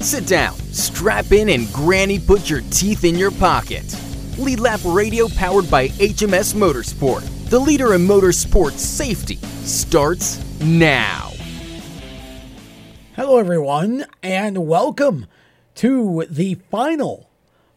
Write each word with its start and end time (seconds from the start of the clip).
Sit 0.00 0.26
down, 0.26 0.54
strap 0.72 1.32
in, 1.32 1.48
and 1.48 1.72
Granny 1.72 2.18
put 2.18 2.50
your 2.50 2.60
teeth 2.70 3.02
in 3.04 3.16
your 3.16 3.30
pocket. 3.30 3.84
Lead 4.38 4.60
Lap 4.60 4.80
Radio 4.84 5.26
powered 5.28 5.70
by 5.70 5.88
HMS 5.88 6.54
Motorsport, 6.54 7.22
the 7.48 7.58
leader 7.58 7.94
in 7.94 8.02
motorsport 8.06 8.72
safety, 8.72 9.36
starts 9.64 10.38
now. 10.60 11.30
Hello, 13.16 13.38
everyone, 13.38 14.04
and 14.22 14.68
welcome 14.68 15.26
to 15.76 16.26
the 16.28 16.54
final 16.70 17.25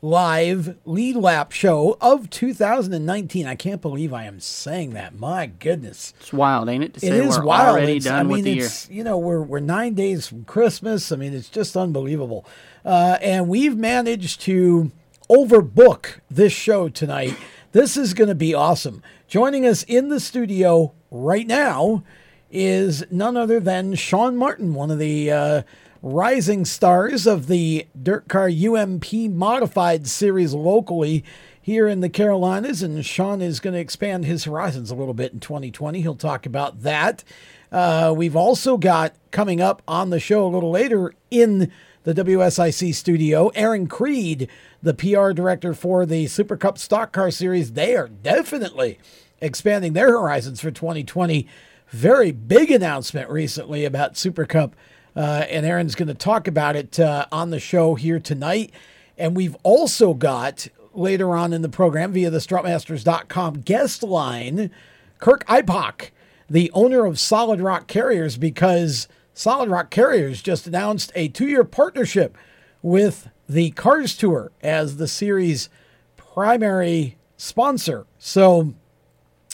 live 0.02 0.78
lead 0.86 1.16
lap 1.16 1.52
show 1.52 1.98
of 2.00 2.30
2019. 2.30 3.46
I 3.46 3.56
can't 3.56 3.82
believe 3.82 4.14
I 4.14 4.24
am 4.26 4.40
saying 4.40 4.92
that. 4.92 5.18
My 5.20 5.48
goodness. 5.48 6.14
It's 6.22 6.32
wild, 6.32 6.70
ain't 6.70 6.84
it? 6.84 6.94
To 6.96 7.00
say 7.02 7.08
is 7.26 7.38
we're 7.38 7.46
wild. 7.46 7.70
already 7.78 7.98
It's- 7.98 8.06
done 8.06 8.20
I 8.20 8.24
mean, 8.24 8.32
with 8.38 8.44
the 8.46 8.52
year. 8.52 8.66
it's, 8.66 8.90
you 8.90 9.04
know, 9.04 9.18
we're, 9.18 9.42
we're 9.42 9.60
nine 9.60 9.94
days 9.96 10.28
from 10.28 10.46
Christmas. 10.46 11.12
I 11.12 11.16
mean, 11.18 11.34
it's 11.34 11.50
just 11.50 11.76
unbelievable. 11.76 12.46
Uh, 12.86 13.18
and 13.22 13.50
we've 13.50 13.76
managed 13.78 14.42
to 14.42 14.92
overbook 15.30 16.20
this 16.32 16.54
show 16.54 16.88
tonight. 16.90 17.36
This 17.72 17.98
is 17.98 18.14
going 18.14 18.30
to 18.30 18.36
be 18.36 18.54
awesome. 18.54 19.04
Joining 19.28 19.66
us 19.66 19.84
in 19.84 20.10
the 20.10 20.20
studio 20.20 20.94
right 21.12 21.46
now 21.46 22.04
is 22.50 23.04
none 23.12 23.38
other 23.38 23.60
than 23.60 23.94
Shawn 23.94 24.36
Martin, 24.36 24.74
one 24.74 24.90
of 24.90 24.98
the 24.98 25.30
uh, 25.32 25.62
rising 26.02 26.66
stars 26.66 27.28
of 27.28 27.48
the 27.48 27.88
Dirt 28.02 28.28
Car 28.28 28.50
UMP 28.50 29.14
Modified 29.14 30.08
series 30.08 30.54
locally 30.54 31.24
here 31.62 31.88
in 31.88 32.00
the 32.00 32.10
Carolinas. 32.10 32.82
And 32.82 33.06
Shawn 33.06 33.42
is 33.42 33.60
going 33.60 33.74
to 33.74 33.80
expand 33.80 34.26
his 34.26 34.46
horizons 34.46 34.92
a 34.92 34.96
little 34.96 35.14
bit 35.14 35.34
in 35.34 35.40
2020. 35.40 36.02
He'll 36.02 36.16
talk 36.16 36.46
about 36.46 36.84
that. 36.84 37.24
Uh, 37.72 38.14
we've 38.16 38.36
also 38.36 38.78
got 38.78 39.14
coming 39.32 39.62
up 39.62 39.82
on 39.88 40.10
the 40.10 40.20
show 40.20 40.46
a 40.46 40.50
little 40.50 40.72
later 40.72 41.14
in 41.30 41.72
the 42.04 42.14
WSIC 42.14 42.96
studio, 42.96 43.50
Aaron 43.50 43.88
Creed, 43.88 44.48
the 44.82 44.94
PR 44.94 45.32
director 45.32 45.74
for 45.74 46.06
the 46.06 46.28
Super 46.28 46.58
Cup 46.58 46.78
Stock 46.78 47.12
Car 47.12 47.30
Series. 47.30 47.74
They 47.74 47.96
are 47.96 48.08
definitely 48.08 48.98
expanding 49.42 49.94
their 49.94 50.12
horizons 50.12 50.62
for 50.62 50.72
2020. 50.72 51.46
Very 51.90 52.32
big 52.32 52.72
announcement 52.72 53.30
recently 53.30 53.84
about 53.86 54.18
Super 54.18 54.46
Cup, 54.46 54.76
uh, 55.16 55.46
and 55.50 55.66
Aaron's 55.66 55.96
going 55.96 56.08
to 56.08 56.14
talk 56.14 56.48
about 56.48 56.76
it 56.76 57.00
uh, 57.00 57.26
on 57.32 57.50
the 57.50 57.60
show 57.60 57.96
here 57.96 58.20
tonight. 58.20 58.72
And 59.18 59.36
we've 59.36 59.56
also 59.64 60.14
got 60.14 60.68
later 60.94 61.36
on 61.36 61.54
in 61.54 61.62
the 61.62 61.70
program 61.70 62.14
via 62.14 62.30
the 62.30 62.38
strutmasters.com 62.40 63.62
guest 63.62 64.04
line, 64.04 64.72
Kirk 65.20 65.46
Ipok, 65.48 66.10
the 66.50 66.72
owner 66.74 67.06
of 67.06 67.20
Solid 67.20 67.62
Rock 67.62 67.88
Carriers, 67.88 68.38
because 68.38 69.08
Solid 69.34 69.70
Rock 69.70 69.90
Carriers 69.90 70.42
just 70.42 70.68
announced 70.68 71.12
a 71.16 71.28
two 71.28 71.48
year 71.48 71.64
partnership 71.64 72.38
with 72.82 73.30
the 73.48 73.72
Cars 73.72 74.16
Tour 74.16 74.52
as 74.62 74.98
the 74.98 75.08
series' 75.08 75.70
primary 76.18 77.18
sponsor. 77.38 78.06
So 78.18 78.74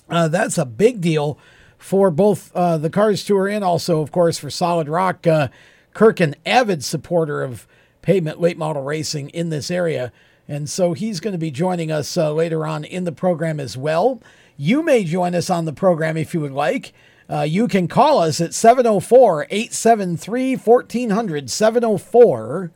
uh, 0.10 0.28
that's 0.28 0.58
a 0.58 0.66
big 0.66 1.02
deal 1.02 1.38
for 1.86 2.10
both 2.10 2.52
uh, 2.56 2.80
the 2.80 2.90
Cars 2.90 3.24
Tour 3.24 3.48
and 3.48 3.64
also, 3.64 4.02
of 4.02 4.12
course, 4.12 4.40
for 4.40 4.50
Solid 4.50 4.90
Rock. 4.90 5.28
Uh, 5.28 5.50
Kirk, 5.94 6.20
an 6.20 6.34
avid 6.44 6.84
supporter 6.84 7.44
of 7.44 7.68
pavement 8.02 8.42
late 8.42 8.58
model 8.58 8.82
racing 8.82 9.30
in 9.30 9.50
this 9.50 9.70
area. 9.70 10.12
And 10.48 10.68
so 10.68 10.94
he's 10.94 11.20
going 11.20 11.34
to 11.34 11.38
be 11.38 11.52
joining 11.52 11.92
us 11.92 12.18
uh, 12.18 12.34
later 12.34 12.66
on 12.66 12.86
in 12.86 13.04
the 13.04 13.12
program 13.12 13.60
as 13.60 13.78
well. 13.78 14.20
You 14.58 14.82
may 14.82 15.04
join 15.04 15.36
us 15.36 15.52
on 15.52 15.66
the 15.66 15.74
program 15.74 16.18
if 16.18 16.34
you 16.34 16.40
would 16.42 16.54
like. 16.54 16.92
Uh, 17.30 17.42
you 17.42 17.68
can 17.68 17.88
call 17.88 18.18
us 18.18 18.42
at 18.42 18.56
704 18.56 19.46
873 19.52 20.56
1400. 20.56 21.52
704 21.52 22.72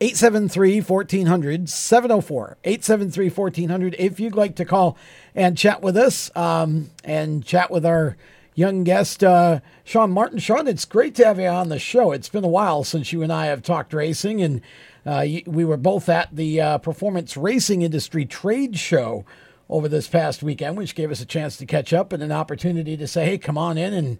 873 0.00 0.80
1400 0.80 1.68
704 1.68 2.56
873 2.64 3.28
1400 3.28 3.96
if 3.98 4.20
you'd 4.20 4.36
like 4.36 4.54
to 4.54 4.64
call 4.64 4.96
and 5.34 5.58
chat 5.58 5.82
with 5.82 5.96
us 5.96 6.30
um, 6.36 6.90
and 7.02 7.44
chat 7.44 7.70
with 7.70 7.84
our 7.84 8.16
young 8.58 8.82
guest 8.82 9.22
uh, 9.22 9.60
shawn 9.84 10.10
martin 10.10 10.40
shawn 10.40 10.66
it's 10.66 10.84
great 10.84 11.14
to 11.14 11.24
have 11.24 11.38
you 11.38 11.46
on 11.46 11.68
the 11.68 11.78
show 11.78 12.10
it's 12.10 12.28
been 12.28 12.42
a 12.42 12.48
while 12.48 12.82
since 12.82 13.12
you 13.12 13.22
and 13.22 13.32
i 13.32 13.46
have 13.46 13.62
talked 13.62 13.92
racing 13.94 14.42
and 14.42 14.60
uh, 15.06 15.24
we 15.46 15.64
were 15.64 15.76
both 15.76 16.08
at 16.08 16.34
the 16.34 16.60
uh, 16.60 16.76
performance 16.78 17.36
racing 17.36 17.82
industry 17.82 18.24
trade 18.24 18.76
show 18.76 19.24
over 19.68 19.88
this 19.88 20.08
past 20.08 20.42
weekend 20.42 20.76
which 20.76 20.96
gave 20.96 21.12
us 21.12 21.20
a 21.20 21.26
chance 21.26 21.56
to 21.56 21.64
catch 21.64 21.92
up 21.92 22.12
and 22.12 22.20
an 22.20 22.32
opportunity 22.32 22.96
to 22.96 23.06
say 23.06 23.24
hey 23.24 23.38
come 23.38 23.56
on 23.56 23.78
in 23.78 23.94
and 23.94 24.18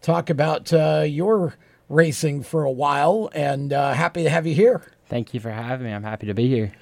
talk 0.00 0.30
about 0.30 0.72
uh, 0.72 1.04
your 1.04 1.56
racing 1.88 2.44
for 2.44 2.62
a 2.62 2.70
while 2.70 3.28
and 3.34 3.72
uh, 3.72 3.92
happy 3.92 4.22
to 4.22 4.30
have 4.30 4.46
you 4.46 4.54
here 4.54 4.82
Thank 5.10 5.34
you 5.34 5.40
for 5.40 5.50
having 5.50 5.86
me. 5.86 5.92
I'm 5.92 6.04
happy 6.04 6.28
to 6.28 6.34
be 6.34 6.46
here. 6.46 6.72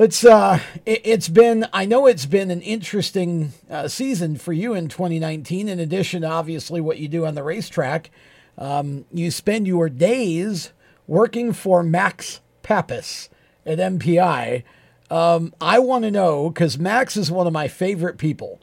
Let's. 0.00 0.24
Uh, 0.24 0.60
it, 0.86 1.02
it's 1.04 1.28
been. 1.28 1.66
I 1.74 1.84
know 1.84 2.06
it's 2.06 2.24
been 2.24 2.50
an 2.50 2.62
interesting 2.62 3.52
uh, 3.68 3.86
season 3.86 4.38
for 4.38 4.54
you 4.54 4.72
in 4.72 4.88
2019. 4.88 5.68
In 5.68 5.78
addition, 5.78 6.24
obviously, 6.24 6.80
what 6.80 6.96
you 6.96 7.06
do 7.06 7.26
on 7.26 7.34
the 7.34 7.42
racetrack, 7.42 8.10
um, 8.56 9.04
you 9.12 9.30
spend 9.30 9.66
your 9.66 9.90
days 9.90 10.72
working 11.06 11.52
for 11.52 11.82
Max 11.82 12.40
Papis 12.62 13.28
at 13.66 13.76
MPI. 13.76 14.62
Um, 15.10 15.52
I 15.60 15.78
want 15.80 16.04
to 16.04 16.10
know 16.10 16.48
because 16.48 16.78
Max 16.78 17.18
is 17.18 17.30
one 17.30 17.46
of 17.46 17.52
my 17.52 17.68
favorite 17.68 18.16
people. 18.16 18.58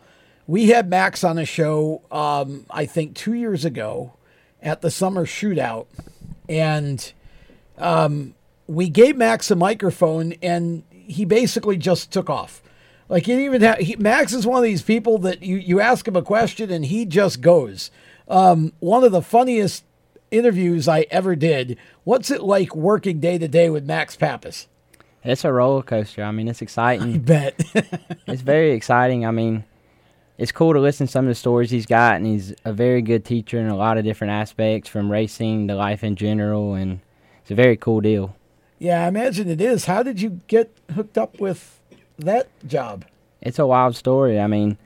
We 0.47 0.69
had 0.69 0.89
Max 0.89 1.23
on 1.23 1.37
a 1.37 1.45
show, 1.45 2.01
um, 2.11 2.65
I 2.71 2.87
think, 2.87 3.13
two 3.13 3.33
years 3.33 3.63
ago 3.63 4.13
at 4.59 4.81
the 4.81 4.89
summer 4.89 5.27
shootout, 5.27 5.85
and 6.49 7.13
we 8.65 8.89
gave 8.89 9.15
Max 9.15 9.51
a 9.51 9.55
microphone 9.55 10.33
and 10.41 10.81
he 11.07 11.25
basically 11.25 11.77
just 11.77 12.11
took 12.11 12.29
off. 12.29 12.61
Like 13.09 13.25
he 13.25 13.45
even 13.45 13.61
have, 13.61 13.77
he, 13.77 13.95
Max 13.95 14.33
is 14.33 14.45
one 14.45 14.57
of 14.57 14.63
these 14.63 14.81
people 14.81 15.17
that 15.19 15.41
you, 15.41 15.57
you 15.57 15.79
ask 15.79 16.07
him 16.07 16.15
a 16.15 16.21
question 16.21 16.69
and 16.69 16.85
he 16.85 17.05
just 17.05 17.41
goes. 17.41 17.89
Um, 18.27 18.73
one 18.79 19.03
of 19.03 19.11
the 19.11 19.21
funniest 19.21 19.83
interviews 20.31 20.87
I 20.87 21.05
ever 21.09 21.35
did. 21.35 21.77
What's 22.03 22.31
it 22.31 22.43
like 22.43 22.75
working 22.75 23.19
day 23.19 23.37
to 23.37 23.47
day 23.47 23.69
with 23.69 23.85
Max 23.85 24.15
Papis? 24.15 24.67
It's 25.23 25.43
a 25.43 25.51
roller 25.51 25.81
coaster. 25.81 26.23
I 26.23 26.31
mean, 26.31 26.47
it's 26.47 26.61
exciting. 26.61 27.19
Bet. 27.19 27.55
it's 28.27 28.41
very 28.41 28.71
exciting. 28.71 29.25
I 29.25 29.31
mean, 29.31 29.65
it's 30.37 30.51
cool 30.51 30.73
to 30.73 30.79
listen 30.79 31.07
to 31.07 31.11
some 31.11 31.25
of 31.25 31.29
the 31.29 31.35
stories 31.35 31.69
he's 31.69 31.85
got, 31.85 32.15
and 32.15 32.25
he's 32.25 32.53
a 32.63 32.71
very 32.71 33.01
good 33.01 33.25
teacher 33.25 33.59
in 33.59 33.67
a 33.67 33.75
lot 33.75 33.97
of 33.97 34.05
different 34.05 34.31
aspects, 34.31 34.87
from 34.87 35.11
racing 35.11 35.67
to 35.67 35.75
life 35.75 36.03
in 36.03 36.15
general, 36.15 36.75
and 36.75 37.01
it's 37.41 37.51
a 37.51 37.55
very 37.55 37.75
cool 37.75 37.99
deal. 37.99 38.36
Yeah, 38.79 39.05
I 39.05 39.07
imagine 39.07 39.49
it 39.49 39.61
is. 39.61 39.85
How 39.85 40.03
did 40.03 40.21
you 40.21 40.41
get 40.47 40.75
hooked 40.93 41.17
up 41.17 41.39
with 41.39 41.79
that 42.17 42.47
job? 42.67 43.05
It's 43.41 43.59
a 43.59 43.67
wild 43.67 43.95
story. 43.95 44.39
I 44.39 44.47
mean, 44.47 44.77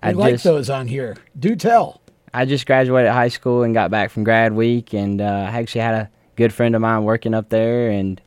I 0.00 0.10
I 0.10 0.12
like 0.12 0.34
just 0.34 0.44
those 0.44 0.70
on 0.70 0.88
here. 0.88 1.16
Do 1.38 1.56
tell. 1.56 2.00
I 2.32 2.44
just 2.44 2.66
graduated 2.66 3.12
high 3.12 3.28
school 3.28 3.62
and 3.62 3.72
got 3.72 3.90
back 3.90 4.10
from 4.10 4.24
grad 4.24 4.52
week, 4.52 4.92
and 4.92 5.20
uh, 5.20 5.48
I 5.50 5.58
actually 5.58 5.80
had 5.80 5.94
a 5.94 6.10
good 6.36 6.52
friend 6.52 6.74
of 6.74 6.82
mine 6.82 7.04
working 7.04 7.34
up 7.34 7.48
there, 7.48 7.90
and 7.90 8.20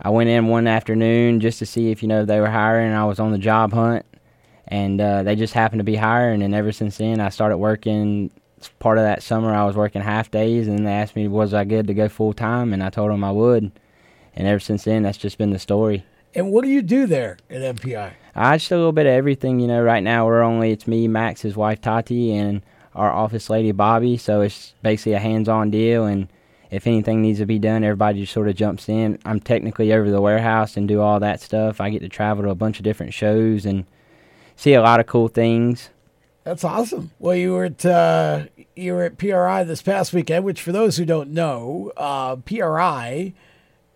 I 0.00 0.10
went 0.10 0.28
in 0.28 0.48
one 0.48 0.66
afternoon 0.66 1.40
just 1.40 1.58
to 1.60 1.66
see 1.66 1.90
if 1.90 2.02
you 2.02 2.08
know 2.08 2.24
they 2.24 2.40
were 2.40 2.50
hiring. 2.50 2.92
I 2.92 3.04
was 3.06 3.18
on 3.18 3.32
the 3.32 3.38
job 3.38 3.72
hunt, 3.72 4.04
and 4.66 5.00
uh, 5.00 5.22
they 5.22 5.34
just 5.34 5.54
happened 5.54 5.80
to 5.80 5.84
be 5.84 5.96
hiring, 5.96 6.42
and 6.42 6.54
ever 6.54 6.72
since 6.72 6.98
then 6.98 7.20
I 7.20 7.30
started 7.30 7.58
working. 7.58 8.30
Part 8.80 8.98
of 8.98 9.04
that 9.04 9.22
summer 9.22 9.54
I 9.54 9.64
was 9.64 9.76
working 9.76 10.02
half 10.02 10.32
days, 10.32 10.66
and 10.66 10.78
then 10.78 10.84
they 10.84 10.92
asked 10.92 11.14
me 11.14 11.28
was 11.28 11.54
I 11.54 11.64
good 11.64 11.86
to 11.86 11.94
go 11.94 12.08
full 12.08 12.32
time, 12.32 12.72
and 12.72 12.82
I 12.82 12.90
told 12.90 13.10
them 13.10 13.22
I 13.22 13.30
would, 13.30 13.70
and 14.38 14.46
ever 14.46 14.60
since 14.60 14.84
then 14.84 15.02
that's 15.02 15.18
just 15.18 15.36
been 15.36 15.50
the 15.50 15.58
story. 15.58 16.06
And 16.34 16.52
what 16.52 16.64
do 16.64 16.70
you 16.70 16.80
do 16.80 17.06
there 17.06 17.38
at 17.50 17.76
MPI? 17.76 18.12
I 18.34 18.56
just 18.56 18.70
a 18.70 18.76
little 18.76 18.92
bit 18.92 19.06
of 19.06 19.12
everything, 19.12 19.58
you 19.58 19.66
know. 19.66 19.82
Right 19.82 20.02
now, 20.02 20.24
we're 20.26 20.42
only 20.42 20.70
it's 20.70 20.86
me, 20.86 21.08
Max, 21.08 21.42
his 21.42 21.56
wife 21.56 21.80
Tati, 21.80 22.32
and 22.32 22.62
our 22.94 23.10
office 23.10 23.50
lady 23.50 23.72
Bobby. 23.72 24.16
So 24.16 24.42
it's 24.42 24.74
basically 24.82 25.14
a 25.14 25.18
hands-on 25.18 25.70
deal, 25.70 26.04
and 26.04 26.28
if 26.70 26.86
anything 26.86 27.20
needs 27.20 27.40
to 27.40 27.46
be 27.46 27.58
done, 27.58 27.82
everybody 27.82 28.20
just 28.20 28.32
sort 28.32 28.48
of 28.48 28.54
jumps 28.54 28.88
in. 28.88 29.18
I'm 29.24 29.40
technically 29.40 29.92
over 29.92 30.10
the 30.10 30.20
warehouse 30.20 30.76
and 30.76 30.86
do 30.86 31.00
all 31.00 31.18
that 31.18 31.40
stuff. 31.40 31.80
I 31.80 31.90
get 31.90 32.00
to 32.00 32.08
travel 32.08 32.44
to 32.44 32.50
a 32.50 32.54
bunch 32.54 32.78
of 32.78 32.84
different 32.84 33.14
shows 33.14 33.66
and 33.66 33.86
see 34.54 34.74
a 34.74 34.82
lot 34.82 35.00
of 35.00 35.06
cool 35.06 35.28
things. 35.28 35.90
That's 36.44 36.64
awesome. 36.64 37.10
Well, 37.18 37.34
you 37.34 37.54
were 37.54 37.64
at 37.64 37.84
uh, 37.84 38.44
you 38.76 38.92
were 38.92 39.02
at 39.02 39.18
PRI 39.18 39.64
this 39.64 39.82
past 39.82 40.12
weekend, 40.12 40.44
which 40.44 40.62
for 40.62 40.70
those 40.70 40.96
who 40.96 41.04
don't 41.04 41.30
know, 41.30 41.90
uh, 41.96 42.36
PRI 42.36 43.34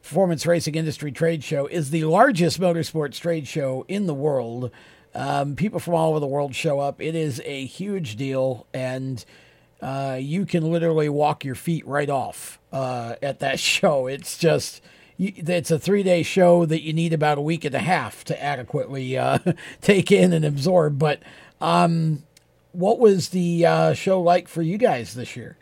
Performance 0.03 0.45
Racing 0.47 0.75
Industry 0.75 1.13
Trade 1.13 1.45
Show 1.45 1.67
is 1.67 1.91
the 1.91 2.05
largest 2.05 2.61
motorsports 2.61 3.21
trade 3.21 3.47
show 3.47 3.85
in 3.89 4.07
the 4.07 4.15
world. 4.15 4.71
Um, 5.15 5.55
people 5.55 5.79
from 5.79 5.95
all 5.95 6.11
over 6.11 6.21
the 6.21 6.27
world 6.27 6.55
show 6.55 6.81
up. 6.81 7.01
It 7.01 7.15
is 7.15 7.41
a 7.45 7.65
huge 7.67 8.17
deal, 8.17 8.67
and 8.75 9.25
uh, 9.81 10.19
you 10.21 10.45
can 10.45 10.71
literally 10.71 11.09
walk 11.09 11.45
your 11.45 11.55
feet 11.55 11.87
right 11.87 12.11
off 12.11 12.59
uh, 12.73 13.15
at 13.23 13.39
that 13.41 13.61
show. 13.61 14.07
It's 14.07 14.37
just. 14.39 14.83
It's 15.19 15.71
a 15.71 15.79
three 15.79 16.03
day 16.03 16.25
show 16.25 16.67
that 16.67 16.83
you 16.83 16.93
need 16.93 17.13
about 17.13 17.39
a 17.39 17.43
week 17.43 17.65
and 17.65 17.75
a 17.75 17.79
half 17.79 18.25
to 18.25 18.43
adequately 18.43 19.17
uh, 19.17 19.39
take 19.81 20.11
in 20.11 20.33
and 20.33 20.45
absorb. 20.45 20.99
But 20.99 21.21
um, 21.61 22.25
what 22.73 22.99
was 22.99 23.29
the 23.29 23.65
uh, 23.65 23.95
show 23.95 24.21
like 24.21 24.49
for 24.49 24.63
you 24.63 24.79
guys 24.79 25.15
this 25.15 25.37
year? 25.37 25.57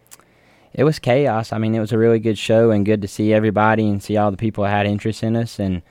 It 0.73 0.85
was 0.85 0.99
chaos. 0.99 1.53
I 1.53 1.59
mean, 1.59 1.75
it 1.75 1.81
was 1.81 1.93
a 1.93 1.99
really 1.99 2.21
good 2.21 2.39
show 2.39 2.71
and 2.71 2.87
good 2.87 3.03
to 3.03 3.09
see 3.09 3.33
everybody 3.33 3.89
and 3.89 4.03
see 4.03 4.17
all 4.17 4.31
the 4.31 4.37
people 4.37 4.65
that 4.65 4.71
had 4.71 4.87
interest 4.87 5.23
in 5.23 5.37
us 5.37 5.59
and 5.59 5.83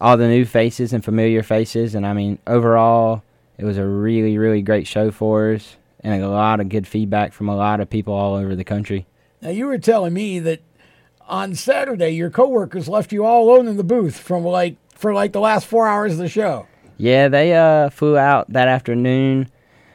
all 0.00 0.16
the 0.16 0.28
new 0.28 0.44
faces 0.44 0.92
and 0.92 1.04
familiar 1.04 1.42
faces. 1.42 1.94
And 1.94 2.06
I 2.06 2.12
mean, 2.12 2.38
overall, 2.46 3.22
it 3.56 3.64
was 3.64 3.78
a 3.78 3.86
really, 3.86 4.38
really 4.38 4.62
great 4.62 4.86
show 4.86 5.10
for 5.10 5.52
us 5.52 5.76
and 6.00 6.22
a 6.22 6.28
lot 6.28 6.60
of 6.60 6.68
good 6.68 6.86
feedback 6.86 7.32
from 7.32 7.48
a 7.48 7.56
lot 7.56 7.80
of 7.80 7.90
people 7.90 8.14
all 8.14 8.34
over 8.34 8.54
the 8.54 8.64
country. 8.64 9.06
Now, 9.42 9.50
you 9.50 9.66
were 9.66 9.78
telling 9.78 10.14
me 10.14 10.38
that 10.40 10.60
on 11.26 11.54
Saturday 11.54 12.10
your 12.10 12.30
coworkers 12.30 12.88
left 12.88 13.12
you 13.12 13.24
all 13.24 13.44
alone 13.44 13.68
in 13.68 13.76
the 13.76 13.84
booth 13.84 14.18
from 14.18 14.44
like 14.44 14.76
for 14.94 15.12
like 15.12 15.32
the 15.32 15.40
last 15.40 15.66
four 15.66 15.86
hours 15.86 16.12
of 16.12 16.18
the 16.18 16.28
show. 16.28 16.66
Yeah, 16.96 17.28
they 17.28 17.54
uh, 17.54 17.90
flew 17.90 18.18
out 18.18 18.52
that 18.52 18.66
afternoon. 18.66 19.48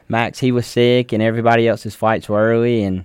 Max, 0.08 0.38
he 0.38 0.52
was 0.52 0.66
sick, 0.66 1.12
and 1.12 1.22
everybody 1.22 1.66
else's 1.66 1.94
flights 1.94 2.28
were 2.28 2.42
early, 2.42 2.82
and 2.82 3.04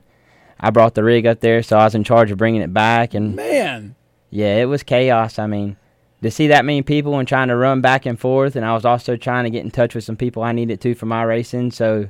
I 0.60 0.70
brought 0.72 0.96
the 0.96 1.04
rig 1.04 1.26
up 1.26 1.40
there, 1.40 1.64
so 1.64 1.78
I 1.78 1.86
was 1.86 1.96
in 1.96 2.04
charge 2.04 2.32
of 2.32 2.38
bringing 2.38 2.62
it 2.62 2.74
back. 2.74 3.14
And 3.14 3.36
man, 3.36 3.96
yeah, 4.30 4.58
it 4.58 4.66
was 4.66 4.84
chaos. 4.84 5.40
I 5.40 5.48
mean, 5.48 5.78
to 6.22 6.30
see 6.30 6.48
that 6.48 6.66
many 6.66 6.82
people 6.82 7.18
and 7.18 7.28
trying 7.28 7.48
to 7.48 7.56
run 7.56 7.82
back 7.82 8.06
and 8.06 8.20
forth, 8.20 8.56
and 8.56 8.66
I 8.66 8.74
was 8.74 8.86
also 8.86 9.16
trying 9.16 9.46
to 9.46 9.50
get 9.50 9.64
in 9.64 9.72
touch 9.72 9.96
with 9.96 10.04
some 10.04 10.18
people 10.18 10.44
I 10.44 10.52
needed 10.52 10.82
to 10.82 10.96
for 10.96 11.06
my 11.06 11.24
racing. 11.24 11.72
So 11.72 12.10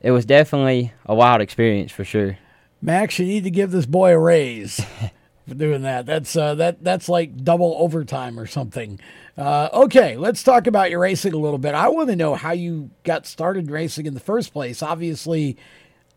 it 0.00 0.12
was 0.12 0.24
definitely 0.24 0.92
a 1.06 1.14
wild 1.14 1.40
experience 1.40 1.90
for 1.90 2.04
sure. 2.04 2.38
Max, 2.80 3.18
you 3.18 3.26
need 3.26 3.44
to 3.44 3.50
give 3.50 3.70
this 3.70 3.86
boy 3.86 4.12
a 4.12 4.18
raise 4.18 4.80
for 5.48 5.54
doing 5.54 5.82
that. 5.82 6.06
That's 6.06 6.36
uh, 6.36 6.54
that 6.56 6.84
that's 6.84 7.08
like 7.08 7.42
double 7.42 7.74
overtime 7.78 8.38
or 8.38 8.46
something. 8.46 9.00
Uh, 9.36 9.68
okay, 9.72 10.16
let's 10.16 10.42
talk 10.42 10.66
about 10.66 10.90
your 10.90 11.00
racing 11.00 11.32
a 11.32 11.38
little 11.38 11.58
bit. 11.58 11.74
I 11.74 11.88
want 11.88 12.08
to 12.10 12.16
know 12.16 12.34
how 12.34 12.52
you 12.52 12.90
got 13.02 13.26
started 13.26 13.70
racing 13.70 14.06
in 14.06 14.14
the 14.14 14.20
first 14.20 14.52
place. 14.52 14.82
Obviously, 14.82 15.56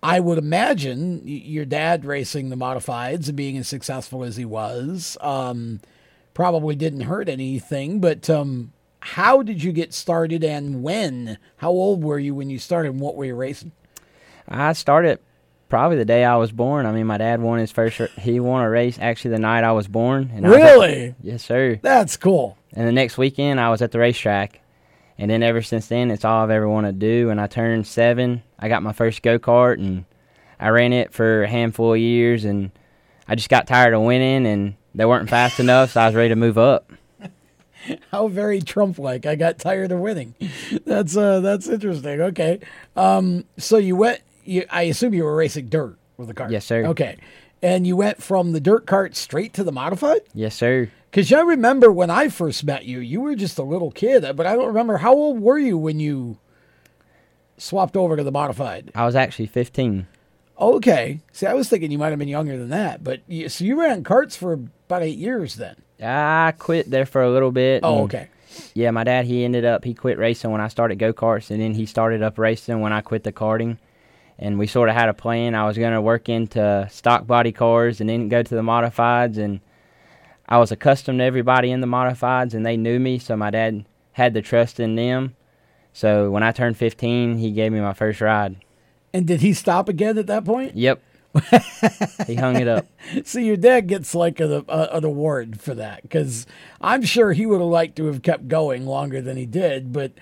I 0.07 0.21
would 0.21 0.37
imagine 0.37 1.21
your 1.25 1.65
dad 1.65 2.05
racing 2.05 2.47
the 2.47 2.55
modifieds 2.55 3.27
and 3.27 3.35
being 3.35 3.57
as 3.57 3.67
successful 3.67 4.23
as 4.23 4.37
he 4.37 4.45
was 4.45 5.17
um, 5.19 5.81
probably 6.33 6.77
didn't 6.77 7.01
hurt 7.01 7.27
anything. 7.27 7.99
But 7.99 8.29
um, 8.29 8.71
how 9.01 9.43
did 9.43 9.61
you 9.61 9.73
get 9.73 9.93
started 9.93 10.45
and 10.45 10.81
when? 10.81 11.37
How 11.57 11.71
old 11.71 12.05
were 12.05 12.19
you 12.19 12.33
when 12.33 12.49
you 12.49 12.57
started 12.57 12.93
and 12.93 13.01
what 13.01 13.17
were 13.17 13.25
you 13.25 13.35
racing? 13.35 13.73
I 14.47 14.71
started 14.71 15.19
probably 15.67 15.97
the 15.97 16.05
day 16.05 16.23
I 16.23 16.37
was 16.37 16.53
born. 16.53 16.85
I 16.85 16.93
mean, 16.93 17.05
my 17.05 17.17
dad 17.17 17.41
won 17.41 17.59
his 17.59 17.73
first. 17.73 17.99
He 18.17 18.39
won 18.39 18.63
a 18.63 18.69
race 18.69 18.97
actually 19.01 19.31
the 19.31 19.39
night 19.39 19.65
I 19.65 19.73
was 19.73 19.89
born. 19.89 20.31
And 20.33 20.47
really? 20.47 21.09
Was 21.09 21.09
at, 21.09 21.15
yes, 21.21 21.43
sir. 21.43 21.79
That's 21.81 22.15
cool. 22.15 22.57
And 22.71 22.87
the 22.87 22.93
next 22.93 23.17
weekend, 23.17 23.59
I 23.59 23.71
was 23.71 23.81
at 23.81 23.91
the 23.91 23.99
racetrack. 23.99 24.61
And 25.19 25.31
then 25.31 25.41
ever 25.41 25.61
since 25.61 25.87
then, 25.87 26.11
it's 26.11 26.23
all 26.23 26.43
I've 26.43 26.51
ever 26.51 26.69
wanted 26.69 26.99
to 26.99 27.07
do. 27.07 27.27
When 27.27 27.39
I 27.39 27.47
turned 27.47 27.87
seven, 27.87 28.43
I 28.59 28.69
got 28.69 28.83
my 28.83 28.93
first 28.93 29.21
go 29.21 29.39
kart, 29.39 29.75
and 29.75 30.05
I 30.59 30.69
ran 30.69 30.93
it 30.93 31.11
for 31.13 31.43
a 31.43 31.47
handful 31.47 31.93
of 31.93 31.99
years. 31.99 32.45
And 32.45 32.71
I 33.27 33.35
just 33.35 33.49
got 33.49 33.67
tired 33.67 33.93
of 33.93 34.03
winning, 34.03 34.45
and 34.45 34.75
they 34.93 35.05
weren't 35.05 35.29
fast 35.29 35.59
enough, 35.59 35.93
so 35.93 36.01
I 36.01 36.05
was 36.07 36.15
ready 36.15 36.29
to 36.29 36.35
move 36.35 36.57
up. 36.57 36.91
How 38.11 38.27
very 38.27 38.61
Trump-like! 38.61 39.25
I 39.25 39.35
got 39.35 39.57
tired 39.57 39.91
of 39.91 39.99
winning. 39.99 40.35
That's 40.85 41.15
uh, 41.15 41.39
that's 41.39 41.67
interesting. 41.67 42.21
Okay, 42.21 42.59
um, 42.95 43.45
so 43.57 43.77
you 43.77 43.95
went. 43.95 44.21
You, 44.43 44.65
I 44.69 44.83
assume 44.83 45.13
you 45.13 45.23
were 45.23 45.35
racing 45.35 45.67
dirt 45.67 45.97
with 46.15 46.27
the 46.27 46.33
car. 46.33 46.51
Yes, 46.51 46.65
sir. 46.65 46.85
Okay, 46.85 47.17
and 47.61 47.85
you 47.85 47.95
went 47.95 48.21
from 48.21 48.51
the 48.51 48.59
dirt 48.59 48.85
cart 48.85 49.15
straight 49.15 49.53
to 49.53 49.63
the 49.63 49.71
modified. 49.71 50.21
Yes, 50.33 50.55
sir. 50.55 50.89
Because 51.17 51.33
I 51.33 51.41
remember 51.41 51.91
when 51.91 52.11
I 52.11 52.29
first 52.29 52.63
met 52.63 52.85
you, 52.85 52.99
you 52.99 53.21
were 53.21 53.33
just 53.33 53.57
a 53.57 53.63
little 53.63 53.89
kid, 53.89 54.21
but 54.35 54.45
I 54.45 54.55
don't 54.55 54.67
remember 54.67 54.97
how 54.97 55.15
old 55.15 55.41
were 55.41 55.57
you 55.57 55.75
when 55.75 55.99
you 55.99 56.37
swapped 57.57 57.97
over 57.97 58.15
to 58.15 58.23
the 58.23 58.31
modified. 58.31 58.91
I 58.93 59.03
was 59.03 59.15
actually 59.15 59.47
15. 59.47 60.05
Okay. 60.59 61.19
See, 61.31 61.47
I 61.47 61.55
was 61.55 61.69
thinking 61.69 61.89
you 61.89 61.97
might 61.97 62.11
have 62.11 62.19
been 62.19 62.27
younger 62.27 62.55
than 62.55 62.69
that, 62.69 63.03
but 63.03 63.21
you, 63.25 63.49
so 63.49 63.65
you 63.65 63.81
ran 63.81 64.03
carts 64.03 64.35
for 64.35 64.53
about 64.53 65.01
eight 65.01 65.17
years 65.17 65.55
then. 65.55 65.77
I 65.99 66.53
quit 66.55 66.87
there 66.87 67.07
for 67.07 67.23
a 67.23 67.31
little 67.31 67.51
bit. 67.51 67.79
Oh, 67.81 68.03
okay. 68.03 68.29
Yeah, 68.75 68.91
my 68.91 69.03
dad 69.03 69.25
he 69.25 69.43
ended 69.43 69.65
up 69.65 69.85
he 69.85 69.95
quit 69.95 70.19
racing 70.19 70.51
when 70.51 70.61
I 70.61 70.67
started 70.67 70.99
go 70.99 71.13
karts, 71.13 71.49
and 71.49 71.59
then 71.59 71.73
he 71.73 71.87
started 71.87 72.21
up 72.21 72.37
racing 72.37 72.79
when 72.79 72.93
I 72.93 73.01
quit 73.01 73.23
the 73.23 73.33
karting. 73.33 73.79
And 74.37 74.59
we 74.59 74.67
sort 74.67 74.87
of 74.87 74.93
had 74.93 75.09
a 75.09 75.15
plan. 75.15 75.55
I 75.55 75.65
was 75.65 75.79
going 75.79 75.93
to 75.93 76.01
work 76.01 76.29
into 76.29 76.87
stock 76.91 77.25
body 77.25 77.51
cars 77.51 78.01
and 78.01 78.07
then 78.07 78.29
go 78.29 78.43
to 78.43 78.55
the 78.55 78.61
modifieds 78.61 79.39
and 79.39 79.61
I 80.49 80.57
was 80.57 80.71
accustomed 80.71 81.19
to 81.19 81.25
everybody 81.25 81.71
in 81.71 81.81
the 81.81 81.87
modifieds, 81.87 82.53
and 82.53 82.65
they 82.65 82.77
knew 82.77 82.99
me, 82.99 83.19
so 83.19 83.35
my 83.35 83.49
dad 83.49 83.85
had 84.13 84.33
the 84.33 84.41
trust 84.41 84.79
in 84.79 84.95
them. 84.95 85.35
So 85.93 86.29
when 86.31 86.43
I 86.43 86.51
turned 86.51 86.77
15, 86.77 87.37
he 87.37 87.51
gave 87.51 87.71
me 87.71 87.79
my 87.79 87.93
first 87.93 88.21
ride. 88.21 88.57
And 89.13 89.25
did 89.25 89.41
he 89.41 89.53
stop 89.53 89.89
again 89.89 90.17
at 90.17 90.27
that 90.27 90.45
point? 90.45 90.75
Yep. 90.75 91.01
he 92.27 92.35
hung 92.35 92.55
it 92.55 92.67
up. 92.67 92.85
See, 93.23 93.45
your 93.45 93.57
dad 93.57 93.87
gets 93.87 94.15
like 94.15 94.39
a, 94.39 94.63
a, 94.67 94.97
an 94.97 95.03
award 95.03 95.59
for 95.59 95.75
that 95.75 96.01
because 96.01 96.47
I'm 96.81 97.03
sure 97.03 97.33
he 97.33 97.45
would 97.45 97.59
have 97.59 97.69
liked 97.69 97.95
to 97.97 98.05
have 98.05 98.21
kept 98.21 98.47
going 98.47 98.85
longer 98.85 99.21
than 99.21 99.37
he 99.37 99.45
did, 99.45 99.91
but 99.91 100.13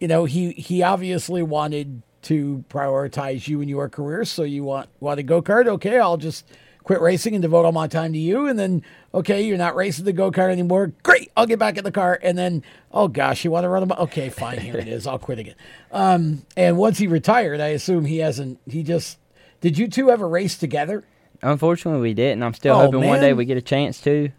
you 0.00 0.08
know 0.08 0.24
he 0.24 0.52
he 0.52 0.82
obviously 0.82 1.42
wanted 1.42 2.02
to 2.22 2.64
prioritize 2.68 3.48
you 3.48 3.60
and 3.60 3.70
your 3.70 3.88
career. 3.88 4.24
So 4.24 4.42
you 4.42 4.64
want 4.64 4.88
want 5.00 5.18
to 5.18 5.22
go 5.22 5.40
kart? 5.40 5.66
Okay, 5.66 5.98
I'll 5.98 6.16
just 6.16 6.44
quit 6.88 7.02
racing 7.02 7.34
and 7.34 7.42
devote 7.42 7.66
all 7.66 7.72
my 7.72 7.86
time 7.86 8.14
to 8.14 8.18
you. 8.18 8.46
And 8.46 8.58
then, 8.58 8.82
okay, 9.12 9.42
you're 9.42 9.58
not 9.58 9.76
racing 9.76 10.06
the 10.06 10.12
go 10.14 10.30
kart 10.30 10.50
anymore. 10.50 10.94
Great, 11.02 11.30
I'll 11.36 11.44
get 11.44 11.58
back 11.58 11.76
in 11.76 11.84
the 11.84 11.92
car. 11.92 12.18
And 12.22 12.38
then, 12.38 12.64
oh 12.90 13.08
gosh, 13.08 13.44
you 13.44 13.50
want 13.50 13.64
to 13.64 13.68
run 13.68 13.86
them? 13.86 13.98
Okay, 13.98 14.30
fine, 14.30 14.58
here 14.58 14.78
it 14.78 14.88
is. 14.88 15.06
I'll 15.06 15.18
quit 15.18 15.38
again. 15.38 15.54
Um, 15.92 16.46
and 16.56 16.78
once 16.78 16.96
he 16.96 17.06
retired, 17.06 17.60
I 17.60 17.68
assume 17.68 18.06
he 18.06 18.18
hasn't. 18.18 18.58
He 18.66 18.82
just 18.82 19.18
did. 19.60 19.76
You 19.76 19.86
two 19.86 20.10
ever 20.10 20.26
race 20.26 20.56
together? 20.56 21.04
Unfortunately, 21.42 22.00
we 22.00 22.14
didn't. 22.14 22.42
I'm 22.42 22.54
still 22.54 22.74
oh, 22.74 22.86
hoping 22.86 23.00
man. 23.00 23.10
one 23.10 23.20
day 23.20 23.34
we 23.34 23.44
get 23.44 23.58
a 23.58 23.62
chance 23.62 24.00
to. 24.00 24.30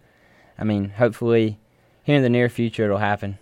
I 0.58 0.64
mean, 0.64 0.90
hopefully, 0.90 1.60
here 2.02 2.16
in 2.16 2.24
the 2.24 2.30
near 2.30 2.50
future, 2.50 2.86
it'll 2.86 2.98
happen. 2.98 3.38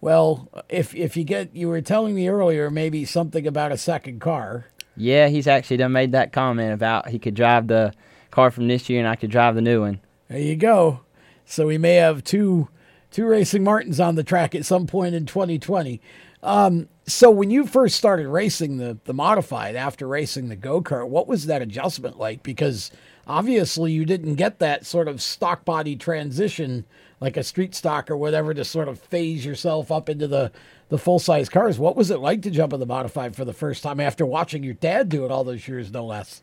Well, 0.00 0.48
if 0.68 0.94
if 0.94 1.16
you 1.16 1.24
get, 1.24 1.56
you 1.56 1.68
were 1.68 1.80
telling 1.80 2.14
me 2.14 2.28
earlier, 2.28 2.70
maybe 2.70 3.06
something 3.06 3.44
about 3.44 3.72
a 3.72 3.76
second 3.76 4.20
car. 4.20 4.66
Yeah, 4.96 5.26
he's 5.26 5.48
actually 5.48 5.78
done 5.78 5.90
made 5.90 6.12
that 6.12 6.32
comment 6.32 6.72
about 6.72 7.08
he 7.08 7.18
could 7.18 7.34
drive 7.34 7.66
the 7.66 7.92
car 8.32 8.50
from 8.50 8.66
this 8.66 8.90
year 8.90 8.98
and 8.98 9.08
I 9.08 9.14
could 9.14 9.30
drive 9.30 9.54
the 9.54 9.60
new 9.60 9.82
one. 9.82 10.00
There 10.26 10.40
you 10.40 10.56
go. 10.56 11.00
So 11.44 11.68
we 11.68 11.78
may 11.78 11.94
have 11.96 12.24
two 12.24 12.68
two 13.12 13.26
racing 13.26 13.62
Martins 13.62 14.00
on 14.00 14.16
the 14.16 14.24
track 14.24 14.54
at 14.54 14.64
some 14.64 14.86
point 14.86 15.14
in 15.14 15.26
2020. 15.26 16.00
Um, 16.42 16.88
so 17.06 17.30
when 17.30 17.50
you 17.50 17.66
first 17.66 17.96
started 17.96 18.26
racing 18.26 18.78
the 18.78 18.98
the 19.04 19.14
modified 19.14 19.76
after 19.76 20.08
racing 20.08 20.48
the 20.48 20.56
go 20.56 20.82
kart, 20.82 21.08
what 21.08 21.28
was 21.28 21.46
that 21.46 21.62
adjustment 21.62 22.18
like? 22.18 22.42
Because 22.42 22.90
obviously 23.26 23.92
you 23.92 24.04
didn't 24.04 24.34
get 24.34 24.58
that 24.58 24.84
sort 24.84 25.06
of 25.06 25.22
stock 25.22 25.64
body 25.64 25.94
transition 25.94 26.84
like 27.20 27.36
a 27.36 27.44
street 27.44 27.74
stock 27.74 28.10
or 28.10 28.16
whatever 28.16 28.52
to 28.52 28.64
sort 28.64 28.88
of 28.88 28.98
phase 28.98 29.46
yourself 29.46 29.92
up 29.92 30.08
into 30.08 30.26
the 30.26 30.50
the 30.88 30.98
full 30.98 31.18
size 31.18 31.48
cars. 31.48 31.78
What 31.78 31.96
was 31.96 32.10
it 32.10 32.18
like 32.18 32.42
to 32.42 32.50
jump 32.50 32.72
in 32.72 32.80
the 32.80 32.86
modified 32.86 33.36
for 33.36 33.44
the 33.44 33.52
first 33.52 33.82
time 33.82 34.00
after 34.00 34.26
watching 34.26 34.64
your 34.64 34.74
dad 34.74 35.08
do 35.08 35.24
it 35.24 35.30
all 35.30 35.44
those 35.44 35.68
years, 35.68 35.92
no 35.92 36.04
less? 36.04 36.42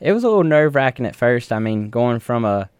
It 0.00 0.12
was 0.12 0.24
a 0.24 0.28
little 0.28 0.44
nerve 0.44 0.74
wracking 0.74 1.06
at 1.06 1.16
first. 1.16 1.52
I 1.52 1.58
mean, 1.58 1.90
going 1.90 2.20
from 2.20 2.44
a 2.44 2.70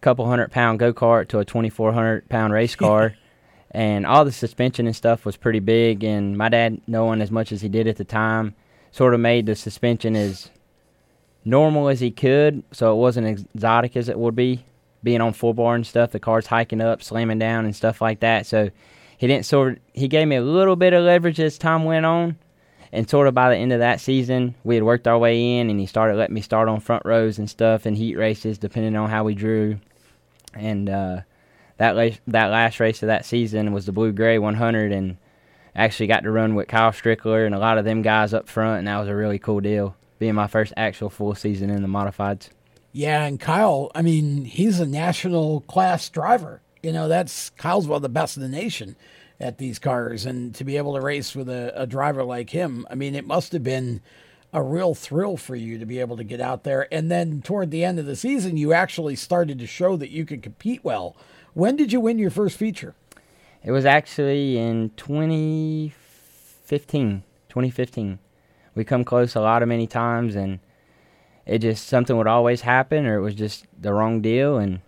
couple 0.00 0.26
hundred 0.26 0.50
pound 0.50 0.78
go 0.78 0.92
kart 0.92 1.28
to 1.28 1.38
a 1.38 1.44
2,400 1.44 2.28
pound 2.28 2.52
race 2.52 2.76
car. 2.76 3.14
and 3.70 4.06
all 4.06 4.24
the 4.24 4.32
suspension 4.32 4.86
and 4.86 4.94
stuff 4.94 5.24
was 5.24 5.36
pretty 5.36 5.58
big. 5.60 6.04
And 6.04 6.38
my 6.38 6.48
dad, 6.48 6.80
knowing 6.86 7.20
as 7.20 7.30
much 7.30 7.50
as 7.50 7.60
he 7.60 7.68
did 7.68 7.88
at 7.88 7.96
the 7.96 8.04
time, 8.04 8.54
sort 8.92 9.14
of 9.14 9.20
made 9.20 9.46
the 9.46 9.56
suspension 9.56 10.14
as 10.14 10.50
normal 11.44 11.88
as 11.88 12.00
he 12.00 12.10
could, 12.10 12.62
so 12.70 12.92
it 12.92 12.96
wasn't 12.96 13.26
as 13.26 13.44
exotic 13.54 13.96
as 13.96 14.08
it 14.08 14.18
would 14.18 14.36
be 14.36 14.64
being 15.02 15.20
on 15.20 15.32
full 15.32 15.52
bar 15.52 15.74
and 15.74 15.86
stuff. 15.86 16.12
The 16.12 16.20
car's 16.20 16.46
hiking 16.46 16.80
up, 16.80 17.02
slamming 17.02 17.38
down, 17.38 17.64
and 17.64 17.74
stuff 17.74 18.00
like 18.00 18.20
that. 18.20 18.46
So 18.46 18.70
he 19.18 19.26
didn't 19.26 19.46
sort. 19.46 19.72
Of, 19.72 19.78
he 19.92 20.08
gave 20.08 20.28
me 20.28 20.36
a 20.36 20.42
little 20.42 20.76
bit 20.76 20.92
of 20.92 21.04
leverage 21.04 21.40
as 21.40 21.58
time 21.58 21.84
went 21.84 22.06
on, 22.06 22.38
and 22.94 23.10
sort 23.10 23.26
of 23.26 23.34
by 23.34 23.50
the 23.50 23.56
end 23.56 23.72
of 23.72 23.80
that 23.80 24.00
season, 24.00 24.54
we 24.62 24.76
had 24.76 24.84
worked 24.84 25.08
our 25.08 25.18
way 25.18 25.58
in, 25.58 25.68
and 25.68 25.80
he 25.80 25.86
started 25.86 26.16
letting 26.16 26.34
me 26.34 26.40
start 26.40 26.68
on 26.68 26.78
front 26.78 27.04
rows 27.04 27.38
and 27.40 27.50
stuff 27.50 27.86
and 27.86 27.96
heat 27.96 28.16
races, 28.16 28.56
depending 28.56 28.94
on 28.94 29.10
how 29.10 29.24
we 29.24 29.34
drew. 29.34 29.80
And 30.54 30.88
uh, 30.88 31.20
that 31.78 31.96
la- 31.96 32.16
that 32.28 32.46
last 32.46 32.78
race 32.78 33.02
of 33.02 33.08
that 33.08 33.26
season 33.26 33.72
was 33.72 33.86
the 33.86 33.92
Blue 33.92 34.12
Gray 34.12 34.38
100, 34.38 34.92
and 34.92 35.16
actually 35.74 36.06
got 36.06 36.22
to 36.22 36.30
run 36.30 36.54
with 36.54 36.68
Kyle 36.68 36.92
Strickler 36.92 37.44
and 37.44 37.54
a 37.54 37.58
lot 37.58 37.78
of 37.78 37.84
them 37.84 38.00
guys 38.00 38.32
up 38.32 38.48
front, 38.48 38.78
and 38.78 38.86
that 38.86 38.98
was 38.98 39.08
a 39.08 39.16
really 39.16 39.40
cool 39.40 39.60
deal, 39.60 39.96
being 40.20 40.36
my 40.36 40.46
first 40.46 40.72
actual 40.76 41.10
full 41.10 41.34
season 41.34 41.70
in 41.70 41.82
the 41.82 41.88
modifieds. 41.88 42.50
Yeah, 42.92 43.24
and 43.24 43.40
Kyle, 43.40 43.90
I 43.92 44.02
mean, 44.02 44.44
he's 44.44 44.78
a 44.78 44.86
national 44.86 45.62
class 45.62 46.08
driver. 46.08 46.62
You 46.80 46.92
know, 46.92 47.08
that's 47.08 47.50
Kyle's 47.50 47.88
one 47.88 47.96
of 47.96 48.02
the 48.02 48.08
best 48.08 48.36
in 48.36 48.42
the 48.44 48.48
nation 48.48 48.94
at 49.40 49.58
these 49.58 49.78
cars, 49.78 50.26
and 50.26 50.54
to 50.54 50.64
be 50.64 50.76
able 50.76 50.94
to 50.94 51.00
race 51.00 51.34
with 51.34 51.48
a, 51.48 51.72
a 51.74 51.86
driver 51.86 52.24
like 52.24 52.50
him, 52.50 52.86
I 52.90 52.94
mean, 52.94 53.14
it 53.14 53.26
must 53.26 53.52
have 53.52 53.64
been 53.64 54.00
a 54.52 54.62
real 54.62 54.94
thrill 54.94 55.36
for 55.36 55.56
you 55.56 55.78
to 55.78 55.86
be 55.86 55.98
able 55.98 56.16
to 56.16 56.24
get 56.24 56.40
out 56.40 56.62
there. 56.62 56.86
And 56.92 57.10
then 57.10 57.42
toward 57.42 57.72
the 57.72 57.84
end 57.84 57.98
of 57.98 58.06
the 58.06 58.14
season, 58.14 58.56
you 58.56 58.72
actually 58.72 59.16
started 59.16 59.58
to 59.58 59.66
show 59.66 59.96
that 59.96 60.10
you 60.10 60.24
could 60.24 60.44
compete 60.44 60.84
well. 60.84 61.16
When 61.54 61.74
did 61.74 61.92
you 61.92 61.98
win 61.98 62.18
your 62.18 62.30
first 62.30 62.56
feature? 62.56 62.94
It 63.64 63.72
was 63.72 63.84
actually 63.84 64.56
in 64.56 64.92
2015. 64.96 67.24
2015. 67.48 68.18
We 68.74 68.84
come 68.84 69.04
close 69.04 69.34
a 69.34 69.40
lot 69.40 69.62
of 69.62 69.68
many 69.68 69.86
times, 69.86 70.36
and 70.36 70.60
it 71.46 71.58
just 71.58 71.86
something 71.86 72.16
would 72.16 72.26
always 72.26 72.62
happen, 72.62 73.06
or 73.06 73.16
it 73.16 73.22
was 73.22 73.34
just 73.34 73.66
the 73.80 73.92
wrong 73.92 74.20
deal, 74.20 74.58
and 74.58 74.80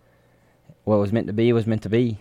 what 0.84 0.98
was 0.98 1.12
meant 1.12 1.26
to 1.26 1.32
be 1.32 1.52
was 1.52 1.66
meant 1.66 1.82
to 1.82 1.88
be. 1.88 2.18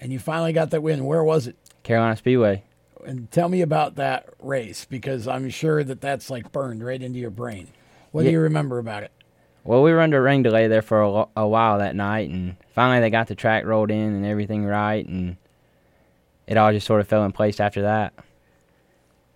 And 0.00 0.12
you 0.12 0.18
finally 0.18 0.52
got 0.52 0.70
that 0.70 0.82
win. 0.82 1.04
Where 1.04 1.24
was 1.24 1.46
it? 1.46 1.56
Carolina 1.82 2.16
Speedway. 2.16 2.64
And 3.04 3.30
tell 3.30 3.48
me 3.48 3.62
about 3.62 3.94
that 3.96 4.28
race 4.40 4.84
because 4.84 5.26
I'm 5.26 5.48
sure 5.50 5.82
that 5.84 6.00
that's 6.00 6.30
like 6.30 6.52
burned 6.52 6.84
right 6.84 7.02
into 7.02 7.18
your 7.18 7.30
brain. 7.30 7.68
What 8.12 8.22
Yeah. 8.24 8.30
do 8.30 8.32
you 8.32 8.40
remember 8.40 8.78
about 8.78 9.02
it? 9.02 9.12
Well, 9.64 9.82
we 9.82 9.92
were 9.92 10.00
under 10.00 10.22
rain 10.22 10.42
delay 10.42 10.66
there 10.68 10.82
for 10.82 11.02
a, 11.02 11.26
a 11.36 11.46
while 11.48 11.78
that 11.78 11.94
night, 11.94 12.30
and 12.30 12.56
finally 12.74 13.00
they 13.00 13.10
got 13.10 13.26
the 13.26 13.34
track 13.34 13.64
rolled 13.66 13.90
in 13.90 14.14
and 14.14 14.24
everything 14.24 14.64
right, 14.64 15.06
and 15.06 15.36
it 16.46 16.56
all 16.56 16.72
just 16.72 16.86
sort 16.86 17.00
of 17.00 17.08
fell 17.08 17.24
in 17.24 17.32
place 17.32 17.60
after 17.60 17.82
that. 17.82 18.14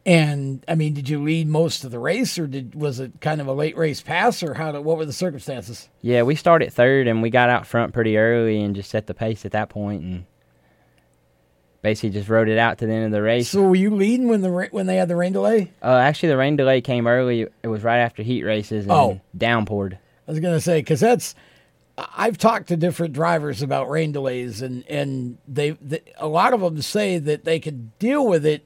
And 0.04 0.64
I 0.66 0.74
mean, 0.74 0.94
did 0.94 1.08
you 1.08 1.22
lead 1.22 1.46
most 1.48 1.84
of 1.84 1.90
the 1.92 1.98
race, 1.98 2.38
or 2.38 2.46
did 2.46 2.74
was 2.74 2.98
it 2.98 3.20
kind 3.20 3.40
of 3.40 3.46
a 3.46 3.52
late 3.52 3.76
race 3.76 4.00
pass, 4.00 4.42
or 4.42 4.54
how? 4.54 4.72
Did, 4.72 4.80
what 4.80 4.96
were 4.96 5.04
the 5.04 5.12
circumstances? 5.12 5.88
Yeah, 6.00 6.22
we 6.22 6.34
started 6.34 6.72
third, 6.72 7.06
and 7.06 7.22
we 7.22 7.30
got 7.30 7.50
out 7.50 7.66
front 7.66 7.92
pretty 7.92 8.16
early 8.16 8.60
and 8.62 8.74
just 8.74 8.90
set 8.90 9.06
the 9.06 9.14
pace 9.14 9.44
at 9.44 9.52
that 9.52 9.68
point, 9.68 10.02
and 10.02 10.24
basically 11.82 12.10
just 12.10 12.28
rode 12.28 12.48
it 12.48 12.58
out 12.58 12.78
to 12.78 12.86
the 12.86 12.92
end 12.92 13.06
of 13.06 13.10
the 13.12 13.22
race. 13.22 13.48
So 13.50 13.62
were 13.62 13.74
you 13.74 13.90
leading 13.90 14.28
when 14.28 14.40
the 14.40 14.50
ra- 14.50 14.68
when 14.70 14.86
they 14.86 14.96
had 14.96 15.08
the 15.08 15.16
rain 15.16 15.32
delay? 15.32 15.72
Uh, 15.82 15.96
actually, 15.96 16.30
the 16.30 16.36
rain 16.36 16.56
delay 16.56 16.80
came 16.80 17.06
early. 17.06 17.46
It 17.62 17.68
was 17.68 17.82
right 17.82 17.98
after 17.98 18.22
heat 18.22 18.44
races 18.44 18.84
and 18.84 18.92
Oh. 18.92 19.20
downpoured. 19.36 19.94
I 19.94 20.30
was 20.30 20.40
gonna 20.40 20.60
say 20.60 20.80
because 20.80 21.00
that's 21.00 21.34
I've 21.98 22.38
talked 22.38 22.68
to 22.68 22.76
different 22.76 23.12
drivers 23.12 23.60
about 23.60 23.90
rain 23.90 24.12
delays, 24.12 24.62
and 24.62 24.84
and 24.88 25.36
they, 25.46 25.70
they 25.72 26.00
a 26.16 26.26
lot 26.28 26.54
of 26.54 26.60
them 26.60 26.80
say 26.80 27.18
that 27.18 27.44
they 27.44 27.58
can 27.60 27.92
deal 27.98 28.26
with 28.26 28.46
it 28.46 28.64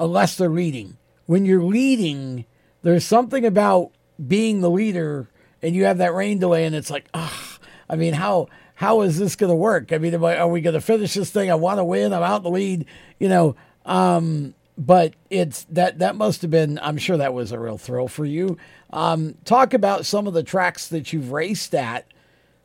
unless 0.00 0.36
they're 0.36 0.48
leading. 0.48 0.96
When 1.26 1.44
you're 1.44 1.62
leading, 1.62 2.46
there's 2.82 3.04
something 3.04 3.44
about 3.44 3.90
being 4.26 4.60
the 4.60 4.70
leader, 4.70 5.28
and 5.60 5.74
you 5.74 5.84
have 5.84 5.98
that 5.98 6.14
rain 6.14 6.38
delay, 6.38 6.64
and 6.64 6.74
it's 6.74 6.90
like, 6.90 7.06
ah, 7.12 7.58
I 7.90 7.96
mean, 7.96 8.14
how 8.14 8.48
how 8.82 9.02
is 9.02 9.16
this 9.16 9.36
gonna 9.36 9.54
work? 9.54 9.92
I 9.92 9.98
mean, 9.98 10.12
I, 10.12 10.38
are 10.38 10.48
we 10.48 10.60
gonna 10.60 10.80
finish 10.80 11.14
this 11.14 11.30
thing? 11.30 11.52
I 11.52 11.54
want 11.54 11.78
to 11.78 11.84
win. 11.84 12.12
I'm 12.12 12.24
out 12.24 12.38
in 12.38 12.42
the 12.42 12.50
lead, 12.50 12.84
you 13.20 13.28
know. 13.28 13.54
Um, 13.86 14.54
but 14.76 15.14
it's 15.30 15.62
that 15.70 16.00
that 16.00 16.16
must 16.16 16.42
have 16.42 16.50
been. 16.50 16.80
I'm 16.82 16.98
sure 16.98 17.16
that 17.16 17.32
was 17.32 17.52
a 17.52 17.60
real 17.60 17.78
thrill 17.78 18.08
for 18.08 18.24
you. 18.24 18.58
Um, 18.90 19.36
talk 19.44 19.72
about 19.72 20.04
some 20.04 20.26
of 20.26 20.34
the 20.34 20.42
tracks 20.42 20.88
that 20.88 21.12
you've 21.12 21.30
raced 21.30 21.76
at 21.76 22.06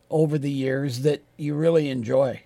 over 0.09 0.39
the 0.39 0.49
years 0.49 1.01
that 1.01 1.21
you 1.37 1.53
really 1.53 1.87
enjoy. 1.87 2.41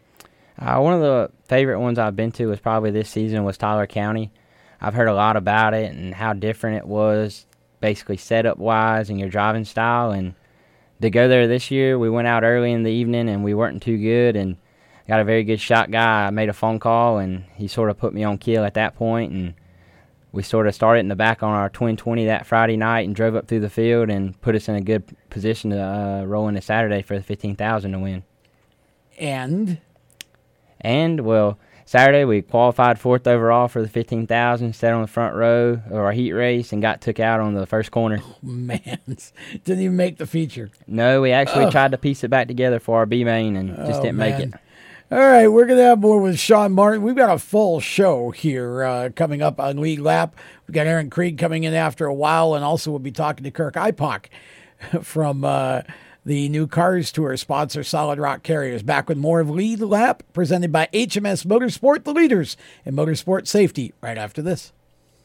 Uh, 0.60 0.80
one 0.82 0.94
of 0.94 1.00
the 1.00 1.32
favorite 1.46 1.80
ones 1.80 1.98
I've 1.98 2.18
been 2.18 2.34
to 2.34 2.48
was 2.48 2.60
probably 2.60 2.92
this 2.92 3.10
season 3.10 3.46
was 3.46 3.58
Tyler 3.58 3.88
County. 3.88 4.34
I've 4.82 4.96
heard 4.96 5.08
a 5.08 5.16
lot 5.16 5.38
about 5.38 5.74
it 5.74 5.94
and 5.94 6.14
how 6.14 6.34
different 6.34 6.76
it 6.76 6.88
was, 6.88 7.46
basically 7.80 8.18
setup 8.18 8.58
wise 8.58 9.10
and 9.10 9.18
your 9.18 9.30
driving 9.30 9.64
style. 9.64 10.12
And 10.12 10.36
to 11.02 11.10
go 11.10 11.28
there 11.28 11.48
this 11.48 11.72
year, 11.72 12.00
we 12.00 12.10
went 12.10 12.28
out 12.28 12.44
early 12.44 12.72
in 12.72 12.84
the 12.84 12.92
evening 12.92 13.30
and 13.30 13.44
we 13.44 13.54
weren't 13.54 13.82
too 13.82 13.98
good. 13.98 14.36
And 14.36 14.58
got 15.08 15.20
a 15.20 15.26
very 15.26 15.44
good 15.44 15.60
shot 15.60 15.92
guy. 15.92 16.28
I 16.28 16.30
made 16.30 16.48
a 16.48 16.54
phone 16.54 16.80
call 16.80 17.18
and 17.18 17.44
he 17.56 17.68
sort 17.68 17.90
of 17.90 17.98
put 17.98 18.14
me 18.14 18.24
on 18.24 18.38
kill 18.38 18.64
at 18.64 18.76
that 18.76 18.96
point 18.96 19.34
and 19.34 19.54
we 20.32 20.42
sort 20.42 20.68
of 20.68 20.74
started 20.74 21.02
in 21.02 21.10
the 21.10 21.16
back 21.16 21.44
on 21.44 21.52
our 21.52 21.70
twin 21.70 21.98
20 21.98 22.26
that 22.26 22.46
Friday 22.46 22.78
night 22.78 23.06
and 23.06 23.14
drove 23.14 23.36
up 23.36 23.48
through 23.48 23.60
the 23.60 23.70
field 23.70 24.10
and 24.10 24.40
put 24.40 24.56
us 24.56 24.70
in 24.70 24.76
a 24.76 24.82
good 24.82 25.04
position 25.30 25.72
to 25.72 25.82
uh, 25.82 26.24
roll 26.24 26.48
into 26.48 26.62
Saturday 26.62 27.02
for 27.02 27.18
the 27.18 27.24
15,000 27.24 27.92
to 27.92 28.00
win. 28.00 28.24
And 29.20 29.80
And 30.80 31.22
well, 31.22 31.60
Saturday 31.86 32.26
we 32.26 32.42
qualified 32.42 33.00
fourth 33.00 33.28
overall 33.28 33.68
for 33.68 33.82
the 33.82 33.88
15,000, 33.90 34.74
sat 34.76 34.94
on 34.94 35.02
the 35.02 35.08
front 35.08 35.36
row 35.36 35.82
of 35.86 35.94
our 35.94 36.12
heat 36.12 36.32
race 36.32 36.72
and 36.72 36.82
got 36.82 37.02
took 37.02 37.20
out 37.20 37.40
on 37.40 37.54
the 37.54 37.66
first 37.66 37.92
corner. 37.92 38.22
Oh, 38.24 38.36
man, 38.42 39.00
didn't 39.64 39.84
even 39.84 39.96
make 39.98 40.18
the 40.18 40.26
feature. 40.28 40.70
No, 40.88 41.22
we 41.22 41.32
actually 41.32 41.70
tried 41.72 41.92
to 41.92 41.98
piece 41.98 42.24
it 42.24 42.30
back 42.30 42.48
together 42.48 42.80
for 42.80 42.98
our 42.98 43.06
B 43.06 43.24
main 43.24 43.56
and 43.56 43.76
just 43.76 44.00
Oh, 44.00 44.04
didn't 44.04 44.18
make 44.18 44.40
it. 44.40 44.54
All 45.12 45.20
right, 45.20 45.48
we're 45.50 45.66
going 45.66 45.78
to 45.78 45.84
have 45.84 46.00
more 46.00 46.22
with 46.22 46.40
Shawn 46.40 46.72
Martin. 46.72 47.02
We've 47.02 47.18
got 47.18 47.36
a 47.36 47.38
full 47.38 47.82
show 47.82 48.32
here 48.32 48.84
uh, 48.84 49.10
coming 49.14 49.42
up 49.42 49.60
on 49.60 49.76
Lead 49.78 50.00
Lap. 50.00 50.38
We've 50.66 50.74
got 50.74 50.88
Aaron 50.88 51.10
Creed 51.10 51.38
coming 51.38 51.66
in 51.66 51.74
after 51.74 52.06
a 52.06 52.14
while, 52.14 52.54
and 52.56 52.64
also 52.64 52.92
we'll 52.92 53.00
be 53.00 53.12
talking 53.12 53.44
to 53.44 53.52
Kirk 53.52 53.74
Ipok 53.74 54.28
from 55.02 55.44
uh, 55.44 55.82
the 56.26 56.50
new 56.50 56.68
Cars 56.68 57.12
Tour 57.12 57.36
sponsor, 57.38 57.84
Solid 57.84 58.20
Rock 58.20 58.44
Carriers. 58.44 58.84
Back 58.84 59.10
with 59.10 59.18
more 59.18 59.40
of 59.40 59.50
Lead 59.50 59.82
Lap, 59.82 60.24
presented 60.34 60.72
by 60.72 60.88
HMS 60.94 61.46
Motorsport, 61.46 62.04
the 62.04 62.14
leaders 62.14 62.58
in 62.86 62.96
motorsport 62.96 63.48
safety, 63.48 63.94
right 64.02 64.18
after 64.18 64.42
this. 64.42 64.72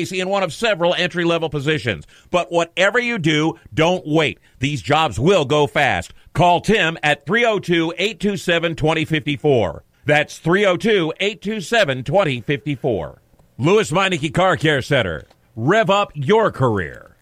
in 0.00 0.28
one 0.28 0.42
of 0.42 0.52
several 0.52 0.94
entry 0.94 1.24
level 1.24 1.50
positions. 1.50 2.06
But 2.30 2.50
whatever 2.50 2.98
you 2.98 3.18
do, 3.18 3.58
don't 3.74 4.06
wait. 4.06 4.38
These 4.58 4.82
jobs 4.82 5.20
will 5.20 5.44
go 5.44 5.66
fast. 5.66 6.14
Call 6.32 6.60
Tim 6.60 6.96
at 7.02 7.26
302 7.26 7.92
827 7.98 8.76
2054. 8.76 9.84
That's 10.06 10.38
302 10.38 11.12
827 11.20 12.04
2054. 12.04 13.22
Lewes 13.58 13.90
Meineke 13.90 14.32
Car 14.32 14.56
Care 14.56 14.80
Center. 14.82 15.26
Rev 15.54 15.90
up 15.90 16.12
your 16.14 16.50
career. 16.50 17.16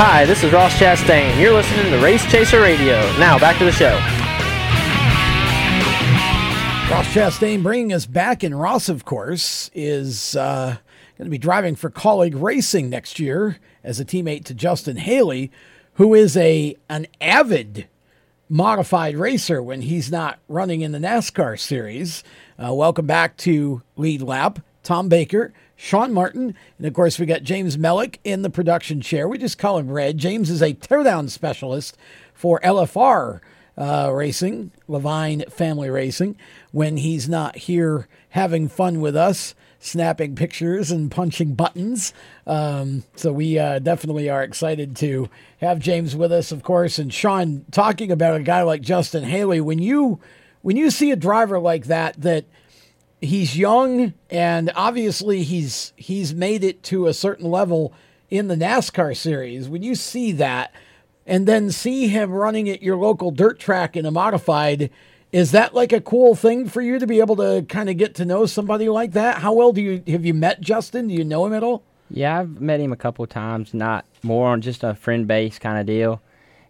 Hi, 0.00 0.24
this 0.26 0.44
is 0.44 0.52
Ross 0.52 0.78
Chastain. 0.78 1.40
You're 1.40 1.52
listening 1.52 1.90
to 1.90 1.98
Race 1.98 2.24
Chaser 2.30 2.60
Radio. 2.60 3.00
Now, 3.18 3.38
back 3.38 3.58
to 3.58 3.64
the 3.64 3.72
show. 3.72 4.17
Ross 6.90 7.06
Chastain 7.08 7.62
bringing 7.62 7.92
us 7.92 8.06
back, 8.06 8.42
and 8.42 8.58
Ross, 8.58 8.88
of 8.88 9.04
course, 9.04 9.70
is 9.74 10.34
uh, 10.34 10.78
going 11.18 11.26
to 11.26 11.30
be 11.30 11.36
driving 11.36 11.76
for 11.76 11.90
Kaulig 11.90 12.32
Racing 12.34 12.88
next 12.88 13.20
year 13.20 13.58
as 13.84 14.00
a 14.00 14.06
teammate 14.06 14.46
to 14.46 14.54
Justin 14.54 14.96
Haley, 14.96 15.52
who 15.94 16.14
is 16.14 16.34
a 16.34 16.76
an 16.88 17.06
avid 17.20 17.88
modified 18.48 19.16
racer 19.16 19.62
when 19.62 19.82
he's 19.82 20.10
not 20.10 20.38
running 20.48 20.80
in 20.80 20.92
the 20.92 20.98
NASCAR 20.98 21.60
series. 21.60 22.24
Uh, 22.58 22.72
welcome 22.72 23.06
back 23.06 23.36
to 23.36 23.82
Lead 23.96 24.22
Lap, 24.22 24.60
Tom 24.82 25.10
Baker, 25.10 25.52
Shawn 25.76 26.14
Martin, 26.14 26.54
and 26.78 26.86
of 26.86 26.94
course 26.94 27.18
we 27.18 27.26
got 27.26 27.42
James 27.42 27.76
Mellick 27.76 28.16
in 28.24 28.40
the 28.40 28.50
production 28.50 29.02
chair. 29.02 29.28
We 29.28 29.36
just 29.36 29.58
call 29.58 29.76
him 29.76 29.90
Red. 29.90 30.16
James 30.16 30.48
is 30.48 30.62
a 30.62 30.72
teardown 30.72 31.28
specialist 31.28 31.98
for 32.32 32.60
LFR 32.60 33.40
uh, 33.78 34.10
Racing, 34.12 34.72
Leavine 34.88 35.50
Family 35.50 35.88
Racing, 35.88 36.36
when 36.72 36.96
he's 36.96 37.28
not 37.28 37.56
here 37.56 38.08
having 38.30 38.68
fun 38.68 39.00
with 39.00 39.16
us, 39.16 39.54
snapping 39.78 40.34
pictures 40.34 40.90
and 40.90 41.10
punching 41.10 41.54
buttons. 41.54 42.12
Um, 42.46 43.04
so 43.14 43.32
we 43.32 43.58
uh, 43.58 43.78
definitely 43.78 44.28
are 44.28 44.42
excited 44.42 44.96
to 44.96 45.30
have 45.60 45.78
James 45.78 46.16
with 46.16 46.32
us, 46.32 46.50
of 46.50 46.64
course, 46.64 46.98
and 46.98 47.14
Shawn 47.14 47.64
talking 47.70 48.10
about 48.10 48.40
a 48.40 48.42
guy 48.42 48.62
like 48.62 48.82
Justin 48.82 49.22
Haley. 49.22 49.60
When 49.60 49.78
you 49.78 50.18
when 50.62 50.76
you 50.76 50.90
see 50.90 51.12
a 51.12 51.16
driver 51.16 51.60
like 51.60 51.84
that 51.84 52.20
that 52.20 52.44
he's 53.20 53.56
young 53.56 54.12
and 54.28 54.72
obviously 54.74 55.44
he's 55.44 55.92
he's 55.96 56.34
made 56.34 56.64
it 56.64 56.82
to 56.84 57.06
a 57.06 57.14
certain 57.14 57.48
level 57.48 57.92
in 58.28 58.48
the 58.48 58.56
NASCAR 58.56 59.16
series. 59.16 59.68
When 59.68 59.84
you 59.84 59.94
see 59.94 60.32
that 60.32 60.72
and 61.28 61.46
then 61.46 61.70
see 61.70 62.08
him 62.08 62.32
running 62.32 62.68
at 62.68 62.82
your 62.82 62.96
local 62.96 63.30
dirt 63.30 63.60
track 63.60 63.96
in 63.96 64.06
a 64.06 64.10
modified, 64.10 64.90
is 65.30 65.52
that 65.52 65.74
like 65.74 65.92
a 65.92 66.00
cool 66.00 66.34
thing 66.34 66.66
for 66.68 66.80
you 66.80 66.98
to 66.98 67.06
be 67.06 67.20
able 67.20 67.36
to 67.36 67.64
kind 67.68 67.90
of 67.90 67.98
get 67.98 68.14
to 68.16 68.24
know 68.24 68.46
somebody 68.46 68.88
like 68.88 69.12
that? 69.12 69.38
How 69.38 69.52
well 69.52 69.72
do 69.72 69.80
you 69.82 70.02
have 70.08 70.24
you 70.24 70.34
met 70.34 70.60
Justin? 70.60 71.08
Do 71.08 71.14
you 71.14 71.24
know 71.24 71.46
him 71.46 71.52
at 71.52 71.62
all? 71.62 71.84
Yeah, 72.10 72.40
I've 72.40 72.60
met 72.60 72.80
him 72.80 72.92
a 72.92 72.96
couple 72.96 73.26
times, 73.26 73.74
not 73.74 74.06
more 74.22 74.48
on 74.48 74.62
just 74.62 74.82
a 74.82 74.94
friend 74.94 75.28
base 75.28 75.58
kind 75.58 75.78
of 75.78 75.86
deal. 75.86 76.22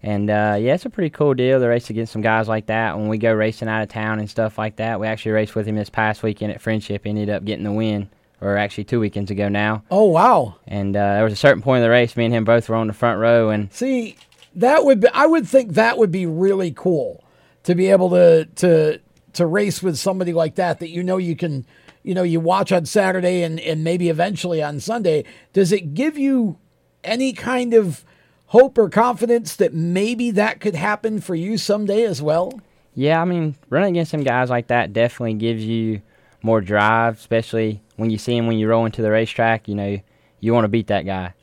And 0.03 0.31
uh, 0.31 0.57
yeah, 0.61 0.75
it's 0.75 0.85
a 0.85 0.91
pretty 0.91 1.11
cool 1.11 1.35
deal 1.35 1.61
to 1.61 1.67
race 1.67 1.91
against 1.91 2.13
some 2.13 2.23
guys 2.23 2.49
like 2.49 2.67
that. 2.67 2.97
When 2.97 3.09
we 3.09 3.19
go 3.19 3.33
racing 3.33 3.69
out 3.69 3.83
of 3.83 3.89
town 3.89 4.19
and 4.19 4.29
stuff 4.29 4.59
like 4.59 4.77
that, 4.77 5.01
we 5.01 5.07
actually 5.07 5.33
raced 5.33 5.55
with 5.55 5.67
him 5.67 5.77
this 5.77 5.91
past 5.91 6.23
weekend 6.23 6.53
at 6.53 6.61
Friendship. 6.61 7.03
Ended 7.05 7.31
up 7.31 7.45
getting 7.45 7.65
the 7.65 7.73
win, 7.73 8.09
or 8.41 8.57
actually 8.57 8.85
two 8.85 9.01
weekends 9.01 9.31
ago 9.31 9.49
now. 9.49 9.85
Oh 9.91 10.05
wow! 10.05 10.57
And 10.67 10.97
uh, 10.97 11.15
there 11.15 11.25
was 11.25 11.33
a 11.33 11.37
certain 11.37 11.63
point 11.63 11.79
in 11.79 11.83
the 11.85 11.91
race, 11.91 12.17
me 12.17 12.25
and 12.25 12.35
him 12.35 12.45
both 12.45 12.69
were 12.69 12.77
on 12.77 12.89
the 12.89 12.93
front 12.93 13.21
row. 13.21 13.51
And 13.51 13.73
see, 13.73 14.17
that 14.61 14.85
would 14.85 15.01
be, 15.01 15.09
I 15.09 15.27
would 15.27 15.47
think 15.47 15.75
that 15.75 15.99
would 15.99 16.11
be 16.11 16.27
really 16.27 16.73
cool 16.73 17.25
to 17.65 17.75
be 17.75 17.89
able 17.91 18.11
to 18.11 18.47
to 18.57 19.01
to 19.35 19.47
race 19.47 19.83
with 19.83 19.99
somebody 19.99 20.33
like 20.33 20.57
that 20.57 20.81
that 20.81 20.91
you 20.91 21.03
know 21.03 21.17
you 21.17 21.37
can 21.37 21.67
you 22.03 22.15
know 22.15 22.23
you 22.23 22.41
watch 22.41 22.73
on 22.73 22.85
Saturday 22.85 23.43
and 23.43 23.61
and 23.61 23.85
maybe 23.85 24.09
eventually 24.09 24.63
on 24.63 24.81
Sunday. 24.81 25.25
Does 25.53 25.73
it 25.73 25.95
give 25.95 26.19
you 26.19 26.59
any 27.05 27.33
kind 27.33 27.73
of 27.75 28.05
hope 28.47 28.79
or 28.79 28.89
confidence 28.89 29.55
that 29.57 29.75
maybe 29.75 30.31
that 30.33 30.61
could 30.61 30.75
happen 30.75 31.21
for 31.21 31.35
you 31.35 31.57
someday 31.57 32.05
as 32.05 32.21
well? 32.21 32.61
Yeah, 32.95 33.23
I 33.23 33.25
mean, 33.25 33.55
running 33.71 33.91
against 33.91 34.11
some 34.11 34.25
guys 34.25 34.51
like 34.51 34.67
that 34.69 34.93
definitely 34.93 35.35
gives 35.35 35.65
you 35.65 36.03
more 36.43 36.61
drive, 36.61 37.17
especially 37.17 37.81
when 37.97 38.11
you 38.11 38.19
see 38.19 38.37
him 38.37 38.47
when 38.49 38.59
you 38.59 38.69
roll 38.69 38.87
into 38.87 39.03
the 39.03 39.11
racetrack. 39.11 39.69
You 39.69 39.77
know, 39.77 40.01
you 40.41 40.53
want 40.53 40.65
to 40.65 40.69
beat 40.69 40.89
that 40.89 41.07
guy. 41.07 41.35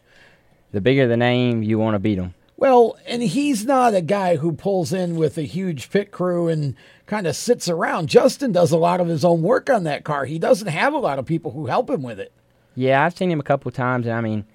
The 0.74 0.82
bigger 0.82 1.08
the 1.08 1.16
name, 1.16 1.64
you 1.64 1.80
want 1.80 1.96
to 1.96 2.00
beat 2.00 2.18
him. 2.18 2.34
Well, 2.58 2.98
and 3.06 3.22
he's 3.22 3.66
not 3.66 3.94
a 3.94 4.02
guy 4.02 4.38
who 4.38 4.54
pulls 4.54 4.94
in 4.94 5.18
with 5.18 5.38
a 5.38 5.44
huge 5.44 5.90
pit 5.90 6.12
crew 6.12 6.48
and 6.48 6.76
kind 7.06 7.28
of 7.28 7.36
sits 7.36 7.68
around. 7.68 8.08
Justin 8.08 8.52
does 8.54 8.72
a 8.72 8.78
lot 8.78 9.02
of 9.02 9.08
his 9.08 9.26
own 9.26 9.42
work 9.42 9.70
on 9.70 9.84
that 9.84 10.06
car. 10.06 10.26
He 10.26 10.40
doesn't 10.40 10.68
have 10.68 10.94
a 10.94 11.00
lot 11.00 11.20
of 11.20 11.26
people 11.26 11.52
who 11.52 11.66
help 11.66 11.90
him 11.90 12.02
with 12.02 12.20
it. 12.20 12.32
Yeah, 12.76 13.04
I've 13.04 13.18
seen 13.18 13.30
him 13.30 13.40
a 13.40 13.44
couple 13.44 13.72
times, 13.72 14.06
and 14.06 14.16
I 14.16 14.22
mean, 14.22 14.46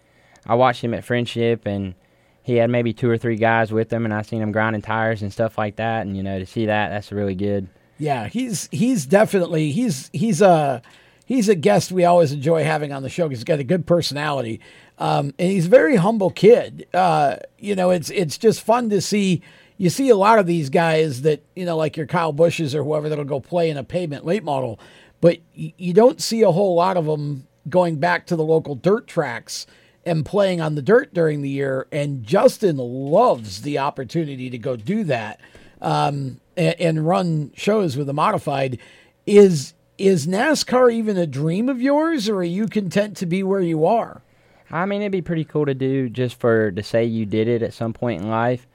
I 0.46 0.54
watched 0.54 0.82
him 0.82 0.94
at 0.94 1.04
Friendship, 1.04 1.66
and 1.66 1.94
he 2.42 2.56
had 2.56 2.70
maybe 2.70 2.92
two 2.92 3.08
or 3.10 3.18
three 3.18 3.36
guys 3.36 3.72
with 3.72 3.92
him, 3.92 4.04
and 4.04 4.14
I've 4.14 4.26
seen 4.26 4.42
him 4.42 4.52
grinding 4.52 4.82
tires 4.82 5.22
and 5.22 5.32
stuff 5.32 5.58
like 5.58 5.76
that. 5.76 6.06
And 6.06 6.16
you 6.16 6.22
know, 6.22 6.38
to 6.38 6.46
see 6.46 6.66
that, 6.66 6.88
that's 6.88 7.12
really 7.12 7.34
good. 7.34 7.68
Yeah, 7.98 8.28
he's 8.28 8.68
he's 8.72 9.04
definitely 9.04 9.72
he's 9.72 10.08
he's 10.14 10.40
a 10.40 10.80
he's 11.26 11.48
a 11.48 11.54
guest 11.54 11.92
we 11.92 12.04
always 12.04 12.32
enjoy 12.32 12.64
having 12.64 12.92
on 12.92 13.02
the 13.02 13.10
show 13.10 13.28
because 13.28 13.40
he's 13.40 13.44
got 13.44 13.58
a 13.58 13.64
good 13.64 13.86
personality, 13.86 14.60
um, 15.00 15.34
and 15.38 15.50
he's 15.50 15.66
a 15.66 15.70
very 15.70 15.96
humble 15.96 16.30
kid. 16.30 16.86
Uh, 16.92 17.36
you 17.58 17.74
know, 17.74 17.90
it's 17.90 18.10
it's 18.10 18.38
just 18.38 18.60
fun 18.60 18.90
to 18.90 19.00
see. 19.00 19.42
You 19.78 19.88
see 19.88 20.10
a 20.10 20.16
lot 20.16 20.38
of 20.38 20.46
these 20.46 20.68
guys 20.68 21.22
that 21.22 21.42
you 21.56 21.64
know, 21.64 21.76
like 21.76 21.96
your 21.96 22.06
Kyle 22.06 22.32
Busches 22.32 22.74
or 22.74 22.84
whoever 22.84 23.08
that'll 23.08 23.24
go 23.24 23.40
play 23.40 23.70
in 23.70 23.78
a 23.78 23.82
pavement 23.82 24.26
late 24.26 24.44
model, 24.44 24.78
but 25.22 25.38
you 25.54 25.94
don't 25.94 26.20
see 26.20 26.42
a 26.42 26.52
whole 26.52 26.74
lot 26.74 26.98
of 26.98 27.06
them 27.06 27.46
going 27.68 27.96
back 27.96 28.26
to 28.26 28.36
the 28.36 28.44
local 28.44 28.74
dirt 28.74 29.06
tracks 29.06 29.66
and 30.04 30.24
playing 30.24 30.60
on 30.60 30.74
the 30.74 30.82
dirt 30.82 31.14
during 31.14 31.40
the 31.40 31.48
year. 31.48 31.86
And 31.90 32.22
Justin 32.22 32.76
loves 32.76 33.62
the 33.62 33.78
opportunity 33.78 34.50
to 34.50 34.58
go 34.58 34.76
do 34.76 35.04
that 35.04 35.40
um, 35.80 36.40
and, 36.56 36.80
and, 36.80 37.06
run 37.06 37.52
shows 37.54 37.96
with 37.96 38.08
a 38.08 38.12
modified. 38.12 38.78
Is 39.26 39.72
is 39.96 40.26
NASCAR 40.26 40.92
even 40.92 41.16
a 41.16 41.26
dream 41.26 41.68
of 41.68 41.80
yours, 41.80 42.28
or 42.28 42.36
are 42.36 42.44
you 42.44 42.66
content 42.66 43.16
to 43.18 43.26
be 43.26 43.42
where 43.42 43.60
you 43.60 43.86
are? 43.86 44.22
I 44.70 44.86
mean, 44.86 45.02
it'd 45.02 45.12
be 45.12 45.22
pretty 45.22 45.44
cool 45.44 45.66
to 45.66 45.74
do 45.74 46.08
just 46.08 46.38
for 46.38 46.70
to 46.70 46.82
say 46.82 47.04
you 47.04 47.26
did 47.26 47.48
it 47.48 47.62
at 47.62 47.74
some 47.74 47.92
point 47.92 48.22
in 48.22 48.30
life. 48.30 48.66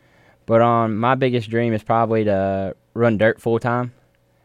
But 0.45 0.61
um, 0.61 0.97
my 0.97 1.15
biggest 1.15 1.49
dream 1.49 1.73
is 1.73 1.83
probably 1.83 2.25
to 2.25 2.75
run 2.93 3.17
dirt 3.17 3.41
full 3.41 3.59
time. 3.59 3.93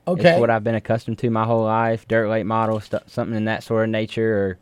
Okay, 0.09 0.31
it's 0.31 0.41
what 0.41 0.51
I've 0.51 0.65
been 0.65 0.75
accustomed 0.75 1.19
to 1.19 1.31
my 1.31 1.45
whole 1.45 1.65
life: 1.65 2.09
dirt 2.09 2.29
late 2.29 2.47
model, 2.47 2.81
st- 2.81 3.09
something 3.11 3.37
in 3.37 3.45
that 3.45 3.63
sort 3.63 3.85
of 3.85 3.91
nature, 3.91 4.39
or 4.39 4.59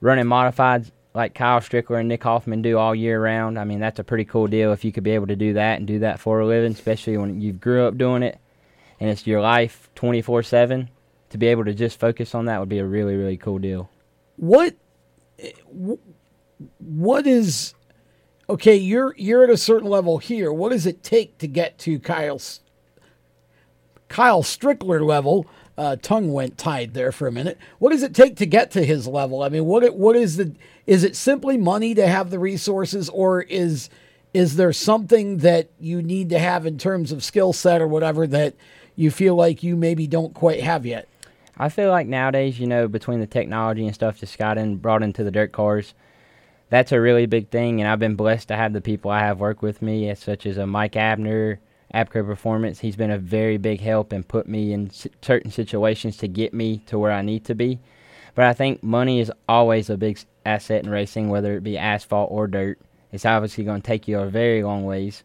running 0.00 0.24
modifieds 0.24 0.90
like 1.14 1.34
Kyle 1.34 1.60
Strickler 1.60 2.00
and 2.00 2.08
Nick 2.08 2.22
Hoffman 2.22 2.62
do 2.62 2.78
all 2.78 2.94
year 2.94 3.22
round. 3.22 3.58
I 3.58 3.64
mean, 3.64 3.80
that's 3.80 3.98
a 3.98 4.04
pretty 4.04 4.24
cool 4.24 4.46
deal 4.46 4.72
if 4.72 4.84
you 4.84 4.92
could 4.92 5.04
be 5.04 5.12
able 5.12 5.26
to 5.28 5.36
do 5.36 5.54
that 5.54 5.78
and 5.78 5.86
do 5.86 5.98
that 6.00 6.20
for 6.20 6.40
a 6.40 6.46
living, 6.46 6.72
especially 6.72 7.16
when 7.16 7.40
you 7.40 7.52
grew 7.52 7.86
up 7.86 7.96
doing 7.96 8.22
it 8.22 8.38
and 9.00 9.10
it's 9.10 9.26
your 9.26 9.40
life 9.40 9.90
24 9.94 10.42
7. 10.42 10.90
To 11.30 11.38
be 11.38 11.48
able 11.48 11.64
to 11.64 11.74
just 11.74 11.98
focus 11.98 12.34
on 12.34 12.44
that 12.44 12.60
would 12.60 12.68
be 12.68 12.78
a 12.78 12.84
really, 12.84 13.16
really 13.16 13.36
cool 13.36 13.58
deal. 13.58 13.90
What, 14.36 14.76
what 16.78 17.26
is, 17.26 17.74
okay, 18.48 18.76
you're, 18.76 19.14
you're 19.16 19.44
at 19.44 19.50
a 19.50 19.56
certain 19.56 19.88
level 19.88 20.18
here. 20.18 20.52
What 20.52 20.72
does 20.72 20.86
it 20.86 21.02
take 21.02 21.38
to 21.38 21.46
get 21.46 21.78
to 21.80 21.98
Kyle's, 21.98 22.60
Kyle 24.08 24.42
Strickler 24.42 25.04
level? 25.04 25.46
Uh, 25.78 25.96
tongue 25.96 26.32
went 26.32 26.56
tied 26.56 26.94
there 26.94 27.12
for 27.12 27.28
a 27.28 27.32
minute. 27.32 27.58
What 27.78 27.90
does 27.90 28.02
it 28.02 28.14
take 28.14 28.36
to 28.36 28.46
get 28.46 28.70
to 28.70 28.84
his 28.84 29.06
level? 29.06 29.42
I 29.42 29.50
mean, 29.50 29.66
what 29.66 29.94
what 29.94 30.16
is 30.16 30.38
the 30.38 30.54
is 30.86 31.04
it 31.04 31.14
simply 31.14 31.58
money 31.58 31.94
to 31.94 32.06
have 32.06 32.30
the 32.30 32.38
resources, 32.38 33.10
or 33.10 33.42
is 33.42 33.90
is 34.32 34.56
there 34.56 34.72
something 34.72 35.38
that 35.38 35.68
you 35.78 36.00
need 36.00 36.30
to 36.30 36.38
have 36.38 36.64
in 36.64 36.78
terms 36.78 37.12
of 37.12 37.22
skill 37.22 37.52
set 37.52 37.82
or 37.82 37.86
whatever 37.86 38.26
that 38.26 38.54
you 38.94 39.10
feel 39.10 39.34
like 39.34 39.62
you 39.62 39.76
maybe 39.76 40.06
don't 40.06 40.32
quite 40.32 40.62
have 40.62 40.86
yet? 40.86 41.08
I 41.58 41.68
feel 41.70 41.90
like 41.90 42.06
nowadays, 42.06 42.60
you 42.60 42.66
know, 42.66 42.86
between 42.86 43.20
the 43.20 43.26
technology 43.26 43.86
and 43.86 43.94
stuff 43.94 44.20
that's 44.20 44.36
got 44.36 44.58
brought 44.82 45.02
into 45.02 45.24
the 45.24 45.30
dirt 45.30 45.52
cars, 45.52 45.94
that's 46.68 46.92
a 46.92 47.00
really 47.00 47.26
big 47.26 47.48
thing. 47.48 47.80
And 47.80 47.88
I've 47.88 47.98
been 47.98 48.16
blessed 48.16 48.48
to 48.48 48.56
have 48.56 48.72
the 48.72 48.80
people 48.80 49.10
I 49.10 49.20
have 49.20 49.40
work 49.40 49.62
with 49.62 49.80
me, 49.80 50.14
such 50.14 50.44
as 50.44 50.58
a 50.58 50.66
Mike 50.66 50.96
Abner, 50.96 51.60
Abco 51.94 52.26
Performance. 52.26 52.80
He's 52.80 52.96
been 52.96 53.10
a 53.10 53.18
very 53.18 53.56
big 53.56 53.80
help 53.80 54.12
and 54.12 54.26
put 54.26 54.46
me 54.46 54.72
in 54.72 54.90
certain 55.22 55.50
situations 55.50 56.18
to 56.18 56.28
get 56.28 56.52
me 56.52 56.78
to 56.86 56.98
where 56.98 57.12
I 57.12 57.22
need 57.22 57.44
to 57.46 57.54
be. 57.54 57.78
But 58.34 58.44
I 58.44 58.52
think 58.52 58.82
money 58.82 59.20
is 59.20 59.32
always 59.48 59.88
a 59.88 59.96
big 59.96 60.18
asset 60.44 60.84
in 60.84 60.90
racing, 60.90 61.30
whether 61.30 61.56
it 61.56 61.62
be 61.62 61.78
asphalt 61.78 62.30
or 62.30 62.46
dirt. 62.46 62.78
It's 63.12 63.24
obviously 63.24 63.64
going 63.64 63.80
to 63.80 63.86
take 63.86 64.06
you 64.08 64.18
a 64.18 64.28
very 64.28 64.62
long 64.62 64.84
ways. 64.84 65.24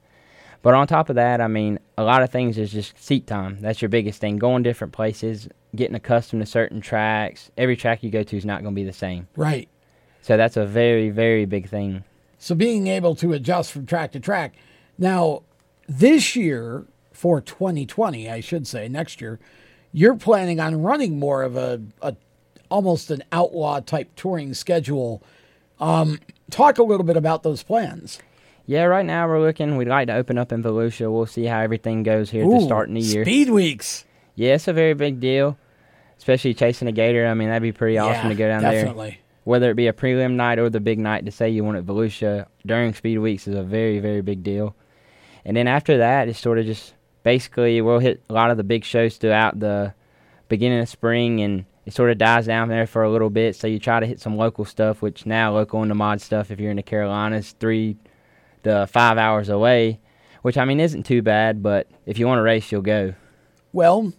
But 0.62 0.76
on 0.76 0.88
top 0.88 1.10
of 1.10 1.15
that, 1.15 1.41
I 1.41 1.48
mean, 1.48 1.80
a 1.98 2.04
lot 2.04 2.22
of 2.22 2.30
things 2.30 2.58
is 2.58 2.72
just 2.72 2.98
seat 3.04 3.28
time. 3.28 3.58
That's 3.60 3.82
your 3.82 3.89
biggest 3.89 4.22
thing. 4.22 4.38
Going 4.38 4.63
different 4.63 4.94
places, 4.94 5.50
getting 5.75 5.95
accustomed 5.95 6.41
to 6.41 6.45
certain 6.45 6.81
tracks. 6.81 7.51
Every 7.57 7.75
track 7.75 8.03
you 8.03 8.10
go 8.10 8.23
to 8.23 8.38
is 8.38 8.45
not 8.45 8.62
going 8.62 8.75
to 8.75 8.79
be 8.79 8.86
the 8.86 8.93
same. 8.93 9.27
Right. 9.36 9.69
So 10.21 10.38
that's 10.38 10.57
a 10.57 10.65
very, 10.65 11.10
very 11.10 11.45
big 11.45 11.69
thing. 11.69 12.03
So 12.38 12.55
being 12.55 12.88
able 12.88 13.15
to 13.17 13.34
adjust 13.34 13.71
from 13.71 13.86
track 13.86 14.12
to 14.13 14.19
track. 14.19 14.55
Now, 14.97 15.43
this 15.88 16.36
year 16.36 16.86
for 17.12 17.41
2020, 17.41 18.29
I 18.29 18.39
should 18.39 18.67
say, 18.67 18.88
next 18.88 19.21
year, 19.21 19.39
you're 19.91 20.15
planning 20.15 20.60
on 20.60 20.81
running 20.81 21.19
more 21.19 21.43
of 21.43 21.55
a, 21.55 21.81
a 22.01 22.15
almost 22.69 23.12
an 23.12 23.23
outlaw 23.31 23.79
type 23.79 24.10
touring 24.15 24.53
schedule. 24.53 25.21
Um, 25.79 26.19
talk 26.49 26.77
a 26.77 26.84
little 26.84 27.05
bit 27.05 27.17
about 27.17 27.43
those 27.43 27.63
plans. 27.63 28.19
Yeah, 28.65 28.84
right 28.84 29.05
now 29.05 29.27
we're 29.27 29.41
looking. 29.41 29.75
We'd 29.75 29.88
like 29.88 30.07
to 30.07 30.15
open 30.15 30.38
up 30.38 30.51
in 30.51 30.63
Volusia. 30.63 31.12
We'll 31.12 31.25
see 31.25 31.45
how 31.45 31.60
everything 31.60 32.03
goes 32.03 32.29
here 32.29 32.45
Ooh, 32.45 32.53
at 32.53 32.60
the 32.60 32.65
start 32.65 32.89
of 32.89 32.95
the 32.95 33.01
year. 33.01 33.25
Speed 33.25 33.49
weeks. 33.49 34.05
Yeah, 34.36 34.56
it's 34.56 34.67
a 34.67 34.74
very 34.74 34.94
big 34.94 35.20
deal, 35.20 35.58
especially 36.17 36.54
chasing 36.54 36.88
a 36.88 36.91
gator. 36.91 37.28
I 37.28 37.34
mean, 37.34 37.50
that'd 37.50 37.62
be 37.62 37.72
pretty 37.72 37.98
awesome 37.98 38.24
yeah, 38.26 38.30
to 38.30 38.36
go 38.36 38.48
down 38.48 38.62
definitely. 38.62 39.10
there. 39.10 39.17
Whether 39.44 39.72
it 39.72 39.76
be 39.76 39.88
a 39.88 39.94
prelim 39.94 40.34
night 40.34 40.60
or 40.60 40.70
the 40.70 40.80
big 40.80 41.00
night 41.00 41.26
to 41.26 41.32
say 41.32 41.50
you 41.50 41.63
want 41.63 41.78
at 41.78 41.86
Volusia 41.86 42.46
during 42.65 42.94
speed 42.94 43.17
weeks 43.17 43.48
is 43.48 43.56
a 43.56 43.63
very, 43.63 44.00
very 44.00 44.22
big 44.22 44.44
deal. 44.44 44.76
And 45.44 45.58
then 45.58 45.67
after 45.67 45.98
that, 45.98 46.28
it's 46.28 46.39
sort 46.39 46.60
of 46.60 46.65
just 46.65 46.94
basically 47.24 47.82
we'll 47.82 48.00
hit 48.00 48.22
a 48.30 48.34
lot 48.34 48.52
of 48.52 48.58
the 48.58 48.63
big 48.63 48.84
shows 48.84 49.17
throughout 49.17 49.60
the 49.60 49.94
beginning 50.48 50.80
of 50.80 50.89
spring 50.89 51.41
and 51.41 51.65
it 51.86 51.94
sort 51.94 52.12
of 52.12 52.17
dies 52.17 52.46
down 52.46 52.70
there 52.70 52.86
for 52.86 53.04
a 53.04 53.12
little 53.12 53.30
bit. 53.30 53.56
So 53.56 53.67
you 53.67 53.80
try 53.80 54.00
to 54.00 54.06
hit 54.06 54.20
some 54.20 54.38
local 54.38 54.65
stuff, 54.65 55.02
which 55.02 55.26
now 55.26 55.54
local 55.54 55.82
in 55.82 55.89
the 55.89 55.96
mod 55.96 56.22
stuff, 56.22 56.52
if 56.52 56.60
you're 56.60 56.72
in 56.72 56.78
the 56.78 56.84
Carolinas, 56.84 57.56
three 57.60 57.98
to 58.63 58.86
five 58.88 59.17
hours 59.17 59.50
away, 59.50 60.00
which 60.44 60.58
I 60.58 60.65
mean 60.65 60.80
isn't 60.80 61.04
too 61.04 61.22
bad. 61.22 61.63
But 61.63 61.88
if 62.06 62.20
you 62.20 62.28
want 62.28 62.38
to 62.38 62.44
race, 62.44 62.72
you'll 62.72 62.82
go. 62.82 63.15
Well, 63.74 64.13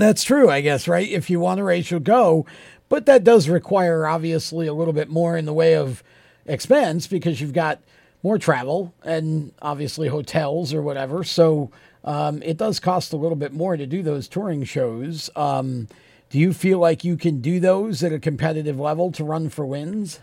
that's 0.00 0.24
true, 0.24 0.48
I 0.48 0.60
guess, 0.60 0.88
right? 0.88 1.08
If 1.08 1.30
you 1.30 1.40
want 1.40 1.58
to 1.58 1.64
race, 1.64 1.90
you'll 1.90 2.00
go. 2.00 2.46
But 2.88 3.06
that 3.06 3.24
does 3.24 3.48
require, 3.48 4.06
obviously, 4.06 4.66
a 4.66 4.74
little 4.74 4.92
bit 4.92 5.08
more 5.08 5.36
in 5.36 5.44
the 5.44 5.52
way 5.52 5.74
of 5.76 6.02
expense 6.46 7.06
because 7.06 7.40
you've 7.40 7.52
got 7.52 7.80
more 8.22 8.38
travel 8.38 8.94
and 9.02 9.52
obviously 9.60 10.08
hotels 10.08 10.72
or 10.72 10.82
whatever. 10.82 11.24
So 11.24 11.70
um, 12.04 12.42
it 12.42 12.56
does 12.56 12.80
cost 12.80 13.12
a 13.12 13.16
little 13.16 13.36
bit 13.36 13.52
more 13.52 13.76
to 13.76 13.86
do 13.86 14.02
those 14.02 14.28
touring 14.28 14.64
shows. 14.64 15.30
Um, 15.36 15.88
do 16.30 16.38
you 16.38 16.52
feel 16.52 16.78
like 16.78 17.04
you 17.04 17.16
can 17.16 17.40
do 17.40 17.60
those 17.60 18.02
at 18.02 18.12
a 18.12 18.18
competitive 18.18 18.78
level 18.78 19.12
to 19.12 19.24
run 19.24 19.48
for 19.48 19.66
wins? 19.66 20.20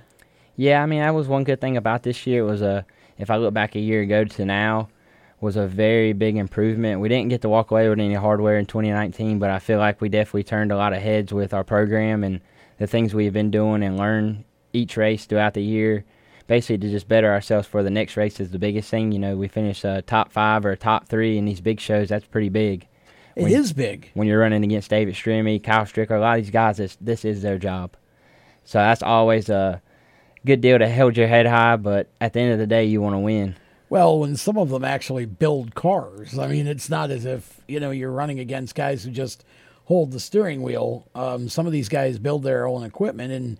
Yeah, 0.56 0.84
I 0.84 0.86
mean 0.86 1.00
that 1.00 1.14
was 1.14 1.28
one 1.28 1.44
good 1.44 1.62
thing 1.62 1.78
about 1.78 2.04
this 2.04 2.28
year. 2.28 2.44
Was 2.44 2.62
a 2.62 2.86
if 3.18 3.30
I 3.30 3.38
look 3.38 3.54
back 3.54 3.76
a 3.76 3.80
year 3.80 4.02
ago 4.02 4.26
to 4.26 4.46
now, 4.46 4.90
was 5.42 5.56
a 5.56 5.68
very 5.68 6.14
big 6.14 6.36
improvement. 6.36 7.00
We 7.00 7.10
didn't 7.10 7.30
get 7.30 7.42
to 7.42 7.50
walk 7.50 7.72
away 7.72 7.88
with 7.88 8.00
any 8.00 8.14
hardware 8.14 8.58
in 8.58 8.66
2019, 8.66 9.40
but 9.40 9.50
I 9.50 9.60
feel 9.60 9.80
like 9.80 10.02
we 10.02 10.10
definitely 10.10 10.44
turned 10.44 10.72
a 10.72 10.78
lot 10.78 10.94
of 10.94 11.02
heads 11.02 11.34
with 11.34 11.54
our 11.54 11.64
program 11.64 12.24
and 12.24 12.42
the 12.78 12.88
things 12.88 13.14
we've 13.14 13.34
been 13.34 13.52
doing 13.52 13.84
and 13.84 13.98
learn 13.98 14.44
each 14.74 14.98
race 14.98 15.26
throughout 15.26 15.54
the 15.54 15.64
year. 15.64 16.06
Basically, 16.48 16.80
to 16.80 16.90
just 16.90 17.08
better 17.08 17.32
ourselves 17.32 17.68
for 17.68 17.84
the 17.84 17.92
next 17.92 18.18
race 18.18 18.40
is 18.40 18.52
the 18.52 18.60
biggest 18.60 18.90
thing. 18.90 19.12
You 19.12 19.20
know, 19.20 19.38
we 19.38 19.48
finish 19.48 19.84
a 19.84 20.02
top 20.02 20.32
five 20.32 20.66
or 20.66 20.72
a 20.72 20.78
top 20.78 21.08
three 21.08 21.38
in 21.38 21.46
these 21.46 21.62
big 21.62 21.80
shows. 21.80 22.10
That's 22.10 22.26
pretty 22.26 22.50
big. 22.50 22.88
It 23.36 23.44
when, 23.44 23.52
is 23.52 23.72
big. 23.72 24.10
When 24.16 24.28
you're 24.28 24.40
running 24.40 24.64
against 24.64 24.90
David 24.90 25.14
Stremme, 25.14 25.64
Kyle 25.64 25.86
Strickler, 25.86 26.18
a 26.18 26.20
lot 26.20 26.40
of 26.40 26.46
these 26.46 26.52
guys, 26.52 26.78
this, 26.78 26.98
this 27.00 27.24
is 27.24 27.44
their 27.44 27.60
job. 27.60 27.96
So 28.66 28.80
that's 28.80 29.04
always 29.04 29.50
a 29.50 29.82
good 30.46 30.62
deal 30.62 30.80
to 30.80 30.92
hold 30.92 31.18
your 31.18 31.28
head 31.28 31.46
high, 31.46 31.76
but 31.76 32.10
at 32.20 32.34
the 32.34 32.40
end 32.40 32.54
of 32.54 32.60
the 32.60 32.68
day, 32.68 32.86
you 32.86 33.00
want 33.02 33.14
to 33.14 33.20
win. 33.20 33.56
Well, 33.90 34.20
when 34.20 34.36
some 34.36 34.58
of 34.58 34.70
them 34.70 34.86
actually 34.86 35.26
build 35.26 35.74
cars, 35.74 36.38
I 36.38 36.48
mean, 36.48 36.68
it's 36.68 36.90
not 36.90 37.10
as 37.10 37.26
if 37.26 37.60
you 37.68 37.80
know 37.80 37.92
you're 37.92 38.12
running 38.12 38.40
against 38.40 38.76
guys 38.76 39.04
who 39.04 39.12
just 39.12 39.44
hold 39.86 40.12
the 40.12 40.20
steering 40.20 40.62
wheel. 40.62 41.08
Um, 41.16 41.50
some 41.50 41.66
of 41.66 41.72
these 41.72 41.90
guys 41.90 42.20
build 42.20 42.44
their 42.44 42.68
own 42.68 42.84
equipment, 42.84 43.34
and 43.34 43.58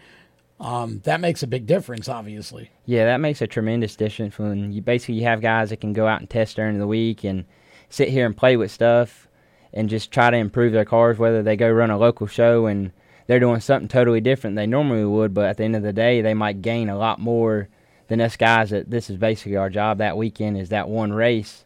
um, 0.60 1.02
that 1.06 1.20
makes 1.20 1.42
a 1.42 1.48
big 1.48 1.66
difference, 1.66 2.08
obviously. 2.08 2.70
Yeah, 2.86 3.06
that 3.06 3.18
makes 3.18 3.42
a 3.42 3.48
tremendous 3.48 3.96
difference 3.96 4.38
when 4.38 4.72
you 4.72 4.82
basically 4.82 5.16
you 5.16 5.24
have 5.24 5.42
guys 5.42 5.72
that 5.72 5.82
can 5.82 5.94
go 5.94 6.06
out 6.06 6.20
and 6.20 6.30
test 6.30 6.58
during 6.58 6.78
the 6.78 6.88
week 6.88 7.24
and 7.24 7.46
sit 7.90 8.10
here 8.10 8.26
and 8.26 8.38
play 8.38 8.56
with 8.56 8.72
stuff 8.72 9.28
and 9.74 9.90
just 9.90 10.12
try 10.12 10.30
to 10.30 10.38
improve 10.38 10.74
their 10.74 10.86
cars. 10.86 11.18
Whether 11.18 11.42
they 11.42 11.56
go 11.56 11.72
run 11.72 11.90
a 11.90 11.98
local 11.98 12.28
show 12.28 12.68
and 12.68 12.92
they're 13.26 13.40
doing 13.40 13.62
something 13.62 13.88
totally 13.88 14.22
different 14.22 14.56
than 14.56 14.64
they 14.64 14.68
normally 14.68 15.06
would, 15.06 15.34
but 15.34 15.46
at 15.46 15.58
the 15.58 15.64
end 15.64 15.76
of 15.76 15.84
the 15.84 15.94
day, 15.94 16.22
they 16.22 16.34
might 16.34 16.62
gain 16.62 16.90
a 16.90 16.98
lot 16.98 17.20
more 17.20 17.70
than 18.10 18.20
us 18.20 18.36
guys 18.36 18.72
that 18.72 18.90
this 18.90 19.10
is 19.10 19.18
basically 19.18 19.56
our 19.56 19.70
job 19.70 20.00
that 20.00 20.18
weekend 20.18 20.58
is 20.58 20.70
that 20.70 20.90
one 20.90 21.14
race. 21.14 21.64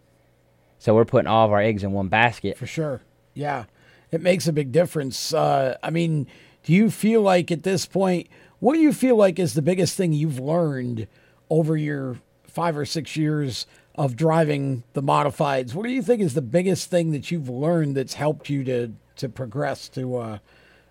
So 0.78 0.94
we're 0.94 1.06
putting 1.06 1.28
all 1.28 1.46
of 1.46 1.52
our 1.52 1.62
eggs 1.62 1.84
in 1.84 1.94
one 1.94 2.10
basket. 2.10 2.58
For 2.58 2.68
sure. 2.68 3.02
Yeah. 3.34 3.66
It 4.12 4.22
makes 4.22 4.48
a 4.48 4.54
big 4.54 4.72
difference. 4.72 5.34
Uh, 5.34 5.78
I 5.82 5.90
mean, 5.90 6.28
do 6.64 6.74
you 6.74 6.92
feel 6.92 7.22
like 7.22 7.50
at 7.50 7.64
this 7.64 7.86
point, 7.86 8.28
what 8.60 8.74
do 8.74 8.80
you 8.80 8.94
feel 8.94 9.16
like 9.16 9.40
is 9.40 9.54
the 9.54 9.62
biggest 9.62 9.96
thing 9.96 10.14
you've 10.14 10.40
learned 10.40 11.08
over 11.50 11.76
your 11.78 12.18
five 12.46 12.78
or 12.78 12.86
six 12.86 13.16
years 13.16 13.66
of 13.96 14.18
driving 14.18 14.84
the 14.92 15.02
modifieds? 15.02 15.74
What 15.74 15.86
do 15.86 15.92
you 15.92 16.02
think 16.02 16.22
is 16.22 16.34
the 16.34 16.42
biggest 16.42 16.90
thing 16.90 17.12
that 17.14 17.32
you've 17.32 17.50
learned 17.50 17.96
that's 17.96 18.16
helped 18.16 18.50
you 18.50 18.66
to, 18.66 18.92
to 19.16 19.30
progress 19.30 19.88
to 19.90 20.18
uh, 20.18 20.38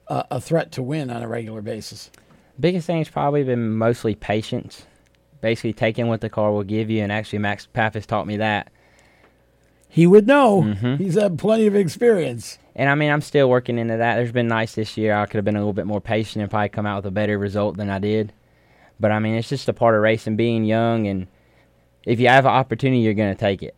a 0.08 0.40
threat 0.40 0.72
to 0.72 0.82
win 0.82 1.10
on 1.10 1.22
a 1.22 1.28
regular 1.28 1.60
basis? 1.60 2.10
Biggest 2.58 2.86
thing 2.86 2.98
has 2.98 3.08
probably 3.10 3.44
been 3.44 3.76
mostly 3.76 4.14
patience 4.14 4.86
basically 5.42 5.74
taking 5.74 6.08
what 6.08 6.22
the 6.22 6.30
car 6.30 6.50
will 6.50 6.62
give 6.62 6.88
you. 6.88 7.02
And 7.02 7.12
actually, 7.12 7.40
Max 7.40 7.66
Papis 7.66 8.06
taught 8.06 8.26
me 8.26 8.38
that. 8.38 8.72
He 9.90 10.06
would 10.06 10.26
know. 10.26 10.62
Mm-hmm. 10.62 10.94
He's 10.94 11.16
had 11.16 11.38
plenty 11.38 11.66
of 11.66 11.76
experience. 11.76 12.58
And 12.74 12.88
I 12.88 12.94
mean, 12.94 13.10
I'm 13.10 13.20
still 13.20 13.50
working 13.50 13.76
into 13.76 13.98
that. 13.98 14.16
There's 14.16 14.32
been 14.32 14.48
nights 14.48 14.74
this 14.74 14.96
year 14.96 15.14
I 15.14 15.26
could 15.26 15.36
have 15.36 15.44
been 15.44 15.56
a 15.56 15.58
little 15.58 15.74
bit 15.74 15.86
more 15.86 16.00
patient 16.00 16.40
and 16.40 16.50
probably 16.50 16.70
come 16.70 16.86
out 16.86 16.96
with 16.96 17.06
a 17.06 17.10
better 17.10 17.36
result 17.36 17.76
than 17.76 17.90
I 17.90 17.98
did. 17.98 18.32
But 18.98 19.12
I 19.12 19.18
mean, 19.18 19.34
it's 19.34 19.50
just 19.50 19.68
a 19.68 19.74
part 19.74 19.94
of 19.94 20.00
racing, 20.00 20.36
being 20.36 20.64
young, 20.64 21.06
and 21.08 21.26
if 22.06 22.20
you 22.20 22.28
have 22.28 22.46
an 22.46 22.52
opportunity, 22.52 23.02
you're 23.02 23.12
going 23.12 23.34
to 23.34 23.38
take 23.38 23.62
it. 23.62 23.74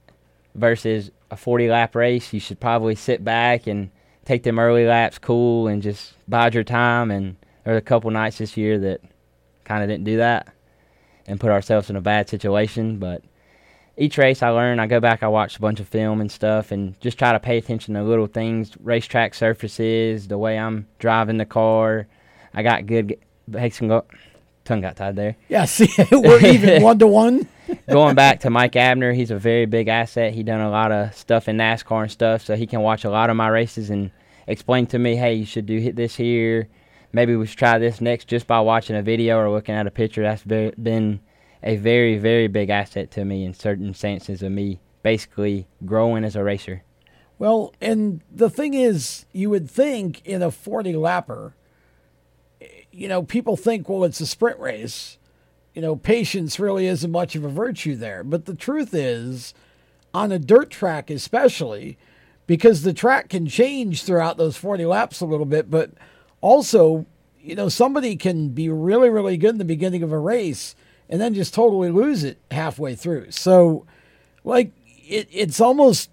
Versus 0.54 1.10
a 1.30 1.36
40 1.36 1.68
lap 1.68 1.96
race, 1.96 2.32
you 2.32 2.38
should 2.38 2.60
probably 2.60 2.94
sit 2.94 3.24
back 3.24 3.66
and 3.66 3.90
take 4.24 4.44
them 4.44 4.58
early 4.58 4.86
laps 4.86 5.18
cool 5.18 5.66
and 5.66 5.82
just 5.82 6.12
bide 6.28 6.54
your 6.54 6.62
time. 6.62 7.10
And 7.10 7.36
there 7.64 7.72
were 7.72 7.78
a 7.78 7.82
couple 7.82 8.10
nights 8.10 8.38
this 8.38 8.56
year 8.56 8.78
that 8.78 9.00
kind 9.64 9.82
of 9.82 9.88
didn't 9.88 10.04
do 10.04 10.18
that 10.18 10.53
and 11.26 11.40
put 11.40 11.50
ourselves 11.50 11.90
in 11.90 11.96
a 11.96 12.00
bad 12.00 12.28
situation. 12.28 12.98
But 12.98 13.22
each 13.96 14.18
race 14.18 14.42
I 14.42 14.50
learn, 14.50 14.80
I 14.80 14.86
go 14.86 15.00
back, 15.00 15.22
I 15.22 15.28
watch 15.28 15.56
a 15.56 15.60
bunch 15.60 15.80
of 15.80 15.88
film 15.88 16.20
and 16.20 16.30
stuff, 16.30 16.72
and 16.72 16.98
just 17.00 17.18
try 17.18 17.32
to 17.32 17.40
pay 17.40 17.58
attention 17.58 17.94
to 17.94 18.02
little 18.02 18.26
things, 18.26 18.72
racetrack 18.80 19.34
surfaces, 19.34 20.28
the 20.28 20.38
way 20.38 20.58
I'm 20.58 20.86
driving 20.98 21.38
the 21.38 21.44
car. 21.44 22.06
I 22.52 22.62
got 22.62 22.86
good. 22.86 23.18
Some 23.70 23.88
go, 23.88 24.04
tongue 24.64 24.80
got 24.80 24.96
tied 24.96 25.16
there. 25.16 25.36
Yeah, 25.48 25.64
see, 25.66 25.88
we're 26.10 26.44
even 26.44 26.82
one 26.82 26.98
to 26.98 27.06
one. 27.06 27.48
Going 27.88 28.14
back 28.14 28.40
to 28.40 28.50
Mike 28.50 28.76
Abner, 28.76 29.12
he's 29.12 29.30
a 29.30 29.38
very 29.38 29.64
big 29.64 29.88
asset. 29.88 30.34
He 30.34 30.42
done 30.42 30.60
a 30.60 30.70
lot 30.70 30.92
of 30.92 31.14
stuff 31.14 31.48
in 31.48 31.56
NASCAR 31.56 32.02
and 32.02 32.10
stuff, 32.10 32.42
so 32.42 32.56
he 32.56 32.66
can 32.66 32.80
watch 32.80 33.04
a 33.04 33.10
lot 33.10 33.30
of 33.30 33.36
my 33.36 33.48
races 33.48 33.88
and 33.90 34.10
explain 34.46 34.86
to 34.88 34.98
me, 34.98 35.16
hey, 35.16 35.34
you 35.34 35.46
should 35.46 35.64
do 35.64 35.78
hit 35.78 35.96
this 35.96 36.14
here 36.14 36.68
maybe 37.14 37.36
we 37.36 37.46
should 37.46 37.58
try 37.58 37.78
this 37.78 38.00
next 38.00 38.26
just 38.26 38.46
by 38.46 38.60
watching 38.60 38.96
a 38.96 39.02
video 39.02 39.38
or 39.38 39.50
looking 39.50 39.74
at 39.74 39.86
a 39.86 39.90
picture. 39.90 40.22
That's 40.22 40.42
very, 40.42 40.72
been 40.72 41.20
a 41.62 41.76
very, 41.76 42.18
very 42.18 42.48
big 42.48 42.68
asset 42.68 43.10
to 43.12 43.24
me 43.24 43.44
in 43.44 43.54
certain 43.54 43.94
senses 43.94 44.42
of 44.42 44.52
me 44.52 44.80
basically 45.02 45.66
growing 45.86 46.24
as 46.24 46.34
a 46.34 46.42
racer. 46.42 46.82
Well, 47.38 47.72
and 47.80 48.20
the 48.30 48.50
thing 48.50 48.74
is, 48.74 49.26
you 49.32 49.48
would 49.50 49.70
think 49.70 50.24
in 50.26 50.42
a 50.42 50.50
40 50.50 50.94
lapper, 50.94 51.52
you 52.90 53.08
know, 53.08 53.22
people 53.22 53.56
think, 53.56 53.88
well, 53.88 54.04
it's 54.04 54.20
a 54.20 54.26
sprint 54.26 54.58
race. 54.58 55.18
You 55.72 55.82
know, 55.82 55.96
patience 55.96 56.60
really 56.60 56.86
isn't 56.86 57.10
much 57.10 57.34
of 57.34 57.44
a 57.44 57.48
virtue 57.48 57.96
there. 57.96 58.22
But 58.24 58.44
the 58.44 58.54
truth 58.54 58.94
is, 58.94 59.54
on 60.12 60.32
a 60.32 60.38
dirt 60.38 60.70
track, 60.70 61.10
especially, 61.10 61.98
because 62.46 62.82
the 62.82 62.92
track 62.92 63.28
can 63.28 63.46
change 63.46 64.04
throughout 64.04 64.36
those 64.36 64.56
40 64.56 64.84
laps 64.84 65.20
a 65.20 65.26
little 65.26 65.46
bit, 65.46 65.70
but 65.70 65.90
also, 66.44 67.06
you 67.40 67.54
know, 67.54 67.70
somebody 67.70 68.16
can 68.16 68.50
be 68.50 68.68
really, 68.68 69.08
really 69.08 69.38
good 69.38 69.52
in 69.52 69.58
the 69.58 69.64
beginning 69.64 70.02
of 70.02 70.12
a 70.12 70.18
race 70.18 70.76
and 71.08 71.18
then 71.18 71.32
just 71.32 71.54
totally 71.54 71.90
lose 71.90 72.22
it 72.22 72.36
halfway 72.50 72.94
through. 72.94 73.30
So, 73.30 73.86
like, 74.44 74.70
it, 75.08 75.26
it's 75.32 75.58
almost 75.58 76.10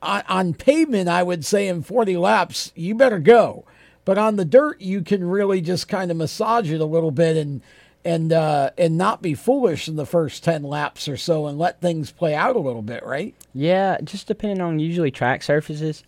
on, 0.00 0.22
on 0.26 0.54
pavement, 0.54 1.10
I 1.10 1.22
would 1.22 1.44
say 1.44 1.68
in 1.68 1.82
40 1.82 2.16
laps, 2.16 2.72
you 2.74 2.94
better 2.94 3.18
go. 3.18 3.66
But 4.06 4.16
on 4.16 4.36
the 4.36 4.46
dirt, 4.46 4.80
you 4.80 5.02
can 5.02 5.22
really 5.22 5.60
just 5.60 5.86
kind 5.86 6.10
of 6.10 6.16
massage 6.16 6.72
it 6.72 6.80
a 6.80 6.86
little 6.86 7.10
bit 7.10 7.36
and 7.36 7.60
and 8.06 8.32
uh, 8.34 8.70
and 8.76 8.98
not 8.98 9.22
be 9.22 9.34
foolish 9.34 9.88
in 9.88 9.96
the 9.96 10.04
first 10.04 10.44
ten 10.44 10.62
laps 10.62 11.08
or 11.08 11.16
so 11.16 11.46
and 11.46 11.58
let 11.58 11.80
things 11.80 12.10
play 12.10 12.34
out 12.34 12.54
a 12.54 12.58
little 12.60 12.82
bit, 12.82 13.04
right? 13.04 13.34
Yeah, 13.54 13.98
just 14.04 14.26
depending 14.26 14.60
on 14.60 14.78
usually 14.78 15.10
track 15.10 15.42
surfaces. 15.42 16.04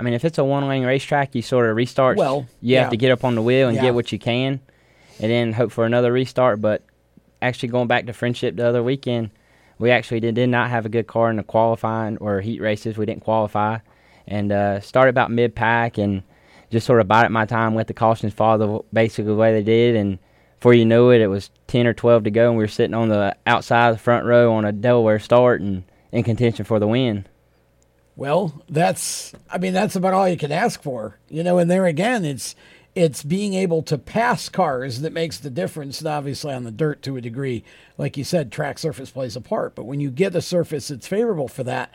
I 0.00 0.02
mean, 0.02 0.14
if 0.14 0.24
it's 0.24 0.38
a 0.38 0.44
one 0.44 0.66
lane 0.66 0.84
racetrack, 0.84 1.34
you 1.34 1.42
sort 1.42 1.68
of 1.68 1.76
restart. 1.76 2.16
Well, 2.16 2.46
you 2.62 2.74
yeah. 2.74 2.80
have 2.80 2.90
to 2.90 2.96
get 2.96 3.12
up 3.12 3.22
on 3.22 3.34
the 3.34 3.42
wheel 3.42 3.68
and 3.68 3.76
Yeah. 3.76 3.82
get 3.82 3.94
what 3.94 4.10
you 4.12 4.18
can, 4.18 4.60
and 5.20 5.30
then 5.30 5.52
hope 5.52 5.72
for 5.72 5.84
another 5.84 6.10
restart. 6.10 6.60
But 6.62 6.82
actually, 7.42 7.68
going 7.68 7.86
back 7.86 8.06
to 8.06 8.14
friendship 8.14 8.56
the 8.56 8.66
other 8.66 8.82
weekend, 8.82 9.30
we 9.78 9.90
actually 9.90 10.20
did, 10.20 10.34
did 10.34 10.48
not 10.48 10.70
have 10.70 10.86
a 10.86 10.88
good 10.88 11.06
car 11.06 11.28
in 11.28 11.36
the 11.36 11.42
qualifying 11.42 12.16
or 12.16 12.40
heat 12.40 12.62
races. 12.62 12.96
We 12.96 13.04
didn't 13.04 13.24
qualify, 13.24 13.78
and 14.26 14.50
uh, 14.50 14.80
started 14.80 15.10
about 15.10 15.30
mid 15.30 15.54
pack 15.54 15.98
and 15.98 16.22
just 16.70 16.86
sort 16.86 17.00
of 17.00 17.08
bided 17.08 17.30
my 17.30 17.44
time, 17.44 17.74
let 17.74 17.86
the 17.86 17.94
cautions 17.94 18.32
follow 18.32 18.58
the, 18.58 18.84
basically 18.94 19.24
the 19.24 19.34
way 19.34 19.52
they 19.52 19.62
did, 19.62 19.96
and 19.96 20.18
before 20.58 20.72
you 20.72 20.86
knew 20.86 21.10
it, 21.10 21.20
it 21.20 21.26
was 21.26 21.50
ten 21.66 21.86
or 21.86 21.92
twelve 21.92 22.24
to 22.24 22.30
go, 22.30 22.48
and 22.48 22.56
we 22.56 22.64
were 22.64 22.68
sitting 22.68 22.94
on 22.94 23.10
the 23.10 23.36
outside 23.46 23.90
of 23.90 23.96
the 23.96 24.02
front 24.02 24.24
row 24.24 24.54
on 24.54 24.64
a 24.64 24.72
Delaware 24.72 25.18
start 25.18 25.60
and 25.60 25.84
in 26.10 26.22
contention 26.22 26.64
for 26.64 26.78
the 26.78 26.88
win. 26.88 27.26
Well, 28.20 28.52
that's 28.68 29.32
I 29.50 29.56
mean 29.56 29.72
that's 29.72 29.96
about 29.96 30.12
all 30.12 30.28
you 30.28 30.36
can 30.36 30.52
ask 30.52 30.82
for. 30.82 31.16
You 31.30 31.42
know, 31.42 31.56
and 31.56 31.70
there 31.70 31.86
again 31.86 32.26
it's 32.26 32.54
it's 32.94 33.22
being 33.22 33.54
able 33.54 33.82
to 33.84 33.96
pass 33.96 34.50
cars 34.50 35.00
that 35.00 35.14
makes 35.14 35.38
the 35.38 35.48
difference 35.48 36.00
and 36.00 36.08
obviously 36.08 36.52
on 36.52 36.64
the 36.64 36.70
dirt 36.70 37.00
to 37.04 37.16
a 37.16 37.22
degree. 37.22 37.64
Like 37.96 38.18
you 38.18 38.24
said, 38.24 38.52
track 38.52 38.78
surface 38.78 39.10
plays 39.10 39.36
a 39.36 39.40
part, 39.40 39.74
but 39.74 39.86
when 39.86 40.00
you 40.00 40.10
get 40.10 40.36
a 40.36 40.42
surface 40.42 40.88
that's 40.88 41.06
favorable 41.06 41.48
for 41.48 41.64
that, 41.64 41.94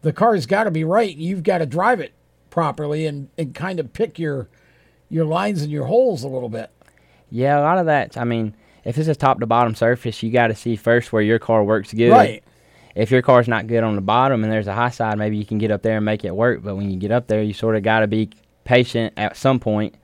the 0.00 0.14
car's 0.14 0.46
got 0.46 0.64
to 0.64 0.70
be 0.70 0.82
right 0.82 1.14
and 1.14 1.22
you've 1.22 1.42
got 1.42 1.58
to 1.58 1.66
drive 1.66 2.00
it 2.00 2.14
properly 2.48 3.04
and, 3.04 3.28
and 3.36 3.54
kind 3.54 3.78
of 3.78 3.92
pick 3.92 4.18
your 4.18 4.48
your 5.10 5.26
lines 5.26 5.60
and 5.60 5.70
your 5.70 5.84
holes 5.84 6.24
a 6.24 6.28
little 6.28 6.48
bit. 6.48 6.70
Yeah, 7.30 7.60
a 7.60 7.60
lot 7.60 7.76
of 7.76 7.84
that. 7.84 8.16
I 8.16 8.24
mean, 8.24 8.54
if 8.84 8.96
it's 8.96 9.08
a 9.08 9.14
top 9.14 9.40
to 9.40 9.46
bottom 9.46 9.74
surface, 9.74 10.22
you 10.22 10.30
got 10.30 10.46
to 10.46 10.54
see 10.54 10.74
first 10.76 11.12
where 11.12 11.20
your 11.20 11.38
car 11.38 11.62
works 11.62 11.92
good. 11.92 12.12
Right. 12.12 12.42
If 12.96 13.10
your 13.10 13.20
car's 13.20 13.46
not 13.46 13.66
good 13.66 13.84
on 13.84 13.94
the 13.94 14.00
bottom 14.00 14.42
and 14.42 14.50
there's 14.50 14.66
a 14.66 14.74
high 14.74 14.90
side, 14.90 15.18
maybe 15.18 15.36
you 15.36 15.44
can 15.44 15.58
get 15.58 15.70
up 15.70 15.82
there 15.82 15.98
and 15.98 16.04
make 16.04 16.24
it 16.24 16.34
work. 16.34 16.62
But 16.62 16.76
when 16.76 16.90
you 16.90 16.96
get 16.96 17.10
up 17.10 17.26
there, 17.26 17.42
you 17.42 17.52
sort 17.52 17.76
of 17.76 17.82
got 17.82 18.00
to 18.00 18.06
be 18.06 18.30
patient 18.64 19.12
at 19.18 19.36
some 19.36 19.60
point. 19.60 19.94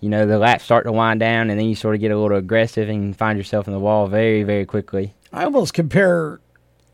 You 0.00 0.08
know, 0.08 0.26
the 0.26 0.38
laps 0.38 0.64
start 0.64 0.84
to 0.84 0.92
wind 0.92 1.20
down, 1.20 1.48
and 1.48 1.58
then 1.58 1.66
you 1.66 1.76
sort 1.76 1.94
of 1.94 2.00
get 2.00 2.10
a 2.10 2.18
little 2.18 2.36
aggressive 2.36 2.88
and 2.88 3.16
find 3.16 3.38
yourself 3.38 3.68
in 3.68 3.72
the 3.72 3.78
wall 3.78 4.08
very, 4.08 4.42
very 4.42 4.66
quickly. 4.66 5.14
I 5.32 5.44
almost 5.44 5.74
compare 5.74 6.40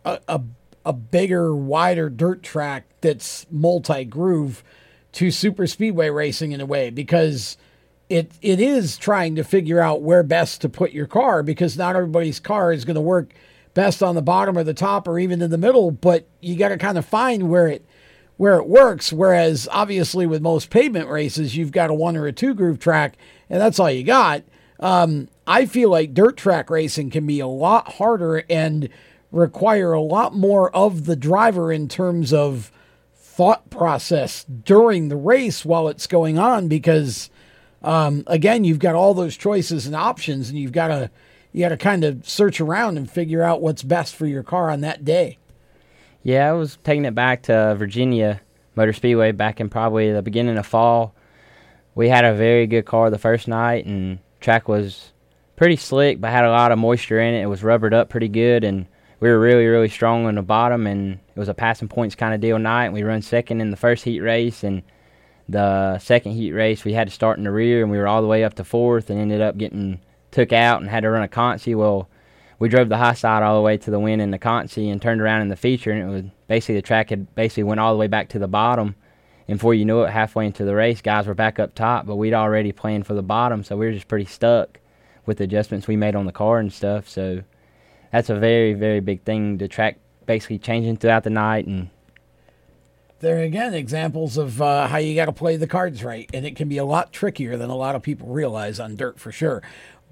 a, 0.04 0.20
a, 0.28 0.42
a 0.84 0.92
bigger, 0.92 1.54
wider 1.54 2.10
dirt 2.10 2.42
track 2.42 2.84
that's 3.00 3.46
multi 3.50 4.04
groove 4.04 4.62
to 5.12 5.30
super 5.30 5.66
speedway 5.66 6.10
racing 6.10 6.52
in 6.52 6.60
a 6.60 6.66
way 6.66 6.90
because 6.90 7.56
it 8.08 8.30
it 8.42 8.60
is 8.60 8.96
trying 8.96 9.36
to 9.36 9.44
figure 9.44 9.80
out 9.80 10.02
where 10.02 10.22
best 10.22 10.60
to 10.60 10.68
put 10.68 10.92
your 10.92 11.06
car 11.06 11.42
because 11.42 11.76
not 11.76 11.96
everybody's 11.96 12.40
car 12.40 12.72
is 12.72 12.84
going 12.84 12.94
to 12.94 13.00
work 13.00 13.32
best 13.74 14.02
on 14.02 14.14
the 14.14 14.22
bottom 14.22 14.56
or 14.58 14.64
the 14.64 14.74
top 14.74 15.06
or 15.06 15.18
even 15.18 15.42
in 15.42 15.50
the 15.50 15.58
middle, 15.58 15.90
but 15.90 16.26
you 16.40 16.56
got 16.56 16.68
to 16.68 16.76
kind 16.76 16.98
of 16.98 17.04
find 17.04 17.48
where 17.48 17.68
it 17.68 17.84
where 18.36 18.56
it 18.56 18.66
works. 18.66 19.12
Whereas 19.12 19.68
obviously 19.70 20.26
with 20.26 20.40
most 20.40 20.70
pavement 20.70 21.08
races, 21.08 21.56
you've 21.56 21.72
got 21.72 21.90
a 21.90 21.94
one 21.94 22.16
or 22.16 22.26
a 22.26 22.32
two 22.32 22.54
groove 22.54 22.78
track, 22.78 23.16
and 23.48 23.60
that's 23.60 23.78
all 23.78 23.90
you 23.90 24.02
got. 24.02 24.42
Um, 24.80 25.28
I 25.46 25.66
feel 25.66 25.90
like 25.90 26.14
dirt 26.14 26.36
track 26.36 26.70
racing 26.70 27.10
can 27.10 27.26
be 27.26 27.40
a 27.40 27.46
lot 27.46 27.92
harder 27.94 28.44
and 28.48 28.88
require 29.30 29.92
a 29.92 30.00
lot 30.00 30.34
more 30.34 30.74
of 30.74 31.04
the 31.04 31.16
driver 31.16 31.70
in 31.72 31.86
terms 31.86 32.32
of 32.32 32.72
thought 33.14 33.70
process 33.70 34.44
during 34.44 35.08
the 35.08 35.16
race 35.16 35.64
while 35.64 35.88
it's 35.88 36.06
going 36.06 36.38
on 36.38 36.68
because 36.68 37.30
um, 37.82 38.24
again 38.26 38.64
you've 38.64 38.78
got 38.78 38.94
all 38.94 39.14
those 39.14 39.36
choices 39.36 39.86
and 39.86 39.94
options 39.94 40.48
and 40.48 40.58
you've 40.58 40.72
got 40.72 40.88
to 40.88 41.10
you 41.52 41.60
got 41.60 41.70
to 41.70 41.76
kind 41.76 42.04
of 42.04 42.28
search 42.28 42.60
around 42.60 42.96
and 42.96 43.10
figure 43.10 43.42
out 43.42 43.60
what's 43.60 43.82
best 43.82 44.14
for 44.14 44.26
your 44.26 44.42
car 44.42 44.70
on 44.70 44.80
that 44.80 45.04
day 45.04 45.38
Yeah, 46.22 46.48
I 46.48 46.52
was 46.52 46.78
taking 46.84 47.04
it 47.04 47.14
back 47.14 47.42
to 47.44 47.74
Virginia 47.78 48.40
Motor 48.76 48.92
Speedway 48.92 49.32
back 49.32 49.60
in 49.60 49.68
probably 49.68 50.12
the 50.12 50.22
beginning 50.22 50.56
of 50.56 50.66
fall. 50.66 51.14
We 51.94 52.08
had 52.08 52.24
a 52.24 52.34
very 52.34 52.66
good 52.66 52.86
car 52.86 53.10
the 53.10 53.18
first 53.18 53.48
night, 53.48 53.84
and 53.84 54.20
track 54.40 54.68
was 54.68 55.12
pretty 55.56 55.76
slick, 55.76 56.20
but 56.20 56.30
had 56.30 56.44
a 56.44 56.50
lot 56.50 56.72
of 56.72 56.78
moisture 56.78 57.20
in 57.20 57.34
it. 57.34 57.42
It 57.42 57.46
was 57.46 57.64
rubbered 57.64 57.92
up 57.92 58.08
pretty 58.08 58.28
good, 58.28 58.64
and 58.64 58.86
we 59.18 59.28
were 59.28 59.38
really, 59.38 59.66
really 59.66 59.88
strong 59.88 60.26
on 60.26 60.36
the 60.36 60.42
bottom. 60.42 60.86
And 60.86 61.14
it 61.34 61.38
was 61.38 61.48
a 61.48 61.54
passing 61.54 61.88
points 61.88 62.14
kind 62.14 62.32
of 62.32 62.40
deal 62.40 62.58
night. 62.58 62.92
We 62.92 63.02
run 63.02 63.22
second 63.22 63.60
in 63.60 63.70
the 63.70 63.76
first 63.76 64.04
heat 64.04 64.20
race, 64.20 64.62
and 64.62 64.82
the 65.48 65.98
second 65.98 66.32
heat 66.32 66.52
race 66.52 66.84
we 66.84 66.92
had 66.92 67.08
to 67.08 67.14
start 67.14 67.38
in 67.38 67.44
the 67.44 67.50
rear, 67.50 67.82
and 67.82 67.90
we 67.90 67.98
were 67.98 68.08
all 68.08 68.22
the 68.22 68.28
way 68.28 68.44
up 68.44 68.54
to 68.54 68.64
fourth, 68.64 69.10
and 69.10 69.20
ended 69.20 69.40
up 69.40 69.58
getting 69.58 70.00
took 70.30 70.52
out 70.52 70.80
and 70.80 70.90
had 70.90 71.00
to 71.00 71.10
run 71.10 71.22
a 71.22 71.28
consi. 71.28 71.76
Well, 71.76 72.08
we 72.58 72.68
drove 72.68 72.88
the 72.88 72.98
high 72.98 73.14
side 73.14 73.42
all 73.42 73.56
the 73.56 73.62
way 73.62 73.76
to 73.78 73.90
the 73.90 73.98
win 73.98 74.20
in 74.20 74.30
the 74.30 74.38
consi 74.38 74.92
and 74.92 75.00
turned 75.00 75.20
around 75.20 75.42
in 75.42 75.48
the 75.48 75.56
feature, 75.56 75.90
and 75.90 76.02
it 76.02 76.12
was 76.12 76.24
basically 76.46 76.76
the 76.76 76.82
track 76.82 77.10
had 77.10 77.34
basically 77.34 77.62
went 77.64 77.80
all 77.80 77.92
the 77.92 77.98
way 77.98 78.06
back 78.06 78.28
to 78.30 78.38
the 78.38 78.48
bottom. 78.48 78.94
And 79.48 79.58
before 79.58 79.74
you 79.74 79.84
knew 79.84 80.02
it, 80.02 80.10
halfway 80.10 80.46
into 80.46 80.64
the 80.64 80.74
race, 80.74 81.00
guys 81.00 81.26
were 81.26 81.34
back 81.34 81.58
up 81.58 81.74
top, 81.74 82.06
but 82.06 82.16
we'd 82.16 82.34
already 82.34 82.70
planned 82.70 83.06
for 83.06 83.14
the 83.14 83.22
bottom, 83.22 83.64
so 83.64 83.76
we 83.76 83.86
were 83.86 83.92
just 83.92 84.08
pretty 84.08 84.26
stuck 84.26 84.78
with 85.26 85.38
the 85.38 85.44
adjustments 85.44 85.88
we 85.88 85.96
made 85.96 86.14
on 86.14 86.26
the 86.26 86.32
car 86.32 86.58
and 86.58 86.72
stuff. 86.72 87.08
So 87.08 87.42
that's 88.12 88.30
a 88.30 88.38
very, 88.38 88.74
very 88.74 89.00
big 89.00 89.22
thing. 89.22 89.58
The 89.58 89.66
track 89.66 89.98
basically 90.26 90.58
changing 90.58 90.98
throughout 90.98 91.24
the 91.24 91.30
night, 91.30 91.66
and 91.66 91.88
there 93.20 93.40
again 93.40 93.74
examples 93.74 94.36
of 94.36 94.60
uh, 94.60 94.86
how 94.88 94.96
you 94.98 95.14
got 95.14 95.26
to 95.26 95.32
play 95.32 95.56
the 95.56 95.66
cards 95.66 96.02
right 96.02 96.28
and 96.32 96.46
it 96.46 96.56
can 96.56 96.68
be 96.68 96.78
a 96.78 96.84
lot 96.84 97.12
trickier 97.12 97.56
than 97.56 97.68
a 97.68 97.76
lot 97.76 97.94
of 97.94 98.02
people 98.02 98.28
realize 98.28 98.80
on 98.80 98.96
dirt 98.96 99.18
for 99.20 99.30
sure 99.30 99.62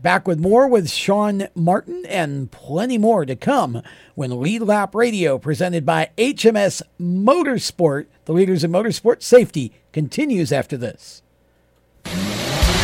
back 0.01 0.29
with 0.29 0.39
more 0.39 0.69
with 0.69 0.89
shawn 0.89 1.49
martin 1.55 2.05
and 2.07 2.51
plenty 2.51 2.97
more 2.97 3.27
to 3.27 3.35
come 3.35 3.83
when 4.15 4.41
lead 4.41 4.63
lap 4.63 4.95
radio 4.95 5.39
presented 5.39 5.85
by 5.85 6.11
hms 6.17 6.83
motorsport 7.01 8.07
the 8.25 8.33
leaders 8.33 8.63
in 8.63 8.71
motorsport 8.71 9.23
safety 9.23 9.73
continues 9.93 10.53
after 10.53 10.77
this 10.77 11.23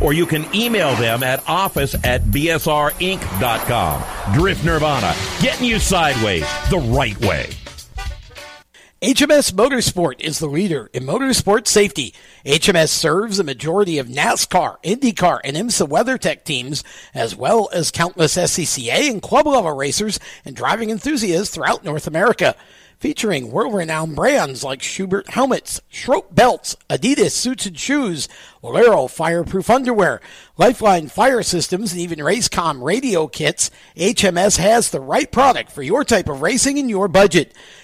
or 0.00 0.12
you 0.12 0.26
can 0.26 0.44
email 0.54 0.94
them 0.96 1.22
at 1.22 1.42
office 1.48 1.94
at 2.04 2.22
bsrinc.com. 2.22 4.02
Drift 4.34 4.64
Nirvana, 4.64 5.14
getting 5.40 5.66
you 5.66 5.78
sideways 5.78 6.46
the 6.70 6.78
right 6.78 7.18
way. 7.20 7.50
HMS 9.02 9.52
Motorsport 9.52 10.20
is 10.20 10.38
the 10.38 10.46
leader 10.46 10.88
in 10.92 11.02
motorsport 11.02 11.66
safety. 11.66 12.14
HMS 12.46 12.90
serves 12.90 13.40
a 13.40 13.44
majority 13.44 13.98
of 13.98 14.06
NASCAR, 14.06 14.80
IndyCar, 14.84 15.40
and 15.42 15.56
IMSA 15.56 15.88
WeatherTech 15.88 16.44
teams, 16.44 16.84
as 17.12 17.34
well 17.34 17.68
as 17.72 17.90
countless 17.90 18.36
SCCA 18.36 19.10
and 19.10 19.20
club 19.20 19.48
level 19.48 19.72
racers 19.72 20.20
and 20.44 20.54
driving 20.54 20.90
enthusiasts 20.90 21.52
throughout 21.52 21.82
North 21.82 22.06
America. 22.06 22.54
Featuring 23.02 23.50
world-renowned 23.50 24.14
brands 24.14 24.62
like 24.62 24.78
Schuberth 24.78 25.28
helmets, 25.30 25.80
Schroth 25.92 26.32
belts, 26.32 26.76
Adidas 26.88 27.32
suits 27.32 27.66
and 27.66 27.76
shoes, 27.76 28.28
Olero 28.62 29.10
fireproof 29.10 29.68
underwear, 29.68 30.20
Lifeline 30.56 31.08
fire 31.08 31.42
systems, 31.42 31.90
and 31.90 32.00
even 32.00 32.20
Racecom 32.20 32.80
radio 32.80 33.26
kits, 33.26 33.72
HMS 33.96 34.58
has 34.58 34.90
the 34.90 35.00
right 35.00 35.32
product 35.32 35.72
for 35.72 35.82
your 35.82 36.04
type 36.04 36.28
of 36.28 36.42
racing 36.42 36.78
and 36.78 36.88
your 36.88 37.08
budget. 37.08 37.56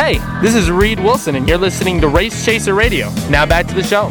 Hey, 0.00 0.16
this 0.40 0.54
is 0.54 0.70
Reed 0.70 0.98
Wilson, 0.98 1.36
and 1.36 1.46
you're 1.46 1.58
listening 1.58 2.00
to 2.00 2.08
Race 2.08 2.42
Chaser 2.42 2.72
Radio. 2.72 3.10
Now 3.28 3.44
back 3.44 3.66
to 3.66 3.74
the 3.74 3.82
show. 3.82 4.06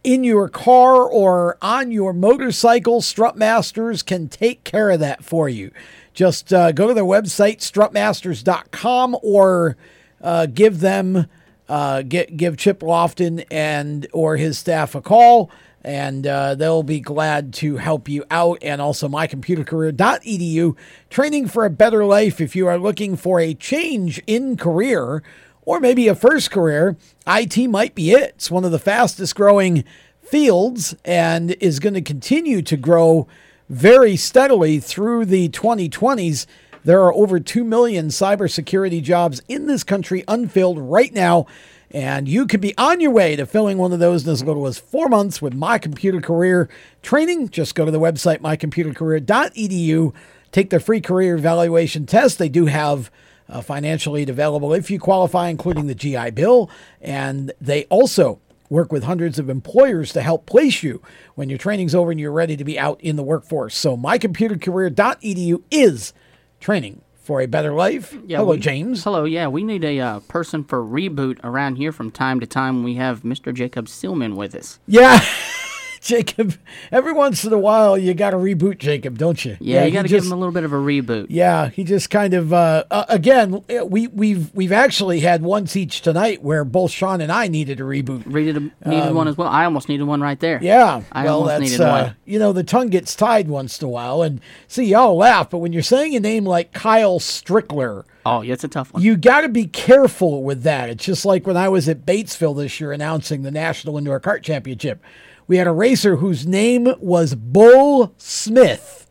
in 0.04 0.22
your 0.22 0.48
car 0.48 1.02
or 1.02 1.56
on 1.62 1.90
your 1.90 2.12
motorcycle, 2.12 3.00
Strutmasters 3.00 4.04
can 4.04 4.28
take 4.28 4.62
care 4.62 4.90
of 4.90 5.00
that 5.00 5.24
for 5.24 5.48
you. 5.48 5.72
Just 6.12 6.52
uh, 6.52 6.70
go 6.72 6.86
to 6.86 6.94
their 6.94 7.04
website, 7.04 7.58
strutmasters.com, 7.58 9.16
or 9.22 9.76
uh, 10.20 10.46
give 10.46 10.80
them, 10.80 11.26
uh, 11.68 12.02
get, 12.02 12.36
give 12.36 12.56
Chip 12.56 12.80
Lofton 12.80 13.44
and 13.50 14.06
or 14.12 14.36
his 14.36 14.58
staff 14.58 14.94
a 14.94 15.00
call, 15.00 15.50
and 15.84 16.26
uh, 16.26 16.54
they'll 16.54 16.82
be 16.82 17.00
glad 17.00 17.52
to 17.54 17.76
help 17.76 18.08
you 18.08 18.24
out. 18.30 18.58
And 18.62 18.80
also 18.80 19.08
mycomputercareer.edu, 19.08 20.76
training 21.10 21.48
for 21.48 21.64
a 21.64 21.70
better 21.70 22.04
life. 22.04 22.40
If 22.40 22.56
you 22.56 22.66
are 22.66 22.78
looking 22.78 23.16
for 23.16 23.38
a 23.38 23.54
change 23.54 24.22
in 24.26 24.56
career, 24.56 25.22
or 25.66 25.80
maybe 25.80 26.08
a 26.08 26.14
first 26.14 26.50
career, 26.50 26.96
IT 27.26 27.68
might 27.68 27.94
be 27.94 28.12
it. 28.12 28.34
It's 28.36 28.50
one 28.50 28.64
of 28.64 28.70
the 28.70 28.78
fastest 28.78 29.34
growing 29.34 29.84
fields 30.22 30.94
and 31.04 31.52
is 31.60 31.78
going 31.78 31.94
to 31.94 32.02
continue 32.02 32.62
to 32.62 32.76
grow 32.76 33.26
very 33.68 34.16
steadily 34.16 34.78
through 34.78 35.24
the 35.24 35.48
2020s. 35.50 36.46
There 36.84 37.02
are 37.02 37.14
over 37.14 37.40
2 37.40 37.64
million 37.64 38.08
cybersecurity 38.08 39.02
jobs 39.02 39.40
in 39.48 39.66
this 39.66 39.84
country 39.84 40.22
unfilled 40.28 40.78
right 40.78 41.12
now. 41.12 41.46
And 41.94 42.28
you 42.28 42.48
could 42.48 42.60
be 42.60 42.76
on 42.76 43.00
your 43.00 43.12
way 43.12 43.36
to 43.36 43.46
filling 43.46 43.78
one 43.78 43.92
of 43.92 44.00
those 44.00 44.26
in 44.26 44.32
as 44.32 44.42
little 44.42 44.66
as 44.66 44.78
four 44.78 45.08
months 45.08 45.40
with 45.40 45.54
My 45.54 45.78
Computer 45.78 46.20
Career 46.20 46.68
training. 47.02 47.50
Just 47.50 47.76
go 47.76 47.84
to 47.84 47.90
the 47.92 48.00
website, 48.00 48.40
mycomputercareer.edu, 48.40 50.12
take 50.50 50.70
their 50.70 50.80
free 50.80 51.00
career 51.00 51.36
evaluation 51.36 52.04
test. 52.04 52.38
They 52.38 52.48
do 52.48 52.66
have 52.66 53.12
uh, 53.48 53.60
financial 53.60 54.16
aid 54.16 54.28
available 54.28 54.74
if 54.74 54.90
you 54.90 54.98
qualify, 54.98 55.48
including 55.48 55.86
the 55.86 55.94
GI 55.94 56.32
Bill. 56.32 56.68
And 57.00 57.52
they 57.60 57.84
also 57.84 58.40
work 58.68 58.90
with 58.90 59.04
hundreds 59.04 59.38
of 59.38 59.48
employers 59.48 60.12
to 60.14 60.20
help 60.20 60.46
place 60.46 60.82
you 60.82 61.00
when 61.36 61.48
your 61.48 61.58
training's 61.58 61.94
over 61.94 62.10
and 62.10 62.18
you're 62.18 62.32
ready 62.32 62.56
to 62.56 62.64
be 62.64 62.76
out 62.76 63.00
in 63.02 63.14
the 63.14 63.22
workforce. 63.22 63.76
So, 63.76 63.96
mycomputercareer.edu 63.96 65.62
is 65.70 66.12
training 66.58 67.03
for 67.24 67.40
a 67.40 67.46
better 67.46 67.72
life. 67.72 68.16
Yeah, 68.26 68.38
Hello, 68.38 68.52
we- 68.52 68.58
James. 68.60 69.02
Hello, 69.02 69.24
yeah, 69.24 69.48
we 69.48 69.64
need 69.64 69.82
a 69.82 69.98
uh, 69.98 70.20
person 70.20 70.62
for 70.62 70.84
reboot 70.84 71.40
around 71.42 71.76
here 71.76 71.90
from 71.90 72.10
time 72.10 72.38
to 72.40 72.46
time. 72.46 72.84
We 72.84 72.94
have 72.94 73.22
Mr. 73.22 73.52
Jacob 73.52 73.88
Stillman 73.88 74.36
with 74.36 74.54
us. 74.54 74.78
Yeah. 74.86 75.18
Jacob, 76.04 76.54
every 76.92 77.12
once 77.12 77.44
in 77.44 77.52
a 77.52 77.58
while 77.58 77.96
you 77.96 78.12
got 78.12 78.30
to 78.30 78.36
reboot 78.36 78.78
Jacob, 78.78 79.16
don't 79.16 79.42
you? 79.44 79.56
Yeah, 79.58 79.84
you 79.86 79.90
got 79.92 80.02
to 80.02 80.08
give 80.08 80.22
him 80.24 80.32
a 80.32 80.36
little 80.36 80.52
bit 80.52 80.64
of 80.64 80.72
a 80.72 80.76
reboot. 80.76 81.26
Yeah, 81.30 81.70
he 81.70 81.82
just 81.82 82.10
kind 82.10 82.34
of 82.34 82.52
uh, 82.52 82.84
uh, 82.90 83.06
again 83.08 83.64
we 83.88 84.06
we've 84.08 84.54
we've 84.54 84.72
actually 84.72 85.20
had 85.20 85.42
once 85.42 85.76
each 85.76 86.02
tonight 86.02 86.42
where 86.42 86.64
both 86.64 86.90
Shawn 86.90 87.20
and 87.20 87.32
I 87.32 87.48
needed 87.48 87.80
a 87.80 87.84
reboot. 87.84 88.26
Needed, 88.26 88.56
a, 88.56 88.60
needed 88.88 89.08
Um, 89.08 89.14
one 89.14 89.28
as 89.28 89.36
well. 89.38 89.48
I 89.48 89.64
almost 89.64 89.88
needed 89.88 90.04
one 90.04 90.20
right 90.20 90.38
there. 90.38 90.58
Yeah, 90.62 91.02
I 91.10 91.24
well, 91.24 91.40
almost 91.48 91.60
needed 91.60 91.80
uh, 91.80 91.90
one. 92.04 92.16
you 92.26 92.38
know 92.38 92.52
the 92.52 92.64
tongue 92.64 92.88
gets 92.88 93.16
tied 93.16 93.48
once 93.48 93.80
in 93.80 93.86
a 93.86 93.90
while, 93.90 94.20
and 94.22 94.40
see 94.68 94.84
y'all 94.84 95.16
laugh, 95.16 95.48
but 95.48 95.58
when 95.58 95.72
you're 95.72 95.82
saying 95.82 96.14
a 96.14 96.20
name 96.20 96.44
like 96.44 96.72
Kyle 96.72 97.18
Strickler, 97.18 98.04
Oh, 98.26 98.40
yeah, 98.40 98.54
it's 98.54 98.64
a 98.64 98.68
tough 98.68 98.92
one. 98.92 99.02
you 99.02 99.16
got 99.16 99.42
to 99.42 99.48
be 99.48 99.66
careful 99.66 100.42
with 100.42 100.62
that. 100.62 100.88
It's 100.88 101.04
just 101.04 101.24
like 101.26 101.46
when 101.46 101.56
I 101.56 101.68
was 101.68 101.88
at 101.88 102.06
Batesville 102.06 102.56
this 102.56 102.80
year 102.80 102.92
announcing 102.92 103.42
the 103.42 103.50
National 103.50 103.98
Indoor 103.98 104.18
Kart 104.20 104.42
Championship. 104.42 105.02
We 105.46 105.56
had 105.58 105.66
a 105.66 105.72
racer 105.72 106.16
whose 106.16 106.46
name 106.46 106.94
was 107.00 107.34
Bull 107.34 108.14
Smith. 108.16 109.08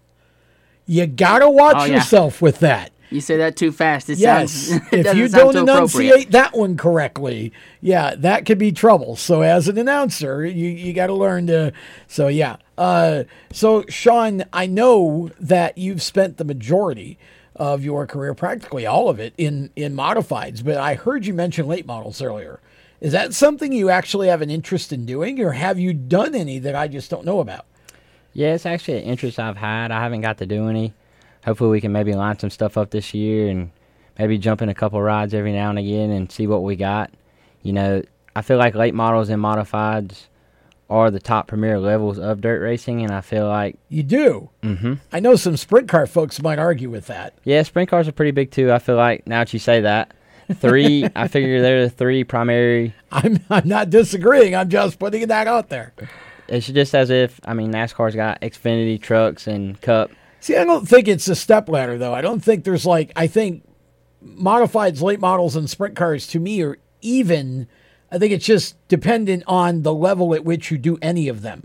You 0.86 1.08
got 1.08 1.40
to 1.40 1.50
watch 1.50 1.76
Oh, 1.78 1.86
yeah. 1.86 1.96
yourself 1.96 2.42
with 2.42 2.60
that. 2.60 2.92
You 3.10 3.22
say 3.22 3.38
that 3.38 3.56
too 3.56 3.72
fast. 3.72 4.10
It 4.10 4.18
yes, 4.18 4.52
sounds. 4.52 4.88
it 4.92 5.06
if 5.06 5.16
you 5.16 5.28
don't 5.30 5.56
enunciate 5.56 6.32
that 6.32 6.58
one 6.58 6.76
correctly, 6.76 7.54
yeah, 7.80 8.16
that 8.18 8.46
could 8.48 8.58
be 8.58 8.72
trouble. 8.72 9.16
So 9.16 9.42
as 9.42 9.68
an 9.68 9.78
announcer, 9.78 10.44
you 10.44 10.70
you 10.70 10.94
got 10.94 11.08
to 11.08 11.14
learn 11.14 11.46
to. 11.48 11.74
So 12.08 12.28
yeah, 12.28 12.56
uh, 12.76 13.26
so 13.52 13.86
Shawn, 13.88 14.46
I 14.52 14.66
know 14.66 15.30
that 15.40 15.78
you've 15.78 16.02
spent 16.02 16.38
the 16.38 16.44
majority 16.44 17.20
of 17.56 17.84
your 17.84 18.08
career, 18.08 18.34
practically 18.34 18.88
all 18.88 19.10
of 19.10 19.20
it, 19.20 19.36
in 19.38 19.70
in 19.76 19.96
modifieds. 19.96 20.66
But 20.66 20.78
I 20.78 20.96
heard 20.96 21.28
you 21.28 21.36
mention 21.36 21.68
late 21.68 21.86
models 21.86 22.20
earlier. 22.20 22.60
Is 23.04 23.12
that 23.12 23.34
something 23.34 23.74
you 23.74 23.90
actually 23.90 24.30
have 24.30 24.42
an 24.42 24.50
interest 24.50 24.94
in 24.94 25.06
doing, 25.06 25.42
or 25.42 25.52
have 25.52 25.78
you 25.78 25.94
done 25.94 26.34
any 26.34 26.58
that 26.60 26.74
I 26.74 26.88
just 26.88 27.10
don't 27.10 27.26
know 27.26 27.42
about? 27.42 27.66
Yeah, 28.32 28.54
it's 28.54 28.66
actually 28.66 29.00
an 29.00 29.04
interest 29.04 29.38
I've 29.40 29.58
had. 29.58 29.92
I 29.92 30.02
haven't 30.02 30.22
got 30.22 30.38
to 30.38 30.46
do 30.46 30.70
any. 30.70 30.94
Hopefully, 31.44 31.70
we 31.70 31.82
can 31.82 31.92
maybe 31.92 32.14
line 32.14 32.40
some 32.40 32.50
stuff 32.50 32.78
up 32.78 32.92
this 32.92 33.14
year 33.14 33.50
and 33.50 33.72
maybe 34.18 34.38
jump 34.38 34.62
in 34.62 34.70
a 34.70 34.74
couple 34.74 35.02
rides 35.02 35.34
every 35.34 35.52
now 35.52 35.70
and 35.70 35.78
again 35.78 36.12
and 36.12 36.32
see 36.32 36.48
what 36.48 36.64
we 36.64 36.78
got. 36.78 37.12
You 37.62 37.74
know, 37.74 38.04
I 38.38 38.42
feel 38.42 38.58
like 38.58 38.74
late 38.74 38.94
models 38.94 39.28
and 39.28 39.44
modifieds 39.44 40.28
are 40.90 41.12
the 41.12 41.20
top 41.20 41.48
premier 41.48 41.82
levels 41.82 42.18
of 42.18 42.40
dirt 42.40 42.62
racing, 42.62 43.04
and 43.04 43.14
I 43.14 43.20
feel 43.20 43.50
like 43.50 43.78
You 43.90 44.04
do. 44.04 44.50
Mm-hmm. 44.62 44.94
I 45.12 45.20
know 45.20 45.36
some 45.36 45.58
sprint 45.58 45.90
car 45.90 46.08
folks 46.08 46.42
might 46.42 46.58
argue 46.58 46.90
with 46.90 47.08
that. 47.08 47.34
yeah, 47.44 47.64
sprint 47.64 47.90
cars 47.90 48.08
are 48.08 48.14
pretty 48.14 48.32
big 48.32 48.52
too. 48.52 48.72
I 48.72 48.80
feel 48.80 48.96
like 48.96 49.28
now 49.28 49.40
that 49.40 49.52
you 49.52 49.60
say 49.60 49.82
that, 49.82 50.14
three. 50.56 51.08
I 51.16 51.28
figure 51.28 51.62
they're 51.62 51.84
the 51.86 51.90
three 51.90 52.24
primary. 52.24 52.94
I'm 53.12 53.40
I'm 53.50 53.68
not 53.68 53.90
disagreeing. 53.90 54.56
I'm 54.56 54.70
just 54.70 55.00
putting 55.00 55.28
that 55.28 55.48
out 55.48 55.70
there. 55.70 55.94
It's 56.48 56.68
just 56.68 56.94
as 56.94 57.10
if 57.10 57.40
I 57.44 57.54
mean 57.54 57.72
NASCAR's 57.72 58.16
got 58.16 58.42
Xfinity 58.42 59.02
trucks 59.02 59.48
and 59.48 59.80
Cup. 59.82 60.12
See, 60.40 60.58
I 60.58 60.66
don't 60.66 60.88
think 60.88 61.08
it's 61.08 61.28
a 61.28 61.36
step 61.36 61.70
ladder 61.70 61.98
though. 61.98 62.14
I 62.14 62.22
don't 62.22 62.44
think 62.44 62.64
there's 62.64 62.86
like 62.86 63.12
I 63.16 63.28
think 63.28 63.64
modifieds, 64.24 65.02
late 65.02 65.20
models, 65.20 65.56
and 65.56 65.70
sprint 65.70 65.96
cars 65.96 66.28
to 66.28 66.40
me 66.40 66.62
are 66.62 66.78
even. 67.02 67.68
I 68.12 68.20
think 68.20 68.32
it's 68.32 68.46
just 68.46 68.76
dependent 68.90 69.44
on 69.48 69.82
the 69.82 69.94
level 69.94 70.36
at 70.36 70.46
which 70.46 70.70
you 70.70 70.78
do 70.78 71.00
any 71.02 71.28
of 71.28 71.42
them. 71.42 71.64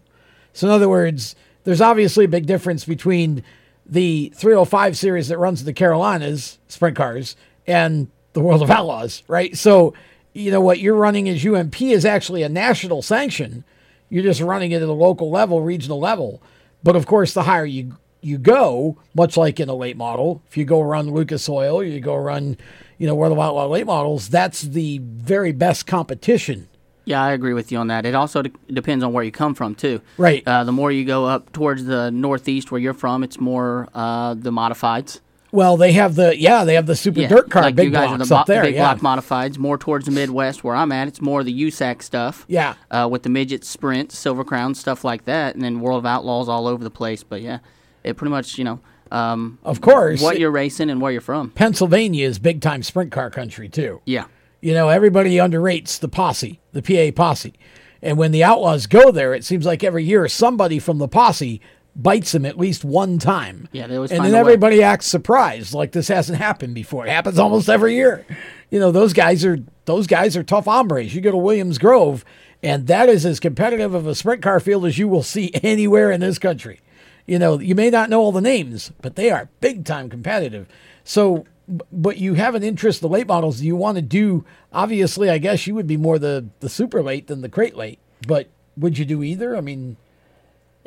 So 0.55 0.67
in 0.67 0.73
other 0.73 0.89
words, 0.89 1.37
there's 1.65 1.83
obviously 1.83 2.25
a 2.25 2.29
big 2.29 2.47
difference 2.47 2.87
between 2.87 3.43
the 3.85 4.33
305 4.35 4.97
series 4.97 5.29
that 5.29 5.39
runs 5.39 5.65
the 5.65 5.73
Carolinas 5.73 6.59
sprint 6.69 6.97
cars 6.97 7.37
and 7.67 8.11
the 8.33 8.41
World 8.41 8.63
of 8.63 8.71
Outlaws, 8.71 9.23
right? 9.29 9.57
So, 9.57 9.95
you 10.33 10.51
know, 10.51 10.61
what 10.61 10.79
you're 10.79 10.95
running 10.95 11.29
as 11.29 11.45
UMP 11.45 11.81
is 11.83 12.05
actually 12.05 12.43
a 12.43 12.49
national 12.49 13.03
sanction. 13.03 13.65
You're 14.09 14.23
just 14.23 14.41
running 14.41 14.73
it 14.73 14.83
at 14.83 14.89
a 14.89 14.93
local 14.93 15.31
level, 15.31 15.61
regional 15.63 15.99
level. 15.99 16.43
But 16.83 16.97
of 16.97 17.07
course, 17.07 17.35
the 17.35 17.43
higher 17.45 17.65
you 17.67 17.97
you 18.21 18.37
go, 18.37 18.99
much 19.15 19.37
like 19.37 19.61
in 19.61 19.69
a 19.69 19.75
late 19.75 19.97
model, 19.97 20.43
if 20.49 20.57
you 20.57 20.65
go 20.65 20.81
run 20.81 21.11
Lucas 21.11 21.49
Oil, 21.49 21.85
you 21.85 22.01
go 22.01 22.17
run, 22.17 22.57
you 22.99 23.07
know, 23.07 23.15
World 23.15 23.33
of 23.33 23.39
Outlaw 23.39 23.67
late 23.69 23.87
models, 23.87 24.29
that's 24.29 24.63
the 24.63 24.99
very 24.99 25.53
best 25.53 25.87
competition. 25.87 26.69
Yeah, 27.05 27.23
I 27.23 27.33
agree 27.33 27.55
with 27.55 27.73
you 27.73 27.79
on 27.79 27.87
that. 27.87 28.05
It 28.05 28.15
also 28.15 28.43
de- 28.43 28.51
depends 28.71 29.03
on 29.03 29.13
where 29.13 29.25
you 29.25 29.31
come 29.31 29.55
from 29.55 29.75
too. 29.75 30.03
Right. 30.19 30.43
Uh, 30.47 30.65
the 30.65 30.73
more 30.73 30.93
you 30.93 31.05
go 31.05 31.25
up 31.25 31.53
towards 31.53 31.85
the 31.85 32.11
northeast 32.11 32.71
where 32.71 32.81
you're 32.81 32.93
from, 32.93 33.23
it's 33.23 33.41
more 33.41 33.89
uh, 33.95 34.35
the 34.35 34.51
modifieds. 34.51 35.21
Well, 35.51 35.77
they 35.77 35.93
have 35.93 36.15
the 36.15 36.37
yeah, 36.39 36.65
they 36.65 36.75
have 36.75 36.87
the 36.87 36.97
super 36.97 37.21
Yeah, 37.21 37.29
dirt 37.29 37.51
car 37.51 37.63
like 37.63 37.75
big 37.75 37.91
blocks 37.93 38.29
bo- 38.29 38.37
up 38.37 38.47
there. 38.47 38.63
big 38.63 38.75
yeah. 38.75 38.95
block 38.95 39.19
modifieds. 39.19 39.57
More 39.59 39.79
towards 39.79 40.05
the 40.05 40.11
Midwest 40.13 40.63
where 40.63 40.75
I'm 40.77 40.93
at, 40.93 41.09
it's 41.09 41.21
more 41.23 41.41
of 41.41 41.47
the 41.47 41.63
USAC 41.63 42.03
stuff. 42.03 42.45
Yeah. 42.49 42.75
Uh, 42.91 43.09
with 43.11 43.23
the 43.23 43.31
midget 43.31 43.65
sprints, 43.65 44.19
silver 44.19 44.45
crown 44.45 44.75
stuff 44.75 45.05
like 45.05 45.25
that, 45.25 45.55
and 45.55 45.65
then 45.65 45.81
World 45.81 45.99
of 46.01 46.07
Outlaws 46.07 46.49
all 46.49 46.67
over 46.67 46.85
the 46.85 46.91
place. 46.91 47.23
But 47.23 47.41
yeah, 47.41 47.61
it 48.05 48.17
pretty 48.17 48.31
much 48.31 48.59
you 48.59 48.65
know. 48.65 48.81
Um, 49.11 49.59
Of 49.65 49.81
course. 49.81 50.21
what 50.21 50.39
you're 50.39 50.51
racing 50.51 50.91
and 50.91 51.01
where 51.01 51.11
you're 51.11 51.23
from. 51.23 51.49
Pennsylvania 51.51 52.27
is 52.27 52.39
big 52.39 52.61
time 52.61 52.83
sprint 52.83 53.11
car 53.11 53.31
country 53.31 53.69
too. 53.71 54.03
Yeah. 54.05 54.27
You 54.61 54.75
know, 54.75 54.91
everybody 54.91 55.37
underrates 55.37 55.99
the 55.99 56.09
posse, 56.09 56.61
the 56.73 56.83
PA 56.83 57.11
posse. 57.17 57.55
And 58.03 58.19
when 58.19 58.33
the 58.33 58.45
Outlaws 58.45 58.87
go 58.87 59.11
there, 59.11 59.33
it 59.33 59.45
seems 59.45 59.65
like 59.65 59.83
every 59.83 60.05
year 60.05 60.29
somebody 60.29 60.79
from 60.79 60.99
the 60.99 61.09
posse 61.09 61.61
bites 61.99 62.35
him 62.35 62.47
at 62.47 62.57
least 62.57 62.85
one 62.85 63.19
time. 63.19 63.69
Yeah, 63.73 63.89
they 63.89 63.97
always 63.97 64.13
and 64.13 64.19
find 64.19 64.33
then 64.33 64.41
a 64.41 64.45
way. 64.45 64.53
everybody 64.53 64.83
acts 64.83 65.07
surprised, 65.07 65.75
like 65.75 65.93
this 65.93 66.09
hasn't 66.09 66.39
happened 66.39 66.75
before. 66.75 67.07
It 67.07 67.11
happens 67.11 67.39
almost 67.39 67.69
every 67.69 67.95
year. 67.95 68.25
You 68.71 68.79
know, 68.79 68.93
those 68.93 69.13
guys 69.13 69.45
are 69.45 69.59
those 69.85 70.07
guys 70.07 70.37
are 70.37 70.45
tough 70.45 70.67
hombres. 70.67 71.15
You 71.15 71.21
go 71.21 71.33
to 71.33 71.37
Williams 71.37 71.79
Grove, 71.79 72.25
and 72.63 72.87
that 72.87 73.09
is 73.09 73.27
as 73.27 73.41
competitive 73.41 73.95
of 73.95 74.07
a 74.07 74.15
sprint 74.15 74.43
car 74.43 74.61
field 74.61 74.87
as 74.87 74.97
you 74.97 75.09
will 75.09 75.23
see 75.23 75.51
anywhere 75.63 76.11
in 76.11 76.21
this 76.21 76.39
country. 76.39 76.81
You 77.27 77.39
know, 77.39 77.59
you 77.59 77.75
may 77.75 77.91
not 77.91 78.09
know 78.09 78.21
all 78.21 78.33
the 78.33 78.41
names, 78.41 78.93
but 79.03 79.17
they 79.17 79.31
are 79.31 79.51
big 79.61 79.85
time 79.85 80.09
competitive. 80.09 80.67
So, 81.05 81.45
but 81.93 82.17
you 82.17 82.35
have 82.35 82.55
an 82.55 82.63
interest 82.63 83.03
in 83.03 83.09
the 83.09 83.13
late 83.13 83.27
models. 83.27 83.61
You 83.61 83.77
want 83.77 83.97
to 83.97 84.03
do, 84.03 84.47
obviously, 84.73 85.29
I 85.29 85.37
guess 85.37 85.67
you 85.67 85.75
would 85.75 85.87
be 85.87 85.99
more 85.99 86.19
the, 86.19 86.47
the 86.61 86.71
super 86.71 87.03
late 87.03 87.27
than 87.27 87.43
the 87.43 87.51
crate 87.51 87.77
late. 87.77 87.99
But 88.27 88.49
would 88.79 88.97
you 88.97 89.05
do 89.05 89.23
either? 89.23 89.57
I 89.57 89.61
mean, 89.61 89.99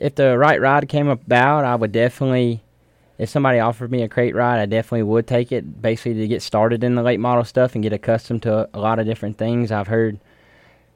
if 0.01 0.15
the 0.15 0.35
right 0.37 0.59
ride 0.59 0.89
came 0.89 1.07
about, 1.07 1.63
I 1.63 1.75
would 1.75 1.91
definitely. 1.91 2.63
If 3.17 3.29
somebody 3.29 3.59
offered 3.59 3.91
me 3.91 4.01
a 4.01 4.09
crate 4.09 4.33
ride, 4.33 4.59
I 4.59 4.65
definitely 4.65 5.03
would 5.03 5.27
take 5.27 5.51
it. 5.51 5.79
Basically, 5.79 6.15
to 6.15 6.27
get 6.27 6.41
started 6.41 6.83
in 6.83 6.95
the 6.95 7.03
late 7.03 7.19
model 7.19 7.43
stuff 7.43 7.75
and 7.75 7.83
get 7.83 7.93
accustomed 7.93 8.41
to 8.43 8.67
a 8.73 8.79
lot 8.79 8.97
of 8.97 9.05
different 9.05 9.37
things. 9.37 9.71
I've 9.71 9.87
heard 9.87 10.19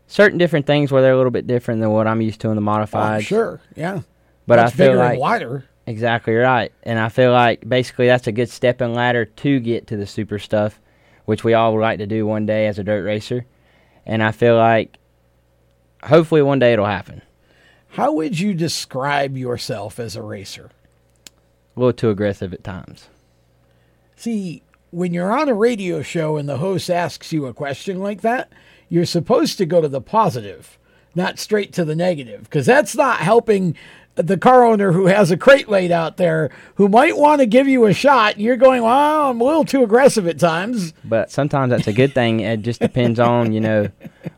certain 0.07 0.39
different 0.39 0.65
things 0.65 0.91
where 0.91 1.03
they're 1.03 1.13
a 1.13 1.17
little 1.17 1.31
bit 1.31 1.45
different 1.45 1.81
than 1.81 1.91
what 1.91 2.07
I'm 2.07 2.21
used 2.21 2.41
to 2.41 2.49
in 2.49 2.55
the 2.55 2.61
modified. 2.61 3.19
oh, 3.19 3.21
sure, 3.21 3.61
yeah. 3.75 4.01
But 4.47 4.57
Much 4.57 4.73
I 4.73 4.75
feel 4.75 4.95
like 4.95 5.19
wider. 5.19 5.65
Exactly 5.85 6.33
right, 6.33 6.71
and 6.81 6.97
I 6.97 7.09
feel 7.09 7.31
like 7.31 7.67
basically 7.69 8.07
that's 8.07 8.25
a 8.25 8.31
good 8.31 8.49
stepping 8.49 8.95
ladder 8.95 9.25
to 9.25 9.59
get 9.59 9.85
to 9.87 9.97
the 9.97 10.07
super 10.07 10.39
stuff, 10.39 10.81
which 11.25 11.43
we 11.43 11.53
all 11.53 11.73
would 11.73 11.81
like 11.81 11.99
to 11.99 12.07
do 12.07 12.25
one 12.25 12.47
day 12.47 12.65
as 12.65 12.79
a 12.79 12.83
dirt 12.83 13.03
racer, 13.03 13.45
and 14.03 14.23
I 14.23 14.31
feel 14.31 14.57
like 14.57 14.97
hopefully 16.03 16.41
one 16.41 16.57
day 16.57 16.73
it'll 16.73 16.87
happen. 16.87 17.21
How 17.95 18.11
would 18.11 18.37
you 18.37 18.53
describe 18.53 19.37
yourself 19.37 20.01
as 20.01 20.17
a 20.17 20.21
racer? 20.21 20.69
A 21.77 21.79
little 21.79 21.93
too 21.93 22.09
aggressive 22.09 22.53
at 22.53 22.61
times. 22.61 23.07
See, 24.17 24.63
when 24.91 25.13
you're 25.13 25.31
on 25.31 25.47
a 25.47 25.53
radio 25.53 26.01
show 26.01 26.35
and 26.35 26.49
the 26.49 26.57
host 26.57 26.89
asks 26.89 27.31
you 27.31 27.45
a 27.45 27.53
question 27.53 28.01
like 28.01 28.19
that, 28.19 28.51
you're 28.89 29.05
supposed 29.05 29.57
to 29.59 29.65
go 29.65 29.79
to 29.79 29.87
the 29.87 30.01
positive, 30.01 30.77
not 31.15 31.39
straight 31.39 31.71
to 31.71 31.85
the 31.85 31.95
negative, 31.95 32.43
because 32.43 32.65
that's 32.65 32.97
not 32.97 33.19
helping 33.19 33.77
the 34.15 34.37
car 34.37 34.65
owner 34.65 34.91
who 34.91 35.05
has 35.05 35.31
a 35.31 35.37
crate 35.37 35.69
laid 35.69 35.93
out 35.93 36.17
there 36.17 36.51
who 36.75 36.89
might 36.89 37.15
want 37.15 37.39
to 37.39 37.45
give 37.45 37.65
you 37.65 37.85
a 37.85 37.93
shot. 37.93 38.37
You're 38.37 38.57
going, 38.57 38.83
well, 38.83 39.29
I'm 39.29 39.39
a 39.39 39.43
little 39.45 39.63
too 39.63 39.85
aggressive 39.85 40.27
at 40.27 40.37
times. 40.37 40.93
But 41.05 41.31
sometimes 41.31 41.69
that's 41.69 41.87
a 41.87 41.93
good 41.93 42.13
thing. 42.13 42.41
It 42.41 42.61
just 42.61 42.81
depends 42.81 43.21
on 43.21 43.53
you 43.53 43.61
know 43.61 43.89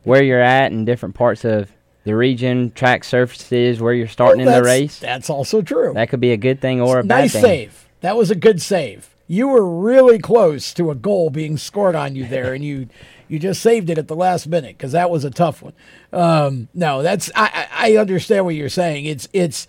where 0.03 0.21
you're 0.21 0.39
at 0.39 0.71
and 0.71 0.85
different 0.85 1.15
parts 1.15 1.43
of 1.43 1.71
the 2.07 2.15
region, 2.15 2.71
track 2.71 3.03
surfaces, 3.03 3.79
where 3.79 3.93
you're 3.93 4.07
starting 4.07 4.45
Well, 4.45 4.57
in 4.57 4.63
the 4.63 4.67
race. 4.67 4.97
That's 4.99 5.29
also 5.29 5.61
true. 5.61 5.93
That 5.93 6.09
could 6.09 6.19
be 6.19 6.31
a 6.31 6.37
good 6.37 6.59
thing 6.59 6.81
or 6.81 6.99
a 6.99 7.03
bad 7.03 7.21
nice 7.21 7.33
thing. 7.33 7.41
save. 7.41 7.87
That 8.01 8.17
was 8.17 8.31
a 8.31 8.35
good 8.35 8.61
save. 8.61 9.13
You 9.27 9.49
were 9.49 9.65
really 9.69 10.17
close 10.19 10.73
to 10.75 10.89
a 10.89 10.95
goal 10.95 11.29
being 11.29 11.57
scored 11.57 11.95
on 11.95 12.15
you 12.15 12.25
there, 12.25 12.53
and 12.53 12.63
you 12.63 12.87
you 13.27 13.39
just 13.39 13.61
saved 13.61 13.89
it 13.89 13.97
at 13.97 14.07
the 14.07 14.15
last 14.15 14.47
minute 14.47 14.77
because 14.77 14.93
that 14.93 15.09
was 15.09 15.25
a 15.25 15.29
tough 15.29 15.61
one. 15.61 15.73
Um, 16.13 16.69
no, 16.73 17.03
that's 17.03 17.29
I, 17.35 17.67
I 17.71 17.93
I 17.93 17.97
understand 17.97 18.45
what 18.45 18.55
you're 18.55 18.69
saying. 18.69 19.05
It's 19.05 19.27
it's 19.33 19.67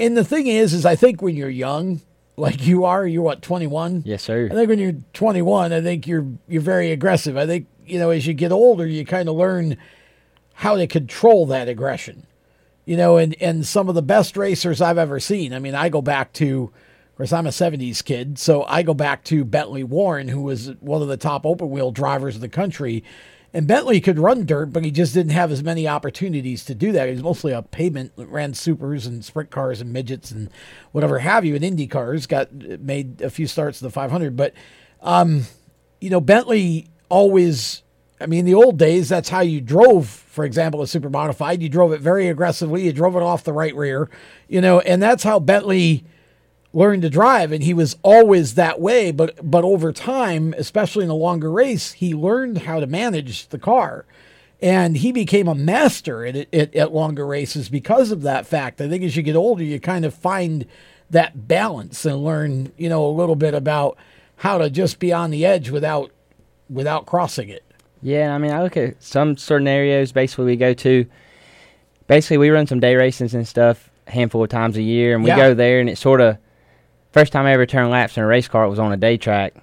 and 0.00 0.16
the 0.16 0.24
thing 0.24 0.46
is, 0.46 0.72
is 0.72 0.84
I 0.86 0.96
think 0.96 1.20
when 1.22 1.36
you're 1.36 1.50
young, 1.50 2.00
like 2.36 2.66
you 2.66 2.84
are, 2.84 3.06
you're 3.06 3.22
what 3.22 3.42
21. 3.42 4.02
Yes, 4.06 4.22
sir. 4.22 4.48
I 4.50 4.54
think 4.54 4.68
when 4.68 4.78
you're 4.78 4.96
21, 5.12 5.72
I 5.72 5.80
think 5.82 6.06
you're 6.06 6.26
you're 6.48 6.62
very 6.62 6.90
aggressive. 6.90 7.36
I 7.36 7.46
think 7.46 7.66
you 7.84 7.98
know 7.98 8.08
as 8.08 8.26
you 8.26 8.32
get 8.32 8.52
older, 8.52 8.86
you 8.86 9.04
kind 9.04 9.28
of 9.28 9.34
learn 9.36 9.76
how 10.64 10.76
to 10.76 10.86
control 10.86 11.44
that 11.44 11.68
aggression. 11.68 12.26
You 12.86 12.96
know, 12.96 13.18
and 13.18 13.36
and 13.40 13.66
some 13.66 13.88
of 13.88 13.94
the 13.94 14.02
best 14.02 14.36
racers 14.36 14.80
I've 14.80 14.98
ever 14.98 15.20
seen. 15.20 15.52
I 15.52 15.58
mean, 15.58 15.74
I 15.74 15.90
go 15.90 16.02
back 16.02 16.32
to, 16.34 16.72
of 17.10 17.16
course, 17.16 17.32
I'm 17.32 17.46
a 17.46 17.50
'70s 17.50 18.02
kid, 18.02 18.38
so 18.38 18.64
I 18.64 18.82
go 18.82 18.94
back 18.94 19.24
to 19.24 19.44
Bentley 19.44 19.84
Warren, 19.84 20.28
who 20.28 20.40
was 20.40 20.72
one 20.80 21.02
of 21.02 21.08
the 21.08 21.16
top 21.16 21.46
open 21.46 21.70
wheel 21.70 21.92
drivers 21.92 22.34
in 22.34 22.40
the 22.40 22.48
country. 22.48 23.04
And 23.52 23.68
Bentley 23.68 24.00
could 24.00 24.18
run 24.18 24.46
dirt, 24.46 24.72
but 24.72 24.84
he 24.84 24.90
just 24.90 25.14
didn't 25.14 25.30
have 25.30 25.52
as 25.52 25.62
many 25.62 25.86
opportunities 25.86 26.64
to 26.64 26.74
do 26.74 26.90
that. 26.90 27.06
He 27.06 27.14
was 27.14 27.22
mostly 27.22 27.52
a 27.52 27.62
pavement, 27.62 28.10
ran 28.16 28.52
supers 28.52 29.06
and 29.06 29.24
sprint 29.24 29.52
cars 29.52 29.80
and 29.80 29.92
midgets 29.92 30.32
and 30.32 30.50
whatever 30.90 31.20
have 31.20 31.44
you, 31.44 31.54
and 31.54 31.64
Indy 31.64 31.86
cars. 31.86 32.26
Got 32.26 32.52
made 32.52 33.22
a 33.22 33.30
few 33.30 33.46
starts 33.46 33.80
in 33.80 33.86
the 33.86 33.92
500, 33.92 34.34
but 34.34 34.54
um, 35.02 35.44
you 36.00 36.10
know, 36.10 36.20
Bentley 36.20 36.88
always, 37.08 37.83
I 38.20 38.26
mean, 38.26 38.44
the 38.44 38.54
old 38.54 38.78
days, 38.78 39.08
that's 39.08 39.28
how 39.28 39.40
you 39.40 39.60
drove, 39.60 40.08
for 40.08 40.44
example, 40.44 40.82
a 40.82 40.86
super 40.86 41.10
modified. 41.10 41.62
You 41.62 41.68
drove 41.68 41.92
it 41.92 42.00
very 42.00 42.28
aggressively, 42.28 42.84
you 42.84 42.92
drove 42.92 43.16
it 43.16 43.22
off 43.22 43.44
the 43.44 43.52
right 43.52 43.74
rear, 43.74 44.08
you 44.48 44.60
know, 44.60 44.80
and 44.80 45.02
that's 45.02 45.24
how 45.24 45.40
Bentley 45.40 46.04
learned 46.72 47.02
to 47.02 47.10
drive. 47.10 47.52
And 47.52 47.62
he 47.62 47.74
was 47.74 47.96
always 48.02 48.54
that 48.54 48.80
way. 48.80 49.10
But, 49.10 49.38
but 49.48 49.64
over 49.64 49.92
time, 49.92 50.54
especially 50.56 51.04
in 51.04 51.10
a 51.10 51.14
longer 51.14 51.50
race, 51.50 51.92
he 51.92 52.14
learned 52.14 52.58
how 52.58 52.80
to 52.80 52.86
manage 52.86 53.48
the 53.48 53.58
car. 53.58 54.04
And 54.60 54.96
he 54.96 55.12
became 55.12 55.46
a 55.46 55.54
master 55.54 56.24
at, 56.24 56.36
at, 56.54 56.74
at 56.74 56.92
longer 56.92 57.26
races 57.26 57.68
because 57.68 58.10
of 58.10 58.22
that 58.22 58.46
fact. 58.46 58.80
I 58.80 58.88
think 58.88 59.04
as 59.04 59.16
you 59.16 59.22
get 59.22 59.36
older, 59.36 59.62
you 59.62 59.78
kind 59.78 60.04
of 60.04 60.14
find 60.14 60.66
that 61.10 61.46
balance 61.46 62.04
and 62.04 62.24
learn, 62.24 62.72
you 62.76 62.88
know, 62.88 63.06
a 63.06 63.10
little 63.10 63.36
bit 63.36 63.54
about 63.54 63.98
how 64.36 64.58
to 64.58 64.70
just 64.70 64.98
be 64.98 65.12
on 65.12 65.30
the 65.30 65.44
edge 65.44 65.70
without 65.70 66.10
without 66.70 67.04
crossing 67.04 67.50
it. 67.50 67.62
Yeah, 68.04 68.34
I 68.34 68.38
mean, 68.38 68.52
I 68.52 68.62
look 68.62 68.76
at 68.76 69.02
some 69.02 69.38
certain 69.38 69.66
areas. 69.66 70.12
Basically, 70.12 70.44
we 70.44 70.56
go 70.56 70.74
to. 70.74 71.06
Basically, 72.06 72.36
we 72.36 72.50
run 72.50 72.66
some 72.66 72.78
day 72.78 72.96
races 72.96 73.32
and 73.32 73.48
stuff 73.48 73.90
a 74.06 74.10
handful 74.10 74.42
of 74.44 74.50
times 74.50 74.76
a 74.76 74.82
year, 74.82 75.14
and 75.14 75.24
we 75.24 75.30
Yeah. 75.30 75.36
go 75.38 75.54
there, 75.54 75.80
and 75.80 75.88
it's 75.88 76.02
sort 76.02 76.20
of 76.20 76.36
first 77.12 77.32
time 77.32 77.46
I 77.46 77.52
ever 77.54 77.64
turned 77.64 77.90
laps 77.90 78.18
in 78.18 78.22
a 78.22 78.26
race 78.26 78.46
car. 78.46 78.64
It 78.64 78.68
was 78.68 78.78
on 78.78 78.92
a 78.92 78.98
day 78.98 79.16
track 79.16 79.54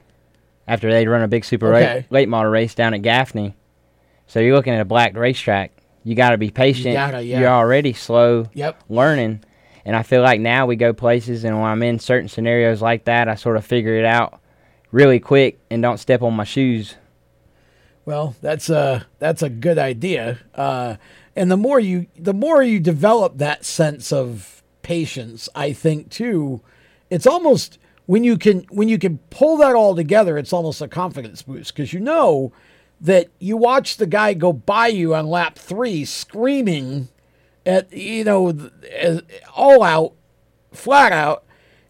after 0.67 0.91
they'd 0.91 1.07
run 1.07 1.21
a 1.21 1.27
big 1.27 1.45
super 1.45 1.71
Okay. 1.75 2.05
late 2.09 2.27
model 2.27 2.49
race 2.51 2.73
down 2.73 2.95
at 2.95 3.03
Gaffney. 3.03 3.53
So 4.25 4.39
you're 4.39 4.55
looking 4.55 4.73
at 4.73 4.81
a 4.81 4.85
black 4.85 5.15
racetrack. 5.15 5.71
You 6.03 6.15
got 6.15 6.31
to 6.31 6.37
be 6.39 6.49
patient. 6.49 6.95
gotta, 6.95 7.21
yeah. 7.21 7.41
You're 7.41 7.49
already 7.49 7.93
slow 7.93 8.47
Yep. 8.55 8.75
learning, 8.89 9.41
and 9.85 9.95
I 9.95 10.01
feel 10.01 10.23
like 10.23 10.41
now 10.41 10.65
we 10.65 10.75
go 10.75 10.93
places, 10.93 11.43
and 11.43 11.55
when 11.61 11.69
I'm 11.69 11.83
in 11.83 11.99
certain 11.99 12.27
scenarios 12.27 12.81
like 12.81 13.03
that, 13.05 13.27
I 13.27 13.35
sort 13.35 13.55
of 13.55 13.63
figure 13.65 13.93
it 13.97 14.05
out 14.05 14.39
really 14.91 15.19
quick 15.19 15.59
and 15.69 15.79
don't 15.83 15.99
step 15.99 16.23
on 16.23 16.33
my 16.33 16.43
shoes. 16.43 16.95
Well, 18.11 18.35
that's 18.41 18.69
a 18.69 19.07
that's 19.19 19.41
a 19.41 19.47
good 19.47 19.77
idea. 19.77 20.39
Uh, 20.53 20.97
and 21.33 21.49
the 21.49 21.55
more 21.55 21.79
you 21.79 22.07
the 22.17 22.33
more 22.33 22.61
you 22.61 22.81
develop 22.81 23.37
that 23.37 23.63
sense 23.63 24.11
of 24.11 24.61
patience, 24.81 25.47
I 25.55 25.71
think 25.71 26.09
too, 26.09 26.59
it's 27.09 27.25
almost 27.25 27.79
when 28.07 28.25
you 28.25 28.37
can 28.37 28.65
when 28.69 28.89
you 28.89 28.99
can 28.99 29.19
pull 29.29 29.55
that 29.59 29.75
all 29.75 29.95
together, 29.95 30.37
it's 30.37 30.51
almost 30.51 30.81
a 30.81 30.89
confidence 30.89 31.41
boost 31.41 31.73
because 31.73 31.93
you 31.93 32.01
know 32.01 32.51
that 32.99 33.29
you 33.39 33.55
watch 33.55 33.95
the 33.95 34.07
guy 34.07 34.33
go 34.33 34.51
by 34.51 34.87
you 34.87 35.15
on 35.15 35.27
lap 35.27 35.57
three 35.57 36.03
screaming 36.03 37.07
at 37.65 37.93
you 37.93 38.25
know 38.25 38.69
all 39.55 39.83
out, 39.83 40.11
flat 40.73 41.13
out, 41.13 41.45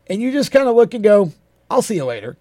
and 0.05 0.21
you 0.21 0.31
just 0.31 0.51
kind 0.51 0.67
of 0.67 0.75
look 0.75 0.93
and 0.93 1.03
go, 1.03 1.31
"I'll 1.67 1.81
see 1.81 1.95
you 1.95 2.05
later." 2.05 2.37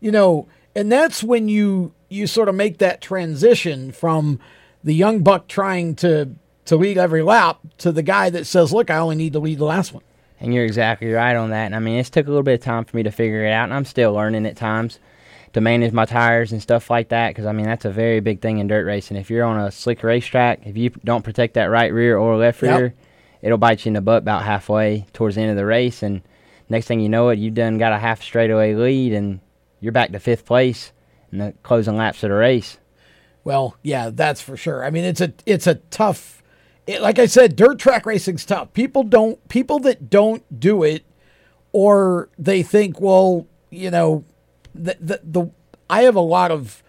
you 0.00 0.10
know 0.10 0.48
and 0.74 0.90
that's 0.90 1.22
when 1.22 1.48
you 1.48 1.92
you 2.12 2.26
sort 2.26 2.48
of 2.48 2.54
make 2.54 2.78
that 2.78 3.00
transition 3.00 3.92
from 3.92 4.38
the 4.84 4.94
young 4.94 5.22
buck 5.22 5.48
trying 5.48 5.94
to 5.96 6.30
to 6.64 6.76
lead 6.76 6.98
every 6.98 7.22
lap 7.22 7.58
to 7.78 7.90
the 7.92 8.02
guy 8.02 8.30
that 8.30 8.46
says 8.46 8.72
look 8.72 8.90
i 8.90 8.96
only 8.98 9.16
need 9.16 9.32
to 9.32 9.38
lead 9.40 9.58
the 9.58 9.64
last 9.64 9.92
one 9.92 10.02
And 10.40 10.52
you're 10.52 10.64
exactly 10.64 11.12
right 11.12 11.36
on 11.36 11.50
that. 11.50 11.66
And 11.66 11.76
I 11.76 11.78
mean, 11.78 12.00
it's 12.00 12.10
took 12.10 12.26
a 12.26 12.28
little 12.28 12.42
bit 12.42 12.54
of 12.58 12.64
time 12.64 12.84
for 12.84 12.96
me 12.96 13.04
to 13.04 13.12
figure 13.12 13.44
it 13.46 13.52
out, 13.52 13.62
and 13.64 13.74
I'm 13.74 13.84
still 13.84 14.12
learning 14.12 14.44
at 14.46 14.56
times 14.56 14.98
to 15.52 15.60
manage 15.60 15.92
my 15.92 16.04
tires 16.04 16.50
and 16.50 16.60
stuff 16.60 16.90
like 16.90 17.10
that. 17.10 17.28
Because 17.28 17.46
I 17.46 17.52
mean, 17.52 17.66
that's 17.66 17.84
a 17.84 17.92
very 17.92 18.18
big 18.18 18.40
thing 18.40 18.58
in 18.58 18.66
dirt 18.66 18.84
racing. 18.84 19.16
If 19.16 19.30
you're 19.30 19.44
on 19.44 19.56
a 19.60 19.70
slick 19.70 20.02
racetrack, 20.02 20.66
if 20.66 20.76
you 20.76 20.90
don't 21.04 21.22
protect 21.22 21.54
that 21.54 21.66
right 21.70 21.92
rear 21.92 22.18
or 22.18 22.36
left 22.36 22.60
Yep. 22.60 22.78
rear, 22.80 22.94
it'll 23.40 23.56
bite 23.56 23.84
you 23.84 23.90
in 23.90 23.94
the 23.94 24.00
butt 24.00 24.22
about 24.22 24.42
halfway 24.42 25.06
towards 25.12 25.36
the 25.36 25.42
end 25.42 25.52
of 25.52 25.56
the 25.56 25.64
race. 25.64 26.02
And 26.02 26.22
next 26.68 26.86
thing 26.88 26.98
you 26.98 27.08
know 27.08 27.28
it, 27.28 27.38
you've 27.38 27.54
done 27.54 27.78
got 27.78 27.92
a 27.92 27.98
half 27.98 28.20
straightaway 28.20 28.74
lead, 28.74 29.12
and 29.12 29.38
you're 29.80 29.92
back 29.92 30.10
to 30.10 30.18
fifth 30.18 30.44
place 30.44 30.90
in 31.32 31.38
the 31.38 31.54
closing 31.62 31.96
laps 31.96 32.22
of 32.22 32.30
the 32.30 32.36
race. 32.36 32.78
Well, 33.44 33.76
yeah, 33.82 34.10
that's 34.10 34.40
for 34.40 34.56
sure. 34.56 34.84
I 34.84 34.90
mean, 34.90 35.04
it's 35.04 35.20
a 35.20 35.32
it's 35.46 35.66
a 35.66 35.76
tough. 35.76 36.42
It, 36.86 37.00
like 37.00 37.18
I 37.18 37.26
said, 37.26 37.56
dirt 37.56 37.78
track 37.78 38.06
racing's 38.06 38.44
tough. 38.44 38.72
People 38.72 39.02
don't 39.02 39.46
people 39.48 39.78
that 39.80 40.10
don't 40.10 40.60
do 40.60 40.82
it, 40.82 41.04
or 41.72 42.28
they 42.38 42.62
think, 42.62 43.00
well, 43.00 43.46
you 43.70 43.90
know, 43.90 44.24
the 44.74 44.96
the, 45.00 45.20
the 45.24 45.50
I 45.90 46.02
have 46.02 46.16
a 46.16 46.20
lot 46.20 46.50
of, 46.50 46.82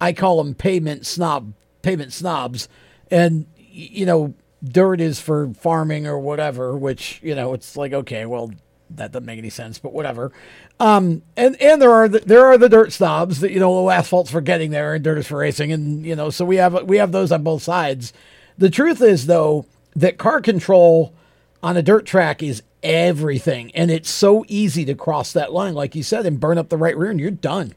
I 0.00 0.12
call 0.12 0.42
them 0.42 0.54
pavement 0.54 1.06
snob 1.06 1.54
pavement 1.82 2.12
snobs, 2.12 2.68
and 3.10 3.46
you 3.56 4.04
know, 4.04 4.34
dirt 4.64 5.00
is 5.00 5.20
for 5.20 5.52
farming 5.54 6.06
or 6.06 6.18
whatever. 6.18 6.76
Which 6.76 7.20
you 7.22 7.34
know, 7.34 7.54
it's 7.54 7.76
like 7.76 7.92
okay, 7.92 8.26
well, 8.26 8.50
that 8.90 9.12
doesn't 9.12 9.26
make 9.26 9.38
any 9.38 9.50
sense, 9.50 9.78
but 9.78 9.92
whatever. 9.92 10.32
Um, 10.80 11.20
and 11.36 11.60
and 11.60 11.80
there 11.80 11.92
are 11.92 12.08
the, 12.08 12.20
there 12.20 12.46
are 12.46 12.56
the 12.56 12.70
dirt 12.70 12.90
snobs 12.90 13.40
that 13.40 13.52
you 13.52 13.60
know, 13.60 13.70
oh, 13.80 13.90
asphalt's 13.90 14.30
for 14.30 14.40
getting 14.40 14.70
there 14.70 14.94
and 14.94 15.04
dirt 15.04 15.18
is 15.18 15.26
for 15.26 15.36
racing, 15.36 15.72
and 15.72 16.06
you 16.06 16.16
know, 16.16 16.30
so 16.30 16.46
we 16.46 16.56
have 16.56 16.84
we 16.84 16.96
have 16.96 17.12
those 17.12 17.30
on 17.30 17.42
both 17.42 17.62
sides. 17.62 18.14
The 18.56 18.70
truth 18.70 19.02
is 19.02 19.26
though 19.26 19.66
that 19.94 20.16
car 20.16 20.40
control 20.40 21.14
on 21.62 21.76
a 21.76 21.82
dirt 21.82 22.06
track 22.06 22.42
is 22.42 22.62
everything, 22.82 23.70
and 23.74 23.90
it's 23.90 24.08
so 24.08 24.42
easy 24.48 24.86
to 24.86 24.94
cross 24.94 25.34
that 25.34 25.52
line, 25.52 25.74
like 25.74 25.94
you 25.94 26.02
said, 26.02 26.24
and 26.24 26.40
burn 26.40 26.56
up 26.56 26.70
the 26.70 26.78
right 26.78 26.96
rear, 26.96 27.10
and 27.10 27.20
you're 27.20 27.30
done. 27.30 27.74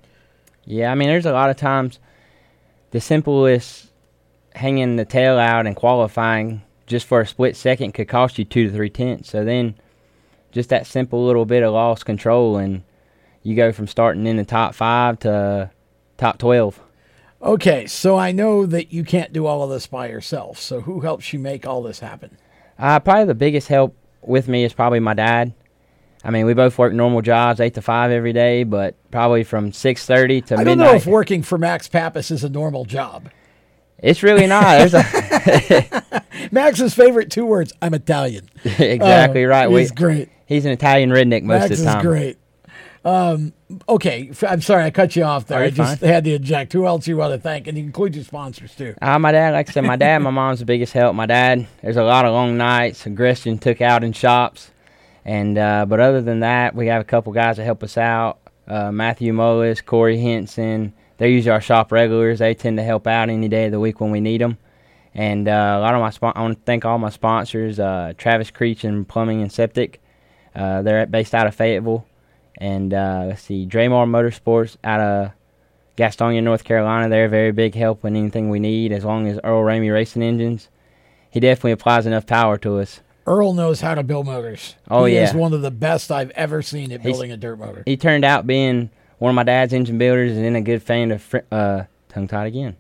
Yeah, 0.64 0.90
I 0.90 0.96
mean, 0.96 1.10
there's 1.10 1.26
a 1.26 1.34
lot 1.34 1.50
of 1.50 1.58
times 1.58 2.00
the 2.92 3.02
simplest 3.02 3.90
hanging 4.56 4.96
the 4.96 5.04
tail 5.04 5.38
out 5.38 5.68
and 5.68 5.76
qualifying 5.76 6.62
just 6.88 7.06
for 7.06 7.20
a 7.20 7.28
split 7.28 7.58
second 7.58 7.94
could 7.94 8.08
cost 8.08 8.40
you 8.40 8.46
two 8.46 8.68
to 8.68 8.74
three 8.74 8.90
tenths. 8.90 9.30
So 9.32 9.44
then, 9.44 9.76
just 10.54 10.70
that 10.70 10.88
simple 10.88 11.26
little 11.26 11.46
bit 11.46 11.64
of 11.64 11.74
lost 11.74 12.06
control, 12.06 12.56
and 12.56 12.84
you 13.44 13.56
go 13.56 13.72
from 13.72 13.88
starting 13.88 14.26
in 14.26 14.38
the 14.38 14.46
top 14.46 14.74
five 14.76 15.20
to 15.20 15.70
top 16.18 16.38
12. 16.40 16.80
Okay, 17.42 17.86
so 17.88 18.18
I 18.18 18.32
know 18.32 18.66
that 18.66 18.94
you 18.94 19.04
can't 19.04 19.34
do 19.34 19.46
all 19.46 19.64
of 19.64 19.70
this 19.70 19.86
by 19.86 20.08
yourself. 20.08 20.58
So 20.60 20.82
who 20.82 21.02
helps 21.02 21.34
you 21.34 21.40
make 21.40 21.68
all 21.68 21.84
this 21.84 22.00
happen? 22.00 22.38
Uh, 22.80 23.00
probably 23.00 23.26
the 23.26 23.36
biggest 23.36 23.68
help 23.68 23.96
with 24.22 24.48
me 24.48 24.64
is 24.64 24.74
probably 24.74 25.00
my 25.02 25.14
dad. 25.14 25.54
I 26.24 26.30
mean, 26.32 26.46
we 26.46 26.54
both 26.54 26.78
work 26.78 26.94
normal 26.94 27.22
jobs, 27.22 27.60
eight 27.60 27.74
to 27.74 27.82
five 27.82 28.10
every 28.12 28.32
day, 28.32 28.64
but 28.64 28.96
probably 29.12 29.44
from 29.44 29.74
six 29.74 30.06
thirty 30.06 30.40
to 30.44 30.54
I 30.54 30.58
don't 30.64 30.78
midnight. 30.78 30.86
know 30.92 30.96
if 30.96 31.06
working 31.06 31.44
for 31.44 31.58
Max 31.58 31.90
Pappas 31.90 32.32
is 32.32 32.46
a 32.46 32.50
normal 32.50 32.86
job. 32.86 33.30
it's 33.98 34.24
really 34.24 34.48
not. 34.48 34.78
There's 34.78 34.94
a 34.94 36.24
Max's 36.52 36.94
favorite 36.94 37.30
two 37.30 37.46
words: 37.46 37.74
"I'm 37.82 37.94
Italian." 37.94 38.50
exactly 38.64 39.44
Oh, 39.44 39.50
right. 39.50 39.70
He's 39.70 39.92
great. 39.92 40.30
He's 40.46 40.64
an 40.64 40.72
Italian 40.72 41.10
redneck 41.10 41.44
most 41.44 41.60
Max 41.70 41.72
of 41.74 41.78
the 41.80 41.84
time. 41.84 41.98
is 41.98 42.04
great. 42.06 42.38
Um, 43.06 43.54
okay, 43.90 44.32
I'm 44.48 44.62
sorry 44.62 44.86
I 44.86 44.92
cut 44.92 45.16
you 45.16 45.24
off 45.24 45.48
there. 45.48 45.60
I 45.60 45.70
just 45.70 46.00
fine. 46.00 46.10
had 46.10 46.24
to 46.24 46.36
inject. 46.36 46.72
Who 46.74 46.86
else 46.86 47.08
you 47.08 47.18
want 47.18 47.34
to 47.34 47.40
thank? 47.40 47.68
And 47.68 47.78
include 47.78 48.16
your 48.16 48.24
sponsors 48.24 48.74
too. 48.76 48.96
Uh, 49.02 49.20
my 49.20 49.32
dad, 49.32 49.54
like 49.54 49.70
I 49.70 49.74
said, 49.74 49.84
my 49.84 49.98
dad, 49.98 50.20
my 50.20 50.30
mom's 50.30 50.60
the 50.60 50.66
biggest 50.66 50.94
help. 50.94 51.16
My 51.16 51.26
dad, 51.26 51.68
there's 51.82 51.98
a 51.98 52.04
lot 52.04 52.26
of 52.26 52.32
long 52.34 52.56
nights, 52.56 53.06
aggression 53.06 53.58
took 53.58 53.82
out 53.82 54.04
in 54.04 54.14
shops, 54.14 54.72
and 55.26 55.58
uh, 55.58 55.86
but 55.86 56.00
other 56.00 56.22
than 56.22 56.40
that, 56.42 56.76
we 56.76 56.88
have 56.88 57.02
a 57.02 57.06
couple 57.06 57.34
guys 57.34 57.58
that 57.58 57.66
help 57.66 57.84
us 57.84 57.98
out. 57.98 58.40
Uh, 58.68 58.92
Matthew 58.92 59.34
Mullis, 59.34 59.84
Corey 59.84 60.18
Henson, 60.18 60.94
they're 61.18 61.28
usually 61.28 61.52
our 61.52 61.62
shop 61.62 61.92
regulars. 61.92 62.40
They 62.40 62.54
tend 62.54 62.78
to 62.78 62.84
help 62.84 63.06
out 63.08 63.30
any 63.30 63.50
day 63.50 63.66
of 63.66 63.72
the 63.72 63.80
week 63.80 64.00
when 64.00 64.12
we 64.12 64.22
need 64.22 64.40
them. 64.40 64.58
And 65.14 65.48
uh, 65.48 65.76
a 65.78 65.82
lot 65.82 65.94
of 65.94 66.00
my 66.00 66.10
spon- 66.10 66.34
I 66.36 66.42
want 66.42 66.58
to 66.58 66.64
thank 66.66 66.86
all 66.86 66.98
my 66.98 67.10
sponsors, 67.10 67.80
uh, 67.80 68.14
Travis 68.18 68.50
Creech 68.50 68.84
and 68.84 69.08
Plumbing 69.08 69.42
and 69.42 69.52
Septic. 69.52 70.02
Uh, 70.56 70.82
they're 70.82 71.06
based 71.06 71.36
out 71.36 71.46
of 71.46 71.54
Fayetteville. 71.54 72.06
And 72.58 72.94
uh, 72.94 73.26
let's 73.28 73.42
see, 73.42 73.66
Draymar 73.66 74.08
Motorsports 74.08 74.78
out 74.84 75.00
of 75.00 75.32
Gastonia, 75.98 76.42
North 76.44 76.64
Carolina. 76.64 77.10
They're 77.10 77.26
a 77.26 77.30
very 77.30 77.52
big 77.52 77.76
help 77.76 78.06
in 78.06 78.16
anything 78.16 78.50
we 78.50 78.60
need, 78.60 78.92
as 78.92 79.04
long 79.04 79.28
as 79.28 79.40
Earl 79.44 79.64
Ramey 79.64 79.92
Racing 79.92 80.24
Engines. 80.24 80.70
He 81.30 81.40
definitely 81.40 81.72
applies 81.72 82.06
enough 82.06 82.26
power 82.28 82.58
to 82.60 82.78
us. 82.80 83.02
Earl 83.26 83.54
knows 83.54 83.82
how 83.82 83.96
to 83.96 84.04
build 84.04 84.26
motors. 84.28 84.76
Oh, 84.92 85.06
he 85.06 85.16
yeah. 85.16 85.24
is 85.24 85.34
one 85.34 85.54
of 85.54 85.62
the 85.62 85.72
best 85.72 86.12
I've 86.12 86.30
ever 86.32 86.62
seen 86.62 86.92
at 86.92 87.02
He's- 87.02 87.14
building 87.14 87.32
a 87.32 87.38
dirt 87.38 87.58
motor. 87.58 87.84
He 87.86 87.98
turned 87.98 88.26
out 88.26 88.46
being 88.46 88.90
one 89.18 89.30
of 89.30 89.36
my 89.36 89.44
dad's 89.44 89.74
engine 89.74 89.98
builders 89.98 90.34
and 90.34 90.44
then 90.44 90.56
a 90.56 90.62
good 90.62 90.84
fan 90.84 91.12
of, 91.12 91.22
fr- 91.22 91.38
uh, 91.52 91.84
tongue 92.10 92.28
tied 92.28 92.48
again, 92.48 92.76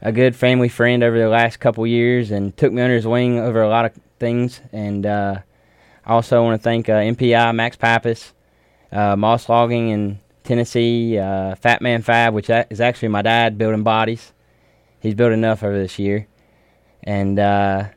a 0.00 0.12
good 0.12 0.36
family 0.36 0.68
friend 0.68 1.02
over 1.02 1.18
the 1.18 1.28
last 1.28 1.58
couple 1.58 1.84
years 1.86 2.30
and 2.30 2.56
took 2.56 2.72
me 2.72 2.80
under 2.80 2.94
his 2.94 3.06
wing 3.06 3.38
over 3.40 3.60
a 3.60 3.68
lot 3.68 3.84
of 3.84 3.92
things. 4.20 4.60
And 4.72 5.04
uh, 5.04 5.38
I 6.06 6.12
also 6.12 6.42
want 6.44 6.60
to 6.60 6.62
thank 6.62 6.88
uh, 6.88 6.92
MPI, 7.00 7.52
Max 7.54 7.76
Pappas, 7.76 8.32
uh, 8.92 9.16
Moss 9.16 9.48
Logging 9.48 9.88
in 9.88 10.18
Tennessee, 10.44 11.18
uh, 11.18 11.54
Fat 11.56 11.82
Man 11.82 12.02
Fab, 12.02 12.34
which 12.34 12.50
is 12.50 12.80
actually 12.80 13.08
my 13.08 13.22
dad 13.22 13.58
building 13.58 13.82
bodies. 13.82 14.32
He's 15.00 15.14
built 15.14 15.32
enough 15.32 15.62
over 15.62 15.76
this 15.76 15.98
year. 15.98 16.28
And 17.02 17.38
uh, 17.38 17.88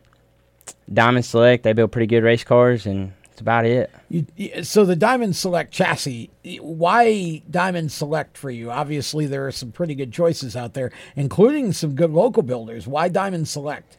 Diamond 0.92 1.26
Select, 1.26 1.64
they 1.64 1.74
build 1.74 1.92
pretty 1.92 2.08
good 2.08 2.24
race 2.24 2.44
cars, 2.44 2.86
and 2.86 3.14
that's 3.24 3.42
about 3.42 3.66
it. 3.66 3.92
You, 4.10 4.64
so 4.64 4.86
the 4.86 4.96
Diamond 4.96 5.36
Select 5.36 5.72
chassis, 5.72 6.32
why 6.62 7.42
Diamond 7.50 7.92
Select 7.92 8.38
for 8.38 8.50
you? 8.50 8.72
Obviously, 8.72 9.26
there 9.26 9.46
are 9.46 9.52
some 9.52 9.72
pretty 9.72 9.94
good 9.94 10.14
choices 10.14 10.56
out 10.56 10.74
there, 10.74 10.92
including 11.16 11.74
some 11.74 11.96
good 11.96 12.12
local 12.12 12.44
builders. 12.44 12.88
Why 12.88 13.10
Diamond 13.10 13.48
Select? 13.48 13.98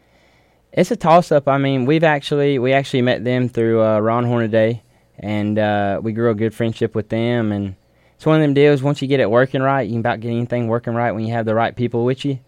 It's 0.72 0.90
a 0.90 0.96
toss 0.96 1.30
up. 1.30 1.48
I 1.48 1.58
mean, 1.58 1.86
we've 1.86 2.04
actually 2.04 2.58
we 2.58 2.72
actually 2.72 3.02
met 3.02 3.24
them 3.24 3.48
through 3.48 3.82
uh, 3.82 4.00
Ron 4.00 4.24
Hornaday, 4.24 4.82
and 5.18 5.58
uh, 5.58 6.00
we 6.02 6.12
grew 6.12 6.30
a 6.30 6.34
good 6.34 6.54
friendship 6.54 6.94
with 6.94 7.08
them. 7.08 7.52
And 7.52 7.76
it's 8.16 8.26
one 8.26 8.36
of 8.36 8.42
them 8.42 8.54
deals. 8.54 8.82
Once 8.82 9.02
you 9.02 9.08
get 9.08 9.20
it 9.20 9.30
working 9.30 9.62
right, 9.62 9.82
you 9.82 9.92
can 9.92 10.00
about 10.00 10.20
get 10.20 10.30
anything 10.30 10.68
working 10.68 10.94
right 10.94 11.12
when 11.12 11.24
you 11.24 11.32
have 11.32 11.46
the 11.46 11.54
right 11.54 11.74
people 11.74 12.04
with 12.04 12.24
you. 12.24 12.38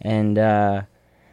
And 0.00 0.36
uh, 0.38 0.82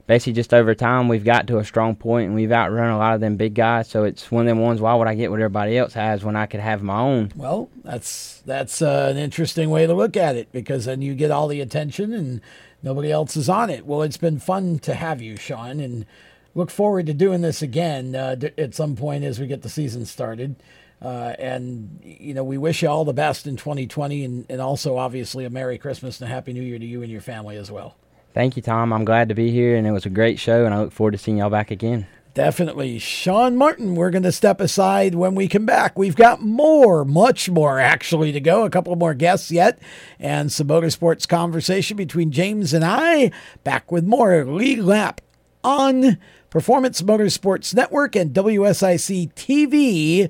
basically, 0.06 0.34
just 0.34 0.54
over 0.54 0.76
time, 0.76 1.08
we've 1.08 1.24
got 1.24 1.48
to 1.48 1.58
a 1.58 1.66
strong 1.66 1.96
point, 1.96 2.28
and 2.28 2.36
we've 2.36 2.52
outrun 2.52 2.92
a 2.92 2.98
lot 2.98 3.16
of 3.16 3.22
them 3.22 3.36
big 3.36 3.56
guys. 3.56 3.88
So 3.88 4.04
it's 4.04 4.32
one 4.32 4.42
of 4.42 4.48
them 4.48 4.60
ones. 4.60 4.82
Why 4.82 4.94
would 4.94 5.08
I 5.08 5.16
get 5.16 5.32
what 5.32 5.40
everybody 5.40 5.78
else 5.78 5.94
has 5.94 6.24
when 6.24 6.36
I 6.36 6.46
could 6.46 6.60
have 6.60 6.84
my 6.84 7.00
own? 7.00 7.32
Well, 7.36 7.70
that's 7.84 8.42
that's 8.46 8.82
uh, 8.82 9.08
an 9.12 9.18
interesting 9.18 9.70
way 9.70 9.88
to 9.88 9.94
look 9.94 10.16
at 10.18 10.36
it 10.36 10.52
because 10.52 10.86
then 10.86 11.02
you 11.02 11.16
get 11.16 11.32
all 11.32 11.48
the 11.48 11.62
attention 11.62 12.14
and 12.14 12.42
nobody 12.84 13.12
else 13.12 13.36
is 13.36 13.50
on 13.50 13.70
it. 13.70 13.86
Well, 13.86 14.02
it's 14.02 14.18
been 14.18 14.40
fun 14.40 14.80
to 14.80 14.94
have 14.94 15.22
you, 15.22 15.36
Shawn, 15.36 15.80
and 15.80 16.06
look 16.56 16.72
forward 16.72 17.06
to 17.08 17.14
doing 17.14 17.42
this 17.42 17.62
again 17.62 18.16
uh, 18.16 18.36
d- 18.36 18.52
at 18.58 18.76
some 18.76 18.96
point 18.96 19.24
as 19.24 19.40
we 19.40 19.48
get 19.48 19.62
the 19.62 19.70
season 19.70 20.06
started. 20.06 20.56
Uh, 21.02 21.34
and 21.40 22.00
you 22.04 22.34
know, 22.34 22.44
we 22.44 22.58
wish 22.58 22.82
you 22.82 22.90
all 22.90 23.06
the 23.06 23.14
best 23.14 23.48
in 23.48 23.56
2020, 23.56 24.26
and, 24.26 24.46
and 24.50 24.62
also 24.62 24.98
obviously 24.98 25.46
a 25.46 25.50
Merry 25.50 25.78
Christmas 25.78 26.20
and 26.20 26.30
a 26.30 26.34
Happy 26.34 26.54
New 26.54 26.62
Year 26.62 26.80
to 26.80 26.86
you 26.86 27.02
and 27.02 27.12
your 27.12 27.22
family 27.22 27.56
as 27.58 27.72
well. 27.72 27.96
Thank 28.34 28.56
you, 28.56 28.62
Tom. 28.62 28.94
I'm 28.94 29.06
glad 29.06 29.30
to 29.30 29.36
be 29.36 29.52
here, 29.52 29.76
and 29.76 29.88
it 29.88 29.92
was 29.92 30.06
a 30.06 30.10
great 30.10 30.40
show, 30.40 30.66
and 30.66 30.74
I 30.74 30.82
look 30.82 30.92
forward 30.92 31.12
to 31.12 31.18
seeing 31.18 31.38
y'all 31.38 31.50
back 31.50 31.72
again. 31.72 32.08
Definitely. 32.36 33.00
Shawn 33.00 33.58
Martin, 33.58 33.96
we're 33.96 34.12
going 34.12 34.24
to 34.24 34.32
step 34.32 34.62
aside 34.62 35.16
when 35.16 35.34
we 35.34 35.48
come 35.48 35.66
back. 35.66 35.98
We've 35.98 36.16
got 36.16 36.42
more, 36.42 37.04
much 37.04 37.50
more 37.50 37.80
actually 37.80 38.32
to 38.32 38.40
go. 38.40 38.64
A 38.64 38.70
couple 38.70 38.96
more 38.96 39.16
guests 39.16 39.52
yet, 39.52 39.80
and 40.20 40.52
some 40.52 40.68
motorsports 40.68 41.28
conversation 41.28 41.98
between 41.98 42.32
James 42.32 42.72
and 42.74 42.86
I. 42.86 43.32
Back 43.64 43.92
with 43.92 44.06
more 44.06 44.46
Lead 44.46 44.80
Lap 44.80 45.22
on 45.64 46.18
Performance 46.50 47.02
Motorsports 47.02 47.74
Network 47.74 48.16
and 48.16 48.34
WSIC 48.34 49.34
TV. 49.34 50.30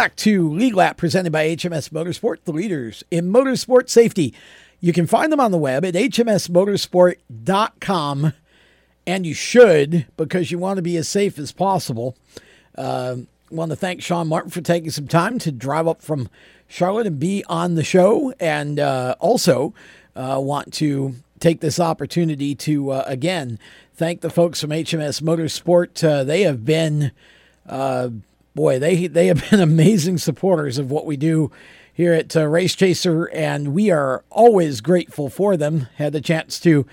Back 0.00 0.16
to 0.16 0.48
Lead 0.48 0.72
Lap 0.72 0.96
presented 0.96 1.30
by 1.30 1.48
HMS 1.48 1.90
Motorsport, 1.90 2.38
the 2.44 2.52
leaders 2.52 3.04
in 3.10 3.30
motorsport 3.30 3.90
safety. 3.90 4.32
You 4.80 4.94
can 4.94 5.06
find 5.06 5.30
them 5.30 5.40
on 5.40 5.50
the 5.50 5.58
web 5.58 5.84
at 5.84 5.92
hmsmotorsport.com, 5.92 8.32
and 9.06 9.26
you 9.26 9.34
should 9.34 10.06
because 10.16 10.50
you 10.50 10.58
want 10.58 10.78
to 10.78 10.82
be 10.82 10.96
as 10.96 11.06
safe 11.06 11.38
as 11.38 11.52
possible. 11.52 12.16
Uh, 12.78 13.16
want 13.50 13.72
to 13.72 13.76
thank 13.76 14.02
Shawn 14.02 14.26
Martin 14.26 14.50
for 14.50 14.62
taking 14.62 14.90
some 14.90 15.06
time 15.06 15.38
to 15.40 15.52
drive 15.52 15.86
up 15.86 16.00
from 16.00 16.30
Charlotte 16.66 17.06
and 17.06 17.20
be 17.20 17.44
on 17.46 17.74
the 17.74 17.84
show, 17.84 18.32
and 18.40 18.80
uh, 18.80 19.16
also 19.18 19.74
uh, 20.16 20.40
want 20.42 20.72
to 20.72 21.16
take 21.40 21.60
this 21.60 21.78
opportunity 21.78 22.54
to 22.54 22.92
uh, 22.92 23.04
again 23.06 23.58
thank 23.92 24.22
the 24.22 24.30
folks 24.30 24.62
from 24.62 24.70
HMS 24.70 25.20
Motorsport. 25.20 26.02
Uh, 26.02 26.24
they 26.24 26.40
have 26.40 26.64
been 26.64 27.12
uh, 27.68 28.08
boy, 28.54 28.78
they 28.78 29.06
they 29.06 29.26
have 29.28 29.48
been 29.50 29.60
amazing 29.60 30.18
supporters 30.18 30.78
of 30.78 30.90
what 30.90 31.06
we 31.06 31.16
do 31.16 31.50
here 31.92 32.12
at 32.12 32.34
uh, 32.36 32.46
Race 32.46 32.74
Chaser, 32.74 33.26
and 33.26 33.74
we 33.74 33.90
are 33.90 34.24
always 34.30 34.80
grateful 34.80 35.28
for 35.28 35.56
them. 35.56 35.88
Had 35.96 36.12
the 36.12 36.20
chance 36.20 36.58
to 36.60 36.86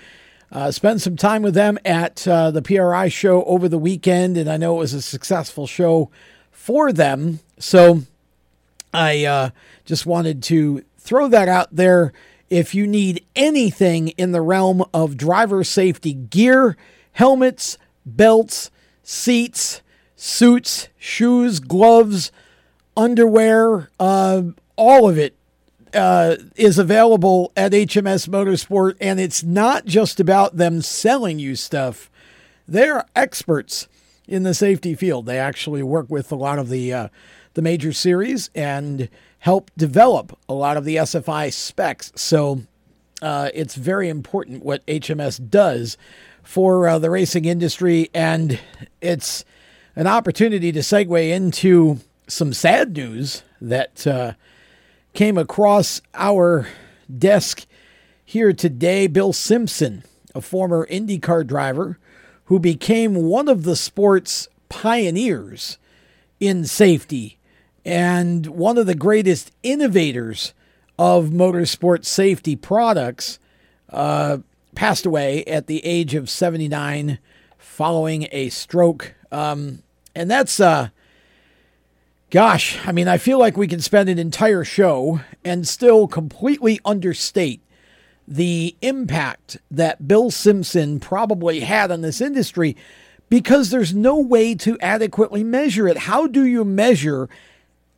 uh, 0.50 0.70
spend 0.70 1.02
some 1.02 1.16
time 1.16 1.42
with 1.42 1.54
them 1.54 1.78
at 1.84 2.26
uh, 2.26 2.50
the 2.50 2.62
PRI 2.62 3.08
show 3.08 3.44
over 3.44 3.68
the 3.68 3.78
weekend, 3.78 4.36
and 4.36 4.50
I 4.50 4.56
know 4.56 4.76
it 4.76 4.80
was 4.80 4.94
a 4.94 5.02
successful 5.02 5.66
show 5.66 6.10
for 6.50 6.92
them. 6.92 7.40
So 7.58 8.02
I 8.92 9.24
uh, 9.24 9.50
just 9.84 10.06
wanted 10.06 10.42
to 10.44 10.84
throw 10.98 11.28
that 11.28 11.48
out 11.48 11.68
there. 11.74 12.12
If 12.50 12.74
you 12.74 12.86
need 12.86 13.24
anything 13.36 14.08
in 14.10 14.32
the 14.32 14.40
realm 14.40 14.84
of 14.94 15.18
driver 15.18 15.64
safety 15.64 16.14
gear, 16.14 16.76
helmets, 17.12 17.76
belts, 18.06 18.70
seats, 19.02 19.82
suits, 20.20 20.88
shoes, 20.98 21.60
gloves, 21.60 22.32
underwear, 22.96 23.88
uh, 24.00 24.42
all 24.74 25.08
of 25.08 25.16
it 25.16 25.36
uh, 25.94 26.36
is 26.56 26.76
available 26.76 27.52
at 27.56 27.70
HMS 27.70 28.28
Motorsport. 28.28 28.96
And 29.00 29.20
it's 29.20 29.44
not 29.44 29.86
just 29.86 30.18
about 30.18 30.56
them 30.56 30.82
selling 30.82 31.38
you 31.38 31.54
stuff, 31.54 32.10
they're 32.66 33.06
experts 33.14 33.86
in 34.26 34.42
the 34.42 34.54
safety 34.54 34.94
field. 34.96 35.24
They 35.24 35.38
actually 35.38 35.84
work 35.84 36.10
with 36.10 36.32
a 36.32 36.36
lot 36.36 36.58
of 36.58 36.68
the, 36.68 36.92
uh, 36.92 37.08
the 37.54 37.62
major 37.62 37.92
series 37.92 38.50
and 38.56 39.08
help 39.38 39.70
develop 39.76 40.36
a 40.48 40.52
lot 40.52 40.76
of 40.76 40.84
the 40.84 40.96
SFI 40.96 41.52
specs. 41.52 42.12
So 42.16 42.62
uh, 43.22 43.50
it's 43.54 43.76
very 43.76 44.08
important 44.08 44.64
what 44.64 44.84
HMS 44.86 45.48
does 45.48 45.96
for 46.42 46.88
uh, 46.88 46.98
the 46.98 47.08
racing 47.08 47.44
industry. 47.44 48.10
And 48.12 48.58
it's 49.00 49.44
an 49.98 50.06
opportunity 50.06 50.70
to 50.70 50.78
segue 50.78 51.28
into 51.28 51.98
some 52.28 52.52
sad 52.52 52.96
news 52.96 53.42
that 53.60 54.06
uh, 54.06 54.32
came 55.12 55.36
across 55.36 56.00
our 56.14 56.68
desk 57.18 57.66
here 58.24 58.52
today. 58.52 59.08
Bill 59.08 59.32
Simpson, 59.32 60.04
a 60.36 60.40
former 60.40 60.86
IndyCar 60.86 61.44
driver 61.44 61.98
who 62.44 62.60
became 62.60 63.24
one 63.24 63.48
of 63.48 63.64
the 63.64 63.74
sport's 63.74 64.46
pioneers 64.68 65.78
in 66.38 66.64
safety 66.64 67.36
and 67.84 68.46
one 68.46 68.78
of 68.78 68.86
the 68.86 68.94
greatest 68.94 69.50
innovators 69.64 70.54
of 70.96 71.30
motorsport 71.30 72.04
safety 72.04 72.54
products, 72.54 73.40
uh, 73.90 74.38
passed 74.76 75.06
away 75.06 75.42
at 75.46 75.66
the 75.66 75.84
age 75.84 76.14
of 76.14 76.30
79 76.30 77.18
following 77.58 78.28
a 78.30 78.48
stroke. 78.50 79.16
Um, 79.32 79.82
and 80.18 80.30
that's, 80.30 80.60
uh, 80.60 80.88
gosh, 82.30 82.78
I 82.86 82.92
mean, 82.92 83.08
I 83.08 83.18
feel 83.18 83.38
like 83.38 83.56
we 83.56 83.68
can 83.68 83.80
spend 83.80 84.08
an 84.08 84.18
entire 84.18 84.64
show 84.64 85.20
and 85.44 85.66
still 85.66 86.06
completely 86.06 86.80
understate 86.84 87.62
the 88.26 88.76
impact 88.82 89.56
that 89.70 90.06
Bill 90.06 90.30
Simpson 90.30 91.00
probably 91.00 91.60
had 91.60 91.90
on 91.90 92.02
this 92.02 92.20
industry 92.20 92.76
because 93.30 93.70
there's 93.70 93.94
no 93.94 94.18
way 94.18 94.54
to 94.56 94.78
adequately 94.80 95.44
measure 95.44 95.88
it. 95.88 95.96
How 95.96 96.26
do 96.26 96.44
you 96.44 96.64
measure 96.64 97.28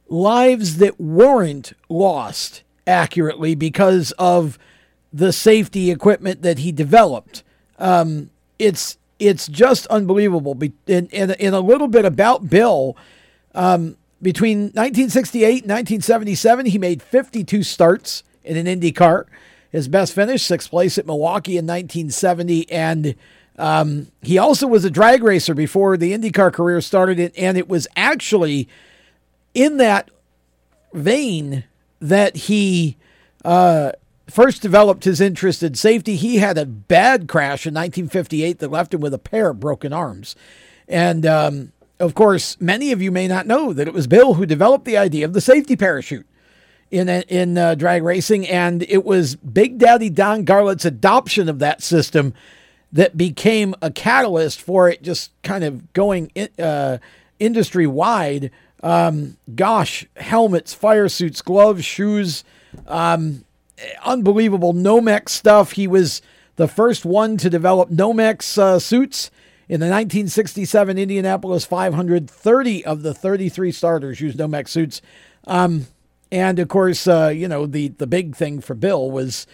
lives 0.09 0.77
that 0.79 1.01
weren't 1.01 1.73
lost 1.89 2.63
accurately 2.87 3.55
because 3.55 4.13
of 4.13 4.59
the 5.13 5.33
safety 5.33 5.91
equipment 5.91 6.43
that 6.43 6.59
he 6.59 6.73
developed. 6.73 7.43
Um, 7.79 8.31
it's 8.59 8.99
it's 9.21 9.47
just 9.47 9.87
unbelievable. 9.87 10.59
In, 10.87 11.09
and, 11.13 11.33
and 11.33 11.55
a 11.55 11.61
little 11.61 11.89
bit 11.89 12.05
about 12.05 12.49
Bill. 12.49 12.97
Um, 13.55 13.97
between 14.23 14.65
1968 14.65 15.45
and 15.65 15.71
1977, 15.71 16.67
he 16.67 16.79
made 16.79 17.03
52 17.03 17.63
starts 17.63 18.23
in 18.43 18.57
an 18.57 18.67
Indy 18.67 18.93
car. 18.93 19.27
His 19.71 19.89
best 19.89 20.15
finish, 20.15 20.43
sixth 20.43 20.71
place 20.71 20.99
at 20.99 21.07
Milwaukee 21.07 21.57
in 21.57 21.67
1970. 21.67 22.71
And 22.71 23.15
um, 23.57 24.09
he 24.23 24.39
also 24.39 24.67
was 24.67 24.85
a 24.85 24.91
drag 24.91 25.23
racer 25.23 25.55
before 25.55 25.97
the 25.97 26.13
IndyCar 26.13 26.53
career 26.53 26.81
started. 26.81 27.33
And 27.37 27.57
it 27.57 27.69
was 27.69 27.87
actually 27.97 28.69
in 29.55 29.77
that 29.77 30.11
vein 30.93 31.65
that 32.01 32.37
he 32.37 32.97
uh, 33.45 33.93
first 34.33 34.63
developed 34.63 35.05
his 35.05 35.21
interest 35.21 35.63
in 35.63 35.75
safety. 35.75 36.17
He 36.17 36.39
had 36.39 36.59
a 36.59 36.67
bad 36.67 37.29
crash 37.29 37.67
in 37.67 37.75
1958 37.75 38.59
that 38.59 38.71
left 38.71 38.95
him 38.95 39.01
with 39.01 39.15
a 39.15 39.19
pair 39.19 39.51
of 39.51 39.61
broken 39.61 39.93
arms. 39.93 40.37
And 40.89 41.27
um, 41.27 41.73
of 41.99 42.15
course, 42.15 42.61
many 42.61 42.93
of 42.93 43.03
you 43.03 43.13
may 43.13 43.29
not 43.29 43.47
know 43.47 43.73
that 43.73 43.87
it 43.87 43.95
was 43.95 44.07
Bill 44.07 44.35
who 44.35 44.47
developed 44.47 44.85
the 44.85 44.97
idea 44.97 45.25
of 45.25 45.35
the 45.35 45.41
safety 45.41 45.77
parachute 45.77 46.27
in 46.91 47.09
in 47.09 47.57
uh, 47.57 47.75
drag 47.75 48.03
racing, 48.03 48.49
and 48.49 48.83
it 48.85 49.05
was 49.05 49.37
Big 49.37 49.79
Daddy 49.79 50.11
Don 50.11 50.45
Garlits' 50.45 50.85
adoption 50.85 51.49
of 51.49 51.59
that 51.61 51.83
system 51.83 52.35
that 52.93 53.17
became 53.17 53.75
a 53.81 53.91
catalyst 53.91 54.61
for 54.61 54.89
it 54.89 55.03
just 55.03 55.31
kind 55.43 55.63
of 55.63 55.93
going 55.93 56.33
in, 56.35 56.49
uh, 56.59 56.99
industry 57.39 57.87
wide. 57.87 58.51
Um, 58.83 59.37
gosh, 59.55 60.07
helmets, 60.17 60.73
fire 60.73 61.09
suits, 61.09 61.43
gloves, 61.43 61.85
shoes, 61.85 62.45
um, 62.87 63.45
unbelievable 64.05 64.75
Nomex 64.75 65.31
stuff. 65.31 65.73
He 65.73 65.87
was 65.87 66.23
the 66.57 66.69
first 66.69 67.05
one 67.05 67.37
to 67.39 67.49
develop 67.51 67.91
Nomex 67.91 68.59
uh, 68.59 68.79
suits. 68.79 69.31
In 69.69 69.79
the 69.79 69.87
1967 69.87 70.99
Indianapolis 70.99 71.65
500, 71.65 72.29
30 72.29 72.85
of 72.85 73.03
the 73.03 73.15
33 73.15 73.71
starters 73.71 74.21
used 74.21 74.37
Nomex 74.37 74.69
suits. 74.71 75.01
Um, 75.47 75.87
and 76.33 76.59
of 76.59 76.67
course, 76.67 77.07
uh, 77.07 77.29
you 77.29 77.47
know, 77.47 77.67
the, 77.67 77.89
the 77.89 78.07
big 78.09 78.35
thing 78.35 78.61
for 78.61 78.75
Bill 78.75 79.09
was, 79.13 79.47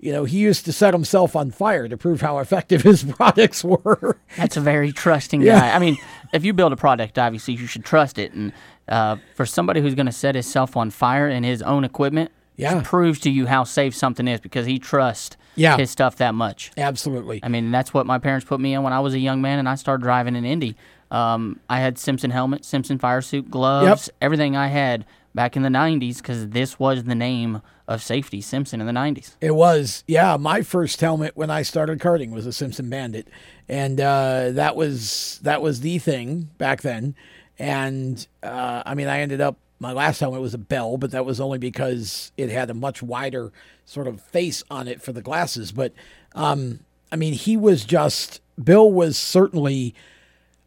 you 0.00 0.10
know, 0.12 0.24
he 0.24 0.38
used 0.38 0.64
to 0.64 0.72
set 0.72 0.92
himself 0.92 1.36
on 1.36 1.52
fire 1.52 1.86
to 1.86 1.96
prove 1.96 2.20
how 2.20 2.38
effective 2.40 2.82
his 2.84 3.04
products 3.04 3.62
were. 3.62 4.18
That's 4.36 4.56
a 4.56 4.60
very 4.60 4.90
trusting 4.90 5.40
Yeah. 5.40 5.60
guy. 5.60 5.74
I 5.76 5.78
mean, 5.78 5.98
if 6.32 6.44
you 6.44 6.52
build 6.52 6.72
a 6.72 6.76
product, 6.76 7.16
obviously 7.16 7.54
you 7.54 7.66
should 7.68 7.84
trust 7.84 8.18
it. 8.18 8.32
And 8.32 8.52
uh, 8.88 9.16
for 9.36 9.46
somebody 9.46 9.80
who's 9.80 9.94
going 9.94 10.06
to 10.06 10.12
set 10.12 10.34
himself 10.34 10.76
on 10.76 10.90
fire 10.90 11.28
in 11.28 11.44
his 11.44 11.62
own 11.62 11.84
equipment, 11.84 12.32
Yeah. 12.60 12.82
proves 12.84 13.18
to 13.20 13.30
you 13.30 13.46
how 13.46 13.64
safe 13.64 13.94
something 13.94 14.26
is 14.28 14.40
because 14.40 14.66
he 14.66 14.78
trusts 14.78 15.36
Yeah. 15.56 15.76
his 15.76 15.90
stuff 15.90 16.16
that 16.16 16.34
much. 16.34 16.70
Absolutely. 16.76 17.40
I 17.42 17.48
mean, 17.48 17.70
that's 17.70 17.92
what 17.94 18.06
my 18.06 18.18
parents 18.18 18.44
put 18.46 18.60
me 18.60 18.74
in 18.74 18.82
when 18.82 18.92
I 18.92 19.00
was 19.00 19.14
a 19.14 19.18
young 19.18 19.40
man 19.42 19.58
and 19.58 19.68
I 19.68 19.74
started 19.74 20.02
driving 20.02 20.36
in 20.36 20.44
Indy. 20.44 20.76
Um, 21.10 21.58
I 21.68 21.80
had 21.80 21.98
Simpson 21.98 22.30
helmet, 22.30 22.64
Simpson 22.64 22.98
fire 22.98 23.20
suit, 23.20 23.50
gloves, 23.50 24.08
everything 24.20 24.56
I 24.56 24.68
had 24.68 25.04
back 25.34 25.56
in 25.56 25.62
the 25.62 25.68
90s 25.68 26.18
because 26.18 26.48
this 26.50 26.78
was 26.78 27.04
the 27.04 27.14
name 27.14 27.62
of 27.88 28.00
safety, 28.02 28.40
Simpson 28.40 28.80
in 28.80 28.86
the 28.86 28.92
90s. 28.92 29.34
It 29.40 29.56
was, 29.56 30.04
yeah. 30.06 30.36
My 30.36 30.62
first 30.62 31.00
helmet 31.00 31.36
when 31.36 31.50
I 31.50 31.62
started 31.62 31.98
karting 31.98 32.30
was 32.30 32.46
a 32.46 32.52
Simpson 32.52 32.88
Bandit, 32.88 33.26
and 33.68 34.00
uh, 34.00 34.50
that 34.52 34.76
was 34.76 35.40
that 35.42 35.60
was 35.60 35.80
the 35.80 35.98
thing 35.98 36.50
back 36.58 36.82
then. 36.82 37.16
And 37.58 38.24
uh, 38.44 38.84
I 38.86 38.94
mean, 38.94 39.08
I 39.08 39.20
ended 39.20 39.40
up 39.40 39.56
my 39.80 39.92
last 39.92 40.20
helmet 40.20 40.42
was 40.42 40.54
a 40.54 40.58
Bell, 40.58 40.98
but 40.98 41.10
that 41.10 41.24
was 41.24 41.40
only 41.40 41.58
because 41.58 42.30
it 42.36 42.50
had 42.50 42.68
a 42.70 42.74
much 42.74 43.02
wider 43.02 43.50
sort 43.86 44.06
of 44.06 44.20
face 44.20 44.62
on 44.70 44.86
it 44.86 45.02
for 45.02 45.12
the 45.12 45.22
glasses. 45.22 45.72
But 45.72 45.92
um, 46.34 46.80
I 47.10 47.16
mean, 47.16 47.32
he 47.32 47.56
was 47.56 47.84
just 47.84 48.40
Bill 48.62 48.92
was 48.92 49.16
certainly. 49.16 49.94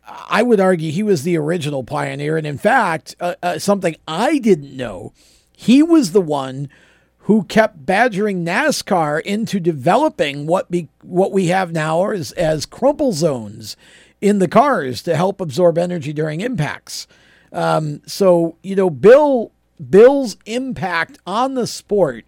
I 0.05 0.43
would 0.43 0.59
argue 0.59 0.91
he 0.91 1.01
was 1.01 1.23
the 1.23 1.37
original 1.37 1.85
pioneer, 1.85 2.35
and 2.35 2.45
in 2.45 2.57
fact, 2.57 3.15
uh, 3.21 3.35
uh, 3.41 3.57
something 3.57 3.95
I 4.05 4.37
didn't 4.37 4.75
know, 4.75 5.13
he 5.55 5.81
was 5.81 6.11
the 6.11 6.19
one 6.19 6.67
who 7.19 7.43
kept 7.43 7.85
badgering 7.85 8.43
NASCAR 8.43 9.21
into 9.21 9.61
developing 9.61 10.45
what 10.45 10.69
be, 10.69 10.89
what 11.01 11.31
we 11.31 11.47
have 11.47 11.71
now 11.71 12.09
as 12.09 12.33
as 12.33 12.65
crumple 12.65 13.13
zones 13.13 13.77
in 14.19 14.39
the 14.39 14.47
cars 14.47 15.01
to 15.03 15.15
help 15.15 15.39
absorb 15.39 15.77
energy 15.77 16.11
during 16.11 16.41
impacts. 16.41 17.07
Um, 17.53 18.01
so 18.05 18.57
you 18.63 18.75
know, 18.75 18.89
Bill 18.89 19.51
Bill's 19.89 20.37
impact 20.45 21.19
on 21.25 21.53
the 21.53 21.67
sport 21.67 22.25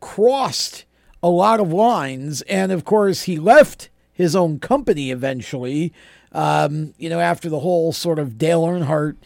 crossed 0.00 0.84
a 1.22 1.28
lot 1.28 1.60
of 1.60 1.72
lines, 1.72 2.42
and 2.42 2.72
of 2.72 2.84
course, 2.84 3.22
he 3.22 3.38
left 3.38 3.90
his 4.12 4.34
own 4.34 4.58
company 4.58 5.10
eventually. 5.10 5.92
Um, 6.32 6.94
you 6.98 7.08
know, 7.08 7.20
after 7.20 7.48
the 7.48 7.60
whole 7.60 7.92
sort 7.92 8.18
of 8.18 8.38
Dale 8.38 8.62
Earnhardt 8.62 9.16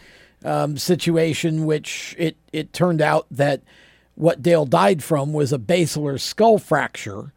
um, 0.44 0.76
situation, 0.76 1.64
which 1.64 2.14
it 2.18 2.36
it 2.52 2.72
turned 2.72 3.00
out 3.00 3.26
that 3.30 3.62
what 4.14 4.42
Dale 4.42 4.66
died 4.66 5.02
from 5.02 5.32
was 5.32 5.52
a 5.52 5.58
basilar 5.58 6.18
skull 6.18 6.58
fracture, 6.58 7.32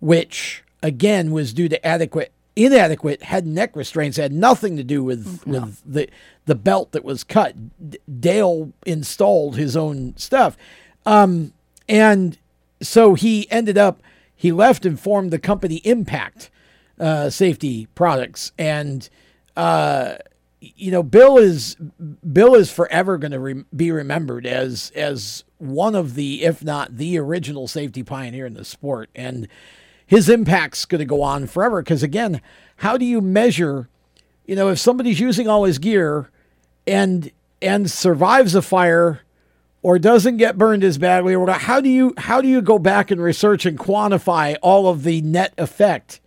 which 0.00 0.62
again 0.82 1.32
was 1.32 1.52
due 1.52 1.68
to 1.68 1.86
adequate 1.86 2.32
inadequate 2.64 3.22
head 3.22 3.44
and 3.44 3.54
neck 3.54 3.76
restraints 3.76 4.16
had 4.16 4.32
nothing 4.32 4.76
to 4.76 4.84
do 4.84 5.04
with 5.04 5.42
with 5.46 5.80
the 5.86 6.08
the 6.46 6.54
belt 6.54 6.92
that 6.92 7.04
was 7.04 7.24
cut. 7.24 7.54
D- 7.90 7.98
Dale 8.20 8.72
installed 8.84 9.56
his 9.56 9.76
own 9.76 10.16
stuff, 10.16 10.56
um, 11.06 11.52
and 11.88 12.38
so 12.80 13.14
he 13.14 13.50
ended 13.50 13.78
up 13.78 14.02
he 14.34 14.52
left 14.52 14.84
and 14.84 14.98
formed 14.98 15.30
the 15.30 15.38
company 15.38 15.76
Impact 15.84 16.50
uh, 16.98 17.30
Safety 17.30 17.86
Products, 17.94 18.52
and 18.58 19.08
uh, 19.56 20.16
you 20.60 20.90
know 20.90 21.02
Bill 21.02 21.38
is 21.38 21.76
Bill 22.32 22.54
is 22.54 22.70
forever 22.70 23.18
going 23.18 23.32
to 23.32 23.40
re- 23.40 23.64
be 23.74 23.90
remembered 23.92 24.46
as 24.46 24.90
as 24.94 25.44
one 25.58 25.94
of 25.94 26.14
the 26.14 26.44
if 26.44 26.64
not 26.64 26.96
the 26.96 27.18
original 27.18 27.68
safety 27.68 28.02
pioneer 28.02 28.46
in 28.46 28.54
the 28.54 28.64
sport, 28.64 29.10
and 29.14 29.48
his 30.08 30.28
impact's 30.30 30.86
going 30.86 31.00
to 31.00 31.04
go 31.04 31.22
on 31.22 31.46
forever. 31.46 31.82
Because 31.82 32.02
again, 32.02 32.40
how 32.76 32.96
do 32.96 33.04
you 33.04 33.20
measure? 33.20 33.88
You 34.46 34.56
know, 34.56 34.70
if 34.70 34.78
somebody's 34.78 35.20
using 35.20 35.46
all 35.46 35.64
his 35.64 35.78
gear 35.78 36.30
and 36.86 37.30
and 37.60 37.90
survives 37.90 38.54
a 38.54 38.62
fire 38.62 39.20
or 39.82 39.98
doesn't 39.98 40.38
get 40.38 40.56
burned 40.56 40.82
as 40.82 40.96
badly 40.96 41.34
or 41.34 41.48
how 41.50 41.80
do 41.80 41.90
you 41.90 42.14
how 42.16 42.40
do 42.40 42.48
you 42.48 42.62
go 42.62 42.78
back 42.78 43.10
and 43.10 43.20
research 43.20 43.66
and 43.66 43.78
quantify 43.78 44.56
all 44.62 44.88
of 44.88 45.02
the 45.02 45.20
net 45.20 45.52
effect 45.58 46.20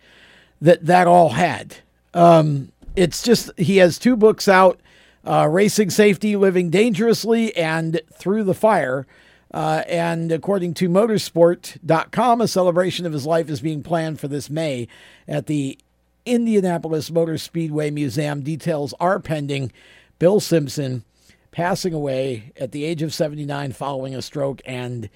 that 0.60 0.86
that 0.86 1.08
all 1.08 1.30
had? 1.30 1.76
Um, 2.14 2.70
it's 2.94 3.20
just 3.22 3.50
he 3.58 3.78
has 3.78 3.98
two 3.98 4.14
books 4.14 4.46
out: 4.46 4.80
uh, 5.24 5.48
"Racing 5.50 5.90
Safety: 5.90 6.36
Living 6.36 6.70
Dangerously" 6.70 7.54
and 7.56 8.00
"Through 8.12 8.44
the 8.44 8.54
Fire." 8.54 9.08
Uh, 9.52 9.82
and 9.86 10.32
according 10.32 10.72
to 10.74 10.88
motorsport.com, 10.88 12.40
a 12.40 12.48
celebration 12.48 13.04
of 13.06 13.12
his 13.12 13.26
life 13.26 13.50
is 13.50 13.60
being 13.60 13.82
planned 13.82 14.18
for 14.18 14.28
this 14.28 14.48
May 14.48 14.88
at 15.28 15.46
the 15.46 15.78
Indianapolis 16.24 17.10
Motor 17.10 17.36
Speedway 17.36 17.90
Museum. 17.90 18.42
Details 18.42 18.94
are 18.98 19.18
pending. 19.20 19.72
Bill 20.18 20.40
Simpson 20.40 21.04
passing 21.50 21.92
away 21.92 22.52
at 22.58 22.72
the 22.72 22.84
age 22.84 23.02
of 23.02 23.12
79 23.12 23.72
following 23.72 24.14
a 24.14 24.22
stroke. 24.22 24.62
And 24.64 25.10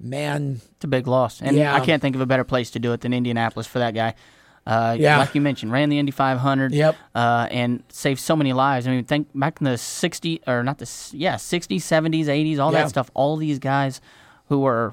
man, 0.00 0.60
It's 0.76 0.84
a 0.84 0.88
big 0.88 1.06
loss. 1.06 1.40
And 1.40 1.56
Yeah. 1.56 1.74
I 1.74 1.80
can't 1.80 2.02
think 2.02 2.16
of 2.16 2.20
a 2.20 2.26
better 2.26 2.44
place 2.44 2.70
to 2.72 2.78
do 2.78 2.92
it 2.92 3.02
than 3.02 3.12
Indianapolis 3.12 3.66
for 3.66 3.78
that 3.78 3.94
guy. 3.94 4.14
Uh, 4.66 4.96
Yeah. 4.98 5.18
Like 5.18 5.34
you 5.34 5.40
mentioned, 5.40 5.70
ran 5.72 5.88
the 5.88 5.98
Indy 5.98 6.10
500. 6.12 6.72
Yep. 6.72 6.96
Uh, 7.14 7.46
and 7.50 7.82
saved 7.88 8.20
so 8.20 8.34
many 8.34 8.52
lives. 8.52 8.86
I 8.86 8.90
mean, 8.90 9.04
think 9.04 9.28
back 9.34 9.58
in 9.60 9.64
the 9.64 9.76
60s, 9.78 10.40
or 10.46 10.62
not 10.64 10.78
the, 10.78 10.90
yeah, 11.16 11.36
60s, 11.36 11.82
70s, 11.82 12.26
80s, 12.26 12.58
all 12.58 12.72
Yeah. 12.72 12.82
that 12.82 12.88
stuff. 12.88 13.10
All 13.14 13.36
these 13.36 13.58
guys 13.60 14.00
who 14.48 14.60
were 14.60 14.92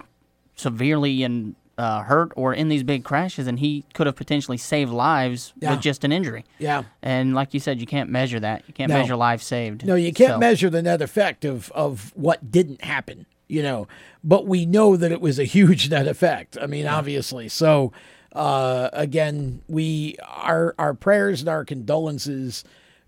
severely 0.55 1.24
and 1.24 1.55
uh, 1.76 2.03
hurt 2.03 2.32
or 2.36 2.53
in 2.53 2.69
these 2.69 2.84
big 2.84 3.03
crashes, 3.03 3.47
and 3.47 3.57
he 3.59 3.84
could 3.95 4.05
have 4.05 4.15
potentially 4.15 4.57
saved 4.57 4.91
lives 4.91 5.53
Yeah. 5.59 5.71
with 5.71 5.82
just 5.82 6.03
an 6.03 6.11
injury. 6.11 6.45
Yeah. 6.59 6.84
And 7.01 7.34
like 7.34 7.51
you 7.55 7.59
said, 7.59 7.80
you 7.80 7.88
can't 7.88 8.11
measure 8.11 8.39
that. 8.39 8.61
You 8.67 8.76
can't 8.76 8.89
No. 8.91 8.99
measure 8.99 9.15
lives 9.15 9.43
saved. 9.43 9.84
No, 9.84 9.95
you 9.95 10.13
can't 10.13 10.34
So- 10.34 10.38
measure 10.38 10.69
the 10.69 10.84
net 10.84 11.01
effect 11.01 11.43
of, 11.43 11.71
of 11.71 12.11
what 12.15 12.51
didn't 12.51 12.84
happen, 12.84 13.26
you 13.47 13.63
know, 13.63 13.88
but 14.24 14.45
we 14.45 14.67
know 14.67 14.95
that 14.95 15.11
it 15.11 15.19
was 15.19 15.39
a 15.39 15.45
huge 15.45 15.89
net 15.95 16.07
effect. 16.07 16.59
I 16.61 16.67
mean, 16.67 16.86
obviously. 16.86 17.49
So, 17.49 17.91
uh, 18.34 18.89
again, 18.93 19.61
we, 19.67 20.17
our, 20.27 20.75
our 20.77 20.93
prayers 20.93 21.41
and 21.41 21.49
our 21.49 21.63
condolences 21.63 22.63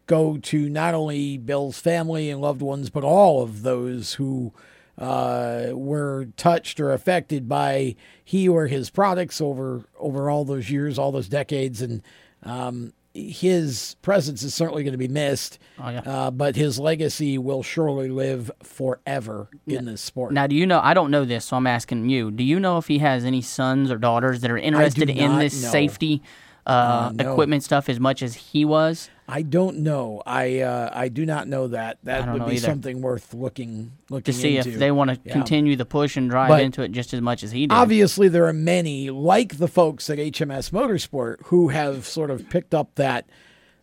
go 0.06 0.38
to 0.38 0.70
not 0.70 0.94
only 0.94 1.38
Bill's 1.38 1.80
family 1.80 2.30
and 2.30 2.40
loved 2.40 2.62
ones, 2.62 2.90
but 2.90 3.04
all 3.04 3.42
of 3.42 3.64
those 3.64 4.14
who, 4.14 4.54
uh, 4.98 5.70
were 5.74 6.28
touched 6.38 6.80
or 6.80 6.94
affected 6.94 7.50
by 7.50 7.96
he 8.24 8.48
or 8.48 8.68
his 8.68 8.90
products 8.90 9.42
over, 9.42 9.84
over 10.00 10.30
all 10.30 10.46
those 10.46 10.70
years, 10.70 10.98
all 10.98 11.12
those 11.12 11.28
decades. 11.28 11.82
And, 11.82 12.02
um, 12.44 12.94
his 13.16 13.96
presence 14.02 14.44
is 14.44 14.54
certainly 14.54 14.84
going 14.84 14.92
to 14.92 14.98
be 14.98 15.08
missed. 15.08 15.58
Oh, 15.80 15.90
yeah. 15.90 16.00
uh, 16.02 16.32
but 16.32 16.56
his 16.56 16.78
legacy 16.78 17.38
will 17.38 17.64
surely 17.64 18.10
live 18.10 18.52
forever 18.62 19.50
in 19.66 19.86
this 19.86 20.02
sport. 20.02 20.34
Now, 20.34 20.48
do 20.48 20.56
you 20.56 20.66
know? 20.66 20.82
I 20.84 20.94
don't 20.94 21.12
know 21.12 21.24
this, 21.26 21.46
so 21.46 21.58
I'm 21.58 21.68
asking 21.68 22.10
you. 22.10 22.30
Do 22.30 22.44
you 22.44 22.60
know 22.60 22.78
if 22.78 22.88
he 22.88 23.00
has 23.00 23.24
any 23.24 23.42
sons 23.42 23.90
or 23.90 23.98
daughters 23.98 24.42
that 24.42 24.52
are 24.52 24.58
interested 24.58 25.10
in 25.10 25.40
this 25.40 25.64
know. 25.64 25.70
safety 25.70 26.22
uh, 26.68 26.70
Uh, 26.70 27.12
no. 27.16 27.32
equipment 27.32 27.64
stuff 27.64 27.88
as 27.90 28.00
much 28.00 28.22
as 28.22 28.36
he 28.36 28.66
was? 28.66 29.10
I 29.28 29.42
don't 29.42 29.78
know. 29.80 30.22
I 30.26 30.60
uh, 30.60 30.90
I 30.94 31.08
do 31.10 31.26
not 31.26 31.48
know 31.48 31.68
that. 31.70 31.98
That 32.04 32.32
would 32.32 32.46
be 32.46 32.54
either. 32.58 32.62
something 32.68 33.02
worth 33.02 33.34
looking 33.34 33.92
looking 34.10 34.32
To 34.32 34.40
see 34.40 34.58
into. 34.58 34.70
if 34.70 34.78
they 34.78 34.92
want 34.92 35.10
to 35.12 35.20
Yeah. 35.24 35.34
continue 35.34 35.76
the 35.76 35.86
push 35.86 36.16
and 36.16 36.30
drive 36.30 36.50
But 36.50 36.62
into 36.62 36.84
it 36.84 36.92
just 36.92 37.14
as 37.14 37.22
much 37.22 37.42
as 37.44 37.52
he 37.52 37.62
did. 37.62 37.72
Obviously, 37.74 38.28
there 38.28 38.46
are 38.46 38.54
many 38.54 39.10
like 39.10 39.58
the 39.58 39.68
folks 39.68 40.10
at 40.12 40.20
HMS 40.20 40.70
Motorsport 40.72 41.38
who 41.46 41.70
have 41.70 42.06
sort 42.06 42.30
of 42.30 42.50
picked 42.50 42.76
up 42.76 42.94
that 42.96 43.28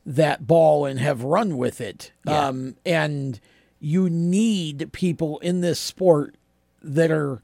that 0.07 0.47
ball 0.47 0.84
and 0.86 1.01
have 1.01 1.24
run 1.24 1.57
with 1.57 1.80
it. 1.80 2.12
Yeah. 2.26 2.47
Um, 2.49 2.76
and 2.86 3.40
you 3.80 4.09
need 4.09 4.90
people 4.93 5.38
in 5.40 5.61
this 5.61 5.80
sport 5.80 6.36
that 6.82 7.11
are 7.11 7.43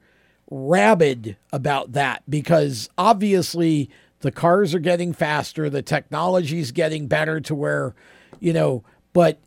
rabid 0.49 1.37
about 1.51 1.91
that 1.93 2.23
because 2.29 2.89
obviously 2.97 3.89
the 4.21 4.31
cars 4.31 4.73
are 4.73 4.79
getting 4.79 5.13
faster, 5.13 5.69
the 5.69 5.81
technology's 5.81 6.71
getting 6.71 7.07
better 7.07 7.39
to 7.41 7.55
where, 7.55 7.95
you 8.39 8.53
know, 8.53 8.83
but 9.13 9.39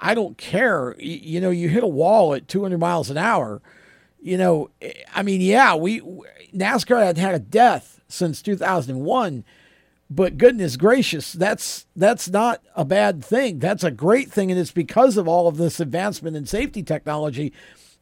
I 0.00 0.14
don't 0.14 0.38
care. 0.38 0.94
You 0.98 1.40
know, 1.40 1.50
you 1.50 1.68
hit 1.68 1.82
a 1.82 1.88
wall 1.88 2.34
at 2.34 2.48
200 2.48 2.78
miles 2.78 3.10
an 3.10 3.18
hour. 3.18 3.60
You 4.20 4.38
know, 4.38 4.70
I 5.14 5.22
mean, 5.22 5.40
yeah, 5.40 5.74
we 5.74 6.00
NASCAR 6.54 7.04
had 7.04 7.18
had 7.18 7.34
a 7.34 7.38
death 7.38 8.00
since 8.08 8.42
2001, 8.42 9.44
but 10.08 10.38
goodness 10.38 10.76
gracious, 10.76 11.32
that's 11.32 11.86
that's 11.94 12.28
not 12.30 12.62
a 12.74 12.84
bad 12.84 13.24
thing. 13.24 13.58
That's 13.58 13.84
a 13.84 13.90
great 13.90 14.30
thing, 14.30 14.50
and 14.50 14.58
it's 14.58 14.72
because 14.72 15.16
of 15.16 15.28
all 15.28 15.48
of 15.48 15.56
this 15.56 15.80
advancement 15.80 16.36
in 16.36 16.46
safety 16.46 16.82
technology. 16.82 17.52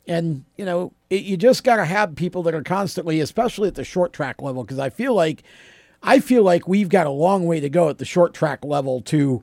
And 0.07 0.45
you 0.57 0.67
know, 0.67 0.93
it, 1.09 1.25
you 1.25 1.37
just 1.37 1.65
got 1.65 1.77
to 1.77 1.85
have 1.85 2.15
people 2.15 2.43
that 2.45 2.55
are 2.55 2.63
constantly, 2.63 3.21
especially 3.21 3.69
at 3.69 3.75
the 3.75 3.85
short 3.85 4.13
track 4.13 4.43
level, 4.43 4.65
because 4.65 4.79
I 4.79 4.91
feel 4.91 5.15
like 5.15 5.43
I 6.05 6.21
feel 6.21 6.43
like 6.43 6.69
we've 6.69 6.91
got 6.91 7.07
a 7.07 7.11
long 7.11 7.47
way 7.47 7.61
to 7.61 7.69
go 7.69 7.89
at 7.89 7.99
the 7.99 8.05
short 8.05 8.35
track 8.35 8.65
level 8.65 9.01
to 9.03 9.43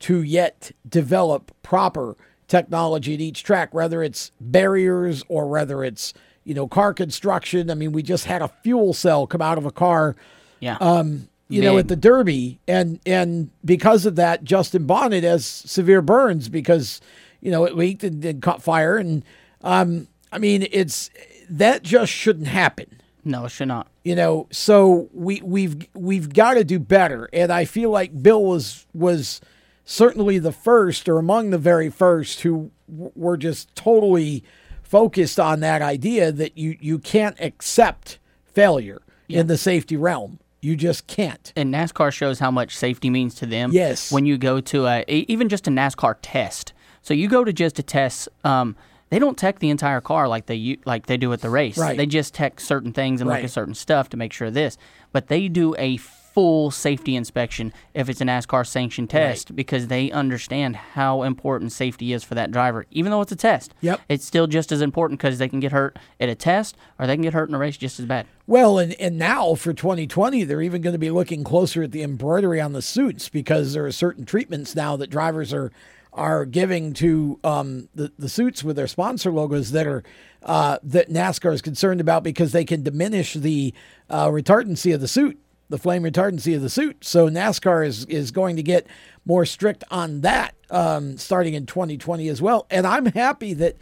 to 0.00 0.22
yet 0.22 0.72
develop 0.88 1.52
proper 1.62 2.16
technology 2.46 3.14
at 3.14 3.20
each 3.20 3.44
track, 3.44 3.74
whether 3.74 4.02
it's 4.02 4.32
barriers 4.40 5.22
or 5.28 5.48
whether 5.48 5.84
it's 5.84 6.14
you 6.44 6.54
know 6.54 6.66
car 6.66 6.94
construction. 6.94 7.70
I 7.70 7.74
mean, 7.74 7.92
we 7.92 8.02
just 8.02 8.24
had 8.24 8.42
a 8.42 8.48
fuel 8.48 8.94
cell 8.94 9.26
come 9.26 9.42
out 9.42 9.58
of 9.58 9.66
a 9.66 9.70
car, 9.70 10.16
yeah, 10.60 10.78
um, 10.80 11.28
you 11.48 11.60
know, 11.62 11.78
at 11.78 11.88
the 11.88 11.96
Derby, 11.96 12.58
and 12.66 13.00
and 13.04 13.50
because 13.64 14.06
of 14.06 14.16
that, 14.16 14.44
Justin 14.44 14.86
Bonnet 14.86 15.24
has 15.24 15.44
severe 15.44 16.00
burns 16.00 16.48
because 16.48 17.00
you 17.40 17.50
know 17.50 17.64
it 17.64 17.76
leaked 17.76 18.02
and, 18.02 18.24
and 18.24 18.42
caught 18.42 18.62
fire, 18.62 18.96
and 18.96 19.24
um, 19.62 20.08
I 20.32 20.38
mean, 20.38 20.66
it's 20.70 21.10
that 21.50 21.82
just 21.82 22.12
shouldn't 22.12 22.48
happen. 22.48 22.97
No, 23.24 23.44
it 23.44 23.50
should 23.50 23.68
not. 23.68 23.88
You 24.04 24.14
know, 24.14 24.46
so 24.50 25.08
we 25.12 25.40
we've 25.42 25.76
we've 25.94 26.32
got 26.32 26.54
to 26.54 26.64
do 26.64 26.78
better, 26.78 27.28
and 27.32 27.52
I 27.52 27.64
feel 27.64 27.90
like 27.90 28.22
Bill 28.22 28.42
was 28.42 28.86
was 28.94 29.40
certainly 29.84 30.38
the 30.38 30.52
first 30.52 31.08
or 31.08 31.18
among 31.18 31.50
the 31.50 31.58
very 31.58 31.90
first 31.90 32.40
who 32.40 32.70
w- 32.90 33.10
were 33.14 33.36
just 33.36 33.74
totally 33.74 34.44
focused 34.82 35.38
on 35.40 35.60
that 35.60 35.82
idea 35.82 36.32
that 36.32 36.56
you 36.56 36.76
you 36.80 36.98
can't 36.98 37.38
accept 37.40 38.18
failure 38.44 39.02
in 39.28 39.46
the 39.46 39.58
safety 39.58 39.96
realm. 39.96 40.38
You 40.60 40.74
just 40.74 41.06
can't. 41.06 41.52
And 41.54 41.72
NASCAR 41.72 42.12
shows 42.12 42.38
how 42.38 42.50
much 42.50 42.76
safety 42.76 43.10
means 43.10 43.34
to 43.36 43.46
them. 43.46 43.70
Yes. 43.72 44.10
When 44.10 44.26
you 44.26 44.38
go 44.38 44.60
to 44.60 44.86
a 44.86 45.04
even 45.08 45.48
just 45.48 45.68
a 45.68 45.70
NASCAR 45.70 46.16
test. 46.22 46.72
So 47.02 47.14
you 47.14 47.28
go 47.28 47.44
to 47.44 47.52
just 47.52 47.78
a 47.78 47.82
test. 47.82 48.28
Um, 48.44 48.74
they 49.10 49.18
don't 49.18 49.36
tech 49.38 49.58
the 49.58 49.70
entire 49.70 50.00
car 50.00 50.28
like 50.28 50.46
they 50.46 50.78
like 50.84 51.06
they 51.06 51.16
do 51.16 51.32
at 51.32 51.40
the 51.40 51.50
race. 51.50 51.78
Right. 51.78 51.96
They 51.96 52.06
just 52.06 52.34
tech 52.34 52.60
certain 52.60 52.92
things 52.92 53.20
and 53.20 53.28
look 53.28 53.42
at 53.44 53.50
certain 53.50 53.74
stuff 53.74 54.08
to 54.10 54.16
make 54.16 54.32
sure 54.32 54.48
of 54.48 54.54
this. 54.54 54.76
But 55.12 55.28
they 55.28 55.48
do 55.48 55.74
a 55.78 55.96
full 55.98 56.70
safety 56.70 57.16
inspection 57.16 57.72
if 57.94 58.08
it's 58.08 58.20
a 58.20 58.24
NASCAR 58.24 58.64
sanctioned 58.64 59.10
test 59.10 59.56
because 59.56 59.88
they 59.88 60.10
understand 60.12 60.76
how 60.76 61.22
important 61.24 61.72
safety 61.72 62.12
is 62.12 62.22
for 62.22 62.34
that 62.36 62.52
driver. 62.52 62.86
Even 62.92 63.10
though 63.10 63.22
it's 63.22 63.32
a 63.32 63.36
test, 63.36 63.74
Yep. 63.80 64.00
it's 64.08 64.24
still 64.24 64.46
just 64.46 64.70
as 64.70 64.80
important 64.80 65.18
because 65.18 65.38
they 65.38 65.48
can 65.48 65.58
get 65.58 65.72
hurt 65.72 65.98
at 66.20 66.28
a 66.28 66.36
test 66.36 66.76
or 66.98 67.06
they 67.08 67.16
can 67.16 67.22
get 67.22 67.32
hurt 67.32 67.48
in 67.48 67.54
a 67.56 67.58
race 67.58 67.76
just 67.76 67.98
as 67.98 68.06
bad. 68.06 68.26
Well, 68.46 68.78
and, 68.78 68.92
and 69.00 69.18
now 69.18 69.54
for 69.56 69.72
2020, 69.72 70.44
they're 70.44 70.62
even 70.62 70.80
going 70.80 70.92
to 70.92 70.98
be 70.98 71.10
looking 71.10 71.42
closer 71.42 71.82
at 71.82 71.90
the 71.92 72.02
embroidery 72.02 72.60
on 72.60 72.72
the 72.72 72.82
suits 72.82 73.28
because 73.28 73.72
there 73.72 73.86
are 73.86 73.90
certain 73.90 74.24
treatments 74.24 74.76
now 74.76 74.96
that 74.96 75.10
drivers 75.10 75.52
are 75.52 75.72
are 76.12 76.44
giving 76.44 76.92
to 76.94 77.38
um, 77.44 77.88
the 77.94 78.12
the 78.18 78.28
suits 78.28 78.64
with 78.64 78.76
their 78.76 78.86
sponsor 78.86 79.30
logos 79.30 79.72
that 79.72 79.86
are 79.86 80.02
uh, 80.42 80.78
that 80.82 81.10
NASCAR 81.10 81.52
is 81.52 81.62
concerned 81.62 82.00
about 82.00 82.22
because 82.22 82.52
they 82.52 82.64
can 82.64 82.82
diminish 82.82 83.34
the 83.34 83.74
uh, 84.08 84.28
retardancy 84.28 84.94
of 84.94 85.00
the 85.00 85.08
suit, 85.08 85.38
the 85.68 85.78
flame 85.78 86.02
retardancy 86.02 86.54
of 86.54 86.62
the 86.62 86.70
suit. 86.70 87.04
So 87.04 87.28
NASCAR 87.28 87.86
is 87.86 88.04
is 88.06 88.30
going 88.30 88.56
to 88.56 88.62
get 88.62 88.86
more 89.24 89.44
strict 89.44 89.84
on 89.90 90.22
that 90.22 90.54
um, 90.70 91.18
starting 91.18 91.54
in 91.54 91.66
2020 91.66 92.28
as 92.28 92.40
well. 92.40 92.66
And 92.70 92.86
I'm 92.86 93.06
happy 93.06 93.54
that 93.54 93.76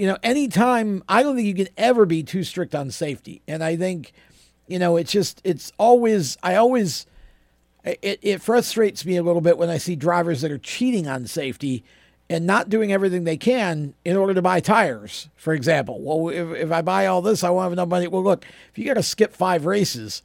you 0.00 0.06
know, 0.06 0.16
anytime 0.22 1.04
I 1.10 1.22
don't 1.22 1.36
think 1.36 1.46
you 1.46 1.54
can 1.54 1.68
ever 1.76 2.06
be 2.06 2.22
too 2.22 2.42
strict 2.42 2.74
on 2.74 2.90
safety. 2.90 3.42
And 3.46 3.62
I 3.62 3.76
think, 3.76 4.14
you 4.66 4.78
know, 4.78 4.96
it's 4.96 5.12
just 5.12 5.42
it's 5.44 5.72
always 5.76 6.38
I 6.42 6.54
always 6.54 7.04
it, 7.84 8.18
it 8.22 8.42
frustrates 8.42 9.04
me 9.04 9.16
a 9.16 9.22
little 9.22 9.40
bit 9.40 9.58
when 9.58 9.70
I 9.70 9.78
see 9.78 9.96
drivers 9.96 10.42
that 10.42 10.50
are 10.50 10.58
cheating 10.58 11.06
on 11.08 11.26
safety 11.26 11.84
and 12.28 12.46
not 12.46 12.68
doing 12.68 12.92
everything 12.92 13.24
they 13.24 13.36
can 13.36 13.94
in 14.04 14.16
order 14.16 14.34
to 14.34 14.42
buy 14.42 14.60
tires, 14.60 15.28
for 15.34 15.52
example. 15.52 16.00
Well, 16.00 16.28
if, 16.28 16.64
if 16.64 16.72
I 16.72 16.80
buy 16.82 17.06
all 17.06 17.22
this, 17.22 17.42
I 17.42 17.50
won't 17.50 17.64
have 17.64 17.72
enough 17.72 17.88
money. 17.88 18.06
Well, 18.06 18.22
look, 18.22 18.44
if 18.70 18.78
you 18.78 18.84
got 18.84 18.94
to 18.94 19.02
skip 19.02 19.34
five 19.34 19.66
races, 19.66 20.22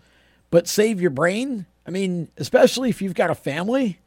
but 0.51 0.68
save 0.68 1.01
your 1.01 1.10
brain, 1.10 1.66
I 1.88 1.91
mean, 1.91 2.30
especially 2.38 2.89
if 2.89 3.01
you've 3.01 3.16
got 3.16 3.32
a 3.32 3.36
family, 3.36 3.99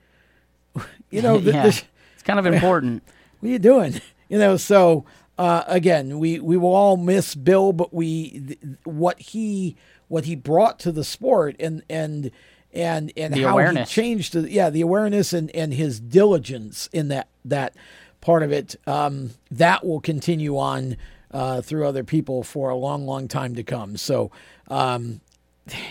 you 1.11 1.23
know, 1.23 1.39
Yeah. 1.39 1.67
It's 1.67 1.85
kind 2.25 2.39
of 2.39 2.47
important. 2.47 3.03
what 3.41 3.49
are 3.49 3.53
you 3.53 3.59
doing? 3.59 4.01
You 4.29 4.39
know, 4.39 4.57
so 4.57 5.05
uh, 5.39 5.65
again, 5.67 6.19
we 6.19 6.39
we 6.41 6.57
will 6.57 6.75
all 6.75 6.97
miss 6.97 7.35
Bill, 7.35 7.73
but 7.73 7.95
we 7.95 8.31
th- 8.31 8.59
what 8.85 9.19
he 9.21 9.77
what 10.09 10.25
he 10.25 10.35
brought 10.35 10.79
to 10.81 10.93
the 10.93 11.05
sport 11.05 11.57
and 11.59 11.83
and 11.89 12.31
and 12.73 13.13
and 13.17 13.35
The 13.35 13.43
how 13.43 13.53
awareness. 13.53 13.89
he 13.91 13.95
changed 13.95 14.33
the, 14.35 14.51
yeah 14.51 14.71
the 14.71 14.81
awareness 14.83 15.33
and 15.33 15.51
and 15.55 15.73
his 15.75 16.01
diligence 16.01 16.89
in 16.93 17.09
that 17.09 17.29
that 17.45 17.75
part 18.21 18.43
of 18.43 18.53
it 18.53 18.77
um, 18.87 19.31
that 19.51 19.85
will 19.87 20.01
continue 20.01 20.59
on 20.59 20.97
uh, 21.31 21.61
through 21.61 21.87
other 21.87 22.05
people 22.05 22.43
for 22.43 22.71
a 22.71 22.77
long 22.77 23.07
long 23.07 23.29
time 23.29 23.55
to 23.55 23.63
come. 23.63 23.97
So. 23.97 24.31
Um, 24.69 25.21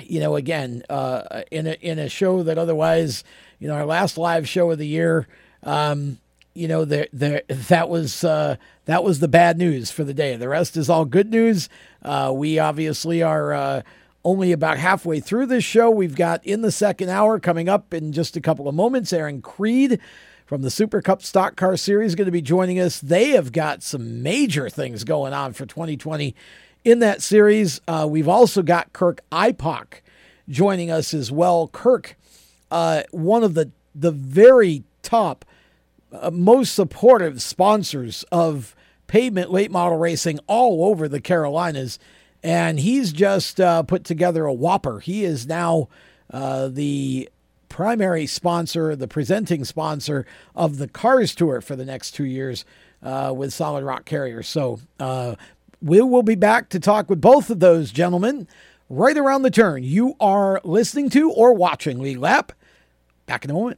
you 0.03 0.19
know, 0.19 0.36
again, 0.36 0.82
uh, 0.89 1.43
in 1.51 1.67
a 1.67 1.73
in 1.73 1.99
a 1.99 2.09
show 2.09 2.41
that 2.41 2.57
otherwise, 2.57 3.23
you 3.59 3.67
know, 3.67 3.75
our 3.75 3.86
last 3.86 4.17
live 4.17 4.49
show 4.49 4.71
of 4.71 4.80
the 4.80 4.88
year, 4.88 5.28
um, 5.61 6.17
you 6.55 6.67
know, 6.67 6.84
there 6.84 7.07
there 7.13 7.43
that 7.49 7.88
was 7.88 8.23
uh, 8.23 8.55
that 8.86 9.03
was 9.03 9.19
the 9.19 9.28
bad 9.28 9.59
news 9.59 9.91
for 9.91 10.03
the 10.03 10.15
day. 10.15 10.36
The 10.36 10.49
rest 10.49 10.78
is 10.78 10.89
all 10.89 11.05
good 11.05 11.30
news. 11.30 11.69
Uh, 12.01 12.32
we 12.36 12.57
obviously 12.57 13.21
are 13.21 13.53
uh, 13.53 13.82
only 14.28 14.51
about 14.51 14.78
halfway 14.78 15.21
through 15.21 15.45
this 15.45 15.63
show. 15.63 15.89
We've 15.89 16.13
got 16.13 16.45
in 16.45 16.61
the 16.61 16.71
second 16.71 17.07
hour 17.07 17.39
coming 17.39 17.69
up 17.69 17.93
in 17.93 18.11
just 18.11 18.36
a 18.36 18.41
couple 18.41 18.67
of 18.67 18.75
moments. 18.75 19.13
Aaron 19.13 19.41
Creed 19.41 20.01
from 20.45 20.63
the 20.63 20.69
Super 20.69 21.01
Cup 21.01 21.21
Stock 21.21 21.55
Car 21.55 21.78
Series 21.78 22.13
going 22.13 22.25
to 22.25 22.32
be 22.32 22.41
joining 22.41 22.78
us. 22.78 22.99
They 22.99 23.30
have 23.30 23.53
got 23.53 23.84
some 23.84 24.21
major 24.21 24.69
things 24.69 25.05
going 25.05 25.32
on 25.32 25.53
for 25.53 25.65
2020 25.65 26.36
in 26.84 26.99
that 26.99 27.21
series. 27.21 27.80
Uh, 27.88 28.05
we've 28.09 28.28
also 28.28 28.61
got 28.61 28.91
Kirk 28.91 29.21
Ipok 29.32 30.01
joining 30.49 30.91
us 30.91 31.13
as 31.13 31.32
well. 31.32 31.69
Kirk, 31.69 32.17
uh, 32.69 33.03
one 33.11 33.45
of 33.45 33.53
the 33.53 33.71
the 33.95 34.11
very 34.11 34.84
top, 35.03 35.45
uh, 36.11 36.32
most 36.32 36.75
supportive 36.75 37.41
sponsors 37.41 38.25
of 38.30 38.75
pavement 39.07 39.51
late 39.51 39.71
model 39.71 39.97
racing 39.97 40.38
all 40.47 40.84
over 40.84 41.07
the 41.07 41.21
Carolinas, 41.21 41.97
and 42.48 42.80
he's 42.80 43.12
just 43.12 43.60
uh, 43.60 43.84
put 43.84 44.06
together 44.06 44.45
a 44.45 44.54
whopper. 44.54 45.02
He 45.02 45.26
is 45.26 45.45
now 45.48 45.89
uh, 46.32 46.70
the 46.70 47.28
primary 47.68 48.26
sponsor, 48.26 48.95
the 48.95 49.08
presenting 49.08 49.66
sponsor 49.66 50.26
of 50.56 50.78
the 50.78 50.88
Cars 50.88 51.36
Tour 51.36 51.60
for 51.60 51.76
the 51.76 51.84
next 51.84 52.12
two 52.12 52.24
years 52.24 52.64
uh, 53.04 53.34
with 53.36 53.54
Solid 53.54 53.84
Rock 53.84 54.06
Carrier. 54.06 54.43
So 54.43 54.80
uh, 54.98 55.36
we 55.82 56.00
will 56.00 56.24
be 56.24 56.36
back 56.36 56.70
to 56.70 56.80
talk 56.80 57.10
with 57.10 57.20
both 57.20 57.50
of 57.50 57.60
those 57.60 57.91
gentlemen 57.91 58.48
right 58.89 59.18
around 59.18 59.41
the 59.41 59.52
turn. 59.52 59.84
You 59.84 60.16
are 60.22 60.62
listening 60.64 61.10
to 61.10 61.30
or 61.30 61.54
watching 61.54 62.00
Lead 62.00 62.20
Lap. 62.20 62.54
Back 63.26 63.43
in 63.43 63.52
a 63.52 63.56
moment. 63.56 63.78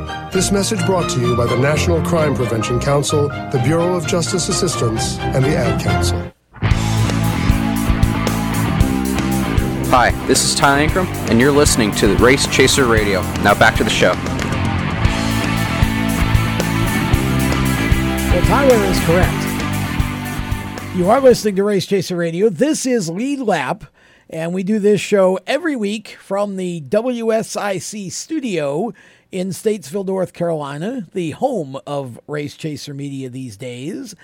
This 0.31 0.49
message 0.49 0.85
brought 0.85 1.09
to 1.09 1.19
you 1.19 1.35
by 1.35 1.45
the 1.45 1.57
National 1.57 2.01
Crime 2.03 2.33
Prevention 2.33 2.79
Council, 2.79 3.27
the 3.27 3.61
Bureau 3.65 3.95
of 3.95 4.07
Justice 4.07 4.47
Assistance, 4.47 5.19
and 5.19 5.43
the 5.43 5.57
Ad 5.57 5.81
Council. 5.81 6.31
Hi, 9.91 10.11
this 10.27 10.45
is 10.45 10.55
Ty 10.55 10.87
Ankrum, 10.87 11.05
and 11.29 11.41
you're 11.41 11.51
listening 11.51 11.91
to 11.95 12.07
the 12.07 12.15
Race 12.23 12.47
Chaser 12.47 12.85
Radio. 12.85 13.21
Now 13.43 13.59
back 13.59 13.75
to 13.75 13.83
the 13.83 13.89
show. 13.89 14.13
Well, 18.31 18.45
Tyler 18.45 18.85
is 18.85 18.99
correct. 19.01 20.95
You 20.95 21.09
are 21.09 21.19
listening 21.19 21.57
to 21.57 21.65
Race 21.65 21.85
Chaser 21.85 22.15
Radio. 22.15 22.47
This 22.47 22.85
is 22.85 23.09
Lead 23.09 23.39
Lap, 23.39 23.83
and 24.29 24.53
we 24.53 24.63
do 24.63 24.79
this 24.79 25.01
show 25.01 25.39
every 25.45 25.75
week 25.75 26.15
from 26.21 26.55
the 26.55 26.79
WSIC 26.79 28.09
studio 28.13 28.93
in 29.31 29.49
Statesville, 29.49 30.05
North 30.05 30.33
Carolina, 30.33 31.07
the 31.13 31.31
home 31.31 31.77
of 31.87 32.19
Race 32.27 32.55
Chaser 32.55 32.93
Media 32.93 33.29
these 33.29 33.57
days. 33.57 34.15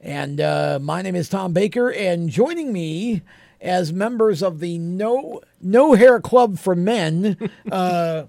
And 0.00 0.40
uh, 0.40 0.78
my 0.80 1.02
name 1.02 1.16
is 1.16 1.28
Tom 1.28 1.52
Baker, 1.52 1.90
and 1.92 2.28
joining 2.28 2.72
me 2.72 3.22
as 3.60 3.92
members 3.92 4.42
of 4.42 4.60
the 4.60 4.78
No 4.78 5.40
No 5.60 5.94
Hair 5.94 6.20
Club 6.20 6.58
for 6.58 6.74
Men 6.74 7.36
uh, 7.72 8.24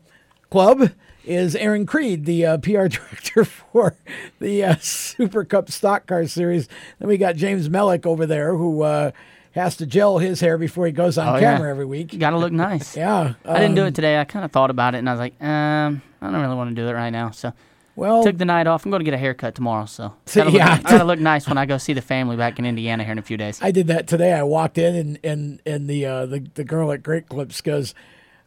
club 0.50 0.92
is 1.26 1.56
Aaron 1.56 1.86
Creed, 1.86 2.26
the 2.26 2.46
uh, 2.46 2.58
PR 2.58 2.88
director 2.88 3.46
for 3.46 3.96
the 4.40 4.64
uh, 4.64 4.76
Super 4.78 5.44
Cup 5.44 5.72
Stock 5.72 6.06
Car 6.06 6.28
Series. 6.28 6.68
Then 7.00 7.08
we 7.08 7.18
got 7.18 7.36
James 7.36 7.70
Mellick 7.70 8.06
over 8.06 8.26
there, 8.26 8.56
who 8.56 8.84
uh, 8.84 9.12
has 9.54 9.78
to 9.78 9.86
gel 9.86 10.18
his 10.18 10.40
hair 10.42 10.58
before 10.58 10.86
he 10.86 10.92
goes 10.92 11.18
on 11.18 11.36
Oh, 11.36 11.40
camera 11.40 11.68
yeah. 11.68 11.72
every 11.72 11.86
week. 11.86 12.12
You 12.14 12.20
got 12.20 12.32
to 12.32 12.38
look 12.38 12.52
nice. 12.52 12.96
yeah, 12.98 13.34
I 13.46 13.60
didn't 13.60 13.76
do 13.76 13.82
um, 13.84 13.88
it 13.88 13.96
today. 13.96 14.20
I 14.20 14.24
kind 14.26 14.44
of 14.46 14.52
thought 14.52 14.70
about 14.70 14.96
it, 14.96 15.00
and 15.00 15.10
I 15.10 15.14
was 15.14 15.20
like, 15.20 15.34
um, 15.42 16.02
I 16.22 16.32
don't 16.32 16.42
really 16.42 16.56
want 16.56 16.70
to 16.72 16.76
do 16.76 16.88
it 16.88 16.94
right 16.94 17.12
now. 17.12 17.32
So, 17.32 17.54
well, 17.96 18.24
took 18.24 18.38
the 18.38 18.46
night 18.46 18.66
off. 18.66 18.84
I'm 18.86 18.92
going 18.92 19.02
to 19.02 19.06
get 19.06 19.14
a 19.14 19.18
haircut 19.20 19.54
tomorrow. 19.56 19.86
So, 19.86 20.14
See, 20.26 20.40
gotta 20.40 20.50
look, 20.50 20.58
yeah. 20.60 20.82
gotta 20.82 21.04
look 21.04 21.20
nice 21.20 21.48
when 21.48 21.58
I 21.60 21.66
go 21.68 21.78
see 21.78 21.94
the 21.94 22.02
family 22.02 22.36
back 22.36 22.58
in 22.58 22.66
Indiana 22.66 23.04
here 23.04 23.12
in 23.12 23.20
a 23.20 23.24
few 23.24 23.38
days. 23.38 23.60
I 23.62 23.72
did 23.72 23.88
that 23.88 24.08
today. 24.08 24.34
I 24.34 24.42
walked 24.44 24.78
in 24.80 24.96
and 24.96 25.20
and 25.24 25.62
and 25.66 25.88
the 25.90 26.06
uh, 26.06 26.26
the 26.26 26.40
the 26.56 26.64
girl 26.64 26.92
at 26.92 27.04
Great 27.04 27.30
Clips 27.30 27.62
goes, 27.62 27.94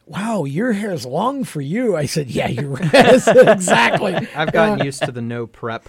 "Wow, 0.05 0.43
your 0.43 0.73
hair's 0.73 1.05
long 1.05 1.45
for 1.45 1.61
you." 1.61 1.95
I 1.95 2.05
said, 2.07 2.27
"Yeah, 2.29 2.49
you're 2.49 2.71
right." 2.71 2.93
exactly. 2.93 4.15
I've 4.35 4.51
gotten 4.51 4.81
Uh, 4.81 4.83
used 4.83 5.03
to 5.03 5.13
the 5.13 5.21
no 5.21 5.47
prep 5.47 5.87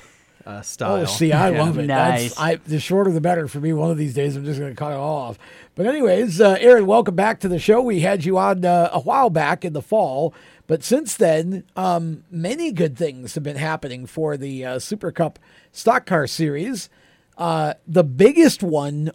uh, 0.49 0.63
style. 0.63 1.03
Oh, 1.03 1.05
see, 1.05 1.31
I 1.31 1.51
Yeah. 1.51 1.63
love 1.63 1.79
it. 1.79 1.87
That's, 1.89 2.39
I, 2.39 2.57
the 2.57 2.81
shorter 2.81 3.13
the 3.13 3.21
better 3.21 3.47
for 3.49 3.61
me. 3.61 3.73
One 3.75 3.91
of 3.91 3.99
these 3.99 4.15
days, 4.15 4.35
I'm 4.35 4.45
just 4.47 4.59
going 4.59 4.73
to 4.73 4.77
cut 4.77 4.93
it 4.93 4.97
all 4.97 5.17
off. 5.17 5.39
But 5.75 5.87
anyways, 5.87 6.41
uh, 6.41 6.57
Aaron, 6.59 6.87
welcome 6.87 7.15
back 7.15 7.39
to 7.41 7.49
the 7.49 7.59
show. 7.59 7.83
We 7.83 8.01
had 8.01 8.25
you 8.25 8.39
on 8.39 8.65
uh, 8.65 8.89
a 8.93 9.01
while 9.01 9.29
back 9.29 9.63
in 9.65 9.75
the 9.75 9.83
fall, 9.83 10.33
but 10.67 10.83
since 10.83 11.15
then, 11.15 11.65
um, 11.77 12.25
many 12.31 12.73
good 12.73 12.97
things 12.97 13.35
have 13.35 13.45
been 13.45 13.57
happening 13.57 14.07
for 14.07 14.37
the 14.39 14.65
uh, 14.65 14.79
Super 14.79 15.13
Cup 15.13 15.39
Stock 15.71 16.07
Car 16.07 16.27
Series. 16.27 16.89
Uh, 17.37 17.75
the 17.87 18.03
biggest 18.05 18.63
one, 18.63 19.11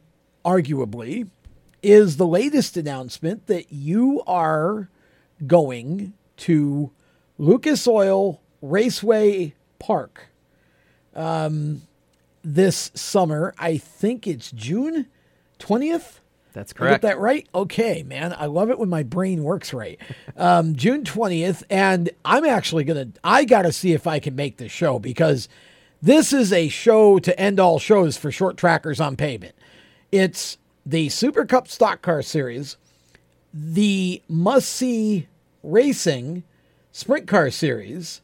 arguably, 0.46 1.28
is 1.82 2.18
the 2.18 2.28
latest 2.28 2.78
announcement 2.78 3.48
that 3.48 3.74
you 3.74 4.22
are 4.28 4.90
going 5.48 6.14
to 6.38 6.92
Lucas 7.40 7.88
Oil 7.88 8.40
Raceway 8.62 9.56
Park 9.80 10.30
um, 11.16 11.82
this 12.44 12.92
summer. 12.94 13.54
I 13.58 13.78
think 13.78 14.28
it's 14.28 14.52
June 14.52 15.08
20th. 15.60 16.20
That's 16.54 16.72
correct. 16.72 17.02
get 17.02 17.08
that 17.10 17.20
right? 17.20 17.48
Okay, 17.56 18.04
man. 18.04 18.36
I 18.38 18.46
love 18.46 18.70
it 18.70 18.78
when 18.78 18.90
my 18.90 19.02
brain 19.04 19.44
works 19.44 19.74
right. 19.74 20.00
Um, 20.36 20.76
June 20.76 21.04
20th. 21.04 21.62
And 21.70 22.10
I'm 22.26 22.44
actually 22.44 22.84
going 22.86 23.14
to, 23.14 23.20
I 23.24 23.46
got 23.46 23.64
to 23.64 23.72
see 23.72 23.94
if 23.94 24.08
I 24.08 24.20
can 24.20 24.36
make 24.36 24.58
this 24.58 24.72
show 24.72 24.98
because 24.98 25.48
this 26.02 26.34
is 26.34 26.52
a 26.52 26.70
show 26.70 27.20
to 27.20 27.40
end 27.40 27.60
all 27.60 27.78
shows 27.78 28.18
for 28.18 28.32
short 28.32 28.58
trackers 28.58 29.00
on 29.00 29.16
pavement. 29.16 29.54
It's 30.12 30.58
the 30.86 31.10
Super 31.10 31.46
Cup 31.46 31.68
Stock 31.68 32.02
Car 32.02 32.22
Series, 32.24 32.78
the 33.54 34.22
must 34.28 34.70
see 34.70 35.28
racing 35.62 36.44
Sprint 36.92 37.28
Car 37.28 37.52
Series 37.52 38.22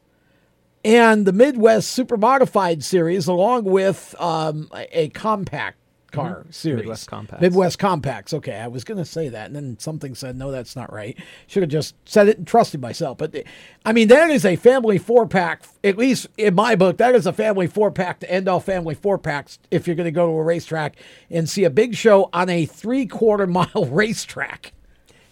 and 0.84 1.26
the 1.26 1.32
Midwest 1.32 1.90
Super 1.90 2.16
Modified 2.16 2.82
Series, 2.84 3.26
along 3.26 3.64
with 3.64 4.14
um, 4.18 4.68
a, 4.74 5.02
a 5.04 5.08
compact 5.10 5.76
car 6.10 6.42
Mhm. 6.44 6.52
series. 6.54 6.78
Midwest 6.80 7.06
Compacts. 7.08 7.40
Midwest 7.40 7.78
Compacts. 7.78 8.34
Okay, 8.34 8.56
I 8.56 8.66
was 8.66 8.82
going 8.82 8.98
to 8.98 9.04
say 9.04 9.28
that, 9.28 9.46
and 9.46 9.54
then 9.54 9.78
something 9.78 10.16
said, 10.16 10.36
no, 10.36 10.50
that's 10.50 10.74
not 10.74 10.92
right. 10.92 11.16
Should 11.46 11.62
have 11.62 11.70
just 11.70 11.94
said 12.04 12.26
it 12.28 12.38
and 12.38 12.46
trusted 12.46 12.80
myself. 12.80 13.18
But, 13.18 13.44
I 13.84 13.92
mean, 13.92 14.08
that 14.08 14.28
is 14.28 14.44
a 14.44 14.56
family 14.56 14.98
four 14.98 15.28
pack, 15.28 15.62
at 15.84 15.96
least 15.96 16.26
in 16.36 16.56
my 16.56 16.74
book, 16.74 16.96
that 16.96 17.14
is 17.14 17.26
a 17.26 17.32
family 17.32 17.68
four 17.68 17.92
pack 17.92 18.18
to 18.20 18.30
end 18.30 18.48
all 18.48 18.58
family 18.58 18.96
four 18.96 19.18
packs 19.18 19.60
if 19.70 19.86
you're 19.86 19.94
going 19.94 20.06
to 20.06 20.10
go 20.10 20.26
to 20.26 20.32
a 20.32 20.42
racetrack 20.42 20.96
and 21.30 21.48
see 21.48 21.62
a 21.62 21.70
big 21.70 21.94
show 21.94 22.28
on 22.32 22.48
a 22.48 22.66
three 22.66 23.06
quarter 23.06 23.46
mile 23.46 23.86
racetrack. 23.88 24.72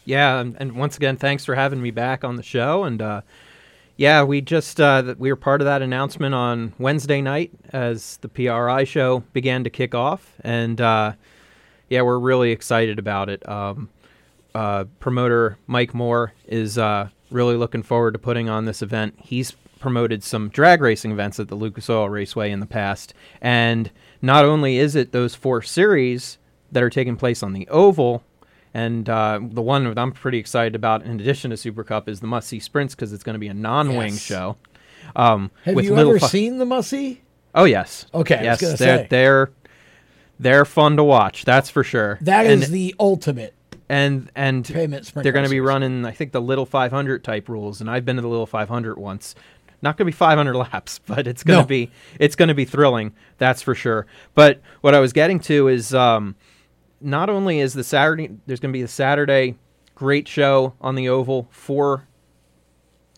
Yeah, 0.05 0.39
and, 0.39 0.57
and 0.61 0.73
once 0.77 0.97
again, 0.97 1.17
thanks 1.17 1.45
for 1.45 1.57
having 1.57 1.83
me 1.83 1.91
back 1.91 2.23
on 2.23 2.37
the 2.37 2.43
show. 2.45 2.85
And 2.85 3.03
uh, 3.03 3.23
yeah, 3.99 4.23
we 4.23 4.41
just 4.41 4.81
uh, 4.81 5.17
we 5.19 5.31
were 5.31 5.37
part 5.37 5.61
of 5.61 5.65
that 5.65 5.83
announcement 5.83 6.33
on 6.33 6.73
Wednesday 6.79 7.21
night 7.21 7.51
as 7.71 8.17
the 8.19 8.29
PRI 8.29 8.85
show 8.85 9.25
began 9.33 9.65
to 9.65 9.71
kick 9.71 9.93
off, 9.93 10.35
and 10.43 10.81
uh, 10.81 11.13
yeah, 11.89 12.03
we're 12.03 12.21
really 12.21 12.53
excited 12.53 13.01
about 13.01 13.29
it. 13.29 13.47
Um, 13.47 13.91
uh, 14.55 14.85
promoter 15.01 15.59
Mike 15.67 15.95
Moore 15.95 16.33
is 16.47 16.79
uh, 16.79 17.09
really 17.33 17.57
looking 17.57 17.83
forward 17.83 18.13
to 18.13 18.21
putting 18.21 18.49
on 18.49 18.67
this 18.67 18.83
event. 18.83 19.17
He's 19.19 19.51
promoted 19.81 20.23
some 20.23 20.49
drag 20.49 20.81
racing 20.81 21.11
events 21.11 21.41
at 21.41 21.49
the 21.49 21.57
Lucas 21.57 21.91
Oil 21.91 22.09
Raceway 22.09 22.53
in 22.53 22.61
the 22.61 22.67
past, 22.67 23.15
and 23.41 23.91
not 24.23 24.45
only 24.45 24.79
is 24.79 24.95
it 24.95 25.11
those 25.11 25.35
four 25.35 25.61
series 25.61 26.39
that 26.71 26.85
are 26.85 26.91
taking 26.91 27.17
place 27.17 27.43
on 27.43 27.53
the 27.53 27.67
oval, 27.67 28.23
and 28.75 29.09
uh, 29.09 29.41
the 29.43 29.63
one 29.63 29.85
that 29.85 29.99
I'm 29.99 30.13
pretty 30.13 30.39
excited 30.39 30.75
about, 30.75 31.03
in 31.05 31.21
addition 31.21 31.51
to 31.51 31.57
Super 31.57 31.85
Cup, 31.85 32.09
is 32.09 32.21
the 32.21 32.27
Must 32.27 32.47
See 32.49 32.61
Sprints 32.61 32.95
because 32.95 33.13
it's 33.13 33.25
going 33.25 33.35
to 33.35 33.39
be 33.41 33.49
a 33.49 33.55
non-wing 33.55 34.13
Yes. 34.13 34.21
show. 34.21 34.57
Um, 35.17 35.51
Have 35.65 35.83
you 35.83 35.97
ever 35.97 36.19
fu- 36.19 36.27
seen 36.27 36.59
the 36.59 36.65
Mussy? 36.67 37.21
Oh 37.55 37.65
yes. 37.65 38.07
Okay, 38.13 38.41
Yes, 38.43 38.61
they're 38.61 38.77
say. 38.77 39.07
they're 39.09 39.51
they're 40.39 40.65
fun 40.65 40.97
to 40.97 41.05
watch. 41.05 41.45
That's 41.45 41.71
for 41.71 41.83
sure. 41.83 42.19
That 42.21 42.47
is 42.47 42.65
And- 42.65 42.73
the 42.75 42.95
ultimate. 43.01 43.55
and 43.89 44.31
and 44.37 44.67
Payment 44.67 45.07
sprint 45.07 45.23
they're 45.25 45.33
going 45.33 45.47
to 45.47 45.51
be 45.51 45.61
running 45.61 46.05
I 46.05 46.11
think 46.11 46.33
the 46.33 46.43
little 46.43 46.67
500 46.67 47.25
type 47.25 47.49
rules 47.49 47.81
and 47.81 47.91
I've 47.91 48.05
been 48.05 48.17
to 48.17 48.23
the 48.23 48.29
little 48.29 48.47
500 48.47 48.99
once. 48.99 49.35
Not 49.81 49.97
going 49.97 50.05
to 50.05 50.13
be 50.13 50.13
500 50.13 50.55
laps, 50.73 50.99
but 51.07 51.27
it's 51.27 51.43
going 51.43 51.59
to 51.59 51.63
No. 51.63 51.67
be 51.67 51.91
it's 52.19 52.37
going 52.37 52.49
to 52.49 52.55
be 52.55 52.67
thrilling, 52.67 53.15
that's 53.39 53.63
for 53.63 53.75
sure. 53.75 54.07
But 54.35 54.61
what 54.83 54.95
I 54.95 55.01
was 55.01 55.15
getting 55.15 55.41
to 55.41 55.69
is 55.69 55.95
um, 55.95 56.35
not 57.01 57.31
only 57.31 57.61
is 57.61 57.75
the 57.75 57.85
Saturday 57.85 58.31
there's 58.47 58.61
going 58.61 58.73
to 58.73 58.77
be 58.77 58.83
a 58.83 58.89
Saturday 58.89 59.57
great 59.95 60.29
show 60.29 60.75
on 60.81 60.95
the 60.95 61.09
oval 61.09 61.49
four 61.51 62.07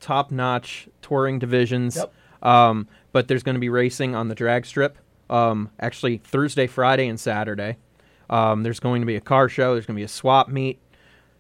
top-notch 0.01 0.89
touring 1.03 1.39
divisions. 1.39 1.97
Yep. 1.97 2.13
Um, 2.43 2.89
but 3.13 3.29
there's 3.29 3.43
going 3.43 3.55
to 3.55 3.61
be 3.61 3.69
racing 3.69 4.15
on 4.15 4.29
the 4.29 4.35
drag 4.35 4.65
strip. 4.65 4.97
Um, 5.29 5.71
actually 5.79 6.19
Thursday, 6.19 6.67
Friday, 6.67 7.07
and 7.07 7.21
Saturday. 7.21 7.77
Um, 8.31 8.63
there's 8.63 8.81
going 8.81 9.03
to 9.03 9.07
be 9.07 9.17
a 9.17 9.21
car 9.21 9.49
show. 9.49 9.75
There's 9.75 9.87
going 9.87 9.97
to 9.97 10.01
be 10.01 10.05
a 10.05 10.09
swap 10.09 10.49
meet. 10.49 10.79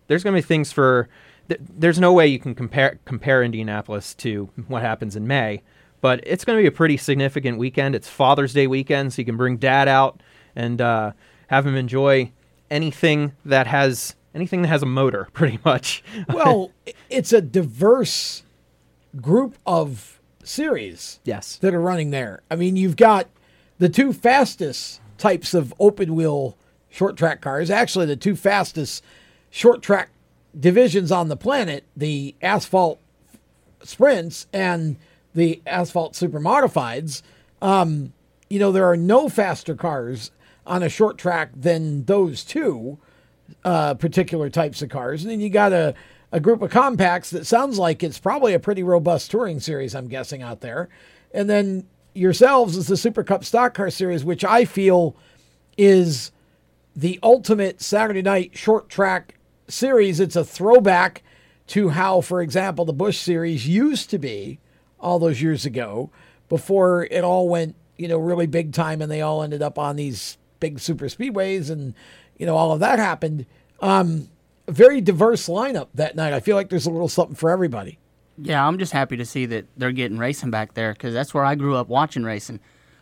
There's 0.08 0.22
going 0.22 0.34
to 0.34 0.42
be 0.42 0.46
things 0.46 0.72
for. 0.72 1.08
Th- 1.48 1.60
there's 1.62 1.98
no 1.98 2.12
way 2.12 2.26
you 2.26 2.38
can 2.38 2.54
compare 2.54 2.98
compare 3.04 3.42
Indianapolis 3.42 4.14
to 4.16 4.50
what 4.68 4.82
happens 4.82 5.16
in 5.16 5.26
May, 5.26 5.62
but 6.00 6.20
it's 6.24 6.44
going 6.44 6.58
to 6.58 6.62
be 6.62 6.68
a 6.68 6.72
pretty 6.72 6.96
significant 6.96 7.58
weekend. 7.58 7.94
It's 7.94 8.08
Father's 8.08 8.52
Day 8.52 8.66
weekend, 8.66 9.12
so 9.12 9.22
you 9.22 9.26
can 9.26 9.36
bring 9.36 9.56
Dad 9.56 9.88
out 9.88 10.20
and 10.54 10.80
uh, 10.80 11.12
have 11.50 11.66
him 11.66 11.74
enjoy 11.74 12.30
anything 12.70 13.32
that 13.44 13.66
has 13.66 14.14
anything 14.36 14.62
that 14.62 14.68
has 14.68 14.84
a 14.84 14.86
motor, 14.86 15.28
pretty 15.32 15.58
much. 15.64 16.02
well, 16.28 16.70
it's 17.10 17.32
a 17.32 17.42
diverse 17.42 18.44
group 19.20 19.56
of 19.66 20.20
series. 20.44 21.18
Yes. 21.24 21.56
That 21.56 21.74
are 21.74 21.80
running 21.80 22.10
there. 22.10 22.40
I 22.50 22.54
mean, 22.54 22.76
you've 22.76 22.96
got 22.96 23.26
the 23.78 23.88
two 23.88 24.12
fastest 24.12 25.00
types 25.18 25.52
of 25.52 25.74
open 25.80 26.14
wheel 26.14 26.56
short 26.88 27.16
track 27.16 27.40
cars, 27.40 27.68
actually 27.68 28.06
the 28.06 28.16
two 28.16 28.36
fastest 28.36 29.02
short 29.50 29.82
track 29.82 30.10
divisions 30.58 31.10
on 31.10 31.28
the 31.28 31.36
planet, 31.36 31.82
the 31.96 32.36
asphalt 32.40 33.00
sprints 33.82 34.46
and 34.52 34.96
the 35.34 35.60
asphalt 35.66 36.14
super 36.14 36.38
modifieds. 36.40 37.22
Um, 37.60 38.12
you 38.48 38.60
know, 38.60 38.70
there 38.70 38.88
are 38.88 38.96
no 38.96 39.28
faster 39.28 39.74
cars 39.74 40.30
on 40.66 40.82
a 40.82 40.88
short 40.88 41.18
track 41.18 41.50
than 41.54 42.04
those 42.04 42.44
two 42.44 42.98
uh, 43.64 43.94
particular 43.94 44.50
types 44.50 44.82
of 44.82 44.88
cars. 44.88 45.22
And 45.22 45.30
then 45.30 45.40
you 45.40 45.50
got 45.50 45.72
a, 45.72 45.94
a 46.32 46.40
group 46.40 46.62
of 46.62 46.70
compacts 46.70 47.30
that 47.30 47.46
sounds 47.46 47.78
like 47.78 48.02
it's 48.02 48.18
probably 48.18 48.54
a 48.54 48.60
pretty 48.60 48.82
robust 48.82 49.30
touring 49.30 49.60
series, 49.60 49.94
I'm 49.94 50.08
guessing, 50.08 50.42
out 50.42 50.60
there. 50.60 50.88
And 51.32 51.48
then 51.48 51.86
yourselves 52.14 52.76
is 52.76 52.86
the 52.86 52.96
Super 52.96 53.22
Cup 53.22 53.44
Stock 53.44 53.74
Car 53.74 53.90
Series, 53.90 54.24
which 54.24 54.44
I 54.44 54.64
feel 54.64 55.16
is 55.76 56.32
the 56.94 57.18
ultimate 57.22 57.80
Saturday 57.80 58.22
night 58.22 58.56
short 58.56 58.88
track 58.88 59.36
series. 59.68 60.20
It's 60.20 60.36
a 60.36 60.44
throwback 60.44 61.22
to 61.68 61.90
how, 61.90 62.20
for 62.20 62.42
example, 62.42 62.84
the 62.84 62.92
Busch 62.92 63.18
Series 63.18 63.66
used 63.66 64.10
to 64.10 64.18
be 64.18 64.58
all 64.98 65.18
those 65.18 65.40
years 65.40 65.64
ago 65.64 66.10
before 66.48 67.04
it 67.10 67.22
all 67.22 67.48
went, 67.48 67.76
you 67.96 68.08
know, 68.08 68.18
really 68.18 68.46
big 68.46 68.72
time 68.72 69.00
and 69.00 69.10
they 69.10 69.22
all 69.22 69.42
ended 69.42 69.62
up 69.62 69.78
on 69.78 69.96
these 69.96 70.36
big 70.60 70.78
super 70.78 71.06
speedways 71.06 71.70
and, 71.70 71.94
you 72.38 72.46
know, 72.46 72.56
all 72.56 72.72
of 72.72 72.80
that 72.80 72.98
happened. 72.98 73.46
Um, 73.80 74.28
very 74.68 75.00
diverse 75.00 75.48
lineup 75.48 75.88
that 75.94 76.14
night. 76.14 76.32
I 76.32 76.40
feel 76.40 76.56
like 76.56 76.68
there's 76.68 76.86
a 76.86 76.90
little 76.90 77.08
something 77.08 77.34
for 77.34 77.50
everybody. 77.50 77.98
Yeah, 78.38 78.66
I'm 78.66 78.78
just 78.78 78.92
happy 78.92 79.16
to 79.16 79.24
see 79.26 79.46
that 79.46 79.66
they're 79.76 79.92
getting 79.92 80.16
racing 80.16 80.50
back 80.50 80.74
there 80.74 80.92
because 80.92 81.12
that's 81.12 81.34
where 81.34 81.44
I 81.44 81.54
grew 81.56 81.76
up 81.76 81.88
watching 81.88 82.22
racing. 82.22 82.60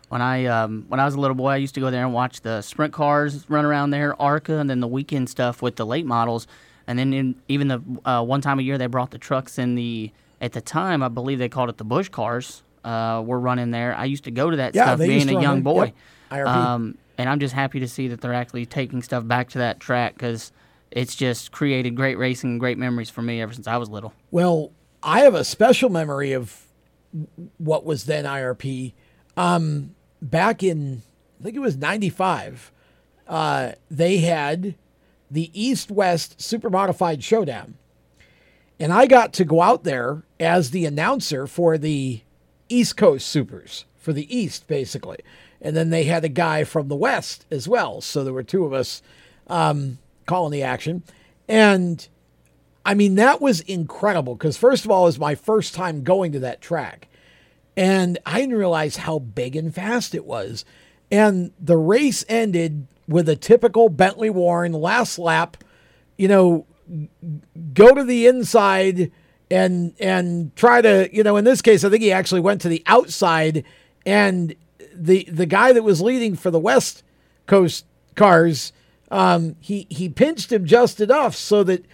When 0.09 0.23
I 0.23 0.47
um, 0.47 0.87
when 0.89 0.99
I 1.01 1.05
was 1.05 1.15
a 1.15 1.21
little 1.21 1.35
boy, 1.37 1.51
I 1.51 1.57
used 1.57 1.75
to 1.75 1.81
go 1.81 1.91
there 1.91 2.03
and 2.05 2.15
watch 2.15 2.41
the 2.41 2.63
sprint 2.63 2.95
cars 2.95 3.45
run 3.51 3.65
around 3.67 3.91
there, 3.91 4.21
ARCA, 4.21 4.57
and 4.57 4.69
then 4.71 4.81
the 4.81 4.89
weekend 4.89 5.29
stuff 5.29 5.61
with 5.61 5.77
the 5.77 5.85
late 5.85 6.07
models. 6.07 6.47
And 6.87 6.99
then 6.99 7.13
in, 7.13 7.35
even 7.47 7.69
the 7.69 7.83
uh, 8.07 8.25
one 8.25 8.41
time 8.41 8.59
a 8.59 8.63
year 8.63 8.79
they 8.79 8.87
brought 8.87 9.11
the 9.11 9.19
trucks 9.19 9.59
in 9.59 9.75
the 9.75 10.11
at 10.41 10.53
the 10.53 10.63
time 10.63 11.03
I 11.03 11.09
believe 11.09 11.39
they 11.39 11.51
called 11.51 11.69
it 11.69 11.77
the 11.77 11.85
Busch 11.85 12.09
cars. 12.09 12.63
Uh, 12.85 13.23
were 13.27 13.39
running 13.39 13.71
there. 13.71 13.95
I 13.95 14.07
used 14.07 14.25
to 14.25 14.31
go 14.31 14.51
to 14.51 14.57
that 14.57 14.75
Yeah, 14.75 14.85
stuff 14.85 15.01
being 15.01 15.29
a 15.29 15.39
young 15.43 15.61
boy. 15.61 15.93
Yep. 16.33 16.47
Um, 16.47 16.97
and 17.19 17.29
I'm 17.29 17.41
just 17.41 17.53
happy 17.53 17.81
to 17.81 17.89
see 17.89 18.09
that 18.09 18.21
they're 18.21 18.33
actually 18.33 18.65
taking 18.65 19.03
stuff 19.03 19.27
back 19.27 19.51
to 19.51 19.59
that 19.59 19.81
track 19.81 20.15
because 20.15 20.53
it's 20.91 21.17
just 21.17 21.51
created 21.51 21.97
great 21.97 22.17
racing 22.17 22.51
and 22.53 22.61
great 22.61 22.79
memories 22.79 23.11
for 23.11 23.21
me 23.21 23.43
ever 23.43 23.53
since 23.53 23.67
I 23.67 23.77
was 23.77 23.91
little. 23.91 24.15
Well, 24.31 24.71
I 25.03 25.21
have 25.21 25.35
a 25.35 25.45
special 25.45 25.91
memory 25.91 26.33
of 26.33 26.65
what 27.59 27.85
was 27.85 28.05
then 28.05 28.25
IRP. 28.25 28.95
Um, 29.37 29.95
back 30.23 30.63
in, 30.63 31.03
I 31.41 31.45
think 31.45 31.57
it 31.57 31.61
was 31.61 31.77
95, 31.77 32.73
uh, 33.27 33.73
they 33.91 34.19
had 34.19 34.77
the 35.31 35.51
East 35.53 35.91
West 35.91 36.41
Super 36.41 36.71
Modified 36.71 37.23
Showdown. 37.23 37.75
And 38.81 38.93
I 38.93 39.07
got 39.07 39.33
to 39.35 39.45
go 39.45 39.61
out 39.61 39.83
there 39.83 40.23
as 40.39 40.71
the 40.71 40.87
announcer 40.87 41.49
for 41.49 41.77
the 41.77 42.23
East 42.69 42.97
Coast 42.97 43.27
Supers, 43.27 43.87
for 43.97 44.13
the 44.13 44.35
East, 44.35 44.69
basically. 44.69 45.19
And 45.61 45.75
then 45.77 45.91
they 45.91 46.05
had 46.05 46.25
a 46.25 46.29
guy 46.29 46.65
from 46.65 46.89
the 46.89 46.97
West 46.97 47.47
as 47.51 47.67
well. 47.67 48.01
So 48.01 48.23
there 48.23 48.33
were 48.33 48.43
two 48.43 48.65
of 48.65 48.73
us 48.73 49.03
um, 49.49 49.99
calling 50.27 50.53
the 50.53 50.63
action. 50.63 51.03
And 51.49 52.07
I 52.85 52.95
mean, 52.95 53.17
that 53.17 53.41
was 53.41 53.61
incredible 53.61 54.35
because, 54.35 54.57
first 54.57 54.85
of 54.85 54.91
all, 54.91 55.05
it 55.05 55.09
was 55.09 55.19
my 55.19 55.35
first 55.35 55.75
time 55.75 56.05
going 56.05 56.33
to 56.33 56.39
that 56.41 56.61
track. 56.61 57.09
And 57.77 58.19
I 58.25 58.41
didn't 58.41 58.57
realize 58.57 58.97
how 58.97 59.19
big 59.19 59.57
and 59.57 59.75
fast 59.75 60.15
it 60.15 60.25
was. 60.25 60.65
And 61.11 61.53
the 61.61 61.77
race 61.77 62.25
ended 62.29 62.87
with 63.07 63.29
a 63.29 63.37
typical 63.37 63.89
Bentley 63.89 64.31
Warren 64.31 64.73
last 64.73 65.19
lap, 65.19 65.57
you 66.17 66.29
know, 66.29 66.67
go 67.73 67.95
to 67.95 68.05
the 68.05 68.27
inside 68.27 69.11
and 69.51 69.95
and 69.99 70.55
try 70.57 70.83
to, 70.83 71.09
you 71.13 71.23
know, 71.23 71.37
in 71.37 71.45
this 71.45 71.63
case 71.63 71.85
I 71.85 71.91
think 71.91 72.03
he 72.03 72.13
actually 72.13 72.41
went 72.41 72.61
to 72.63 72.69
the 72.69 72.83
outside 72.87 73.65
and 74.05 74.55
the 75.05 75.25
the 75.31 75.47
guy 75.47 75.73
that 75.73 75.83
was 75.83 76.01
leading 76.01 76.37
for 76.37 76.51
the 76.51 76.59
West 76.59 77.03
Coast 77.47 77.85
cars 78.15 78.73
um, 79.11 79.57
he 79.61 79.87
he 79.89 80.09
pinched 80.09 80.53
him 80.53 80.65
just 80.67 81.01
enough 81.01 81.35
so 81.35 81.63
that 81.65 81.85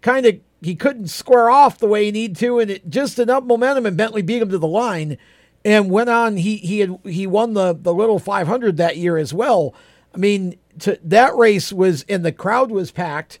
kind 0.00 0.26
of 0.26 0.36
he 0.62 0.74
couldn't 0.74 1.08
square 1.08 1.50
off 1.50 1.78
the 1.78 1.88
way 1.88 2.06
he 2.06 2.12
needed 2.12 2.36
to, 2.38 2.58
and 2.58 2.70
it 2.70 2.88
just 2.88 3.18
enough 3.18 3.44
momentum, 3.44 3.84
and 3.84 3.96
Bentley 3.96 4.22
beat 4.22 4.40
him 4.40 4.50
to 4.50 4.58
the 4.58 4.66
line, 4.66 5.18
and 5.64 5.90
went 5.90 6.08
on. 6.08 6.36
He 6.36 6.56
he 6.56 6.80
had 6.80 6.98
he 7.04 7.26
won 7.26 7.54
the 7.54 7.76
the 7.78 7.92
little 7.92 8.18
500 8.18 8.76
that 8.76 8.96
year 8.96 9.16
as 9.16 9.34
well. 9.34 9.74
I 10.14 10.18
mean, 10.18 10.56
to, 10.80 10.98
that 11.02 11.36
race 11.36 11.72
was 11.72 12.04
and 12.08 12.24
the 12.24 12.32
crowd 12.32 12.70
was 12.70 12.90
packed, 12.90 13.38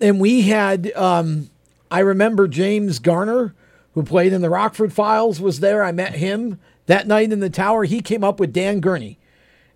and 0.00 0.20
we 0.20 0.42
had. 0.42 0.92
Um, 0.94 1.50
I 1.88 2.00
remember 2.00 2.48
James 2.48 2.98
Garner, 2.98 3.54
who 3.94 4.02
played 4.02 4.32
in 4.32 4.40
the 4.40 4.50
Rockford 4.50 4.92
Files, 4.92 5.40
was 5.40 5.60
there. 5.60 5.84
I 5.84 5.92
met 5.92 6.16
him 6.16 6.58
that 6.86 7.06
night 7.06 7.32
in 7.32 7.40
the 7.40 7.50
tower. 7.50 7.84
He 7.84 8.00
came 8.00 8.24
up 8.24 8.40
with 8.40 8.52
Dan 8.52 8.80
Gurney. 8.80 9.18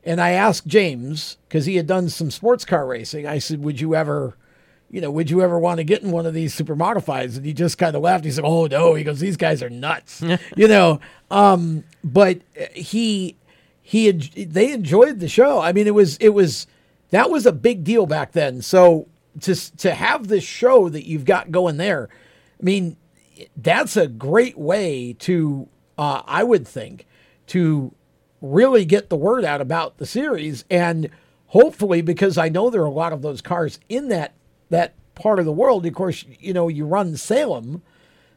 And 0.03 0.21
I 0.21 0.31
asked 0.31 0.67
James, 0.67 1.37
because 1.47 1.67
he 1.67 1.77
had 1.77 1.87
done 1.87 2.09
some 2.09 2.31
sports 2.31 2.65
car 2.65 2.87
racing, 2.87 3.27
I 3.27 3.39
said, 3.39 3.63
Would 3.63 3.81
you 3.81 3.95
ever, 3.95 4.35
you 4.91 5.01
know, 5.01 5.11
would 5.11 5.29
you 5.29 5.43
ever 5.43 5.59
want 5.59 5.77
to 5.79 5.85
get 5.85 6.03
in 6.03 6.11
one 6.11 6.25
of 6.25 6.33
these 6.33 6.55
super 6.55 6.75
modifieds? 6.75 7.37
And 7.37 7.45
he 7.45 7.53
just 7.53 7.77
kind 7.77 7.95
of 7.95 8.03
laughed. 8.03 8.25
He 8.25 8.31
said, 8.31 8.45
"Oh 8.45 8.67
no," 8.67 8.95
he 8.95 9.05
goes, 9.05 9.21
"These 9.21 9.37
guys 9.37 9.63
are 9.63 9.69
nuts," 9.69 10.23
you 10.57 10.69
know. 10.69 11.01
Um, 11.31 11.85
but 12.03 12.41
he 12.73 13.37
he 13.83 14.11
they 14.11 14.73
enjoyed 14.73 15.21
the 15.21 15.29
show. 15.29 15.61
I 15.61 15.73
mean, 15.73 15.87
it 15.87 15.95
was 15.95 16.17
it 16.17 16.31
was 16.31 16.67
that 17.11 17.31
was 17.31 17.45
a 17.45 17.53
big 17.53 17.85
deal 17.85 18.07
back 18.07 18.33
then. 18.33 18.63
So 18.63 19.07
to 19.43 19.77
to 19.77 19.95
have 19.95 20.29
this 20.29 20.45
show 20.45 20.89
that 20.89 21.07
you've 21.07 21.25
got 21.25 21.51
going 21.51 21.77
there, 21.77 22.09
I 22.59 22.63
mean, 22.63 22.97
that's 23.57 23.97
a 23.97 24.07
great 24.07 24.57
way 24.59 25.15
to 25.21 25.69
uh, 26.01 26.23
I 26.27 26.43
would 26.43 26.67
think 26.67 27.07
to 27.49 27.93
really 28.41 28.87
get 28.87 29.11
the 29.11 29.17
word 29.17 29.45
out 29.45 29.61
about 29.61 29.99
the 29.99 30.07
series 30.07 30.65
and 30.71 31.11
hopefully 31.49 32.01
because 32.01 32.39
I 32.39 32.49
know 32.49 32.71
there 32.71 32.81
are 32.81 32.87
a 32.87 32.91
lot 32.91 33.13
of 33.13 33.21
those 33.21 33.43
cars 33.43 33.79
in 33.91 34.09
that 34.09 34.33
that 34.71 34.95
part 35.15 35.39
of 35.39 35.45
the 35.45 35.53
world. 35.53 35.85
Of 35.85 35.93
course, 35.95 36.25
you 36.39 36.55
know 36.55 36.69
you 36.69 36.87
run 36.87 37.19
Salem, 37.19 37.83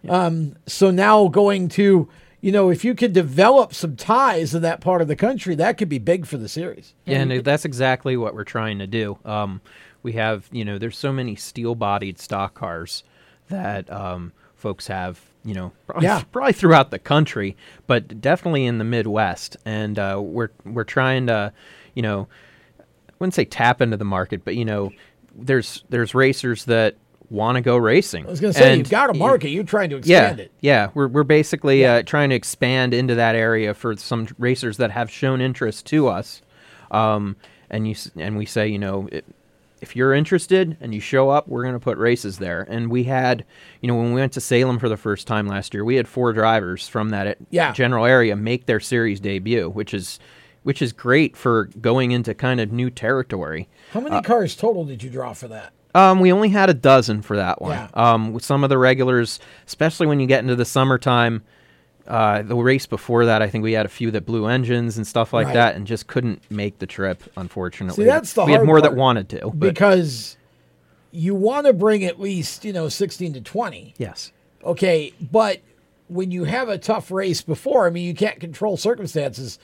um, 0.10 0.58
so 0.68 0.92
now 0.92 1.30
going 1.30 1.70
to 1.70 2.10
you 2.42 2.52
know 2.52 2.70
if 2.70 2.84
you 2.84 2.94
could 2.96 3.14
develop 3.14 3.74
some 3.74 3.96
ties 3.96 4.54
in 4.54 4.62
that 4.64 4.82
part 4.82 5.02
of 5.02 5.08
the 5.08 5.16
country, 5.16 5.56
that 5.56 5.78
could 5.78 5.90
be 5.90 6.00
big 6.00 6.26
for 6.26 6.36
the 6.36 6.50
series. 6.50 6.94
Yeah, 7.06 7.20
and 7.20 7.46
that's 7.46 7.64
exactly 7.64 8.18
what 8.18 8.36
we're 8.36 8.44
trying 8.44 8.80
to 8.80 8.88
do. 8.88 9.18
Um, 9.24 9.62
we 10.02 10.14
have 10.14 10.50
you 10.52 10.66
know 10.66 10.78
there's 10.78 10.98
so 10.98 11.14
many 11.14 11.38
steel-bodied 11.38 12.20
stock 12.20 12.56
cars 12.56 13.06
that 13.48 13.90
um, 13.90 14.34
folks 14.56 14.88
have 14.88 15.22
you 15.44 15.54
know 15.54 15.72
probably, 15.88 16.06
Yeah. 16.06 16.24
probably 16.32 16.54
throughout 16.54 16.92
the 16.92 17.00
country, 17.00 17.56
but 17.88 18.22
definitely 18.22 18.66
in 18.66 18.78
the 18.78 18.84
Midwest, 18.84 19.58
and 19.66 19.98
uh, 20.00 20.20
we're 20.24 20.50
we're 20.66 20.84
trying 20.84 21.28
to 21.28 21.54
you 21.94 22.02
know 22.02 22.28
I 22.80 23.14
wouldn't 23.20 23.34
say 23.34 23.46
tap 23.46 23.82
into 23.82 23.98
the 23.98 24.06
market, 24.06 24.44
but 24.46 24.56
you 24.56 24.66
know 24.66 24.92
there's 25.36 25.84
there's 25.90 26.14
racers 26.16 26.66
that 26.66 26.96
want 27.30 27.56
to 27.56 27.62
go 27.62 27.76
racing. 27.78 28.26
I 28.26 28.30
was 28.30 28.40
going 28.40 28.54
to 28.54 28.60
say 28.60 28.70
And 28.70 28.78
you've 28.80 28.90
got 28.90 29.10
a 29.10 29.14
market. 29.14 29.50
You're 29.50 29.64
trying 29.64 29.90
to 29.90 29.96
yeah, 30.04 30.22
expand 30.22 30.40
it. 30.40 30.52
Yeah, 30.62 30.90
we're 30.94 31.08
we're 31.08 31.24
basically 31.24 31.86
uh, 31.86 32.04
trying 32.04 32.30
to 32.30 32.36
expand 32.36 32.94
into 32.94 33.16
that 33.16 33.36
area 33.36 33.74
for 33.74 33.96
some 33.98 34.28
racers 34.38 34.78
that 34.78 34.92
have 34.92 35.10
shown 35.10 35.42
interest 35.42 35.86
to 35.88 36.08
us, 36.08 36.42
um, 36.92 37.36
and 37.70 37.88
you 37.88 37.96
and 38.16 38.38
we 38.38 38.46
say, 38.46 38.68
you 38.68 38.80
know, 38.80 39.08
it, 39.12 39.26
if 39.84 39.98
you're 39.98 40.14
interested 40.14 40.78
and 40.80 40.94
you 40.94 41.02
show 41.02 41.30
up, 41.30 41.48
we're 41.50 41.62
going 41.62 41.74
to 41.76 41.80
put 41.80 41.98
races 41.98 42.40
there. 42.40 42.62
And 42.70 42.90
we 42.90 43.04
had, 43.04 43.44
you 43.82 43.88
know, 43.90 43.96
when 43.96 44.14
we 44.14 44.22
went 44.22 44.32
to 44.34 44.42
Salem 44.42 44.80
for 44.80 44.88
the 44.88 44.96
first 44.96 45.28
time 45.28 45.46
last 45.46 45.74
year, 45.74 45.84
we 45.84 45.96
had 45.98 46.08
four 46.08 46.32
drivers 46.32 46.88
from 46.88 47.10
that 47.10 47.38
Yeah. 47.50 47.74
general 47.74 48.06
area 48.06 48.36
make 48.38 48.66
their 48.66 48.80
series 48.80 49.20
debut, 49.20 49.70
which 49.70 49.94
is 49.94 50.20
which 50.64 50.82
is 50.82 50.94
great 50.94 51.36
for 51.36 51.66
going 51.82 52.12
into 52.12 52.34
kind 52.34 52.62
of 52.62 52.72
new 52.72 52.90
territory. 52.90 53.68
How 53.92 54.00
many 54.00 54.16
Uh, 54.16 54.22
cars 54.22 54.56
total 54.56 54.86
did 54.86 55.04
you 55.04 55.10
draw 55.10 55.34
for 55.34 55.50
that? 55.50 55.74
um, 55.94 56.22
we 56.22 56.32
only 56.32 56.48
had 56.48 56.70
a 56.70 56.74
dozen 56.74 57.22
for 57.22 57.36
that 57.36 57.62
one. 57.62 57.72
Yeah. 57.74 57.88
Um, 57.94 58.32
with 58.32 58.46
some 58.46 58.64
of 58.64 58.70
the 58.70 58.78
regulars, 58.78 59.42
especially 59.68 60.08
when 60.08 60.22
you 60.22 60.26
get 60.28 60.40
into 60.40 60.56
the 60.56 60.64
summertime, 60.64 61.44
uh, 62.08 62.42
the 62.42 62.56
race 62.56 62.86
before 62.86 63.26
that, 63.26 63.42
I 63.42 63.48
think 63.50 63.64
we 63.64 63.74
had 63.74 63.86
a 63.86 63.90
few 63.90 64.12
that 64.12 64.26
blew 64.26 64.48
engines 64.48 64.98
and 64.98 65.08
stuff 65.08 65.32
like 65.34 65.48
Right. 65.48 65.54
that, 65.54 65.76
and 65.76 65.88
just 65.88 66.08
couldn't 66.08 66.42
make 66.52 66.80
the 66.80 66.86
trip. 66.88 67.24
Unfortunately, 67.38 68.04
See, 68.04 68.08
that's 68.08 68.34
the 68.34 68.46
we 68.46 68.52
had 68.52 68.64
more 68.66 68.82
that 68.82 68.96
wanted 68.96 69.30
to. 69.30 69.40
But 69.54 69.60
because 69.60 70.38
you 71.12 71.34
want 71.36 71.66
to 71.68 71.74
bring 71.74 72.04
at 72.04 72.20
least 72.20 72.66
you 72.66 72.74
know 72.74 72.90
16 72.90 73.34
to 73.34 73.42
20. 73.42 73.94
yes, 73.98 74.32
Okay, 74.66 75.14
but 75.32 75.60
when 76.08 76.32
you 76.32 76.44
have 76.46 76.70
a 76.70 76.78
tough 76.78 77.12
race 77.12 77.42
before, 77.42 77.86
I 77.88 77.90
mean, 77.90 78.06
you 78.06 78.14
can't 78.14 78.40
control 78.40 78.78
circumstances, 78.78 79.60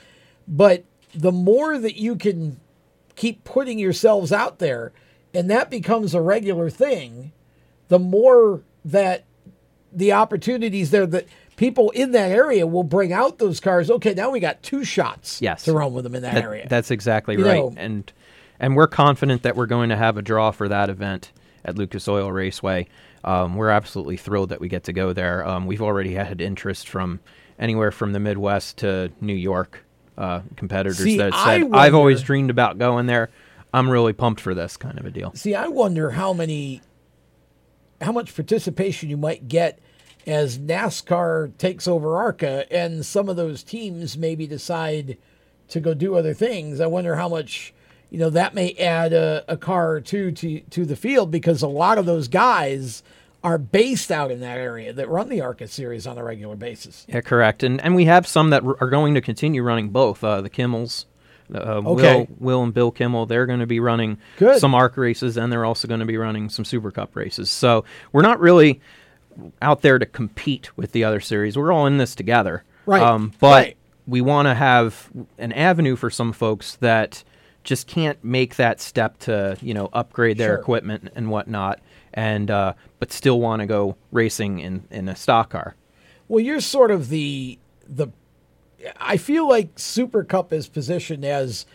but 0.47 0.83
the 1.13 1.31
more 1.31 1.77
that 1.77 1.95
you 1.95 2.15
can 2.15 2.59
keep 3.15 3.43
putting 3.43 3.79
yourselves 3.79 4.31
out 4.31 4.59
there 4.59 4.91
and 5.33 5.49
that 5.49 5.69
becomes 5.69 6.13
a 6.13 6.21
regular 6.21 6.69
thing, 6.69 7.31
the 7.89 7.99
more 7.99 8.61
that 8.85 9.25
the 9.91 10.11
opportunities 10.13 10.91
there 10.91 11.05
that 11.07 11.25
people 11.59 11.89
in 11.89 12.13
that 12.13 12.31
area 12.31 12.65
will 12.65 12.83
bring 12.83 13.11
out 13.11 13.37
those 13.37 13.59
cars. 13.59 13.91
Okay, 13.91 14.13
now 14.13 14.29
we 14.29 14.39
got 14.39 14.63
two 14.63 14.85
shots 14.85 15.41
yes, 15.41 15.63
to 15.63 15.73
run 15.73 15.93
with 15.93 16.05
them 16.05 16.15
in 16.15 16.21
that, 16.21 16.35
That- 16.35 16.43
area. 16.45 16.65
That's 16.69 16.89
exactly 16.89 17.35
You 17.35 17.45
right, 17.45 17.57
know- 17.57 17.73
and 17.75 18.11
and 18.61 18.75
we're 18.77 18.87
confident 18.87 19.43
that 19.43 19.55
we're 19.57 19.65
going 19.65 19.89
to 19.89 19.97
have 19.97 20.15
a 20.17 20.21
draw 20.21 20.51
for 20.51 20.69
that 20.69 20.89
event 20.89 21.31
at 21.65 21.77
Lucas 21.77 22.07
Oil 22.07 22.31
Raceway. 22.31 22.87
Um, 23.25 23.55
we're 23.55 23.69
absolutely 23.69 24.15
thrilled 24.15 24.49
that 24.49 24.61
we 24.61 24.69
get 24.69 24.85
to 24.85 24.93
go 24.93 25.11
there. 25.11 25.45
Um, 25.45 25.65
we've 25.65 25.81
already 25.81 26.13
had 26.13 26.39
interest 26.39 26.87
from 26.87 27.19
anywhere 27.59 27.91
from 27.91 28.13
the 28.13 28.19
Midwest 28.21 28.77
to 28.77 29.11
New 29.19 29.33
York 29.33 29.83
uh, 30.17 30.41
competitors 30.55 30.97
See, 31.03 31.17
that 31.17 31.33
said, 31.33 31.73
"I've 31.73 31.93
always 31.93 32.21
dreamed 32.21 32.49
about 32.49 32.77
going 32.77 33.05
there. 33.05 33.29
I'm 33.73 33.89
really 33.89 34.13
pumped 34.13 34.39
for 34.39 34.53
this 34.53 34.77
kind 34.77 34.97
of 34.97 35.05
a 35.05 35.11
deal." 35.11 35.33
See, 35.35 35.55
I 35.55 35.67
wonder 35.67 36.11
how 36.11 36.31
many, 36.31 36.81
how 38.01 38.13
much 38.13 38.33
participation 38.33 39.09
you 39.09 39.17
might 39.17 39.49
get 39.49 39.79
as 40.29 40.57
NASCAR 40.57 41.57
takes 41.57 41.87
over 41.87 42.15
ARCA 42.17 42.71
and 42.71 43.05
some 43.05 43.29
of 43.29 43.35
those 43.35 43.63
teams 43.63 44.17
maybe 44.17 44.45
decide 44.47 45.17
to 45.69 45.79
go 45.79 45.93
do 45.93 46.15
other 46.15 46.33
things. 46.33 46.79
I 46.79 46.87
wonder 46.87 47.15
how 47.15 47.29
much, 47.29 47.73
you 48.09 48.19
know, 48.19 48.29
that 48.31 48.53
may 48.53 48.73
add 48.73 49.13
a, 49.13 49.43
a 49.47 49.57
car 49.57 49.91
or 49.93 50.01
two 50.01 50.31
to, 50.31 50.59
to 50.61 50.85
the 50.85 50.95
field 50.95 51.31
because 51.31 51.61
a 51.61 51.67
lot 51.67 51.97
of 51.97 52.05
those 52.05 52.27
guys 52.27 53.03
are 53.43 53.57
based 53.57 54.11
out 54.11 54.31
in 54.31 54.41
that 54.41 54.57
area 54.57 54.91
that 54.93 55.07
run 55.07 55.29
the 55.29 55.41
ARCA 55.41 55.67
series 55.67 56.05
on 56.05 56.17
a 56.17 56.23
regular 56.23 56.55
basis. 56.55 57.05
Yeah, 57.07 57.21
correct. 57.21 57.63
And 57.63 57.79
and 57.81 57.95
we 57.95 58.05
have 58.05 58.27
some 58.27 58.49
that 58.49 58.63
are 58.63 58.89
going 58.89 59.13
to 59.13 59.21
continue 59.21 59.63
running 59.63 59.89
both. 59.89 60.23
Uh, 60.23 60.41
the 60.41 60.49
Kimmels, 60.49 61.05
uh, 61.53 61.57
Okay. 61.85 62.17
Will, 62.17 62.27
Will 62.39 62.63
and 62.63 62.73
Bill 62.73 62.91
Kimmel, 62.91 63.25
they're 63.27 63.45
going 63.45 63.61
to 63.61 63.67
be 63.67 63.79
running 63.79 64.17
Good. 64.37 64.59
some 64.59 64.75
ARC 64.75 64.97
races, 64.97 65.37
and 65.37 65.51
they're 65.51 65.65
also 65.65 65.87
going 65.87 66.01
to 66.01 66.05
be 66.05 66.17
running 66.17 66.49
some 66.49 66.65
Super 66.65 66.91
Cup 66.91 67.15
races. 67.15 67.49
So 67.49 67.85
we're 68.11 68.23
not 68.23 68.39
really 68.41 68.81
out 69.61 69.81
there 69.81 69.99
to 69.99 70.05
compete 70.05 70.75
with 70.77 70.91
the 70.91 71.03
other 71.03 71.19
series. 71.19 71.57
We're 71.57 71.71
all 71.71 71.85
in 71.87 71.97
this 71.97 72.15
together. 72.15 72.63
Right, 72.85 73.01
Um, 73.01 73.33
but 73.39 73.65
right. 73.65 73.77
we 74.07 74.21
want 74.21 74.47
to 74.47 74.53
have 74.55 75.09
an 75.37 75.51
avenue 75.53 75.95
for 75.95 76.09
some 76.09 76.31
folks 76.33 76.75
that 76.77 77.23
just 77.63 77.87
can't 77.87 78.23
make 78.23 78.55
that 78.55 78.79
step 78.81 79.19
to 79.19 79.57
you 79.61 79.73
know 79.73 79.89
upgrade 79.93 80.37
their 80.37 80.53
Sure. 80.53 80.59
equipment 80.59 81.09
and 81.15 81.29
whatnot, 81.29 81.79
and 82.13 82.49
uh, 82.49 82.73
but 82.99 83.11
still 83.11 83.39
want 83.39 83.59
to 83.61 83.65
go 83.65 83.95
racing 84.11 84.59
in 84.59 84.83
in 84.89 85.07
a 85.09 85.15
stock 85.15 85.49
car. 85.51 85.75
Well, 86.27 86.39
you're 86.43 86.61
sort 86.61 86.89
of 86.91 87.09
the 87.09 87.59
the. 87.87 88.07
I 88.99 89.17
feel 89.17 89.47
like 89.47 89.77
Super 89.77 90.23
Cup 90.23 90.53
is 90.53 90.67
positioned 90.69 91.25
as 91.25 91.65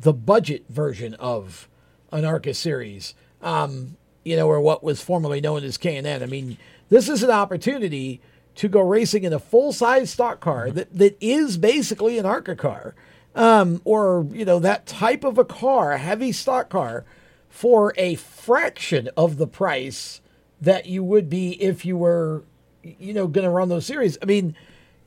the 0.00 0.14
budget 0.14 0.64
version 0.70 1.12
of 1.14 1.68
an 2.10 2.24
ARCA 2.24 2.54
series, 2.54 3.14
um, 3.42 3.96
you 4.24 4.34
know, 4.36 4.48
or 4.48 4.60
what 4.60 4.82
was 4.82 5.02
formerly 5.02 5.40
known 5.42 5.62
as 5.62 5.76
K 5.76 5.94
and 5.96 6.06
N. 6.06 6.22
I 6.22 6.26
mean, 6.26 6.56
this 6.88 7.08
is 7.08 7.22
an 7.22 7.30
opportunity 7.30 8.20
to 8.56 8.68
go 8.68 8.80
racing 8.80 9.24
in 9.24 9.32
a 9.32 9.38
full 9.38 9.72
size 9.72 10.10
stock 10.10 10.40
car 10.40 10.70
that, 10.70 10.92
that 10.96 11.16
is 11.20 11.56
basically 11.56 12.18
an 12.18 12.26
ARCA 12.26 12.54
car, 12.54 12.94
um, 13.34 13.80
or 13.84 14.26
you 14.30 14.44
know 14.44 14.58
that 14.58 14.86
type 14.86 15.24
of 15.24 15.38
a 15.38 15.44
car, 15.44 15.92
a 15.92 15.98
heavy 15.98 16.32
stock 16.32 16.68
car, 16.68 17.04
for 17.48 17.92
a 17.96 18.14
fraction 18.14 19.08
of 19.16 19.36
the 19.36 19.46
price 19.46 20.20
that 20.60 20.86
you 20.86 21.04
would 21.04 21.28
be 21.28 21.60
if 21.62 21.84
you 21.84 21.96
were, 21.96 22.44
you 22.82 23.12
know, 23.12 23.26
going 23.26 23.44
to 23.44 23.50
run 23.50 23.68
those 23.68 23.86
series. 23.86 24.16
I 24.22 24.24
mean, 24.24 24.56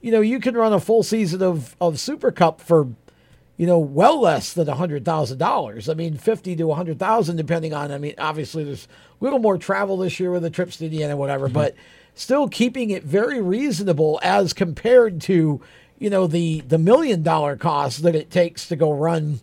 you 0.01 0.11
know, 0.11 0.21
you 0.21 0.39
can 0.39 0.55
run 0.55 0.73
a 0.73 0.79
full 0.79 1.03
season 1.03 1.41
of 1.41 1.75
of 1.79 1.99
Super 1.99 2.31
Cup 2.31 2.61
for, 2.61 2.89
you 3.57 3.65
know, 3.65 3.79
well 3.79 4.21
less 4.21 4.53
than 4.53 4.69
a 4.69 4.75
hundred 4.75 5.03
thousand 5.03 5.39
dollars. 5.39 5.89
I 5.89 5.95
mean, 5.95 6.15
fifty 6.15 6.55
to 6.55 6.71
a 6.71 6.75
hundred 6.75 6.99
thousand, 6.99 7.35
depending 7.35 7.73
on. 7.73 7.91
I 7.91 7.97
mean, 7.97 8.13
obviously 8.17 8.63
there's 8.63 8.87
a 9.19 9.23
little 9.23 9.39
more 9.39 9.57
travel 9.57 9.97
this 9.97 10.19
year 10.19 10.31
with 10.31 10.43
the 10.43 10.49
trips 10.49 10.77
to 10.77 10.85
Indiana, 10.85 11.17
whatever, 11.17 11.49
but 11.49 11.75
still 12.13 12.47
keeping 12.47 12.91
it 12.91 13.03
very 13.03 13.41
reasonable 13.41 14.19
as 14.23 14.53
compared 14.53 15.21
to, 15.21 15.59
you 15.97 16.09
know, 16.09 16.27
the 16.27 16.61
the 16.61 16.77
million 16.77 17.23
dollar 17.23 17.57
cost 17.57 18.03
that 18.03 18.15
it 18.15 18.29
takes 18.29 18.67
to 18.67 18.75
go 18.75 18.93
run, 18.93 19.39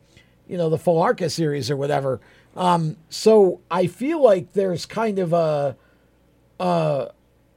you 0.47 0.57
know, 0.57 0.71
the 0.71 0.79
full 0.79 1.03
ARCA 1.03 1.29
series 1.29 1.71
or 1.71 1.77
whatever. 1.77 2.21
Um, 2.57 2.97
so 3.09 3.61
I 3.69 3.89
feel 3.89 4.23
like 4.23 4.53
there's 4.53 4.87
kind 4.87 5.19
of 5.19 5.33
a 5.33 5.77
uh, 6.61 7.07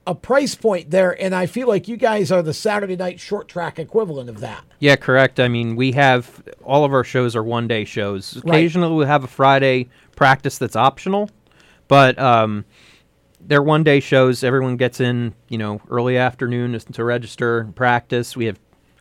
a 0.08 0.16
price 0.16 0.56
point 0.56 0.90
there, 0.90 1.22
and 1.22 1.36
I 1.36 1.46
feel 1.46 1.68
like 1.68 1.88
you 1.88 1.98
guys 1.98 2.32
are 2.32 2.42
the 2.42 2.54
Saturday 2.54 2.96
night 2.96 3.20
short 3.20 3.48
track 3.48 3.78
equivalent 3.78 4.30
of 4.30 4.40
that. 4.40 4.64
Yeah, 4.80 4.96
correct. 4.96 5.40
I 5.40 5.50
mean, 5.50 5.76
we 5.76 5.92
have 5.92 6.42
all 6.64 6.86
of 6.86 6.94
our 6.94 7.04
shows 7.04 7.36
are 7.36 7.44
one 7.44 7.68
day 7.68 7.84
shows. 7.84 8.38
Right. 8.38 8.56
Occasionally, 8.56 8.96
we 8.96 9.06
have 9.06 9.26
a 9.26 9.28
Friday 9.28 9.90
practice 10.16 10.58
that's 10.58 10.78
optional, 10.78 11.30
but 11.90 12.18
um, 12.18 12.64
they're 13.42 13.62
one 13.62 13.84
day 13.84 14.00
shows. 14.00 14.44
Everyone 14.44 14.78
gets 14.78 15.02
in, 15.02 15.36
you 15.50 15.58
know, 15.58 15.82
early 15.90 16.18
afternoon 16.18 16.72
to, 16.72 16.80
to 16.80 17.04
register 17.04 17.60
and 17.60 17.76
practice. 17.76 18.38
We 18.38 18.46
have 18.46 18.58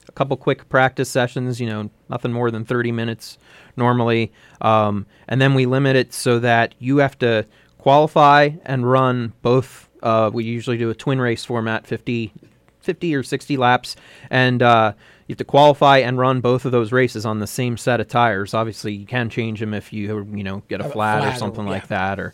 a 0.08 0.12
couple 0.12 0.36
quick 0.36 0.68
practice 0.68 1.08
sessions, 1.08 1.60
you 1.60 1.68
know, 1.68 1.88
nothing 2.08 2.32
more 2.32 2.50
than 2.50 2.64
30 2.64 2.90
minutes 2.90 3.38
normally. 3.76 4.32
Um, 4.60 5.06
and 5.28 5.40
then 5.40 5.54
we 5.54 5.66
limit 5.66 5.94
it 5.94 6.12
so 6.12 6.40
that 6.40 6.74
you 6.80 6.98
have 6.98 7.16
to 7.20 7.46
qualify 7.78 8.50
and 8.64 8.90
run 8.90 9.34
both. 9.42 9.85
Uh, 10.02 10.30
we 10.32 10.44
usually 10.44 10.76
do 10.76 10.90
a 10.90 10.94
twin 10.94 11.20
race 11.20 11.44
format, 11.44 11.86
50 11.86 12.32
50 12.80 13.14
or 13.16 13.22
60 13.24 13.56
laps, 13.56 13.96
and 14.30 14.62
uh, 14.62 14.92
you 15.26 15.32
have 15.32 15.38
to 15.38 15.44
qualify 15.44 15.98
and 15.98 16.18
run 16.18 16.40
both 16.40 16.64
of 16.64 16.70
those 16.70 16.92
races 16.92 17.26
on 17.26 17.40
the 17.40 17.46
same 17.46 17.76
set 17.76 18.00
of 18.00 18.06
tires. 18.06 18.54
Obviously, 18.54 18.92
you 18.94 19.04
can 19.06 19.28
change 19.28 19.58
them 19.58 19.74
if 19.74 19.92
you 19.92 20.24
you 20.32 20.44
know 20.44 20.62
get 20.68 20.80
a 20.80 20.84
A 20.86 20.90
flat, 20.90 21.18
flat 21.22 21.32
or 21.32 21.34
or- 21.34 21.38
something 21.38 21.66
like 21.66 21.88
that, 21.88 22.20
or, 22.20 22.32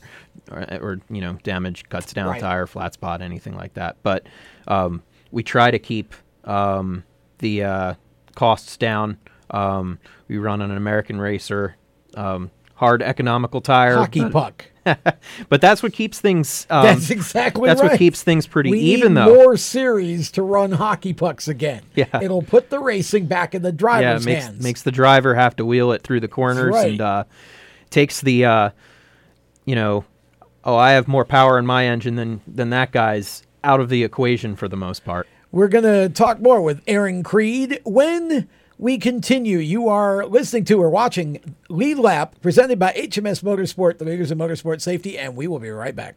or 0.50 0.66
or 0.80 1.00
you 1.08 1.22
know 1.22 1.38
damage 1.42 1.88
cuts 1.88 2.12
down 2.12 2.28
Right. 2.28 2.40
tire, 2.40 2.66
flat 2.66 2.92
spot, 2.92 3.22
anything 3.22 3.56
like 3.56 3.72
that. 3.74 3.96
But 4.02 4.26
um, 4.68 5.02
we 5.30 5.42
try 5.42 5.70
to 5.70 5.78
keep 5.78 6.14
um, 6.44 7.04
the 7.38 7.64
uh, 7.64 7.94
costs 8.34 8.76
down. 8.76 9.16
Um, 9.50 9.98
we 10.28 10.36
run 10.36 10.60
on 10.60 10.70
an 10.70 10.76
American 10.76 11.18
Racer, 11.18 11.76
um, 12.14 12.50
hard 12.74 13.02
economical 13.02 13.62
tire, 13.62 13.96
Hockey 13.96 14.28
puck. 14.28 14.66
but 15.48 15.60
that's 15.60 15.82
what 15.82 15.92
keeps 15.92 16.20
things. 16.20 16.66
Um, 16.68 16.84
That's 16.84 17.10
exactly 17.10 17.68
That's 17.68 17.80
right. 17.80 17.92
what 17.92 17.98
keeps 17.98 18.22
things 18.22 18.46
pretty 18.46 18.70
we 18.70 18.80
even, 18.80 19.14
need 19.14 19.20
though. 19.20 19.34
More 19.34 19.56
series 19.56 20.30
to 20.32 20.42
run 20.42 20.72
hockey 20.72 21.12
pucks 21.12 21.48
again. 21.48 21.82
Yeah. 21.94 22.20
it'll 22.20 22.42
put 22.42 22.70
the 22.70 22.78
racing 22.78 23.26
back 23.26 23.54
in 23.54 23.62
the 23.62 23.68
yeah, 23.68 23.76
driver's 23.76 24.26
it 24.26 24.30
makes 24.30 24.44
hands. 24.44 24.62
makes 24.62 24.82
the 24.82 24.92
driver 24.92 25.34
have 25.34 25.56
to 25.56 25.64
wheel 25.64 25.92
it 25.92 26.02
through 26.02 26.20
the 26.20 26.28
corners 26.28 26.74
right. 26.74 26.90
and 26.92 27.00
uh, 27.00 27.24
takes 27.90 28.20
the, 28.20 28.44
uh, 28.44 28.70
you 29.64 29.74
know, 29.74 30.04
oh, 30.64 30.76
I 30.76 30.92
have 30.92 31.08
more 31.08 31.24
power 31.24 31.58
in 31.58 31.66
my 31.66 31.86
engine 31.86 32.16
than 32.16 32.40
than 32.46 32.70
that 32.70 32.92
guy's 32.92 33.42
out 33.64 33.80
of 33.80 33.88
the 33.88 34.02
equation 34.04 34.56
for 34.56 34.68
the 34.68 34.76
most 34.76 35.04
part. 35.04 35.28
We're 35.50 35.68
going 35.68 35.84
to 35.84 36.08
talk 36.08 36.40
more 36.40 36.62
with 36.62 36.82
Aaron 36.86 37.22
Creed 37.22 37.80
when 37.84 38.48
we 38.78 38.98
continue. 38.98 39.58
You 39.58 39.88
are 39.88 40.26
listening 40.26 40.64
to 40.66 40.82
or 40.82 40.90
watching 40.90 41.56
Lead 41.68 41.98
Lap 41.98 42.40
presented 42.40 42.78
by 42.78 42.92
HMS 42.92 43.42
Motorsport, 43.42 43.98
the 43.98 44.04
leaders 44.04 44.30
in 44.30 44.38
motorsport 44.38 44.80
safety, 44.80 45.18
and 45.18 45.36
we 45.36 45.46
will 45.46 45.58
be 45.58 45.70
right 45.70 45.94
back. 45.94 46.16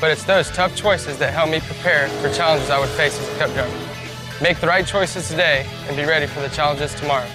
But 0.00 0.10
it's 0.10 0.24
those 0.24 0.50
tough 0.50 0.74
choices 0.74 1.18
that 1.18 1.34
help 1.34 1.50
me 1.50 1.60
prepare 1.60 2.08
for 2.08 2.32
challenges 2.32 2.70
I 2.70 2.80
would 2.80 2.88
face 2.90 3.20
as 3.20 3.28
a 3.28 3.38
cup 3.38 3.52
driver. 3.52 4.42
Make 4.42 4.58
the 4.58 4.66
right 4.66 4.86
choices 4.86 5.28
today 5.28 5.66
and 5.86 5.96
be 5.96 6.04
ready 6.04 6.26
for 6.26 6.40
the 6.40 6.48
challenges 6.48 6.94
tomorrow. 6.94 7.28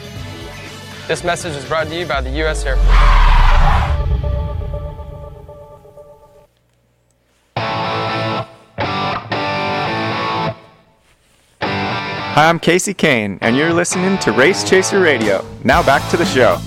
This 1.08 1.24
message 1.24 1.56
is 1.56 1.64
brought 1.66 1.88
to 1.88 1.96
you 1.96 2.08
by 2.08 2.22
the 2.22 2.32
U.S. 2.32 2.66
Air 2.66 2.78
Force. 2.78 2.88
Hi, 12.36 12.50
I'm 12.50 12.60
Kasey 12.60 12.96
Kahne, 12.96 13.38
and 13.42 13.56
you're 13.56 13.72
listening 13.72 14.18
to 14.18 14.32
Race 14.32 14.68
Chaser 14.68 15.00
Radio. 15.00 15.46
Now 15.64 15.84
back 15.84 16.10
to 16.10 16.18
the 16.18 16.26
show. 16.26 16.60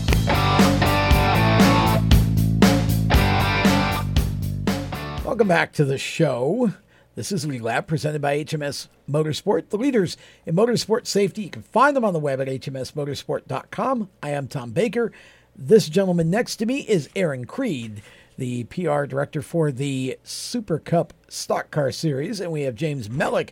Welcome 5.38 5.48
back 5.50 5.72
to 5.74 5.84
the 5.84 5.98
show. 5.98 6.72
This 7.14 7.30
is 7.30 7.46
Lead 7.46 7.62
Lap 7.62 7.86
presented 7.86 8.20
by 8.20 8.42
HMS 8.42 8.88
Motorsport, 9.08 9.68
the 9.68 9.76
leaders 9.76 10.16
in 10.44 10.56
motorsport 10.56 11.06
safety. 11.06 11.42
You 11.42 11.50
can 11.50 11.62
find 11.62 11.94
them 11.94 12.04
on 12.04 12.12
the 12.12 12.18
web 12.18 12.40
at 12.40 12.48
hmsmotorsport.com. 12.48 14.10
I 14.20 14.30
am 14.30 14.48
Tom 14.48 14.72
Baker. 14.72 15.12
This 15.54 15.88
gentleman 15.88 16.28
next 16.28 16.56
to 16.56 16.66
me 16.66 16.80
is 16.80 17.08
Aaron 17.14 17.44
Creed, 17.44 18.02
the 18.36 18.64
PR 18.64 19.04
director 19.04 19.40
for 19.40 19.70
the 19.70 20.18
Super 20.24 20.80
Cup 20.80 21.14
Stock 21.28 21.70
Car 21.70 21.92
Series, 21.92 22.40
and 22.40 22.50
we 22.50 22.62
have 22.62 22.74
James 22.74 23.08
Mellick 23.08 23.50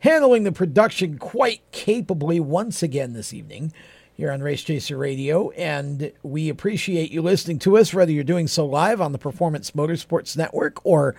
handling 0.00 0.42
the 0.42 0.50
production 0.50 1.18
quite 1.18 1.60
capably 1.70 2.40
once 2.40 2.82
again 2.82 3.12
this 3.12 3.32
evening 3.32 3.72
here 4.18 4.32
on 4.32 4.42
Race 4.42 4.64
Chaser 4.64 4.96
Radio. 4.96 5.50
And 5.50 6.10
we 6.24 6.48
appreciate 6.48 7.12
you 7.12 7.22
listening 7.22 7.60
to 7.60 7.78
us, 7.78 7.94
whether 7.94 8.10
you're 8.10 8.24
doing 8.24 8.48
so 8.48 8.66
live 8.66 9.00
on 9.00 9.12
the 9.12 9.18
Performance 9.18 9.70
Motorsports 9.70 10.36
Network 10.36 10.84
or 10.84 11.14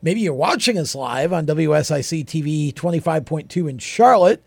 maybe 0.00 0.20
you're 0.20 0.32
watching 0.32 0.78
us 0.78 0.94
live 0.94 1.32
on 1.32 1.46
WSIC 1.46 2.24
TV 2.24 2.72
25.2 2.72 3.68
in 3.68 3.78
Charlotte. 3.78 4.44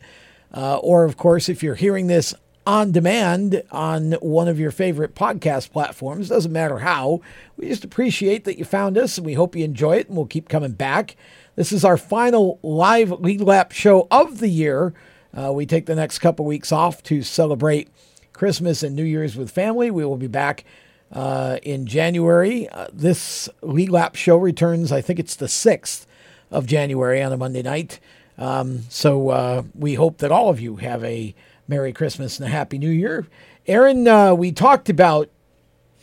Uh, 0.53 0.77
or, 0.77 1.03
of 1.03 1.17
course, 1.17 1.49
if 1.49 1.61
you're 1.61 1.75
hearing 1.75 2.07
this 2.07 2.33
on 2.65 2.93
demand 2.93 3.61
on 3.71 4.13
one 4.13 4.47
of 4.47 4.57
your 4.57 4.71
favorite 4.71 5.13
podcast 5.13 5.71
platforms. 5.73 6.29
Doesn't 6.29 6.53
matter 6.53 6.79
how. 6.79 7.19
We 7.57 7.67
just 7.67 7.83
appreciate 7.83 8.45
that 8.45 8.57
you 8.57 8.63
found 8.63 8.97
us 8.97 9.17
and 9.17 9.25
we 9.25 9.33
hope 9.33 9.53
you 9.53 9.65
enjoy 9.65 9.97
it 9.97 10.07
and 10.07 10.15
we'll 10.15 10.27
keep 10.27 10.47
coming 10.47 10.71
back. 10.71 11.17
This 11.57 11.73
is 11.73 11.83
our 11.83 11.97
final 11.97 12.57
live 12.63 13.11
lead 13.11 13.41
lap 13.41 13.73
show 13.73 14.07
of 14.09 14.39
the 14.39 14.49
year. 14.49 14.93
Uh, 15.37 15.51
we 15.51 15.67
take 15.67 15.85
the 15.85 15.95
next 15.95 16.19
couple 16.19 16.45
weeks 16.45 16.71
off 16.71 17.03
to 17.03 17.21
celebrate 17.21 17.89
Christmas 18.33 18.81
and 18.81 18.95
New 18.95 19.03
Year's 19.03 19.35
with 19.35 19.51
family. 19.51 19.91
We 19.91 20.03
will 20.03 20.17
be 20.17 20.27
back 20.27 20.63
uh, 21.11 21.59
in 21.61 21.85
January. 21.85 22.67
Uh, 22.69 22.87
this 22.91 23.47
lead 23.61 23.89
lap 23.89 24.15
show 24.15 24.37
returns, 24.37 24.91
I 24.91 25.01
think 25.01 25.19
it's 25.19 25.35
the 25.35 25.45
6th 25.45 26.07
of 26.49 26.65
January 26.65 27.21
on 27.21 27.31
a 27.31 27.37
Monday 27.37 27.61
night. 27.61 27.99
Um, 28.39 28.83
so 28.89 29.29
uh, 29.29 29.63
we 29.75 29.93
hope 29.93 30.17
that 30.19 30.31
all 30.31 30.49
of 30.49 30.59
you 30.59 30.77
have 30.77 31.03
a 31.03 31.35
Merry 31.67 31.93
Christmas 31.93 32.39
and 32.39 32.47
a 32.47 32.51
Happy 32.51 32.79
New 32.79 32.89
Year. 32.89 33.27
Aaron, 33.67 34.07
uh, 34.07 34.33
we 34.33 34.51
talked 34.51 34.89
about 34.89 35.29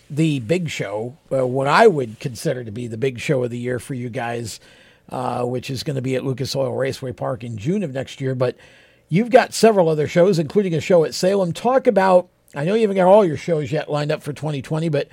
the 0.09 0.41
big 0.41 0.69
show, 0.69 1.17
uh, 1.33 1.45
what 1.45 1.67
I 1.67 1.89
would 1.89 2.21
consider 2.21 2.63
to 2.63 2.71
be 2.71 2.87
the 2.87 2.99
big 2.99 3.19
show 3.19 3.43
of 3.43 3.51
the 3.51 3.59
year 3.59 3.81
for 3.81 3.95
you 3.95 4.11
guys, 4.11 4.61
which 5.11 5.71
is 5.71 5.83
going 5.83 5.97
to 5.97 6.03
be 6.03 6.15
at 6.15 6.25
Lucas 6.25 6.55
Oil 6.55 6.73
Raceway 6.73 7.13
Park 7.13 7.43
in 7.43 7.57
June 7.57 7.83
of 7.83 7.93
next 7.93 8.21
year. 8.21 8.35
But 8.37 8.57
you've 9.09 9.31
got 9.31 9.55
several 9.55 9.89
other 9.89 10.09
shows, 10.09 10.39
including 10.39 10.75
a 10.75 10.81
show 10.81 11.05
at 11.05 11.15
Salem. 11.15 11.53
Talk 11.53 11.87
about, 11.87 12.29
I 12.55 12.65
know 12.65 12.75
you 12.75 12.83
haven't 12.83 12.97
got 12.97 13.07
all 13.07 13.25
your 13.25 13.37
shows 13.37 13.73
yet 13.73 13.91
lined 13.91 14.13
up 14.13 14.23
for 14.23 14.33
2020, 14.33 14.89
but 14.89 15.09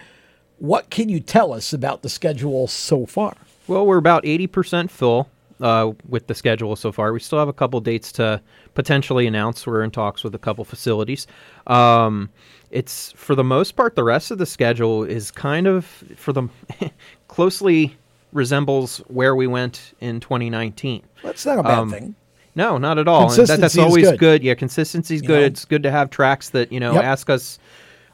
what 0.59 0.89
can 0.89 1.09
you 1.09 1.19
tell 1.19 1.53
us 1.53 1.73
about 1.73 2.01
the 2.01 2.09
schedule 2.09 2.68
so 2.68 3.05
far? 3.05 3.35
Well, 3.68 3.85
we're 3.85 3.97
about 3.97 4.23
80% 4.23 4.89
full 4.89 5.30
uh, 5.61 5.91
with 6.07 6.27
the 6.27 6.35
schedule 6.35 6.76
so 6.76 6.91
far. 6.91 7.13
We 7.13 7.19
still 7.19 7.39
have 7.39 7.47
a 7.47 7.53
couple 7.53 7.80
dates 7.80 8.11
to 8.13 8.41
potentially 8.73 9.27
announce. 9.27 9.65
We're 9.65 9.84
in 9.84 9.91
talks 9.91 10.23
with 10.23 10.35
a 10.35 10.39
couple 10.39 10.65
facilities. 10.65 11.27
Um, 11.68 12.30
it's 12.72 13.11
for 13.13 13.35
the 13.35 13.43
most 13.43 13.76
part, 13.76 13.95
the 13.95 14.03
rest 14.03 14.31
of 14.31 14.38
the 14.38 14.45
schedule 14.45 15.03
is 15.03 15.31
kind 15.31 15.68
of 15.68 15.85
for 16.15 16.34
the 16.34 16.47
closely 17.27 17.97
resembles 18.31 18.97
where 19.07 19.35
we 19.35 19.45
went 19.47 19.93
in 19.99 20.19
2019. 20.19 21.03
That's 21.23 21.45
not 21.45 21.59
a 21.59 21.63
bad 21.63 21.80
um, 21.80 21.89
thing. 21.89 22.15
No, 22.56 22.78
not 22.78 22.98
at 22.98 23.07
all. 23.07 23.30
That, 23.30 23.60
that's 23.60 23.78
always 23.78 24.10
good. 24.11 24.19
good. 24.19 24.44
Yeah, 24.44 24.56
consistency 24.56 25.15
is 25.15 25.22
good. 25.22 25.40
Know? 25.40 25.45
It's 25.45 25.65
good 25.65 25.84
to 25.84 25.91
have 25.91 26.10
tracks 26.10 26.49
that 26.49 26.72
you 26.72 26.80
know 26.80 26.94
yep. 26.94 27.03
ask 27.03 27.30
us. 27.30 27.60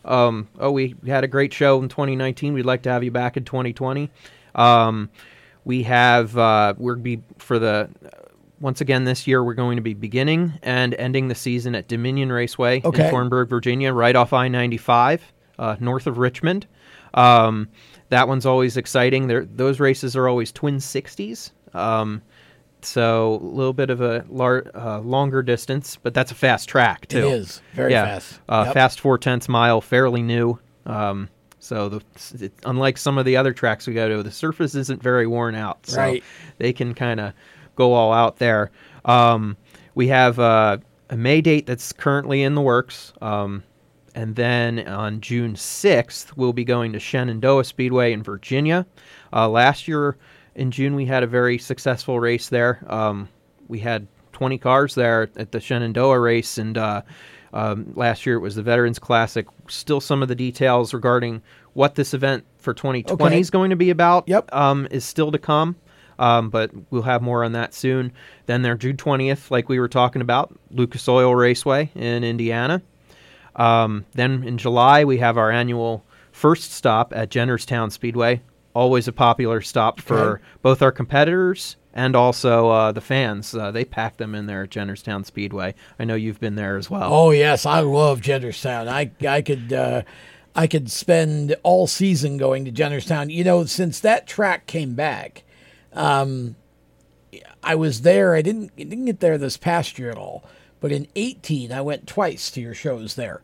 Um, 0.06 0.48
oh, 0.60 0.72
we 0.72 0.96
had 1.06 1.24
a 1.24 1.28
great 1.28 1.54
show 1.54 1.82
in 1.82 1.90
2019. 1.90 2.54
We'd 2.54 2.66
like 2.66 2.84
to 2.84 2.90
have 2.90 3.04
you 3.04 3.12
back 3.12 3.36
in 3.36 3.44
2020. 3.44 4.10
Um, 4.56 5.10
we 5.66 5.84
have 5.84 6.38
uh, 6.38 6.76
we're 6.78 6.96
be 6.96 7.22
for 7.40 7.60
the 7.60 7.90
once 8.60 8.82
again 8.82 9.04
this 9.04 9.28
year 9.28 9.44
we're 9.44 9.54
going 9.54 9.76
to 9.76 9.82
be 9.82 9.94
beginning 9.94 10.54
and 10.64 10.94
ending 10.96 11.28
the 11.28 11.36
season 11.36 11.76
at 11.76 11.88
Dominion 11.88 12.32
Raceway 12.32 12.82
okay. 12.84 13.06
in 13.06 13.12
Thornburg, 13.12 13.50
Virginia, 13.50 13.94
right 13.94 14.16
off 14.16 14.34
I-95, 14.34 15.20
uh, 15.60 15.76
north 15.80 16.08
of 16.08 16.18
Richmond. 16.18 16.68
Um, 17.14 17.68
that 18.10 18.28
one's 18.28 18.46
always 18.46 18.78
exciting. 18.78 19.28
They're, 19.28 19.46
those 19.46 19.80
races 19.80 20.16
are 20.16 20.28
always 20.28 20.52
twin 20.52 20.78
60s. 20.78 21.52
Um, 21.74 22.22
so 22.82 23.40
a 23.42 23.44
little 23.44 23.74
bit 23.74 23.90
of 23.90 24.02
a 24.02 24.26
lar- 24.30 24.70
uh, 24.74 25.00
longer 25.00 25.42
distance, 25.42 25.98
but 26.02 26.14
that's 26.14 26.32
a 26.32 26.36
fast 26.36 26.70
track 26.70 27.08
too. 27.08 27.28
It 27.28 27.34
is 27.34 27.62
very 27.74 27.92
yeah. 27.92 28.06
fast. 28.06 28.40
Uh, 28.48 28.64
yep. 28.66 28.74
Fast 28.74 29.00
four 29.00 29.18
tenths 29.18 29.50
mile, 29.50 29.82
fairly 29.82 30.22
new. 30.22 30.60
Um, 30.86 31.30
so 31.60 31.90
the 31.90 32.02
it, 32.40 32.54
unlike 32.66 32.98
some 32.98 33.18
of 33.18 33.26
the 33.26 33.36
other 33.36 33.54
tracks 33.54 33.88
we 33.88 33.94
go 33.94 34.08
to, 34.08 34.24
the 34.24 34.32
surface 34.32 34.76
isn't 34.76 35.02
very 35.02 35.28
worn 35.28 35.56
out. 35.56 35.86
So 35.86 35.98
right. 35.98 36.24
they 36.60 36.72
can 36.72 36.94
kind 36.94 37.20
of 37.20 37.34
go 37.76 37.94
all 37.94 38.14
out 38.14 38.38
there. 38.38 38.72
Um, 39.06 39.58
we 39.96 40.08
have 40.08 40.40
uh, 40.40 40.78
a 41.10 41.18
May 41.18 41.42
date 41.42 41.66
that's 41.66 41.92
currently 41.92 42.44
in 42.44 42.56
the 42.56 42.62
works. 42.62 43.14
Um, 43.22 43.64
and 44.16 44.36
then 44.36 44.88
on 44.88 45.22
June 45.22 45.54
6th, 45.54 46.36
we'll 46.36 46.54
be 46.54 46.64
going 46.64 46.94
to 46.94 47.00
Shenandoah 47.00 47.64
Speedway 47.64 48.14
in 48.14 48.24
Virginia. 48.24 48.86
Uh, 49.32 49.48
last 49.48 49.88
year 49.88 50.18
in 50.58 50.72
June, 50.72 50.96
we 50.96 51.06
had 51.06 51.24
a 51.24 51.28
very 51.28 51.58
successful 51.58 52.20
race 52.20 52.50
there. 52.50 52.84
Um, 52.88 53.30
we 53.68 53.80
had 53.80 54.08
20 54.34 54.58
cars 54.58 54.96
there 54.96 55.30
at 55.38 55.52
the 55.52 55.60
Shenandoah 55.60 56.20
race, 56.20 56.58
and 56.58 56.78
uh, 56.78 57.02
um, 57.54 57.94
last 57.96 58.26
year 58.26 58.36
it 58.36 58.40
was 58.40 58.56
the 58.56 58.64
Veterans 58.64 59.00
Classic. 59.00 59.48
Still, 59.70 60.02
some 60.02 60.22
of 60.22 60.28
the 60.28 60.36
details 60.36 60.94
regarding 60.94 61.42
what 61.74 61.96
this 61.96 62.14
event 62.14 62.44
for 62.58 62.74
2020 62.74 63.24
Okay. 63.24 63.40
is 63.40 63.50
going 63.50 63.70
to 63.70 63.76
be 63.76 63.90
about 63.92 64.26
Yep. 64.28 64.54
um, 64.54 64.88
is 64.92 65.06
still 65.06 65.32
to 65.32 65.38
come. 65.40 65.76
Um, 66.20 66.50
but 66.50 66.72
we'll 66.90 67.04
have 67.04 67.22
more 67.22 67.44
on 67.44 67.52
that 67.52 67.76
soon. 67.76 68.12
Then 68.48 68.64
there, 68.64 68.76
June 68.76 68.98
20th, 68.98 69.52
like 69.52 69.70
we 69.70 69.80
were 69.80 69.88
talking 69.88 70.24
about, 70.24 70.58
Lucas 70.72 71.08
Oil 71.08 71.36
Raceway 71.36 71.92
in 71.94 72.24
Indiana. 72.24 72.82
Um, 73.56 74.06
then 74.14 74.44
in 74.44 74.58
July, 74.58 75.04
we 75.06 75.20
have 75.20 75.38
our 75.38 75.52
annual 75.52 76.04
first 76.32 76.72
stop 76.74 77.14
at 77.16 77.30
Jennerstown 77.30 77.92
Speedway. 77.92 78.42
Always 78.78 79.08
a 79.08 79.12
popular 79.12 79.62
stop 79.62 80.00
for 80.00 80.18
Okay. 80.36 80.44
both 80.62 80.82
our 80.84 80.92
competitors 80.92 81.78
and 81.96 82.16
also 82.16 82.70
uh, 82.70 82.92
the 82.92 83.02
fans. 83.02 83.56
Uh, 83.56 83.72
they 83.72 83.84
pack 83.84 84.18
them 84.18 84.36
in 84.36 84.46
there 84.46 84.64
at 84.64 84.70
Jennerstown 84.70 85.26
Speedway. 85.26 85.74
I 85.98 86.06
know 86.06 86.14
you've 86.14 86.40
been 86.40 86.54
there 86.56 86.78
as 86.78 86.88
well. 86.88 87.12
Oh 87.12 87.32
yes, 87.32 87.66
I 87.66 87.80
love 87.80 88.22
Jennerstown. 88.22 88.88
I 88.88 89.10
I 89.28 89.42
could 89.42 89.74
uh, 89.74 90.04
I 90.56 90.68
could 90.68 90.92
spend 90.92 91.56
all 91.64 91.88
season 91.88 92.38
going 92.38 92.66
to 92.66 92.72
Jennerstown. 92.72 93.32
You 93.34 93.44
know, 93.44 93.66
since 93.66 94.00
that 94.02 94.28
track 94.28 94.68
came 94.68 94.94
back, 94.94 95.44
um, 95.94 96.56
I 97.64 97.74
was 97.74 98.02
there. 98.02 98.36
I 98.36 98.44
didn't 98.44 98.72
I 98.78 98.84
didn't 98.84 99.06
get 99.06 99.20
there 99.20 99.40
this 99.40 99.58
past 99.58 99.98
year 99.98 100.12
at 100.12 100.18
all, 100.18 100.44
but 100.80 100.92
in 100.92 101.08
eighteen 101.16 101.72
I 101.72 101.82
went 101.82 102.06
twice 102.06 102.52
to 102.52 102.62
your 102.62 102.76
shows 102.76 103.16
there. 103.16 103.42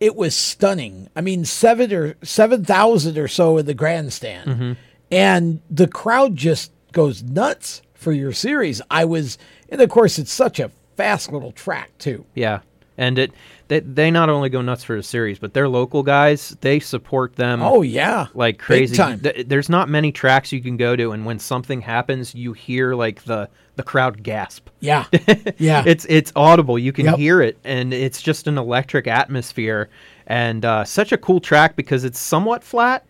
It 0.00 0.14
was 0.16 0.34
stunning. 0.34 1.08
I 1.16 1.20
mean, 1.20 1.44
seven 1.44 1.92
or 1.92 2.14
seven 2.22 2.64
thousand 2.64 3.18
or 3.18 3.28
so 3.28 3.58
in 3.58 3.66
the 3.66 3.74
grandstand, 3.74 4.48
Mhm. 4.50 4.76
and 5.10 5.60
the 5.70 5.88
crowd 5.88 6.36
just 6.36 6.70
goes 6.92 7.22
nuts 7.22 7.82
for 7.94 8.12
your 8.12 8.32
series. 8.32 8.80
I 8.90 9.04
was, 9.04 9.38
and 9.68 9.80
of 9.80 9.88
course, 9.90 10.18
it's 10.18 10.32
such 10.32 10.60
a 10.60 10.70
fast 10.96 11.32
little 11.32 11.52
track 11.52 11.90
too. 11.98 12.24
Yeah, 12.34 12.60
and 12.96 13.18
it 13.18 13.32
they 13.68 13.80
they 13.80 14.10
not 14.10 14.28
only 14.28 14.48
go 14.48 14.60
nuts 14.62 14.82
for 14.84 14.96
the 14.96 15.02
series, 15.02 15.38
but 15.38 15.54
their 15.54 15.68
local 15.68 16.02
guys 16.02 16.56
they 16.60 16.80
support 16.80 17.36
them. 17.36 17.62
Oh, 17.62 17.82
yeah. 17.82 18.26
like 18.34 18.58
crazy. 18.58 18.96
Th- 18.96 19.46
There's 19.46 19.68
not 19.68 19.88
many 19.88 20.10
tracks 20.12 20.50
you 20.52 20.60
can 20.60 20.76
go 20.76 20.96
to, 20.96 21.12
and 21.12 21.24
when 21.26 21.38
something 21.38 21.80
happens, 21.80 22.34
you 22.34 22.52
hear 22.52 22.94
like 22.94 23.22
the 23.24 23.48
the 23.76 23.82
crowd 23.82 24.22
gasp. 24.22 24.68
Yeah, 24.80 25.04
yeah. 25.58 25.84
it's 25.86 26.04
it's 26.08 26.32
audible. 26.34 26.78
You 26.78 26.92
can 26.92 27.06
Yep. 27.06 27.16
hear 27.18 27.40
it, 27.42 27.58
and 27.64 27.92
it's 27.94 28.20
just 28.22 28.46
an 28.48 28.58
electric 28.58 29.06
atmosphere, 29.06 29.88
and 30.26 30.64
uh, 30.64 30.84
such 30.84 31.12
a 31.12 31.18
cool 31.18 31.40
track 31.40 31.76
because 31.76 32.04
it's 32.04 32.18
somewhat 32.18 32.64
flat, 32.64 33.06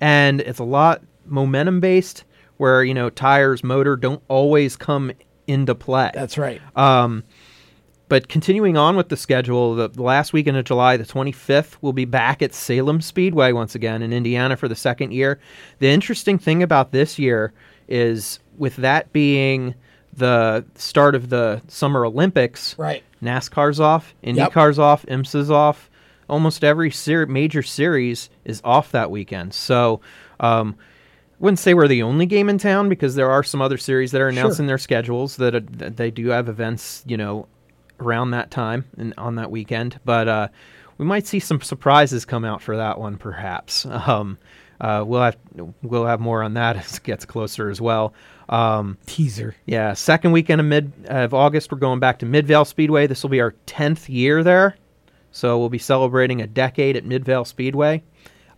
and 0.00 0.40
it's 0.40 0.58
a 0.60 0.64
lot 0.64 1.02
momentum 1.26 1.80
based, 1.80 2.24
where 2.58 2.84
you 2.84 2.94
know 2.94 3.10
tires, 3.10 3.64
motor 3.64 3.96
don't 3.96 4.22
always 4.28 4.76
come 4.76 5.10
into 5.46 5.74
play. 5.74 6.10
That's 6.14 6.38
right. 6.38 6.60
Um, 6.76 7.22
but 8.08 8.28
continuing 8.28 8.76
on 8.76 8.96
with 8.96 9.08
the 9.08 9.16
schedule, 9.16 9.74
the, 9.74 9.88
the 9.88 10.02
last 10.02 10.32
weekend 10.32 10.56
of 10.56 10.64
July, 10.64 10.96
the 10.96 11.04
25th, 11.04 11.76
we'll 11.80 11.92
be 11.92 12.04
back 12.04 12.42
at 12.42 12.52
Salem 12.54 13.00
Speedway 13.00 13.52
once 13.52 13.74
again 13.74 14.02
in 14.02 14.12
Indiana 14.12 14.56
for 14.56 14.68
the 14.68 14.76
second 14.76 15.12
year. 15.12 15.40
The 15.78 15.88
interesting 15.88 16.38
thing 16.38 16.62
about 16.62 16.92
this 16.92 17.18
year 17.18 17.52
is 17.88 18.38
with 18.58 18.76
that 18.76 19.12
being 19.12 19.74
the 20.12 20.64
start 20.76 21.14
of 21.14 21.28
the 21.30 21.60
Summer 21.68 22.04
Olympics, 22.04 22.78
Right. 22.78 23.02
NASCAR's 23.22 23.80
off, 23.80 24.14
IndyCar's 24.22 24.78
off, 24.78 25.04
IMSA's 25.06 25.50
off. 25.50 25.90
Almost 26.28 26.62
every 26.64 26.90
ser- 26.90 27.26
major 27.26 27.62
series 27.62 28.30
is 28.44 28.60
off 28.64 28.92
that 28.92 29.10
weekend. 29.10 29.52
So, 29.54 30.00
um, 30.40 30.76
wouldn't 31.40 31.58
say 31.58 31.74
we're 31.74 31.88
the 31.88 32.02
only 32.02 32.26
game 32.26 32.48
in 32.48 32.56
town 32.58 32.88
because 32.88 33.14
there 33.16 33.30
are 33.30 33.42
some 33.42 33.60
other 33.60 33.76
series 33.76 34.12
that 34.12 34.20
are 34.20 34.30
Sure. 34.32 34.40
announcing 34.40 34.66
their 34.66 34.78
schedules 34.78 35.36
that, 35.36 35.54
uh, 35.54 35.60
that 35.72 35.96
they 35.96 36.10
do 36.10 36.28
have 36.28 36.48
events, 36.48 37.02
you 37.06 37.16
know, 37.16 37.46
around 38.00 38.32
that 38.32 38.50
time 38.50 38.84
and 38.96 39.14
on 39.16 39.36
that 39.36 39.50
weekend. 39.50 39.98
But 40.04 40.28
uh, 40.28 40.48
we 40.98 41.04
might 41.04 41.26
see 41.26 41.40
some 41.40 41.60
surprises 41.60 42.24
come 42.24 42.44
out 42.44 42.62
for 42.62 42.76
that 42.76 42.98
one, 42.98 43.16
perhaps. 43.16 43.86
Um, 43.86 44.38
uh, 44.80 45.04
we'll 45.06 45.22
have 45.22 45.36
we'll 45.82 46.06
have 46.06 46.20
more 46.20 46.42
on 46.42 46.54
that 46.54 46.76
as 46.84 46.96
it 46.96 47.02
gets 47.02 47.24
closer 47.24 47.70
as 47.70 47.80
well. 47.80 48.12
Um, 48.48 48.98
Teaser. 49.06 49.54
Yeah, 49.66 49.94
second 49.94 50.32
weekend 50.32 50.60
of 50.60 50.66
mid 50.66 50.92
of 51.06 51.32
August, 51.32 51.72
we're 51.72 51.78
going 51.78 52.00
back 52.00 52.18
to 52.18 52.26
Midvale 52.26 52.64
Speedway. 52.64 53.06
This 53.06 53.22
will 53.22 53.30
be 53.30 53.40
our 53.40 53.52
tenth 53.66 54.08
year 54.08 54.42
there, 54.42 54.76
so 55.32 55.58
we'll 55.58 55.70
be 55.70 55.78
celebrating 55.78 56.42
a 56.42 56.46
decade 56.46 56.96
at 56.96 57.04
Midvale 57.04 57.44
Speedway. 57.44 58.02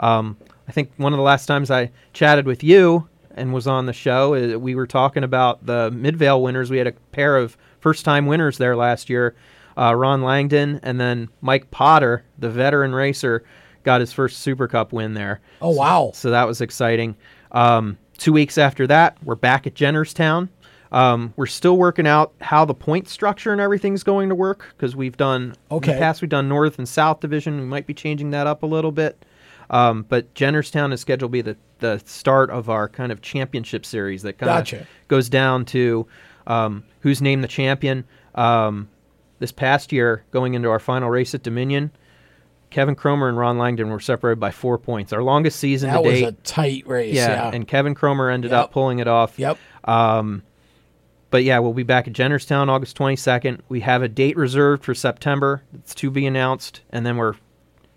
Um, 0.01 0.37
I 0.69 0.73
think 0.73 0.91
one 0.97 1.13
of 1.13 1.17
the 1.19 1.23
last 1.23 1.47
times 1.47 1.71
I 1.71 1.91
chatted 2.13 2.47
with 2.47 2.65
you 2.65 3.09
and 3.37 3.53
was 3.53 3.67
on 3.67 3.87
the 3.87 3.93
show, 3.93 4.35
uh, 4.35 4.59
we 4.59 4.75
were 4.75 4.87
talking 4.87 5.23
about 5.23 5.65
the 5.65 5.91
Midvale 5.93 6.43
winners. 6.43 6.71
We 6.71 6.79
had 6.79 6.87
a 6.89 6.93
pair 7.13 7.37
of 7.37 7.57
first 7.87 8.05
time 8.05 8.27
winners 8.27 8.59
there 8.59 8.75
last 8.75 9.09
year. 9.09 9.37
Uh, 9.79 9.95
Ron 9.95 10.21
Langdon 10.21 10.81
and 10.83 11.01
then 11.01 11.29
Mike 11.41 11.71
Potter, 11.71 12.25
the 12.37 12.51
veteran 12.51 12.93
racer, 12.93 13.45
got 13.85 14.01
his 14.01 14.13
first 14.13 14.41
Super 14.41 14.67
Cup 14.67 14.93
win 14.93 15.15
there. 15.15 15.41
Oh, 15.63 15.71
wow. 15.71 16.11
So 16.13 16.31
that 16.31 16.49
was 16.49 16.61
exciting. 16.61 17.15
Um, 17.53 17.97
two 18.19 18.33
weeks 18.33 18.59
after 18.59 18.89
that, 18.89 19.23
we're 19.23 19.37
back 19.37 19.69
at 19.69 19.75
Jennerstown. 19.75 20.49
Um, 20.91 21.33
we're 21.37 21.47
still 21.47 21.77
working 21.77 22.09
out 22.09 22.33
how 22.41 22.65
the 22.65 22.75
point 22.75 23.09
structure 23.09 23.53
and 23.53 23.61
everything's 23.61 24.03
going 24.03 24.31
to 24.31 24.35
work 24.35 24.75
because 24.77 24.97
we've 24.97 25.17
done 25.17 25.55
in 25.93 25.95
the 25.95 26.01
past 26.01 26.23
we've 26.23 26.29
done 26.29 26.49
North 26.49 26.79
and 26.79 26.89
South 26.89 27.21
Division. 27.21 27.61
We 27.61 27.67
might 27.67 27.87
be 27.87 27.95
changing 27.95 28.31
that 28.31 28.49
up 28.49 28.65
a 28.65 28.67
little 28.67 28.91
bit. 28.91 29.25
Um, 29.71 30.05
but 30.09 30.35
Jennerstown 30.35 30.93
is 30.93 31.01
scheduled 31.01 31.31
to 31.31 31.33
be 31.33 31.41
the, 31.41 31.57
the 31.79 32.03
start 32.05 32.51
of 32.51 32.69
our 32.69 32.89
kind 32.89 33.13
of 33.13 33.23
championship 33.23 33.87
series 33.87 34.23
that 34.23 34.39
kind 34.39 34.51
of 34.51 34.57
Gotcha. 34.57 34.87
goes 35.07 35.29
down 35.29 35.65
to 35.67 36.09
um, 36.47 36.85
who's 37.01 37.21
named 37.23 37.43
the 37.45 37.49
champion. 37.49 38.05
Um, 38.35 38.89
this 39.39 39.53
past 39.53 39.93
year, 39.93 40.25
going 40.31 40.55
into 40.55 40.71
our 40.71 40.79
final 40.79 41.11
race 41.11 41.35
at 41.35 41.43
Dominion, 41.43 41.91
Kevin 42.71 42.95
Cromer 42.95 43.29
and 43.29 43.37
Ron 43.39 43.59
Langdon 43.59 43.91
were 43.91 44.01
separated 44.01 44.41
by 44.41 44.51
four 44.51 44.79
points. 44.79 45.13
Our 45.13 45.23
longest 45.23 45.59
season 45.61 45.91
That 45.91 46.03
to 46.03 46.09
was 46.09 46.21
a 46.23 46.33
tight 46.33 46.87
race. 46.87 47.15
Yeah. 47.15 47.51
and 47.53 47.67
Kevin 47.69 47.95
Cromer 47.95 48.31
ended 48.31 48.51
Yep. 48.51 48.61
up 48.65 48.73
pulling 48.73 48.99
it 48.99 49.07
off. 49.09 49.39
Yep. 49.39 49.59
Um, 49.85 50.43
but 51.31 51.45
yeah, 51.45 51.59
we'll 51.59 51.75
be 51.75 51.83
back 51.83 52.07
at 52.09 52.15
Jennerstown 52.15 52.69
August 52.69 52.97
22nd. 52.97 53.61
We 53.69 53.81
have 53.81 54.03
a 54.03 54.09
date 54.09 54.37
reserved 54.37 54.85
for 54.85 54.95
September. 54.95 55.63
It's 55.75 55.95
to 55.97 56.11
be 56.11 56.27
announced, 56.27 56.81
and 56.91 57.05
then 57.05 57.17
we're 57.17 57.35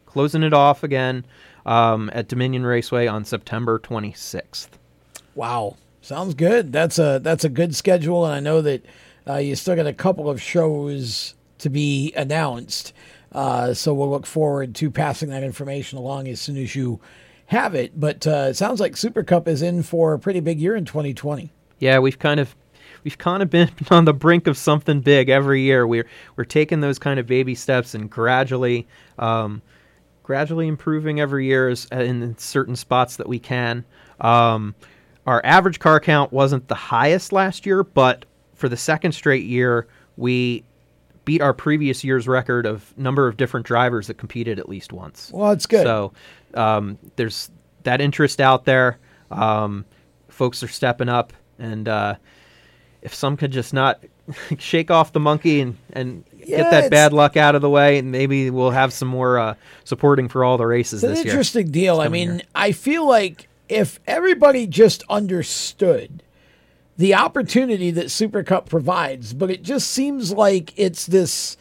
closing 0.05 0.43
it 0.43 0.53
off 0.53 0.83
again 0.83 1.25
um, 1.65 2.09
at 2.13 2.27
Dominion 2.27 2.65
Raceway 2.65 3.07
on 3.07 3.23
September 3.25 3.79
26th. 3.79 4.69
Wow, 5.35 5.77
sounds 6.01 6.33
good. 6.33 6.71
That's 6.71 6.99
a 6.99 7.19
that's 7.21 7.43
a 7.43 7.49
good 7.49 7.75
schedule, 7.75 8.25
and 8.25 8.33
I 8.33 8.39
know 8.39 8.61
that 8.61 8.85
uh, 9.27 9.37
you 9.37 9.55
still 9.55 9.75
got 9.75 9.87
a 9.87 9.93
couple 9.93 10.29
of 10.29 10.41
shows 10.41 11.35
to 11.59 11.69
be 11.69 12.13
announced. 12.15 12.93
Uh, 13.31 13.73
so 13.73 13.93
we'll 13.93 14.09
look 14.09 14.25
forward 14.25 14.73
to 14.75 14.89
passing 14.89 15.29
that 15.29 15.43
information 15.43 15.97
along 15.97 16.27
as 16.27 16.41
soon 16.41 16.57
as 16.57 16.75
you 16.75 16.99
have 17.47 17.75
it. 17.75 17.99
But 17.99 18.25
uh, 18.25 18.47
it 18.49 18.55
sounds 18.55 18.79
like 18.79 18.97
Super 18.97 19.23
Cup 19.23 19.47
is 19.47 19.61
in 19.61 19.83
for 19.83 20.13
a 20.13 20.19
pretty 20.19 20.39
big 20.39 20.59
year 20.59 20.75
in 20.75 20.85
2020. 20.85 21.51
Yeah, 21.79 21.99
we've 21.99 22.17
kind 22.17 22.39
of 22.39 22.55
we've 23.03 23.17
kind 23.17 23.43
of 23.43 23.49
been 23.51 23.69
on 23.91 24.05
the 24.05 24.13
brink 24.13 24.47
of 24.47 24.57
something 24.57 25.01
big 25.01 25.29
every 25.29 25.61
year. 25.61 25.85
We're 25.85 26.07
we're 26.35 26.43
taking 26.45 26.79
those 26.79 26.99
kind 26.99 27.19
of 27.19 27.27
baby 27.27 27.55
steps 27.55 27.93
and 27.93 28.09
gradually 28.09 28.87
um, 29.17 29.61
gradually 30.23 30.67
improving 30.67 31.19
every 31.19 31.45
year 31.45 31.69
in 31.69 32.37
certain 32.37 32.75
spots 32.75 33.15
that 33.17 33.27
we 33.27 33.39
can. 33.39 33.83
Um, 34.21 34.75
our 35.29 35.41
average 35.45 35.77
car 35.79 35.99
count 35.99 36.33
wasn't 36.33 36.67
the 36.67 36.75
highest 36.75 37.31
last 37.31 37.63
year, 37.65 37.83
but 37.83 38.25
for 38.55 38.67
the 38.67 38.75
second 38.77 39.11
straight 39.11 39.45
year, 39.45 39.87
we 40.17 40.63
beat 41.23 41.39
our 41.41 41.53
previous 41.53 42.03
year's 42.03 42.27
record 42.27 42.65
of 42.65 42.97
number 42.97 43.27
of 43.27 43.37
different 43.37 43.63
drivers 43.65 44.07
that 44.07 44.15
competed 44.17 44.57
at 44.57 44.67
least 44.67 44.91
once. 44.91 45.29
Well, 45.31 45.49
that's 45.49 45.67
good. 45.67 45.83
So 45.83 46.13
um, 46.55 46.97
there's 47.15 47.51
that 47.83 48.01
interest 48.01 48.41
out 48.41 48.65
there. 48.65 48.97
Um, 49.29 49.85
folks 50.29 50.63
are 50.63 50.67
stepping 50.67 51.09
up, 51.09 51.31
and 51.59 51.87
uh, 51.87 52.15
if 53.03 53.13
some 53.13 53.37
could 53.37 53.51
just 53.51 53.71
not 53.71 54.03
shake 54.57 54.89
off 54.89 55.13
the 55.13 55.19
monkey 55.19 55.61
and, 55.61 55.77
and 55.93 56.23
Yeah, 56.37 56.57
get 56.57 56.71
that 56.71 56.89
bad 56.89 57.13
luck 57.13 57.37
out 57.37 57.53
of 57.53 57.61
the 57.61 57.69
way, 57.69 57.99
and 57.99 58.11
maybe 58.11 58.49
we'll 58.49 58.71
have 58.71 58.91
some 58.91 59.07
more 59.09 59.37
uh, 59.37 59.53
supporting 59.83 60.27
for 60.27 60.43
all 60.43 60.57
the 60.57 60.65
races 60.65 61.03
It's 61.03 61.19
an 61.19 61.25
year. 61.25 61.33
interesting 61.33 61.69
deal. 61.69 62.01
I 62.01 62.07
mean, 62.07 62.29
year. 62.31 62.41
I 62.55 62.71
feel 62.71 63.07
like 63.07 63.47
if 63.69 63.99
everybody 64.07 64.67
just 64.67 65.03
understood 65.09 66.23
the 66.97 67.13
opportunity 67.13 67.91
that 67.91 68.11
Super 68.11 68.43
Cup 68.43 68.67
provides, 68.67 69.33
but 69.33 69.49
it 69.49 69.63
just 69.63 69.89
seems 69.89 70.33
like 70.33 70.77
it's 70.77 71.05
this 71.05 71.55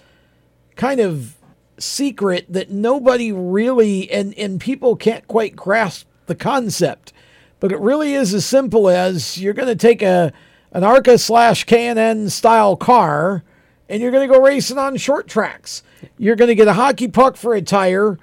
kind 0.74 1.00
of 1.00 1.36
secret 1.78 2.44
that 2.48 2.70
nobody 2.70 3.30
really 3.30 4.10
and 4.10 4.36
and 4.36 4.60
people 4.60 4.96
can't 4.96 5.28
quite 5.28 5.54
grasp 5.54 6.08
the 6.26 6.34
concept. 6.34 7.12
But 7.60 7.72
it 7.72 7.78
really 7.78 8.14
is 8.14 8.34
as 8.34 8.44
simple 8.44 8.88
as 8.88 9.40
you're 9.40 9.54
going 9.54 9.68
to 9.68 9.76
take 9.76 10.02
a 10.02 10.32
an 10.72 10.84
Arca 10.84 11.18
slash 11.18 11.64
K&N 11.64 12.28
style 12.30 12.76
car 12.76 13.42
and 13.88 14.02
you're 14.02 14.10
going 14.10 14.28
to 14.28 14.34
go 14.34 14.42
racing 14.42 14.76
on 14.76 14.96
short 14.96 15.28
tracks. 15.28 15.82
You're 16.18 16.36
going 16.36 16.48
to 16.48 16.54
get 16.54 16.68
a 16.68 16.74
hockey 16.74 17.08
puck 17.08 17.36
for 17.36 17.54
a 17.54 17.62
tire 17.62 18.18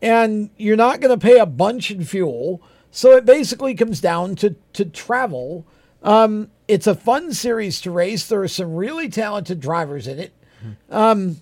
and 0.00 0.50
you're 0.56 0.76
not 0.76 1.00
going 1.00 1.18
to 1.18 1.22
pay 1.22 1.38
a 1.38 1.46
bunch 1.46 1.90
in 1.90 2.04
fuel. 2.04 2.62
So 2.90 3.16
it 3.16 3.24
basically 3.24 3.74
comes 3.74 4.00
down 4.00 4.34
to 4.36 4.56
to 4.72 4.84
travel. 4.84 5.66
Um, 6.02 6.50
it's 6.66 6.86
a 6.86 6.94
fun 6.94 7.32
series 7.32 7.80
to 7.82 7.90
race. 7.90 8.26
There 8.26 8.42
are 8.42 8.48
some 8.48 8.74
really 8.74 9.08
talented 9.08 9.60
drivers 9.60 10.06
in 10.06 10.18
it. 10.18 10.32
Um, 10.90 11.38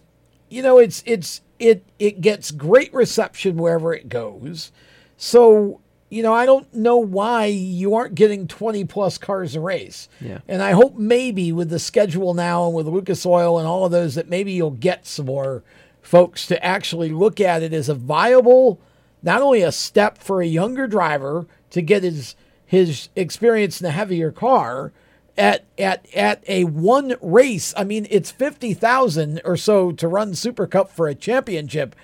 you 0.48 0.62
know, 0.62 0.78
it's 0.78 1.02
it's 1.06 1.40
it 1.58 1.84
it 1.98 2.20
gets 2.20 2.50
great 2.50 2.92
reception 2.92 3.56
wherever 3.56 3.92
it 3.94 4.08
goes. 4.08 4.72
So 5.16 5.80
you 6.10 6.22
know, 6.22 6.32
I 6.32 6.46
don't 6.46 6.72
know 6.74 6.96
why 6.96 7.46
you 7.46 7.94
aren't 7.94 8.14
getting 8.14 8.48
20 8.48 8.84
plus 8.86 9.18
cars 9.18 9.54
a 9.54 9.60
race. 9.60 10.08
Yeah. 10.20 10.38
And 10.48 10.62
I 10.62 10.70
hope 10.72 10.96
maybe 10.96 11.52
with 11.52 11.68
the 11.68 11.78
schedule 11.78 12.32
now 12.32 12.66
and 12.66 12.74
with 12.74 12.86
Lucas 12.86 13.26
Oil 13.26 13.58
and 13.58 13.68
all 13.68 13.84
of 13.84 13.92
those 13.92 14.14
that 14.14 14.28
maybe 14.28 14.52
you'll 14.52 14.70
get 14.70 15.06
some 15.06 15.26
more 15.26 15.62
folks 16.00 16.46
to 16.46 16.64
actually 16.64 17.10
look 17.10 17.40
at 17.40 17.62
it 17.62 17.74
as 17.74 17.90
a 17.90 17.94
viable, 17.94 18.80
not 19.22 19.42
only 19.42 19.62
a 19.62 19.72
step 19.72 20.18
for 20.18 20.40
a 20.40 20.46
younger 20.46 20.86
driver 20.86 21.46
to 21.70 21.82
get 21.82 22.02
his 22.02 22.34
his 22.64 23.08
experience 23.16 23.80
in 23.80 23.86
a 23.86 23.90
heavier 23.90 24.30
car 24.30 24.92
at 25.36 25.64
at 25.78 26.06
at 26.14 26.42
a 26.48 26.64
one 26.64 27.14
race. 27.22 27.72
I 27.76 27.84
mean, 27.84 28.06
it's 28.10 28.30
fifty 28.30 28.74
thousand 28.74 29.40
or 29.44 29.56
so 29.56 29.92
to 29.92 30.08
run 30.08 30.34
Super 30.34 30.66
Cup 30.66 30.90
for 30.90 31.08
a 31.08 31.14
championship. 31.14 31.94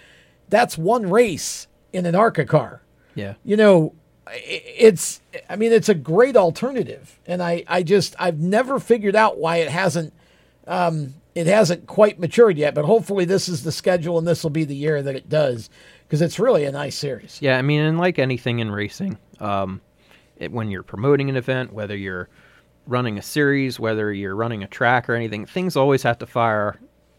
That's 0.49 0.79
one 0.79 1.09
race 1.11 1.67
in 1.93 2.07
an 2.07 2.15
ARCA 2.15 2.45
car 2.45 2.83
Yeah. 3.15 3.35
you 3.45 3.57
know 3.57 3.95
it's 4.33 5.21
i 5.51 5.55
mean 5.57 5.71
it's 5.71 5.89
a 5.89 5.95
great 5.95 6.35
alternative 6.37 7.21
and 7.27 7.43
i 7.43 7.63
i 7.69 7.83
just 7.83 8.17
i've 8.19 8.41
never 8.41 8.81
figured 8.81 9.15
out 9.15 9.39
why 9.39 9.59
it 9.59 9.69
hasn't 9.69 10.13
um 10.67 11.15
it 11.35 11.47
hasn't 11.47 11.87
quite 11.87 12.19
matured 12.19 12.57
yet 12.57 12.75
but 12.75 12.85
hopefully 12.85 13.25
this 13.27 13.49
is 13.49 13.63
the 13.65 13.71
schedule 13.71 14.17
and 14.19 14.27
this 14.27 14.43
will 14.43 14.51
be 14.51 14.65
the 14.65 14.75
year 14.75 15.03
that 15.03 15.15
it 15.15 15.29
does 15.29 15.69
because 16.15 16.23
it's 16.23 16.39
really 16.39 16.65
a 16.65 16.71
nice 16.71 16.95
series 16.97 17.41
Yeah, 17.43 17.59
I 17.59 17.63
mean, 17.63 17.81
and 17.81 17.99
like 17.99 18.21
anything 18.21 18.61
in 18.61 18.71
racing, 18.71 19.19
um, 19.41 19.81
it, 20.37 20.53
when 20.53 20.71
you're 20.71 20.85
promoting 20.85 21.29
an 21.29 21.35
event, 21.37 21.73
whether 21.73 21.97
you're 21.97 22.29
running 22.87 23.19
a 23.19 23.23
series, 23.23 23.81
whether 23.81 24.13
you're 24.13 24.37
running 24.37 24.63
a 24.63 24.69
track 24.69 25.09
or 25.11 25.15
anything, 25.15 25.45
things 25.45 25.77
always 25.77 26.05
have 26.05 26.19
to 26.19 26.27
fire 26.27 26.79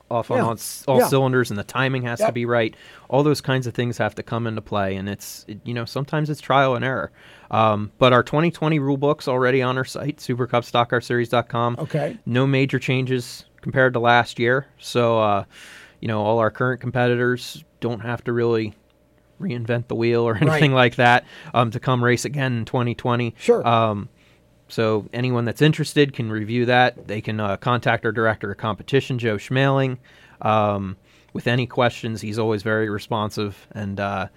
off 0.09 0.31
on 0.31 0.39
all, 0.39 0.55
all 0.87 0.99
Yeah. 0.99 1.07
cylinders, 1.07 1.49
and 1.49 1.59
the 1.59 1.63
timing 1.65 2.03
has 2.03 2.19
to 2.19 2.31
be 2.31 2.45
right. 2.45 2.73
All 3.09 3.21
those 3.21 3.41
kinds 3.41 3.67
of 3.67 3.73
things 3.73 3.97
have 3.97 4.15
to 4.15 4.23
come 4.23 4.47
into 4.47 4.61
play, 4.61 4.95
and 4.95 5.09
it's 5.09 5.43
it, 5.49 5.59
you 5.65 5.73
know 5.73 5.83
sometimes 5.83 6.29
it's 6.29 6.39
trial 6.39 6.75
and 6.75 6.85
error. 6.85 7.11
Um, 7.51 7.91
but 7.97 8.13
our 8.13 8.23
2020 8.23 8.79
rule 8.79 8.95
book's 8.97 9.27
already 9.27 9.61
on 9.61 9.77
our 9.77 9.83
site, 9.83 10.17
supercupstockcarseries.com. 10.17 11.75
Okay. 11.79 12.17
No 12.25 12.47
major 12.47 12.79
changes 12.79 13.43
compared 13.61 13.93
to 13.93 13.99
last 13.99 14.39
year, 14.39 14.67
so 14.79 15.19
uh, 15.19 15.43
you 15.99 16.07
know 16.07 16.21
all 16.21 16.39
our 16.39 16.51
current 16.51 16.79
competitors 16.79 17.63
don't 17.81 17.99
have 18.01 18.23
to 18.23 18.31
really 18.33 18.73
reinvent 19.39 19.87
the 19.87 19.95
wheel 19.95 20.21
or 20.23 20.35
anything 20.41 20.71
Right. 20.71 20.77
like 20.77 20.95
that 20.95 21.25
um, 21.53 21.71
to 21.71 21.79
come 21.79 22.03
race 22.03 22.25
again 22.25 22.57
in 22.57 22.65
2020. 22.65 23.35
Sure. 23.37 23.65
Um, 23.67 24.09
so 24.67 25.07
anyone 25.13 25.45
that's 25.45 25.61
interested 25.61 26.13
can 26.13 26.31
review 26.31 26.65
that. 26.65 27.07
They 27.07 27.21
can 27.21 27.39
uh, 27.39 27.57
contact 27.57 28.05
our 28.05 28.11
director 28.11 28.51
of 28.51 28.57
competition, 28.57 29.19
Joe 29.19 29.35
Schmaling, 29.37 29.97
um, 30.41 30.97
with 31.33 31.47
any 31.47 31.67
questions. 31.67 32.21
He's 32.21 32.39
always 32.39 32.63
very 32.63 32.89
responsive, 32.89 33.67
and 33.73 33.99
uh, 33.99 34.27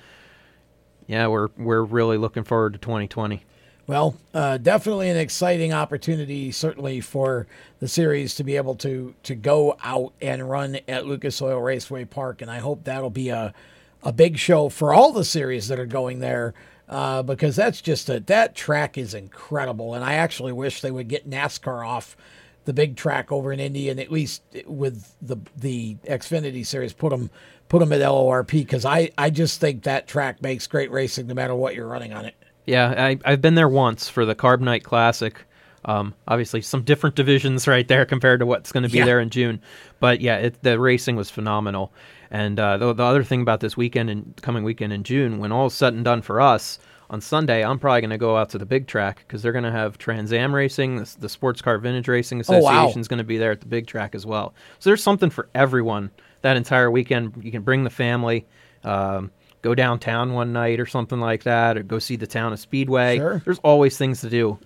yeah, 1.07 1.27
we're 1.29 1.49
we're 1.57 1.83
really 1.83 2.19
looking 2.19 2.45
forward 2.45 2.75
to 2.75 2.79
2020. 2.79 3.43
Well, 3.87 4.17
uh, 4.35 4.59
definitely 4.59 5.09
an 5.09 5.17
exciting 5.17 5.73
opportunity, 5.73 6.53
certainly 6.53 7.01
for 7.01 7.47
the 7.81 7.89
series 7.89 8.35
to 8.35 8.45
be 8.45 8.57
able 8.57 8.75
to 8.77 9.15
to 9.23 9.35
go 9.35 9.79
out 9.83 10.13
and 10.21 10.49
run 10.49 10.79
at 10.87 11.07
Lucas 11.07 11.41
Oil 11.41 11.59
Raceway 11.59 12.05
Park, 12.05 12.43
and 12.43 12.51
I 12.51 12.59
hope 12.59 12.85
that'll 12.85 13.09
be 13.09 13.31
a 13.31 13.55
a 14.03 14.13
big 14.13 14.39
show 14.39 14.69
for 14.69 14.93
all 14.95 15.13
the 15.13 15.25
series 15.25 15.69
that 15.69 15.79
are 15.79 15.87
going 15.87 16.21
there. 16.21 16.55
Uh, 16.89 17.23
because 17.23 17.55
that's 17.55 17.83
just 17.83 18.09
a 18.09 18.19
that 18.21 18.55
track 18.55 18.97
is 18.97 19.13
incredible, 19.13 19.93
and 19.93 20.03
I 20.03 20.15
actually 20.15 20.53
wish 20.53 20.81
they 20.81 20.91
would 20.91 21.07
get 21.09 21.29
NASCAR 21.29 21.87
off 21.87 22.17
the 22.65 22.73
big 22.73 22.97
track 22.97 23.31
over 23.31 23.53
in 23.53 23.61
Indy, 23.61 23.91
and 23.91 24.01
at 24.01 24.11
least 24.11 24.43
with 24.67 25.15
the 25.21 25.37
the 25.55 25.97
Xfinity 26.07 26.65
series, 26.65 26.95
put 26.95 27.11
them 27.11 27.31
put 27.69 27.81
them 27.81 27.93
at 27.93 28.01
LORP 28.01 28.51
because 28.53 28.87
I 28.87 29.11
I 29.19 29.29
just 29.29 29.61
think 29.61 29.83
that 29.83 30.07
track 30.09 30.41
makes 30.41 30.67
great 30.67 30.91
racing 30.91 31.27
no 31.27 31.35
matter 31.35 31.55
what 31.55 31.75
you're 31.75 31.87
running 31.87 32.15
on 32.15 32.25
it. 32.25 32.35
Yeah, 32.65 32.95
I, 32.97 33.19
I've 33.27 33.43
been 33.43 33.55
there 33.55 33.69
once 33.69 34.09
for 34.09 34.25
the 34.25 34.35
Carb 34.35 34.61
Night 34.61 34.83
Classic. 34.83 35.39
Um, 35.85 36.15
obviously, 36.27 36.63
some 36.63 36.83
different 36.85 37.17
divisions 37.17 37.69
right 37.69 37.87
there 37.87 38.07
compared 38.07 38.41
to 38.41 38.47
what's 38.47 38.73
going 38.73 38.85
to 38.85 38.89
be 38.89 38.97
Yeah. 38.99 39.05
there 39.05 39.21
in 39.21 39.29
June. 39.29 39.61
But 40.01 40.23
yeah, 40.23 40.37
it, 40.37 40.63
the 40.63 40.81
racing 40.81 41.17
was 41.17 41.29
phenomenal. 41.31 41.93
And 42.31 42.59
uh, 42.61 42.77
the, 42.77 42.93
the 42.93 43.03
other 43.05 43.25
thing 43.25 43.41
about 43.43 43.61
this 43.61 43.77
weekend 43.77 44.11
and 44.11 44.35
coming 44.43 44.65
weekend 44.65 44.93
in 44.93 45.03
June, 45.03 45.39
when 45.39 45.53
all's 45.53 45.75
said 45.75 45.95
and 45.95 46.05
done 46.05 46.23
for 46.23 46.41
us 46.41 46.79
on 47.11 47.21
Sunday, 47.21 47.65
I'm 47.65 47.79
probably 47.79 48.03
going 48.03 48.11
to 48.11 48.19
go 48.19 48.37
out 48.37 48.51
to 48.51 48.59
the 48.59 48.67
big 48.67 48.87
track 48.87 49.25
because 49.27 49.43
they're 49.43 49.53
going 49.53 49.65
to 49.65 49.71
have 49.73 49.97
Trans 49.97 50.33
Am 50.33 50.55
racing. 50.55 50.97
The, 50.97 51.17
the 51.21 51.29
Sports 51.29 51.63
Car 51.63 51.79
Vintage 51.79 52.07
Racing 52.09 52.43
Oh, 52.49 52.59
wow. 52.61 52.71
Association 52.71 53.01
is 53.01 53.09
going 53.09 53.19
to 53.19 53.25
be 53.25 53.39
there 53.39 53.53
at 53.53 53.61
the 53.61 53.67
big 53.67 53.87
track 53.87 54.15
as 54.15 54.27
well. 54.27 54.55
So 54.79 54.91
there's 54.91 55.03
something 55.03 55.31
for 55.31 55.49
everyone 55.55 56.11
that 56.43 56.57
entire 56.57 56.91
weekend. 56.91 57.33
You 57.43 57.51
can 57.51 57.63
bring 57.63 57.85
the 57.85 57.91
family. 57.91 58.47
Um, 58.85 59.31
Go 59.61 59.75
downtown 59.75 60.35
one 60.35 60.53
night 60.53 60.79
or 60.79 60.87
something 60.87 61.19
like 61.19 61.43
that, 61.43 61.77
or 61.77 61.83
go 61.83 61.99
see 61.99 62.15
the 62.15 62.29
town 62.29 62.53
of 62.53 62.61
Speedway. 62.61 63.17
Sure. 63.17 63.43
There's 63.45 63.59
always 63.59 63.99
things 63.99 64.21
to 64.21 64.31
do 64.31 64.57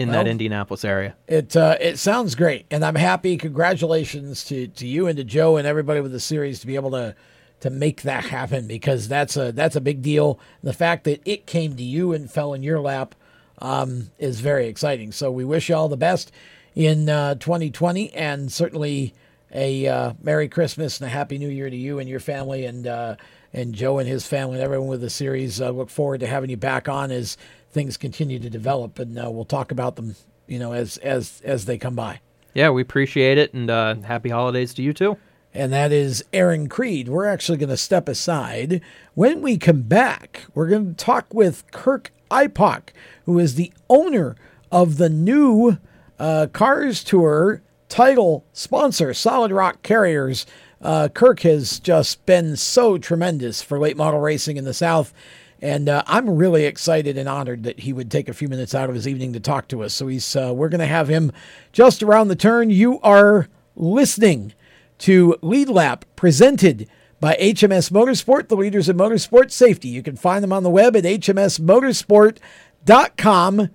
in 0.00 0.08
Well, 0.08 0.24
that 0.24 0.30
Indianapolis 0.30 0.82
area. 0.82 1.14
It 1.28 1.54
uh, 1.54 1.76
it 1.78 1.98
sounds 1.98 2.34
great, 2.34 2.64
and 2.70 2.82
I'm 2.84 2.94
happy. 2.94 3.36
Congratulations 3.36 4.44
to, 4.44 4.66
to 4.66 4.86
you 4.86 5.06
and 5.06 5.16
to 5.18 5.24
Joe 5.24 5.58
and 5.58 5.66
everybody 5.66 6.00
with 6.00 6.12
the 6.12 6.20
series 6.20 6.60
to 6.60 6.66
be 6.66 6.74
able 6.74 6.92
to 6.92 7.14
to 7.60 7.68
make 7.68 8.00
that 8.02 8.24
happen 8.24 8.66
because 8.66 9.08
that's 9.08 9.36
a 9.36 9.52
that's 9.52 9.76
a 9.76 9.80
big 9.80 10.00
deal. 10.00 10.40
The 10.62 10.72
fact 10.72 11.04
that 11.04 11.20
it 11.26 11.46
came 11.46 11.76
to 11.76 11.82
you 11.82 12.12
and 12.14 12.30
fell 12.30 12.54
in 12.54 12.62
your 12.62 12.80
lap 12.80 13.14
um, 13.58 14.10
is 14.18 14.40
very 14.40 14.68
exciting. 14.68 15.12
So 15.12 15.30
we 15.30 15.44
wish 15.44 15.68
you 15.68 15.74
all 15.76 15.90
the 15.90 15.98
best 15.98 16.32
in 16.74 17.10
uh, 17.10 17.34
2020, 17.34 18.14
and 18.14 18.50
certainly 18.50 19.12
a 19.52 19.86
uh, 19.86 20.12
Merry 20.22 20.48
Christmas 20.48 20.98
and 20.98 21.08
a 21.08 21.10
Happy 21.10 21.36
New 21.36 21.50
Year 21.50 21.68
to 21.68 21.76
you 21.76 21.98
and 21.98 22.08
your 22.08 22.20
family, 22.20 22.64
and 22.64 22.86
uh, 22.86 23.16
and 23.52 23.74
Joe 23.74 23.98
and 23.98 24.08
his 24.08 24.26
family 24.26 24.54
and 24.54 24.64
everyone 24.64 24.88
with 24.88 25.02
the 25.02 25.10
series. 25.10 25.60
Uh, 25.60 25.68
look 25.68 25.90
forward 25.90 26.20
to 26.20 26.26
having 26.26 26.48
you 26.48 26.56
back 26.56 26.88
on 26.88 27.10
as 27.10 27.36
things 27.70 27.96
continue 27.96 28.38
to 28.38 28.50
develop, 28.50 28.98
and 28.98 29.18
uh, 29.18 29.30
we'll 29.30 29.44
talk 29.44 29.70
about 29.70 29.96
them, 29.96 30.16
you 30.46 30.58
know, 30.58 30.72
as 30.72 30.96
as 30.98 31.40
as 31.44 31.64
they 31.66 31.78
come 31.78 31.94
by. 31.94 32.20
Yeah, 32.54 32.70
we 32.70 32.82
appreciate 32.82 33.38
it, 33.38 33.54
and 33.54 33.70
uh, 33.70 33.94
happy 34.02 34.28
holidays 34.28 34.74
to 34.74 34.82
you 34.82 34.92
too. 34.92 35.16
and 35.54 35.72
that 35.72 35.92
is 35.92 36.24
Aaron 36.32 36.68
Creed. 36.68 37.08
We're 37.08 37.26
actually 37.26 37.58
going 37.58 37.70
to 37.70 37.76
step 37.76 38.08
aside. 38.08 38.80
When 39.14 39.40
we 39.42 39.56
come 39.58 39.82
back, 39.82 40.44
we're 40.54 40.68
going 40.68 40.94
to 40.94 41.04
talk 41.04 41.32
with 41.34 41.68
Kirk 41.72 42.12
Ipok, 42.30 42.90
who 43.24 43.38
is 43.38 43.54
the 43.54 43.72
owner 43.88 44.36
of 44.72 44.96
the 44.98 45.08
new 45.08 45.78
uh, 46.18 46.46
Cars 46.52 47.02
Tour 47.02 47.62
title 47.88 48.44
sponsor, 48.52 49.12
Solid 49.14 49.50
Rock 49.52 49.82
Carriers. 49.82 50.46
Uh, 50.80 51.08
Kirk 51.08 51.40
has 51.40 51.78
just 51.80 52.24
been 52.26 52.56
so 52.56 52.96
tremendous 52.98 53.60
for 53.62 53.78
late 53.78 53.96
model 53.96 54.20
racing 54.20 54.56
in 54.56 54.64
the 54.64 54.72
South. 54.74 55.12
And 55.62 55.88
uh, 55.88 56.02
I'm 56.06 56.30
really 56.30 56.64
excited 56.64 57.18
and 57.18 57.28
honored 57.28 57.64
that 57.64 57.80
he 57.80 57.92
would 57.92 58.10
take 58.10 58.28
a 58.28 58.34
few 58.34 58.48
minutes 58.48 58.74
out 58.74 58.88
of 58.88 58.94
his 58.94 59.06
evening 59.06 59.34
to 59.34 59.40
talk 59.40 59.68
to 59.68 59.82
us. 59.82 59.92
So 59.92 60.06
he's 60.06 60.34
uh, 60.34 60.52
we're 60.54 60.70
going 60.70 60.80
to 60.80 60.86
have 60.86 61.08
him 61.08 61.32
just 61.72 62.02
around 62.02 62.28
the 62.28 62.36
turn. 62.36 62.70
You 62.70 62.98
are 63.00 63.48
listening 63.76 64.54
to 64.98 65.36
Lead 65.42 65.68
Lap 65.68 66.06
presented 66.16 66.88
by 67.20 67.36
HMS 67.36 67.90
Motorsport, 67.90 68.48
the 68.48 68.56
leaders 68.56 68.88
in 68.88 68.96
motorsport 68.96 69.50
safety. 69.50 69.88
You 69.88 70.02
can 70.02 70.16
find 70.16 70.42
them 70.42 70.52
on 70.52 70.62
the 70.62 70.70
web 70.70 70.96
at 70.96 71.04
hmsmotorsport.com. 71.04 73.68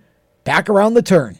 Back 0.43 0.69
around 0.69 0.95
the 0.95 1.01
turn. 1.01 1.39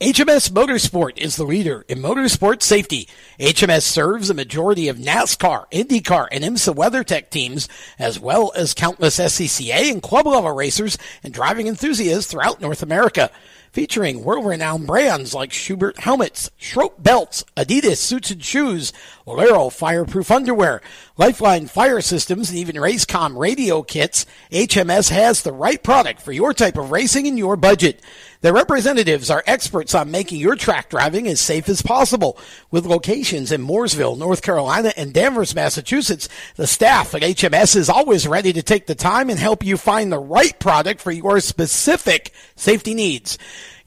HMS 0.00 0.48
Motorsport 0.52 1.18
is 1.18 1.34
the 1.34 1.42
leader 1.42 1.84
in 1.88 1.98
motorsport 1.98 2.62
safety. 2.62 3.08
HMS 3.40 3.82
serves 3.82 4.30
a 4.30 4.34
majority 4.34 4.86
of 4.86 4.96
NASCAR, 4.96 5.68
IndyCar, 5.72 6.28
and 6.30 6.44
IMSA 6.44 6.76
WeatherTech 6.76 7.30
teams, 7.30 7.68
as 7.98 8.20
well 8.20 8.52
as 8.54 8.74
countless 8.74 9.18
SCCA 9.18 9.90
and 9.90 10.00
club 10.00 10.28
level 10.28 10.52
racers 10.52 10.98
and 11.24 11.34
driving 11.34 11.66
enthusiasts 11.66 12.30
throughout 12.30 12.60
North 12.60 12.80
America. 12.80 13.32
Featuring 13.72 14.22
world-renowned 14.22 14.86
brands 14.86 15.34
like 15.34 15.50
Schuberth 15.50 15.98
helmets, 15.98 16.52
Schroth 16.60 17.02
belts, 17.02 17.44
Adidas 17.56 17.96
suits 17.96 18.30
and 18.30 18.42
shoes, 18.42 18.92
Walero 19.28 19.70
fireproof 19.70 20.30
underwear, 20.30 20.80
Lifeline 21.18 21.66
fire 21.66 22.00
systems, 22.00 22.48
and 22.48 22.58
even 22.58 22.76
Racecom 22.76 23.36
radio 23.36 23.82
kits, 23.82 24.24
HMS 24.50 25.10
has 25.10 25.42
the 25.42 25.52
right 25.52 25.82
product 25.82 26.22
for 26.22 26.32
your 26.32 26.54
type 26.54 26.78
of 26.78 26.90
racing 26.90 27.26
and 27.26 27.36
your 27.36 27.54
budget. 27.54 28.02
Their 28.40 28.54
representatives 28.54 29.30
are 29.30 29.42
experts 29.46 29.94
on 29.94 30.10
making 30.10 30.40
your 30.40 30.56
track 30.56 30.88
driving 30.88 31.26
as 31.26 31.42
safe 31.42 31.68
as 31.68 31.82
possible. 31.82 32.38
With 32.70 32.86
locations 32.86 33.52
in 33.52 33.66
Mooresville, 33.66 34.16
North 34.16 34.40
Carolina, 34.40 34.94
and 34.96 35.12
Danvers, 35.12 35.54
Massachusetts, 35.54 36.28
the 36.56 36.66
staff 36.66 37.14
at 37.14 37.22
HMS 37.22 37.76
is 37.76 37.90
always 37.90 38.26
ready 38.26 38.54
to 38.54 38.62
take 38.62 38.86
the 38.86 38.94
time 38.94 39.28
and 39.28 39.38
help 39.38 39.62
you 39.62 39.76
find 39.76 40.10
the 40.10 40.18
right 40.18 40.58
product 40.58 41.02
for 41.02 41.10
your 41.10 41.40
specific 41.40 42.32
safety 42.56 42.94
needs. 42.94 43.36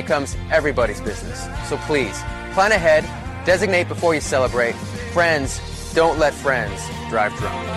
becomes 0.00 0.36
everybody's 0.52 1.00
business. 1.00 1.48
So 1.68 1.76
please, 1.78 2.16
plan 2.54 2.70
ahead, 2.70 3.02
designate 3.44 3.88
before 3.88 4.14
you 4.14 4.20
celebrate. 4.20 4.74
Friends, 5.12 5.60
don't 5.92 6.18
let 6.20 6.32
friends 6.32 6.80
drive 7.08 7.34
drunk. 7.34 7.68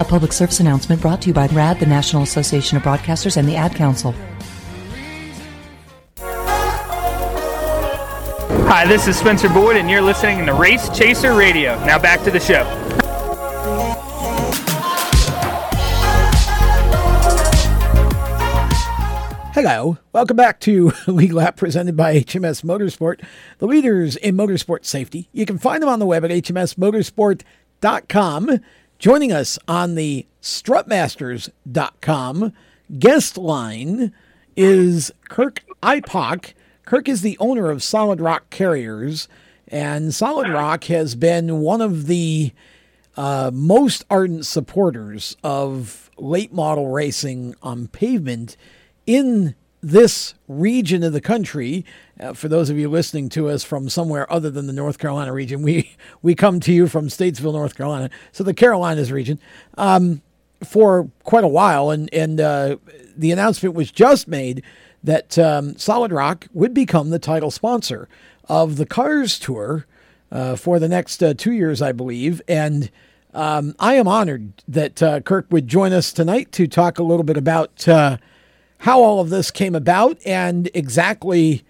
A 0.00 0.04
public 0.04 0.32
service 0.32 0.58
announcement 0.58 1.00
brought 1.00 1.22
to 1.22 1.28
you 1.28 1.34
by 1.34 1.46
RAD, 1.46 1.78
the 1.78 1.86
National 1.86 2.24
Association 2.24 2.76
of 2.76 2.82
Broadcasters, 2.82 3.36
and 3.36 3.48
the 3.48 3.54
Ad 3.54 3.76
Council. 3.76 4.12
Hi, 8.66 8.84
this 8.84 9.06
is 9.06 9.16
Spencer 9.16 9.48
Boyd, 9.48 9.76
and 9.76 9.88
you're 9.88 10.02
listening 10.02 10.44
to 10.46 10.54
Race 10.54 10.88
Chaser 10.88 11.34
Radio. 11.34 11.78
Now 11.84 12.00
back 12.00 12.24
to 12.24 12.32
the 12.32 12.40
show. 12.40 12.64
Hello, 19.54 19.98
welcome 20.14 20.38
back 20.38 20.60
to 20.60 20.94
Lead 21.06 21.34
Lap 21.34 21.56
presented 21.56 21.94
by 21.94 22.14
HMS 22.14 22.64
Motorsport, 22.64 23.22
the 23.58 23.66
leaders 23.66 24.16
in 24.16 24.34
motorsport 24.34 24.86
safety. 24.86 25.28
You 25.30 25.44
can 25.44 25.58
find 25.58 25.82
them 25.82 25.90
on 25.90 25.98
the 25.98 26.06
web 26.06 26.24
at 26.24 26.30
hmsmotorsport.com. 26.30 28.60
Joining 28.98 29.30
us 29.30 29.58
on 29.68 29.94
the 29.94 30.26
strutmasters.com 30.40 32.52
guest 32.98 33.36
line 33.36 34.14
is 34.56 35.12
Kirk 35.28 35.62
Ipok. 35.82 36.54
Kirk 36.86 37.06
is 37.06 37.20
the 37.20 37.36
owner 37.38 37.70
of 37.70 37.82
Solid 37.82 38.22
Rock 38.22 38.48
Carriers, 38.48 39.28
and 39.68 40.14
Solid 40.14 40.48
Rock 40.48 40.84
has 40.84 41.14
been 41.14 41.60
one 41.60 41.82
of 41.82 42.06
the 42.06 42.52
uh, 43.18 43.50
most 43.52 44.06
ardent 44.08 44.46
supporters 44.46 45.36
of 45.44 46.10
late 46.16 46.54
model 46.54 46.88
racing 46.88 47.54
on 47.62 47.88
pavement 47.88 48.56
in 49.06 49.54
this 49.82 50.34
region 50.46 51.02
of 51.02 51.12
the 51.12 51.20
country, 51.20 51.84
uh, 52.20 52.32
for 52.32 52.48
those 52.48 52.70
of 52.70 52.78
you 52.78 52.88
listening 52.88 53.28
to 53.30 53.48
us 53.48 53.64
from 53.64 53.88
somewhere 53.88 54.32
other 54.32 54.48
than 54.48 54.68
the 54.68 54.72
North 54.72 54.98
Carolina 54.98 55.32
region, 55.32 55.62
we 55.62 55.96
we 56.22 56.34
come 56.34 56.60
to 56.60 56.72
you 56.72 56.86
from 56.86 57.08
Statesville, 57.08 57.52
North 57.52 57.76
Carolina, 57.76 58.08
so 58.30 58.44
the 58.44 58.54
Carolinas 58.54 59.10
region, 59.10 59.40
um, 59.76 60.22
for 60.64 61.10
quite 61.24 61.44
a 61.44 61.48
while, 61.48 61.90
and 61.90 62.08
and 62.14 62.40
uh, 62.40 62.76
the 63.16 63.32
announcement 63.32 63.74
was 63.74 63.90
just 63.90 64.28
made 64.28 64.62
that 65.02 65.36
um, 65.36 65.76
Solid 65.76 66.12
Rock 66.12 66.46
would 66.52 66.72
become 66.72 67.10
the 67.10 67.18
title 67.18 67.50
sponsor 67.50 68.08
of 68.48 68.76
the 68.76 68.86
Cars 68.86 69.38
Tour 69.38 69.84
uh, 70.30 70.54
for 70.54 70.78
the 70.78 70.88
next 70.88 71.22
uh, 71.22 71.34
two 71.34 71.52
years, 71.52 71.82
I 71.82 71.92
believe, 71.92 72.40
and. 72.48 72.90
Um, 73.34 73.74
I 73.78 73.94
am 73.94 74.08
honored 74.08 74.52
that 74.68 75.02
uh, 75.02 75.20
Kirk 75.20 75.46
would 75.48 75.66
join 75.66 75.94
us 75.94 76.12
tonight 76.12 76.52
to 76.52 76.66
talk 76.66 76.98
a 76.98 77.02
little 77.02 77.24
bit 77.24 77.38
about 77.38 77.88
uh, 77.88 78.18
how 78.82 79.00
all 79.00 79.20
of 79.20 79.30
this 79.30 79.50
came 79.50 79.74
about 79.74 80.18
and 80.26 80.68
exactly 80.74 81.64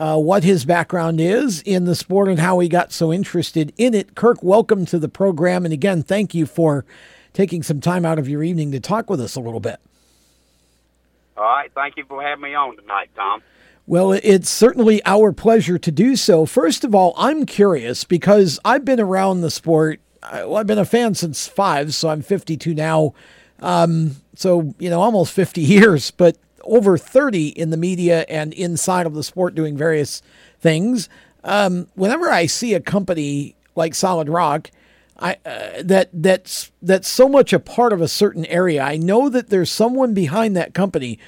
uh, 0.00 0.18
what 0.18 0.42
his 0.42 0.64
background 0.64 1.20
is 1.20 1.62
in 1.62 1.84
the 1.84 1.94
sport 1.94 2.28
and 2.28 2.40
how 2.40 2.58
he 2.58 2.68
got 2.68 2.92
so 2.92 3.12
interested 3.12 3.72
in 3.76 3.94
it. 3.94 4.14
Kirk, 4.14 4.42
welcome 4.42 4.84
to 4.86 4.98
the 4.98 5.08
program. 5.08 5.64
And 5.64 5.72
again, 5.72 6.02
thank 6.02 6.34
you 6.34 6.44
for 6.44 6.84
taking 7.32 7.62
some 7.62 7.80
time 7.80 8.04
out 8.04 8.18
of 8.18 8.28
your 8.28 8.42
evening 8.42 8.72
to 8.72 8.80
talk 8.80 9.08
with 9.08 9.20
us 9.20 9.36
a 9.36 9.40
little 9.40 9.60
bit. 9.60 9.78
All 11.36 11.44
right. 11.44 11.70
Thank 11.72 11.96
you 11.96 12.04
for 12.04 12.20
having 12.20 12.42
me 12.42 12.54
on 12.54 12.76
tonight, 12.76 13.10
Tom. 13.14 13.42
Well, 13.86 14.12
it's 14.12 14.50
certainly 14.50 15.00
our 15.06 15.32
pleasure 15.32 15.78
to 15.78 15.92
do 15.92 16.16
so. 16.16 16.46
First 16.46 16.82
of 16.82 16.94
all, 16.94 17.14
I'm 17.16 17.46
curious 17.46 18.02
because 18.02 18.58
I've 18.64 18.84
been 18.84 19.00
around 19.00 19.42
the 19.42 19.50
sport 19.50 20.00
well, 20.32 20.56
I've 20.56 20.66
been 20.66 20.78
a 20.78 20.84
fan 20.84 21.14
since 21.14 21.46
five, 21.46 21.94
so 21.94 22.08
I'm 22.08 22.22
52 22.22 22.74
now. 22.74 23.14
Um, 23.60 24.16
so, 24.34 24.74
you 24.78 24.90
know, 24.90 25.00
almost 25.00 25.32
50 25.32 25.60
years, 25.62 26.10
but 26.10 26.36
over 26.66 26.98
30 26.98 27.48
in 27.48 27.70
the 27.70 27.76
media 27.76 28.24
and 28.28 28.52
inside 28.54 29.06
of 29.06 29.14
the 29.14 29.22
sport 29.22 29.54
doing 29.54 29.76
various 29.76 30.22
things. 30.60 31.08
Um, 31.44 31.88
whenever 31.94 32.30
I 32.30 32.46
see 32.46 32.74
a 32.74 32.80
company 32.80 33.54
like 33.74 33.94
Solid 33.94 34.28
Rock, 34.28 34.70
I, 35.18 35.36
uh, 35.46 35.82
that 35.82 36.10
that's 36.12 36.72
that's 36.82 37.08
so 37.08 37.28
much 37.28 37.52
a 37.52 37.58
part 37.58 37.92
of 37.92 38.02
a 38.02 38.08
certain 38.08 38.44
area. 38.46 38.82
I 38.82 38.96
know 38.96 39.28
that 39.30 39.48
there's 39.48 39.70
someone 39.70 40.12
behind 40.12 40.56
that 40.56 40.74
company 40.74 41.18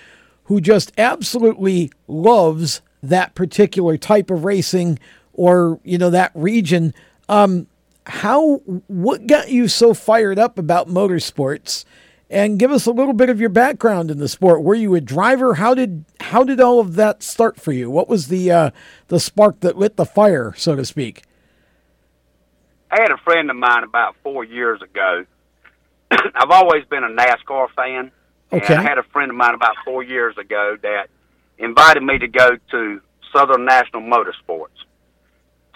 who 0.45 0.61
just 0.61 0.93
absolutely 0.99 1.91
loves 2.07 2.83
that 3.03 3.35
particular 3.35 3.97
type 3.97 4.31
of 4.31 4.45
racing 4.45 4.99
or 5.33 5.81
you 5.85 5.97
know 5.97 6.11
that 6.11 6.33
region. 6.35 6.93
Um, 7.29 7.67
how 8.05 8.57
what 8.89 9.27
got 9.27 9.51
you 9.51 9.69
so 9.69 9.95
fired 9.95 10.39
up 10.39 10.59
about 10.59 10.89
motorsports 10.89 11.85
and 12.31 12.59
give 12.59 12.71
us 12.71 12.87
a 12.87 12.93
little 12.93 13.15
bit 13.15 13.31
of 13.31 13.41
your 13.41 13.49
background 13.49 14.11
in 14.11 14.19
the 14.19 14.29
sport 14.29 14.63
were 14.63 14.75
you 14.75 14.95
a 14.95 15.01
driver 15.01 15.55
how 15.55 15.75
did 15.75 16.05
how 16.21 16.45
did 16.45 16.61
all 16.61 16.81
of 16.81 16.95
that 16.95 17.23
start 17.23 17.61
for 17.61 17.73
you 17.73 17.91
what 17.91 18.09
was 18.09 18.29
the 18.29 18.51
uh, 18.51 18.71
the 19.09 19.21
spark 19.21 19.61
that 19.61 19.77
lit 19.77 19.97
the 19.97 20.07
fire 20.07 20.55
so 20.57 20.77
to 20.77 20.85
speak 20.85 21.23
i 22.91 23.01
had 23.01 23.11
a 23.11 23.19
friend 23.19 23.51
of 23.51 23.57
mine 23.57 23.85
about 23.85 24.15
four 24.23 24.45
years 24.45 24.81
ago 24.83 25.25
i've 26.11 26.51
always 26.51 26.85
been 26.87 27.05
a 27.05 27.09
nascar 27.09 27.69
fan 27.75 28.11
okay. 28.53 28.75
and 28.75 28.81
i 28.81 28.83
had 28.83 28.99
a 28.99 29.05
friend 29.05 29.31
of 29.31 29.37
mine 29.37 29.55
about 29.55 29.75
four 29.85 30.03
years 30.03 30.37
ago 30.39 30.77
that 30.83 31.09
invited 31.59 32.03
me 32.03 32.19
to 32.19 32.29
go 32.29 32.57
to 32.71 33.01
southern 33.33 33.65
national 33.65 34.03
motorsports 34.03 34.69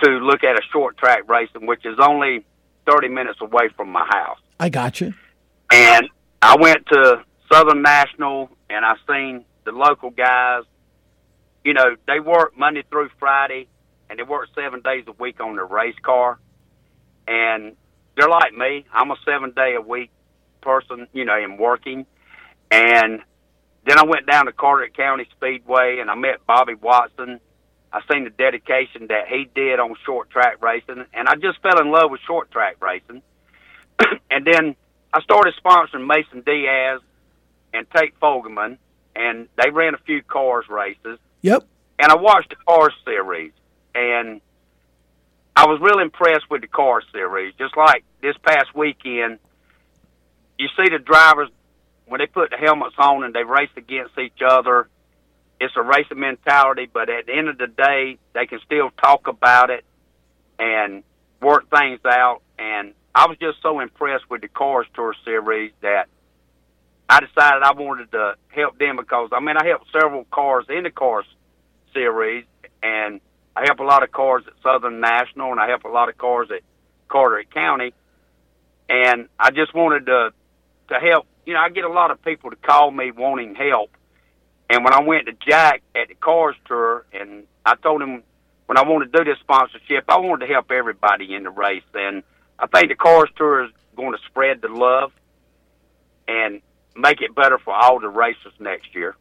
to 0.03 0.11
look 0.11 0.45
at 0.45 0.57
a 0.57 0.63
short 0.73 0.97
track 0.97 1.29
racing, 1.29 1.67
which 1.67 1.85
is 1.85 1.99
only 2.01 2.45
30 2.91 3.09
minutes 3.09 3.41
away 3.41 3.69
from 3.77 3.91
my 3.91 4.05
house. 4.07 4.39
I 4.59 4.69
got 4.69 5.01
you. 5.01 5.15
And 5.71 6.09
I 6.43 6.57
went 6.57 6.87
to 6.87 7.25
Southern 7.51 7.83
National 7.83 8.51
and 8.69 8.85
I 8.85 8.95
seen 9.09 9.45
the 9.65 9.73
local 9.73 10.11
guys. 10.11 10.65
You 11.65 11.75
know, 11.75 11.97
they 12.07 12.21
work 12.21 12.59
Monday 12.59 12.83
through 12.91 13.11
Friday 13.19 13.69
and 14.11 14.19
they 14.19 14.25
work 14.25 14.49
seven 14.55 14.81
days 14.83 15.05
a 15.07 15.13
week 15.13 15.41
on 15.41 15.57
their 15.57 15.67
race 15.67 15.95
car. 16.03 16.39
And 17.27 17.77
they're 18.17 18.29
like 18.29 18.53
me. 18.53 18.85
I'm 18.93 19.11
a 19.11 19.17
seven 19.25 19.53
day 19.53 19.75
a 19.77 19.81
week 19.81 20.11
person, 20.61 21.07
you 21.13 21.25
know, 21.25 21.39
in 21.39 21.57
working. 21.57 22.05
And 22.71 23.21
then 23.87 23.99
I 23.99 24.05
went 24.05 24.27
down 24.27 24.47
to 24.47 24.53
Carteret 24.53 24.97
County 24.97 25.27
Speedway 25.37 25.99
and 26.01 26.11
I 26.11 26.17
met 26.17 26.47
Bobby 26.47 26.75
Watson 26.75 27.41
I 27.93 28.01
seen 28.11 28.25
the 28.25 28.31
dedication 28.31 29.09
that 29.09 29.29
he 29.29 29.49
did 29.55 29.79
on 29.79 29.95
short 30.07 30.31
track 30.31 30.63
racing, 30.63 31.05
and 31.13 31.29
I 31.29 31.35
just 31.35 31.61
fell 31.61 31.79
in 31.79 31.91
love 31.91 32.11
with 32.11 32.21
short 32.27 32.51
track 32.51 32.83
racing. 32.83 33.23
and 34.31 34.47
then 34.47 34.77
I 35.13 35.21
started 35.23 35.55
sponsoring 35.63 36.07
Mason 36.07 36.43
Diaz 36.45 37.01
and 37.75 37.87
Tate 37.91 38.19
Fogleman, 38.21 38.79
and 39.15 39.49
they 39.63 39.71
ran 39.71 39.95
a 39.95 39.99
few 39.99 40.23
cars 40.23 40.67
races. 40.69 41.19
Yep. 41.43 41.65
And 41.99 42.11
I 42.11 42.17
watched 42.17 42.51
the 42.51 42.57
car 42.57 42.91
series, 43.05 43.53
and 43.95 44.41
I 45.55 45.67
was 45.67 45.81
really 45.81 46.03
impressed 46.03 46.51
with 46.51 46.63
the 46.63 46.69
car 46.69 47.03
series. 47.13 47.55
Just 47.59 47.77
like 47.77 48.05
this 48.23 48.37
past 48.43 48.75
weekend, 48.75 49.39
you 50.59 50.69
see 50.77 50.89
the 50.89 50.99
drivers 50.99 51.49
when 52.07 52.19
they 52.19 52.27
put 52.27 52.51
the 52.51 52.57
helmets 52.57 52.95
on 52.99 53.25
and 53.25 53.35
they 53.35 53.45
race 53.45 53.71
against 53.77 54.19
each 54.19 54.41
other 54.47 54.89
it's 55.63 55.77
a 55.77 55.83
racing 55.83 56.19
mentality, 56.19 56.89
but 56.93 57.09
at 57.09 57.27
the 57.27 57.33
end 57.33 57.49
of 57.49 57.57
the 57.57 57.69
day, 57.69 58.19
they 58.35 58.47
can 58.47 58.59
still 58.67 58.91
talk 59.01 59.29
about 59.29 59.71
it 59.71 59.85
and 60.59 61.05
work 61.41 61.71
things 61.71 62.01
out. 62.05 62.43
And 62.59 62.95
I 63.15 63.27
was 63.27 63.37
just 63.39 63.61
so 63.63 63.81
impressed 63.81 64.29
with 64.31 64.41
the 64.41 64.49
Cars 64.49 64.87
Tour 64.95 65.15
series 65.25 65.73
that 65.83 66.09
I 67.09 67.21
decided 67.21 67.63
I 67.63 67.73
wanted 67.73 68.11
to 68.13 68.35
help 68.49 68.79
them 68.79 68.97
because 68.97 69.31
I 69.33 69.41
mean 69.41 69.57
I 69.57 69.67
helped 69.67 69.87
several 69.93 70.25
cars 70.25 70.65
in 70.69 70.85
the 70.85 70.91
Cars 70.91 71.27
series, 71.93 72.47
and 72.83 73.21
I 73.55 73.65
help 73.67 73.81
a 73.81 73.85
lot 73.85 74.03
of 74.03 74.11
cars 74.13 74.45
at 74.47 74.55
Southern 74.63 75.01
National, 75.01 75.53
and 75.53 75.61
I 75.61 75.69
help 75.69 75.85
a 75.85 75.89
lot 75.89 76.09
of 76.09 76.17
cars 76.17 76.49
at 76.51 76.63
Carteret 77.09 77.53
County, 77.53 77.93
and 78.89 79.29
I 79.39 79.51
just 79.51 79.75
wanted 79.75 80.07
to 80.07 80.33
to 80.89 80.95
help. 80.95 81.27
You 81.45 81.55
know, 81.55 81.61
I 81.61 81.69
get 81.69 81.85
a 81.85 81.93
lot 81.93 82.11
of 82.11 82.23
people 82.23 82.51
to 82.51 82.57
call 82.57 82.91
me 82.91 83.11
wanting 83.11 83.55
help, 83.57 83.91
and 84.71 84.85
when 84.85 84.95
I 84.95 85.03
went 85.03 85.27
to 85.27 85.33
Jack 85.33 85.83
at 85.95 86.09
the 86.09 86.15
Cars 86.15 86.57
Tour, 86.67 87.05
and 87.13 87.45
I 87.67 87.75
told 87.75 88.01
him 88.01 88.23
when 88.67 88.79
I 88.79 88.89
wanted 88.89 89.13
to 89.13 89.19
do 89.19 89.25
this 89.31 89.39
sponsorship, 89.41 90.05
I 90.09 90.17
wanted 90.19 90.47
to 90.47 90.53
help 90.53 90.71
everybody 90.71 91.35
in 91.35 91.43
the 91.43 91.51
race. 91.51 91.83
And 91.93 92.23
I 92.63 92.69
think 92.69 92.89
the 92.89 92.95
Cars 92.95 93.29
Tour 93.37 93.65
is 93.65 93.71
going 93.97 94.13
to 94.13 94.19
spread 94.27 94.63
the 94.63 94.69
love 94.69 95.13
and 96.29 96.63
make 96.97 97.21
it 97.21 97.35
better 97.35 97.59
for 97.59 97.75
all 97.75 97.99
the 97.99 98.09
racers 98.09 98.53
next 98.61 98.95
year. 98.95 99.17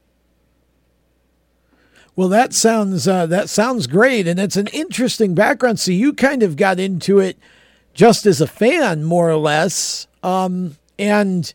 Well, 2.15 2.29
that 2.29 2.53
sounds 2.53 3.07
uh, 3.07 3.25
that 3.27 3.49
sounds 3.49 3.87
great, 3.87 4.27
and 4.27 4.39
it's 4.39 4.57
an 4.57 4.67
interesting 4.67 5.33
background. 5.33 5.79
So 5.79 5.91
you 5.91 6.13
kind 6.13 6.43
of 6.43 6.55
got 6.55 6.79
into 6.79 7.19
it 7.19 7.37
just 7.93 8.25
as 8.25 8.41
a 8.41 8.47
fan, 8.47 9.03
more 9.03 9.29
or 9.29 9.37
less, 9.37 10.07
um, 10.21 10.77
and 10.99 11.51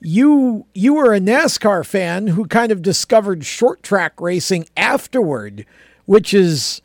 you 0.00 0.66
you 0.74 0.94
were 0.94 1.14
a 1.14 1.20
NASCAR 1.20 1.86
fan 1.86 2.28
who 2.28 2.46
kind 2.46 2.72
of 2.72 2.82
discovered 2.82 3.44
short 3.44 3.82
track 3.82 4.20
racing 4.20 4.66
afterward, 4.76 5.66
which 6.06 6.32
is 6.34 6.80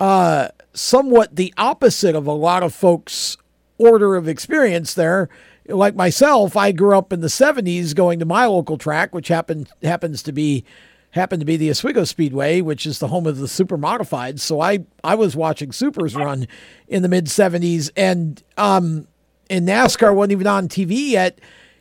uh, 0.00 0.48
somewhat 0.74 1.36
the 1.36 1.54
opposite 1.56 2.16
of 2.16 2.26
a 2.26 2.32
lot 2.32 2.62
of 2.64 2.74
folks' 2.74 3.36
order 3.80 4.16
of 4.16 4.28
experience 4.28 4.94
there. 4.94 5.28
Like 5.66 5.94
myself, 5.94 6.56
I 6.56 6.72
grew 6.72 6.96
up 6.96 7.12
in 7.12 7.20
the 7.20 7.28
'70s 7.28 7.94
going 7.94 8.18
to 8.18 8.24
my 8.24 8.46
local 8.46 8.78
track, 8.78 9.14
which 9.14 9.28
happened 9.28 9.68
happens 9.82 10.22
to 10.24 10.32
be 10.32 10.64
happened 11.12 11.40
to 11.40 11.46
be 11.46 11.56
the 11.56 11.70
Oswego 11.70 12.04
Speedway, 12.04 12.60
which 12.60 12.86
is 12.86 12.98
the 12.98 13.08
home 13.08 13.26
of 13.26 13.38
the 13.38 13.48
super 13.48 13.76
modified. 13.76 14.40
So 14.40 14.60
I 14.60 14.80
I 15.04 15.14
was 15.14 15.36
watching 15.36 15.72
supers 15.72 16.14
run 16.14 16.48
in 16.88 17.02
the 17.02 17.08
mid 17.08 17.26
'70s, 17.26 17.90
and 17.96 18.42
um, 18.56 19.06
and 19.48 19.68
NASCAR 19.68 20.14
wasn't 20.14 20.32
even 20.32 20.46
on 20.46 20.68
TV 20.68 21.10
yet 21.10 21.38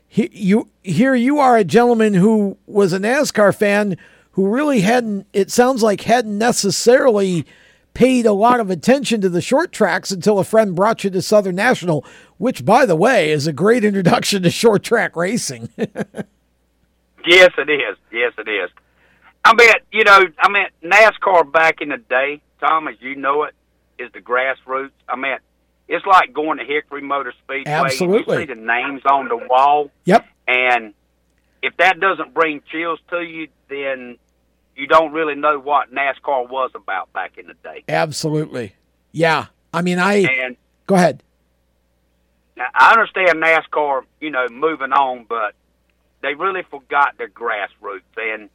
he, 0.09 0.30
you 0.34 0.67
here 0.81 1.13
you 1.13 1.38
are 1.38 1.55
a 1.55 1.63
gentleman 1.63 2.15
who 2.15 2.57
was 2.65 2.91
a 2.91 2.99
NASCAR 2.99 3.55
fan 3.55 3.95
who 4.31 4.47
really 4.47 4.81
hadn't 4.81 5.27
it 5.34 5.51
sounds 5.51 5.84
like 5.84 6.01
hadn't 6.01 6.38
necessarily 6.38 7.45
paid 7.94 8.26
a 8.26 8.34
lot 8.34 8.60
of 8.60 8.70
attention 8.70 9.22
to 9.22 9.30
the 9.30 9.41
short 9.41 9.72
tracks 9.72 10.11
until 10.11 10.40
a 10.40 10.44
friend 10.44 10.76
brought 10.76 11.03
you 11.03 11.10
to 11.10 11.22
Southern 11.22 11.56
National, 11.56 12.06
which 12.38 12.66
by 12.66 12.86
the 12.86 12.95
way 12.95 13.32
is 13.32 13.48
a 13.48 13.53
great 13.53 13.84
introduction 13.90 14.44
to 14.44 14.49
short 14.49 14.84
track 14.84 15.16
racing. 15.16 15.70
yes, 15.78 15.90
it 17.57 17.70
is. 17.70 17.98
Yes, 18.11 18.34
it 18.38 18.48
is. 18.48 18.70
I 19.44 19.53
mean, 19.53 19.70
you 19.91 20.03
know, 20.03 20.20
I 20.40 20.49
mean 20.49 20.68
NASCAR 20.84 21.52
back 21.52 21.82
in 21.82 21.90
the 21.90 21.98
day, 21.98 22.41
Tom, 22.60 22.88
as 22.88 22.95
you 22.99 23.16
know 23.16 23.44
it, 23.44 23.53
is 23.98 24.11
the 24.14 24.20
grassroots. 24.20 24.91
I 25.07 25.16
mean, 25.16 25.38
it's 25.88 26.06
like 26.06 26.34
going 26.34 26.60
to 26.60 26.66
Hickory 26.66 27.02
Motor 27.02 27.34
Speedway. 27.44 27.72
Absolutely. 27.72 28.36
you 28.36 28.41
see 28.41 28.53
the 28.53 28.60
names 28.60 29.02
on 29.10 29.28
the 29.28 29.38
wall. 29.38 29.91
Yep. 30.06 30.26
And 30.48 30.94
if 31.61 31.76
that 31.78 31.99
doesn't 31.99 32.34
bring 32.34 32.61
chills 32.72 32.99
to 33.10 33.22
you, 33.22 33.48
then 33.70 34.18
you 34.80 34.88
don't 34.88 35.11
really 35.11 35.35
know 35.35 35.60
what 35.60 35.93
NASCAR 35.93 36.49
was 36.49 36.72
about 36.73 37.11
back 37.11 37.38
in 37.38 37.47
the 37.47 37.53
day. 37.64 37.84
Absolutely. 37.89 38.73
Yeah. 39.11 39.47
I 39.73 39.81
mean, 39.81 39.99
I. 39.99 40.19
And 40.19 40.56
go 40.88 40.95
ahead. 40.95 41.22
I 42.57 42.91
understand 42.93 43.43
NASCAR, 43.43 44.03
you 44.22 44.31
know, 44.31 44.47
moving 44.49 44.93
on, 44.93 45.26
but 45.27 45.53
they 46.22 46.34
really 46.34 46.64
forgot 46.69 47.18
their 47.18 47.30
grassroots. 47.30 48.01
And 48.18 48.49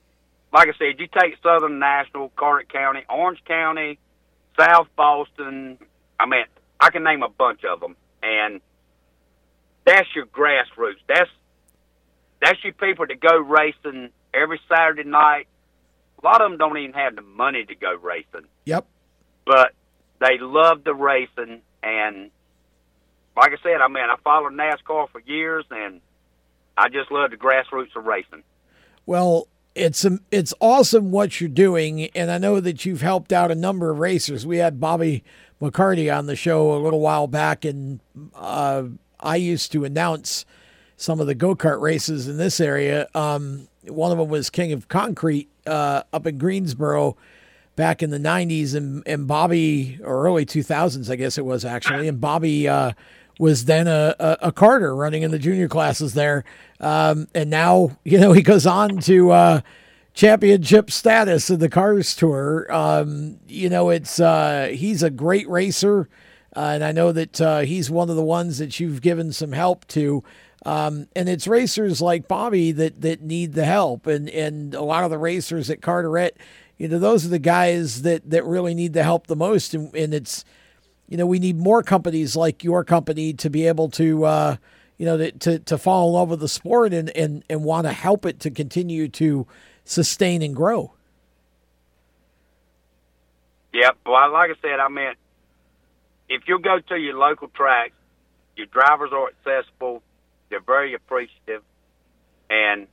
like 0.53 0.69
I 0.69 0.73
said, 0.79 0.99
you 0.99 1.07
take 1.07 1.37
Southern 1.43 1.79
National, 1.79 2.31
Carteret 2.31 2.71
County, 2.71 3.01
Orange 3.09 3.43
County, 3.47 3.99
South 4.59 4.89
Boston. 4.97 5.79
I 6.19 6.27
mean, 6.27 6.45
I 6.81 6.91
can 6.91 7.05
name 7.05 7.23
a 7.23 7.29
bunch 7.29 7.65
of 7.65 7.81
them, 7.81 7.97
and 8.23 8.61
that's 9.85 10.09
your 10.15 10.27
grassroots. 10.27 11.01
That's 11.07 11.31
that's 12.41 12.63
your 12.65 12.73
people 12.75 13.07
that 13.07 13.21
go 13.21 13.37
racing 13.39 14.11
every 14.33 14.61
Saturday 14.69 15.09
night. 15.09 15.47
A 16.25 16.27
lot 16.27 16.41
of 16.41 16.51
them 16.51 16.59
don't 16.59 16.79
even 16.79 16.95
have 16.95 17.17
the 17.17 17.23
money 17.23 17.65
to 17.67 17.75
go 17.75 17.95
racing. 17.95 18.49
Yep. 18.65 18.87
But 19.45 19.73
they 20.21 20.39
love 20.41 20.83
the 20.83 20.95
racing, 20.95 21.61
and 21.83 22.31
like 23.37 23.53
I 23.53 23.57
said, 23.63 23.83
I 23.83 23.89
mean, 23.89 24.05
I 24.05 24.17
followed 24.25 24.55
NASCAR 24.55 25.11
for 25.11 25.21
years, 25.27 25.67
and 25.71 26.01
I 26.79 26.89
just 26.89 27.13
love 27.13 27.31
the 27.31 27.37
grassroots 27.37 27.95
of 27.95 28.07
racing. 28.07 28.43
Well, 29.05 29.49
it's 29.75 30.05
um, 30.05 30.21
it's 30.31 30.55
awesome 30.61 31.11
what 31.11 31.41
you're 31.41 31.51
doing, 31.51 32.07
and 32.15 32.31
I 32.31 32.39
know 32.39 32.59
that 32.59 32.87
you've 32.87 33.03
helped 33.03 33.33
out 33.33 33.51
a 33.51 33.55
number 33.55 33.91
of 33.91 33.99
racers. 33.99 34.47
We 34.47 34.59
had 34.59 34.81
Bobby 34.81 35.25
McCarty 35.61 36.17
on 36.17 36.25
the 36.25 36.37
show 36.37 36.75
a 36.75 36.81
little 36.81 37.01
while 37.01 37.27
back, 37.27 37.67
and 37.67 38.01
uh, 38.35 38.85
I 39.21 39.37
used 39.37 39.73
to 39.73 39.85
announce 39.85 40.47
some 40.97 41.21
of 41.21 41.27
the 41.27 41.35
go 41.35 41.55
kart 41.55 41.83
races 41.83 42.29
in 42.29 42.39
this 42.39 42.61
area. 42.61 43.09
Um, 43.15 43.69
one 43.83 44.11
of 44.11 44.17
them 44.17 44.29
was 44.29 44.49
King 44.49 44.73
of 44.73 44.89
Concrete 44.89 45.51
uh, 45.67 46.03
up 46.13 46.27
in 46.27 46.39
Greensboro 46.39 47.17
back 47.77 48.03
in 48.03 48.11
the 48.11 48.19
90s, 48.19 48.75
and, 48.75 49.03
and 49.07 49.27
Bobby, 49.27 49.99
or 50.03 50.27
early 50.27 50.47
2000s, 50.47 51.11
I 51.11 51.17
guess 51.17 51.39
it 51.39 51.45
was 51.45 51.65
actually, 51.65 52.07
and 52.09 52.21
Bobby 52.21 52.69
uh, 52.69 52.93
was 53.39 53.65
then 53.65 53.89
a, 53.89 54.15
a, 54.19 54.39
a, 54.43 54.53
karter 54.53 54.97
running 54.97 55.23
in 55.23 55.31
the 55.31 55.39
junior 55.39 55.69
classes 55.69 56.15
there. 56.15 56.45
Um, 56.81 57.29
and 57.35 57.51
now, 57.51 57.99
you 58.05 58.19
know, 58.19 58.33
he 58.33 58.43
goes 58.43 58.67
on 58.67 58.99
to 58.99 59.31
uh, 59.31 59.61
championship 60.13 60.91
status 60.91 61.51
in 61.51 61.59
the 61.59 61.69
Cars 61.69 62.15
Tour. 62.15 62.73
Um, 62.73 63.39
you 63.49 63.69
know, 63.69 63.91
it's 63.91 64.21
uh, 64.21 64.71
he's 64.73 65.03
a 65.03 65.11
great 65.11 65.49
racer. 65.49 66.09
Uh, 66.57 66.71
and 66.75 66.85
I 66.85 66.93
know 66.93 67.11
that 67.11 67.41
uh, 67.41 67.61
he's 67.61 67.91
one 67.91 68.09
of 68.09 68.17
the 68.17 68.23
ones 68.23 68.59
that 68.59 68.79
you've 68.79 69.03
given 69.03 69.33
some 69.33 69.53
help 69.53 69.87
to. 69.89 70.23
Um, 70.65 71.09
and 71.15 71.29
it's 71.29 71.47
racers 71.47 72.01
like 72.01 72.27
Bobby 72.27 72.73
that, 72.73 73.01
that 73.03 73.21
need 73.21 73.53
the 73.53 73.65
help. 73.65 74.07
And, 74.07 74.29
and 74.31 74.75
a 74.75 74.83
lot 74.83 75.05
of 75.05 75.11
the 75.11 75.19
racers 75.19 75.69
at 75.69 75.83
Carteret, 75.83 76.37
you 76.79 76.89
know, 76.89 76.99
those 76.99 77.27
are 77.27 77.29
the 77.29 77.39
guys 77.39 78.03
that, 78.03 78.29
that 78.31 78.45
really 78.45 78.75
need 78.75 78.95
the 78.95 79.03
help 79.03 79.27
the 79.27 79.37
most. 79.37 79.75
And, 79.75 79.95
and 79.95 80.15
it's, 80.15 80.45
you 81.09 81.17
know, 81.19 81.27
we 81.27 81.39
need 81.39 81.59
more 81.59 81.83
companies 81.83 82.35
like 82.35 82.65
your 82.65 82.83
company 82.83 83.35
to 83.35 83.51
be 83.51 83.67
able 83.67 83.91
to, 83.91 84.25
uh, 84.25 84.57
you 84.97 85.05
know, 85.05 85.19
to, 85.19 85.33
to, 85.33 85.59
to 85.59 85.79
fall 85.79 86.09
in 86.09 86.15
love 86.15 86.31
with 86.31 86.41
the 86.41 86.49
sport 86.49 86.95
and, 86.95 87.11
and, 87.11 87.45
and 87.51 87.63
want 87.63 87.87
to 87.87 87.93
help 87.93 88.25
it 88.25 88.41
to 88.41 88.51
continue 88.51 89.09
to 89.09 89.47
sustain 89.85 90.41
and 90.41 90.57
grow. 90.57 90.93
Yep. 93.75 93.99
Well, 94.07 94.33
like 94.33 94.51
I 94.51 94.55
said, 94.63 94.81
I 94.81 94.89
mean, 94.89 95.13
if 96.29 96.49
you 96.49 96.59
go 96.59 96.79
to 96.79 96.97
your 96.97 97.19
local 97.19 97.49
tracks, 97.49 97.93
your 98.57 98.67
drivers 98.67 99.11
are 99.13 99.29
accessible, 99.29 100.03
they're 100.55 100.61
very 100.61 100.95
appreciative, 100.95 101.63
and 102.49 102.87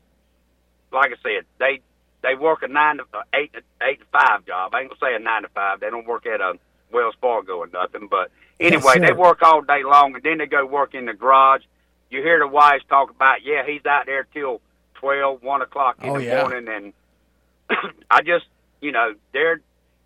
like 0.92 1.12
I 1.12 1.22
said, 1.22 1.46
they 1.60 1.82
they 2.24 2.34
work 2.34 2.64
a 2.64 2.68
nine 2.68 2.98
to 2.98 3.04
uh, 3.14 3.22
eight 3.36 3.54
eight 3.84 4.00
to 4.00 4.06
five 4.12 4.48
job. 4.48 4.74
I 4.74 4.82
ain't 4.82 4.90
gonna 4.90 5.00
say 5.00 5.16
a 5.16 5.20
nine 5.20 5.44
to 5.44 5.50
five. 5.50 5.80
They 5.80 5.92
don't 5.92 6.08
work 6.08 6.26
at 6.26 6.42
a 6.42 6.54
Wells 6.92 7.14
Fargo 7.22 7.58
or 7.58 7.68
nothing. 7.68 8.08
But 8.10 8.32
anyway, 8.60 8.96
yes, 8.98 9.10
they 9.10 9.14
work 9.14 9.44
all 9.44 9.62
day 9.62 9.84
long, 9.84 10.16
and 10.16 10.24
then 10.24 10.40
they 10.40 10.48
go 10.48 10.66
work 10.66 10.96
in 10.96 11.06
the 11.06 11.14
garage. 11.14 11.62
You 12.10 12.24
hear 12.24 12.40
the 12.40 12.48
wives 12.48 12.84
talk 12.90 13.12
about, 13.12 13.44
yeah, 13.46 13.64
he's 13.66 13.86
out 13.86 14.08
there 14.08 14.26
till 14.34 14.60
twelve, 14.96 15.44
one 15.44 15.62
o'clock 15.62 15.98
in 16.02 16.10
oh, 16.10 16.18
the 16.18 16.26
yeah. 16.26 16.42
morning, 16.42 16.68
and 16.68 16.94
I 18.10 18.22
just, 18.22 18.46
you 18.82 18.92
know, 18.92 19.14
they're. 19.34 19.62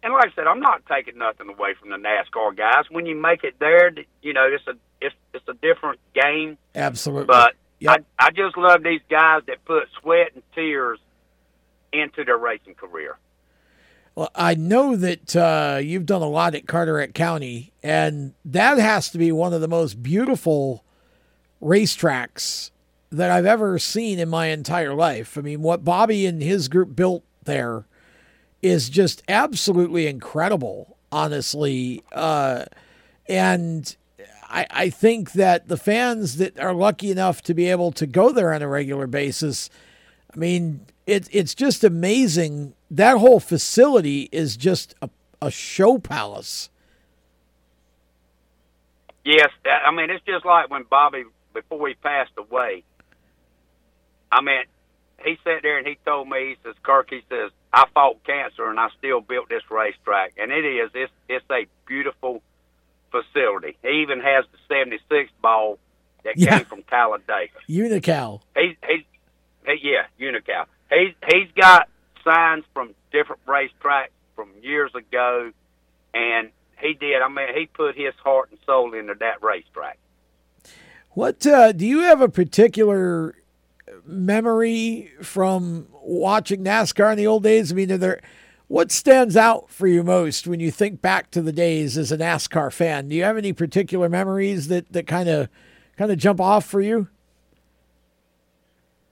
And 0.05 0.13
like 0.13 0.31
I 0.31 0.35
said, 0.35 0.45
I'm 0.45 0.59
not 0.59 0.85
taking 0.85 1.17
nothing 1.17 1.49
away 1.49 1.73
from 1.79 1.89
the 1.89 1.95
NASCAR 1.95 2.55
guys. 2.55 2.83
When 2.91 3.07
you 3.07 3.19
make 3.19 3.43
it 3.43 3.55
there, 3.59 3.91
you 4.21 4.33
know, 4.33 4.47
it's 4.47 4.67
a 4.67 4.73
it's 5.01 5.15
it's 5.33 5.47
a 5.47 5.55
different 5.55 5.99
game. 6.13 6.59
Absolutely. 6.75 7.25
But 7.25 7.55
yep. 7.79 8.05
I 8.19 8.27
I 8.27 8.29
just 8.29 8.55
love 8.55 8.83
these 8.83 9.01
guys 9.09 9.41
that 9.47 9.65
put 9.65 9.87
sweat 9.99 10.33
and 10.35 10.43
tears 10.53 10.99
into 11.91 12.23
their 12.23 12.37
racing 12.37 12.75
career. 12.75 13.17
Well, 14.13 14.29
I 14.35 14.53
know 14.53 14.95
that 14.95 15.35
uh, 15.35 15.79
you've 15.81 16.05
done 16.05 16.21
a 16.21 16.29
lot 16.29 16.53
at 16.53 16.67
Carteret 16.67 17.15
County, 17.15 17.73
and 17.81 18.35
that 18.45 18.77
has 18.77 19.09
to 19.09 19.17
be 19.17 19.31
one 19.31 19.53
of 19.53 19.61
the 19.61 19.67
most 19.67 20.03
beautiful 20.03 20.85
racetracks 21.59 22.69
that 23.11 23.31
I've 23.31 23.47
ever 23.47 23.79
seen 23.79 24.19
in 24.19 24.29
my 24.29 24.47
entire 24.47 24.93
life. 24.93 25.35
I 25.35 25.41
mean, 25.41 25.63
what 25.63 25.83
Bobby 25.83 26.27
and 26.27 26.43
his 26.43 26.67
group 26.67 26.95
built 26.95 27.23
there 27.43 27.87
is 28.65 28.89
just 28.89 29.21
absolutely 29.27 30.07
incredible, 30.07 30.97
honestly. 31.11 32.03
Uh, 32.11 32.65
and 33.29 33.95
I, 34.43 34.65
I 34.71 34.89
think 34.89 35.33
that 35.33 35.67
the 35.67 35.77
fans 35.77 36.37
that 36.37 36.59
are 36.59 36.73
lucky 36.73 37.11
enough 37.11 37.43
to 37.43 37.53
be 37.53 37.69
able 37.69 37.91
to 37.91 38.07
go 38.07 38.31
there 38.31 38.51
on 38.51 38.63
a 38.63 38.67
regular 38.67 39.05
basis, 39.05 39.69
I 40.33 40.37
mean, 40.37 40.81
it, 41.05 41.29
it's 41.31 41.53
just 41.53 41.83
amazing 41.83 42.73
that 42.89 43.19
whole 43.19 43.39
facility 43.39 44.29
is 44.31 44.57
just 44.57 44.95
a, 45.03 45.09
a 45.43 45.51
show 45.51 45.99
palace. 45.99 46.71
Yes, 49.23 49.49
I 49.65 49.91
mean 49.91 50.09
it's 50.09 50.23
just 50.25 50.45
like 50.45 50.69
when 50.69 50.83
Bobby 50.89 51.23
before 51.53 51.87
he 51.87 51.95
passed 51.95 52.33
away. 52.37 52.83
I 54.31 54.41
mean, 54.41 54.63
he 55.23 55.37
sat 55.43 55.61
there 55.61 55.77
and 55.77 55.87
he 55.87 55.97
told 56.05 56.29
me, 56.29 56.49
he 56.49 56.55
says, 56.63 56.75
"Kirk," 56.83 57.09
he 57.09 57.21
says, 57.29 57.51
"I 57.73 57.85
fought 57.93 58.23
cancer 58.23 58.69
and 58.69 58.79
I 58.79 58.89
still 58.97 59.21
built 59.21 59.49
this 59.49 59.63
racetrack, 59.69 60.33
and 60.37 60.51
it 60.51 60.65
is 60.65 60.91
it's 60.93 61.11
it's 61.29 61.45
a 61.49 61.67
beautiful 61.87 62.41
facility. 63.11 63.77
He 63.81 64.01
even 64.01 64.19
has 64.19 64.45
the 64.51 64.57
'76 64.67 65.31
ball 65.41 65.79
that 66.23 66.37
yeah. 66.37 66.57
came 66.57 66.65
from 66.65 66.83
Talladega, 66.83 67.53
Unocal. 67.69 68.41
He, 68.55 68.77
he, 68.87 69.05
he 69.65 69.79
yeah, 69.91 70.07
Unocal. 70.19 70.65
He's 70.91 71.13
he's 71.31 71.51
got 71.55 71.89
signs 72.23 72.65
from 72.73 72.93
different 73.11 73.45
racetracks 73.45 74.09
from 74.35 74.49
years 74.61 74.91
ago, 74.93 75.51
and 76.13 76.49
he 76.79 76.93
did. 76.93 77.21
I 77.21 77.29
mean, 77.29 77.47
he 77.55 77.67
put 77.67 77.95
his 77.95 78.13
heart 78.23 78.49
and 78.51 78.59
soul 78.65 78.93
into 78.93 79.13
that 79.19 79.41
racetrack. 79.41 79.97
What 81.11 81.47
uh, 81.47 81.71
do 81.71 81.85
you 81.85 82.01
have 82.01 82.19
a 82.19 82.27
particular 82.27 83.35
memory 84.05 85.11
from 85.21 85.87
watching 86.01 86.63
NASCAR 86.63 87.11
in 87.11 87.17
the 87.17 87.27
old 87.27 87.43
days? 87.43 87.71
I 87.71 87.75
mean, 87.75 87.91
are 87.91 87.97
there 87.97 88.21
what 88.67 88.91
stands 88.91 89.37
out 89.37 89.69
for 89.69 89.87
you 89.87 90.03
most 90.03 90.47
when 90.47 90.59
you 90.59 90.71
think 90.71 91.01
back 91.01 91.29
to 91.31 91.41
the 91.41 91.51
days 91.51 91.97
as 91.97 92.11
a 92.11 92.17
NASCAR 92.17 92.73
fan? 92.73 93.09
Do 93.09 93.15
you 93.15 93.23
have 93.23 93.37
any 93.37 93.53
particular 93.53 94.09
memories 94.09 94.67
that 94.69 94.91
that 94.93 95.07
kind 95.07 95.29
of 95.29 95.49
kind 95.97 96.11
of 96.11 96.17
jump 96.17 96.41
off 96.41 96.65
for 96.65 96.81
you? 96.81 97.07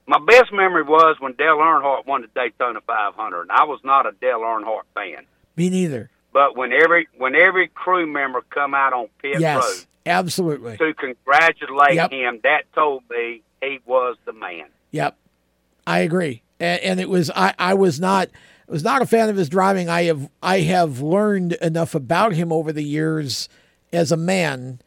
my 0.05 0.19
best 0.19 0.51
memory 0.51 0.83
was 0.83 1.17
when 1.19 1.33
Dale 1.33 1.57
Earnhardt 1.57 2.05
won 2.05 2.21
the 2.21 2.27
Daytona 2.35 2.81
500, 2.81 3.41
and 3.41 3.51
I 3.51 3.63
was 3.63 3.79
not 3.83 4.05
a 4.05 4.11
Dale 4.19 4.39
Earnhardt 4.39 4.83
fan. 4.93 5.25
Me 5.55 5.69
neither. 5.69 6.09
But 6.31 6.57
when 6.57 6.73
every 6.73 7.07
when 7.17 7.35
every 7.35 7.67
crew 7.67 8.07
member 8.07 8.41
come 8.49 8.73
out 8.73 8.91
on 8.91 9.07
pit 9.21 9.39
yes, 9.39 9.63
road, 9.63 9.85
absolutely, 10.05 10.77
to 10.77 10.93
congratulate 10.95 11.95
yep. 11.95 12.11
him, 12.11 12.39
that 12.43 12.63
told 12.73 13.03
me 13.09 13.43
he 13.63 13.79
was 13.85 14.17
the 14.25 14.33
man. 14.33 14.65
Yep, 14.91 15.17
I 15.85 15.99
agree. 15.99 16.43
And, 16.59 16.81
and 16.81 16.99
it 16.99 17.09
was 17.09 17.29
I, 17.31 17.53
I 17.57 17.73
was 17.73 17.99
not 17.99 18.29
I 18.67 18.71
was 18.71 18.83
not 18.83 19.01
a 19.01 19.05
fan 19.05 19.29
of 19.29 19.35
his 19.35 19.49
driving. 19.49 19.89
I 19.89 20.03
have 20.03 20.29
I 20.41 20.59
have 20.61 21.01
learned 21.01 21.53
enough 21.53 21.95
about 21.95 22.33
him 22.33 22.51
over 22.51 22.71
the 22.71 22.83
years 22.83 23.49
as 23.91 24.11
a 24.11 24.17
man 24.17 24.79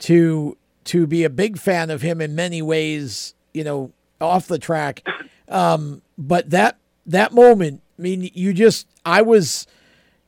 to 0.00 0.56
to 0.84 1.06
be 1.06 1.24
a 1.24 1.30
big 1.30 1.58
fan 1.58 1.90
of 1.90 2.02
him 2.02 2.20
in 2.20 2.34
many 2.34 2.62
ways. 2.62 3.34
You 3.52 3.64
know, 3.64 3.92
off 4.20 4.46
the 4.46 4.58
track. 4.58 5.02
Um, 5.50 6.02
but 6.18 6.50
that 6.50 6.76
that 7.06 7.32
moment, 7.32 7.80
I 7.98 8.02
mean, 8.02 8.30
you 8.34 8.52
just 8.52 8.86
I 9.06 9.22
was 9.22 9.66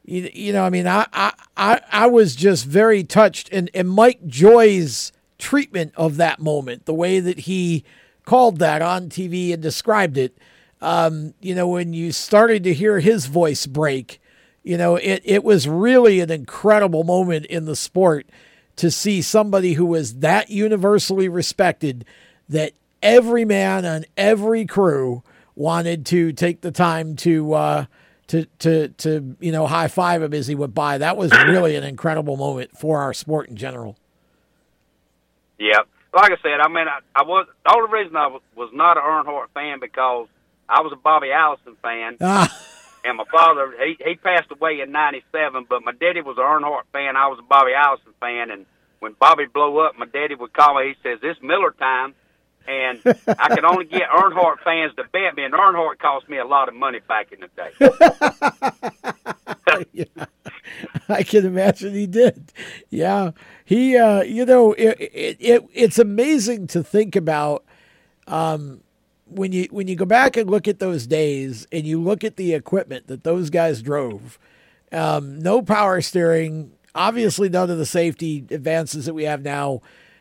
you, 0.04 0.30
you 0.32 0.52
know, 0.52 0.64
I 0.64 0.70
mean, 0.70 0.86
I, 0.86 1.06
I 1.56 1.80
I 1.92 2.06
was 2.06 2.34
just 2.34 2.64
very 2.64 3.04
touched 3.04 3.48
and, 3.52 3.70
and 3.74 3.88
Mike 3.88 4.26
Joy's 4.26 5.12
treatment 5.40 5.92
of 5.96 6.16
that 6.18 6.38
moment, 6.38 6.86
the 6.86 6.94
way 6.94 7.18
that 7.18 7.40
he 7.40 7.84
called 8.24 8.58
that 8.58 8.82
on 8.82 9.08
TV 9.08 9.52
and 9.52 9.62
described 9.62 10.16
it. 10.16 10.36
Um, 10.80 11.34
you 11.40 11.54
know, 11.54 11.68
when 11.68 11.92
you 11.92 12.12
started 12.12 12.64
to 12.64 12.74
hear 12.74 13.00
his 13.00 13.26
voice 13.26 13.66
break, 13.66 14.20
you 14.62 14.76
know, 14.76 14.96
it, 14.96 15.22
it 15.24 15.44
was 15.44 15.66
really 15.66 16.20
an 16.20 16.30
incredible 16.30 17.04
moment 17.04 17.46
in 17.46 17.64
the 17.64 17.76
sport 17.76 18.26
to 18.76 18.90
see 18.90 19.20
somebody 19.20 19.74
who 19.74 19.84
was 19.84 20.20
that 20.20 20.48
universally 20.50 21.28
respected 21.28 22.04
that 22.48 22.72
every 23.02 23.44
man 23.44 23.84
on 23.84 24.04
every 24.16 24.64
crew 24.64 25.22
wanted 25.54 26.06
to 26.06 26.32
take 26.32 26.60
the 26.60 26.70
time 26.70 27.16
to 27.16 27.52
uh, 27.52 27.84
to 28.28 28.46
to 28.60 28.88
to 28.88 29.36
you 29.40 29.52
know 29.52 29.66
high 29.66 29.88
five 29.88 30.22
him 30.22 30.32
as 30.32 30.46
he 30.46 30.54
went 30.54 30.74
by. 30.74 30.98
That 30.98 31.16
was 31.16 31.32
really 31.32 31.76
an 31.76 31.84
incredible 31.84 32.36
moment 32.36 32.78
for 32.78 32.98
our 32.98 33.12
sport 33.12 33.48
in 33.48 33.56
general. 33.56 33.98
Yep. 35.60 35.88
Like 36.12 36.32
I 36.32 36.36
said, 36.42 36.58
I 36.60 36.68
mean, 36.68 36.88
I, 36.88 36.98
I 37.14 37.22
was 37.22 37.46
the 37.64 37.72
only 37.76 37.92
reason 37.92 38.16
I 38.16 38.26
was, 38.26 38.42
was 38.56 38.70
not 38.72 38.96
an 38.96 39.04
Earnhardt 39.04 39.50
fan 39.54 39.78
because 39.78 40.26
I 40.68 40.80
was 40.80 40.92
a 40.92 40.96
Bobby 40.96 41.30
Allison 41.30 41.76
fan, 41.82 42.16
ah. 42.20 42.48
and 43.04 43.16
my 43.18 43.24
father 43.30 43.72
he 43.78 43.96
he 44.04 44.16
passed 44.16 44.50
away 44.50 44.80
in 44.80 44.90
'97. 44.90 45.66
But 45.68 45.84
my 45.84 45.92
daddy 45.92 46.22
was 46.22 46.36
an 46.38 46.42
Earnhardt 46.44 46.90
fan. 46.92 47.14
I 47.14 47.28
was 47.28 47.38
a 47.38 47.42
Bobby 47.46 47.74
Allison 47.74 48.12
fan, 48.18 48.50
and 48.50 48.66
when 48.98 49.14
Bobby 49.20 49.44
blew 49.46 49.78
up, 49.78 49.96
my 49.98 50.06
daddy 50.06 50.34
would 50.34 50.52
call 50.52 50.80
me. 50.80 50.88
He 50.88 51.08
says, 51.08 51.20
"It's 51.22 51.40
Miller 51.42 51.72
time." 51.78 52.14
And 52.66 53.00
I 53.26 53.54
could 53.54 53.64
only 53.64 53.84
get 53.84 54.08
Earnhardt 54.14 54.60
fans 54.64 54.94
to 54.96 55.04
bet 55.04 55.36
me, 55.36 55.44
and 55.44 55.54
Earnhardt 55.54 55.98
cost 55.98 56.28
me 56.28 56.38
a 56.38 56.44
lot 56.44 56.68
of 56.68 56.74
money 56.74 57.00
back 57.06 57.32
in 57.32 57.40
the 57.40 57.48
day. 57.56 57.72
I 61.08 61.22
can 61.22 61.44
imagine 61.44 61.94
he 61.94 62.06
did. 62.06 62.52
Yeah, 62.88 63.32
he. 63.64 63.96
Uh, 63.96 64.22
you 64.22 64.44
know, 64.44 64.72
it, 64.72 64.96
it, 65.00 65.36
it 65.40 65.64
it's 65.72 65.98
amazing 65.98 66.66
to 66.68 66.82
think 66.82 67.16
about. 67.16 67.64
Um, 68.26 68.82
when 69.26 69.52
you 69.52 69.68
when 69.70 69.88
you 69.88 69.96
go 69.96 70.04
back 70.04 70.36
and 70.36 70.50
look 70.50 70.66
at 70.66 70.78
those 70.78 71.06
days 71.06 71.66
and 71.70 71.86
you 71.86 72.00
look 72.00 72.24
at 72.24 72.36
the 72.36 72.54
equipment 72.54 73.06
that 73.06 73.24
those 73.24 73.48
guys 73.48 73.80
drove, 73.80 74.38
um, 74.92 75.38
no 75.38 75.62
power 75.62 76.00
steering, 76.00 76.72
obviously 76.94 77.48
none 77.48 77.70
of 77.70 77.78
the 77.78 77.86
safety 77.86 78.44
advances 78.50 79.06
that 79.06 79.14
we 79.14 79.24
have 79.24 79.42
now. 79.42 79.80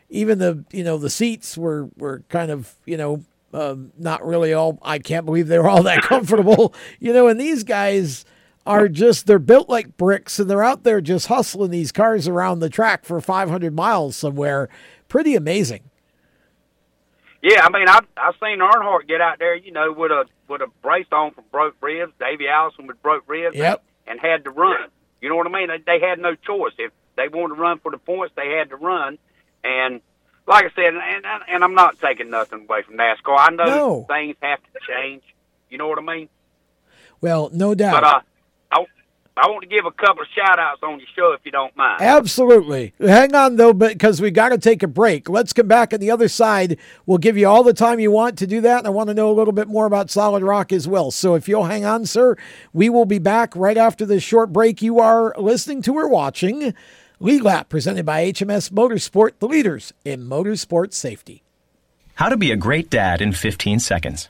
Even 0.09 0.39
the 0.39 0.63
you 0.71 0.84
know 0.84 0.97
the 0.97 1.09
seats 1.09 1.57
were 1.57 1.89
were 1.97 2.23
kind 2.30 2.51
of 2.51 2.76
you 2.85 2.97
know 2.97 3.23
um, 3.53 3.91
not 3.97 4.26
really 4.26 4.53
all. 4.53 4.80
I 4.81 4.99
can't 4.99 5.26
believe 5.26 5.47
they 5.47 5.59
were 5.59 5.69
all 5.69 5.84
that 5.84 6.03
comfortable. 6.03 6.73
you 6.99 7.13
know, 7.13 7.27
and 7.27 7.39
these 7.39 7.63
guys 7.63 8.26
are 8.69 8.87
just 8.87 9.25
they're 9.27 9.39
built 9.39 9.67
like 9.67 9.97
bricks 9.97 10.39
and 10.39 10.49
they're 10.49 10.63
out 10.63 10.83
there 10.83 11.01
just 11.01 11.27
hustling 11.27 11.71
these 11.71 11.91
cars 11.91 12.27
around 12.27 12.59
the 12.59 12.69
track 12.69 13.03
for 13.03 13.19
500 13.19 13.73
miles 13.75 14.15
somewhere. 14.15 14.69
Pretty 15.07 15.35
amazing. 15.35 15.81
Yeah, 17.41 17.65
I 17.65 17.69
mean, 17.69 17.87
I've 17.87 18.05
I've 18.17 18.35
seen 18.41 18.59
Earnhardt 18.59 19.07
get 19.07 19.21
out 19.21 19.39
there, 19.39 19.55
you 19.55 19.71
know, 19.71 19.91
with 19.91 20.11
a 20.11 20.25
with 20.47 20.61
a 20.61 20.67
brace 20.81 21.07
on 21.11 21.31
from 21.31 21.45
broke 21.51 21.75
ribs. 21.81 22.11
Davey 22.19 22.47
Allison 22.47 22.85
with 22.87 23.01
broke 23.01 23.23
ribs. 23.27 23.55
Yep. 23.55 23.81
And, 24.07 24.19
and 24.19 24.29
had 24.31 24.43
to 24.43 24.51
run. 24.51 24.89
You 25.21 25.29
know 25.29 25.35
what 25.35 25.47
I 25.47 25.49
mean? 25.51 25.67
They, 25.67 25.77
they 25.99 26.05
had 26.05 26.19
no 26.19 26.35
choice. 26.35 26.73
If 26.77 26.91
they 27.15 27.27
wanted 27.27 27.55
to 27.55 27.61
run 27.61 27.79
for 27.79 27.91
the 27.91 27.97
points, 27.97 28.33
they 28.35 28.49
had 28.57 28.69
to 28.69 28.75
run. 28.75 29.17
And 29.63 30.01
like 30.47 30.65
I 30.65 30.69
said, 30.75 30.93
and 30.93 30.97
and, 31.25 31.43
and 31.47 31.63
I'm 31.63 31.75
not 31.75 31.99
taking 31.99 32.29
nothing 32.29 32.65
away 32.69 32.81
from 32.83 32.97
NASCAR. 32.97 33.37
I 33.37 33.49
know 33.51 33.65
No. 33.65 34.05
things 34.09 34.35
have 34.41 34.59
to 34.61 34.79
change. 34.87 35.23
You 35.69 35.77
know 35.77 35.87
what 35.87 35.97
I 35.99 36.01
mean? 36.01 36.29
Well, 37.21 37.49
no 37.53 37.73
doubt. 37.75 38.01
But 38.01 38.03
uh, 38.03 38.21
I 39.41 39.49
I 39.49 39.52
want 39.52 39.64
to 39.64 39.68
give 39.68 39.88
a 39.88 39.91
couple 39.91 40.22
of 40.22 40.28
shout 40.36 40.60
outs 40.60 40.84
on 40.84 40.99
your 40.99 41.07
show 41.16 41.32
if 41.32 41.44
you 41.44 41.52
don't 41.52 41.76
mind. 41.76 42.02
Absolutely. 42.02 42.94
Hang 42.99 43.34
on 43.34 43.56
though, 43.56 43.74
because 43.74 44.22
we 44.22 44.30
got 44.30 44.49
to 44.49 44.60
take 44.60 44.84
a 44.84 44.88
break. 44.88 45.28
Let's 45.28 45.53
come 45.53 45.68
back 45.68 45.91
on 45.91 45.99
the 45.99 46.11
other 46.11 46.28
side. 46.28 46.78
We'll 47.07 47.18
give 47.18 47.36
you 47.36 47.48
all 47.48 47.64
the 47.64 47.74
time 47.74 47.99
you 47.99 48.11
want 48.11 48.38
to 48.38 48.48
do 48.48 48.61
that. 48.61 48.78
And 48.78 48.88
I 48.88 48.91
want 48.91 49.07
to 49.07 49.16
know 49.16 49.32
a 49.32 49.34
little 49.34 49.52
bit 49.52 49.68
more 49.68 49.88
about 49.88 50.11
Solid 50.11 50.44
Rock 50.44 50.72
as 50.72 50.88
well. 50.88 51.10
So 51.10 51.34
if 51.34 51.49
you'll 51.49 51.66
hang 51.66 51.84
on, 51.84 52.06
sir, 52.06 52.38
we 52.74 52.90
will 52.90 53.06
be 53.06 53.18
back 53.18 53.56
right 53.56 53.78
after 53.78 54.06
this 54.06 54.22
short 54.22 54.53
break. 54.53 54.84
You 54.84 54.99
are 54.99 55.34
listening 55.36 55.82
to 55.84 55.95
or 55.95 56.07
watching 56.07 56.76
Lead 57.20 57.41
Lap 57.41 57.70
presented 57.70 58.06
by 58.06 58.32
HMS 58.32 58.70
Motorsport, 58.70 59.32
the 59.40 59.48
leaders 59.48 59.94
in 60.06 60.28
motorsport 60.28 60.94
safety. 60.94 61.41
How 62.16 62.30
to 62.30 62.38
be 62.38 62.52
a 62.52 62.56
great 62.56 62.91
dad 62.91 63.20
in 63.20 63.32
15 63.32 63.80
seconds. 63.80 64.30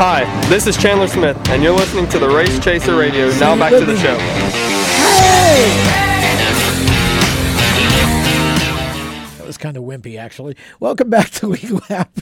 Hi, 0.00 0.22
this 0.48 0.68
is 0.68 0.76
Chandler 0.76 1.08
Smith, 1.08 1.36
and 1.48 1.60
you're 1.60 1.74
listening 1.74 2.08
to 2.10 2.20
the 2.20 2.28
Race 2.28 2.56
Chaser 2.60 2.94
Radio. 2.94 3.30
Now 3.40 3.58
back 3.58 3.72
to 3.72 3.84
the 3.84 3.96
show. 3.96 4.16
That 9.38 9.44
was 9.44 9.58
kind 9.58 9.76
of 9.76 9.82
wimpy, 9.82 10.16
actually. 10.16 10.54
Welcome 10.78 11.10
back 11.10 11.30
to 11.30 11.48
Lead 11.48 11.90
Lap. 11.90 12.16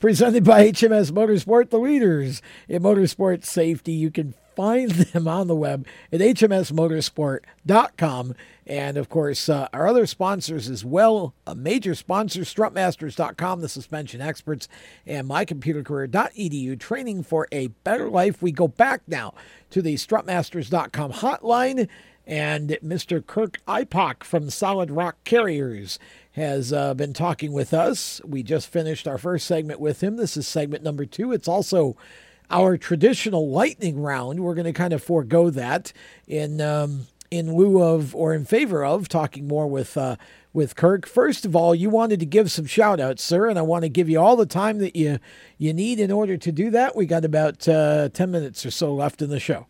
presented 0.00 0.42
by 0.44 0.72
HMS 0.72 1.12
Motorsport, 1.12 1.70
the 1.70 1.78
leaders 1.78 2.42
in 2.68 2.82
motorsport 2.82 3.44
safety. 3.44 3.92
You 3.92 4.10
can 4.10 4.34
find 4.56 4.90
them 4.90 5.28
on 5.28 5.46
the 5.46 5.54
web 5.54 5.86
at 6.12 6.18
hmsmotorsport.com. 6.20 8.34
And 8.70 8.96
of 8.96 9.08
course, 9.08 9.48
uh, 9.48 9.66
our 9.72 9.88
other 9.88 10.06
sponsors 10.06 10.68
as 10.68 10.84
well, 10.84 11.34
a 11.44 11.56
major 11.56 11.96
sponsor, 11.96 12.42
strutmasters.com, 12.42 13.60
the 13.60 13.68
suspension 13.68 14.20
experts, 14.20 14.68
and 15.04 15.28
mycomputercareer.edu, 15.28 16.78
training 16.78 17.24
for 17.24 17.48
a 17.50 17.66
better 17.66 18.08
life. 18.08 18.40
We 18.40 18.52
go 18.52 18.68
back 18.68 19.02
now 19.08 19.34
to 19.70 19.82
the 19.82 19.96
strutmasters.com 19.96 21.14
hotline. 21.14 21.88
And 22.24 22.78
Mr. 22.80 23.26
Kirk 23.26 23.58
Ipok 23.66 24.22
from 24.22 24.50
Solid 24.50 24.92
Rock 24.92 25.16
Carriers 25.24 25.98
has 26.32 26.72
uh, 26.72 26.94
been 26.94 27.12
talking 27.12 27.50
with 27.50 27.74
us. 27.74 28.20
We 28.24 28.44
just 28.44 28.68
finished 28.68 29.08
our 29.08 29.18
first 29.18 29.48
segment 29.48 29.80
with 29.80 30.00
him. 30.00 30.14
This 30.14 30.36
is 30.36 30.46
segment 30.46 30.84
number 30.84 31.06
two. 31.06 31.32
It's 31.32 31.48
also 31.48 31.96
our 32.48 32.76
traditional 32.78 33.50
lightning 33.50 34.00
round. 34.00 34.38
We're 34.38 34.54
going 34.54 34.64
to 34.66 34.72
kind 34.72 34.92
of 34.92 35.02
forego 35.02 35.50
that 35.50 35.92
in 36.28 36.60
um, 36.60 37.08
in 37.30 37.54
lieu 37.54 37.82
of 37.82 38.14
or 38.14 38.34
in 38.34 38.44
favor 38.44 38.84
of 38.84 39.08
talking 39.08 39.46
more 39.46 39.66
with 39.66 39.96
uh, 39.96 40.16
with 40.52 40.74
Kirk. 40.74 41.06
First 41.06 41.44
of 41.44 41.54
all, 41.54 41.74
you 41.74 41.88
wanted 41.88 42.20
to 42.20 42.26
give 42.26 42.50
some 42.50 42.66
shout 42.66 43.00
outs, 43.00 43.22
sir, 43.22 43.48
and 43.48 43.58
I 43.58 43.62
want 43.62 43.82
to 43.82 43.88
give 43.88 44.08
you 44.08 44.20
all 44.20 44.36
the 44.36 44.46
time 44.46 44.78
that 44.78 44.96
you 44.96 45.18
you 45.58 45.72
need 45.72 46.00
in 46.00 46.10
order 46.10 46.36
to 46.36 46.52
do 46.52 46.70
that. 46.70 46.96
We 46.96 47.06
got 47.06 47.24
about 47.24 47.68
uh, 47.68 48.08
ten 48.10 48.30
minutes 48.30 48.66
or 48.66 48.70
so 48.70 48.92
left 48.94 49.22
in 49.22 49.30
the 49.30 49.40
show. 49.40 49.66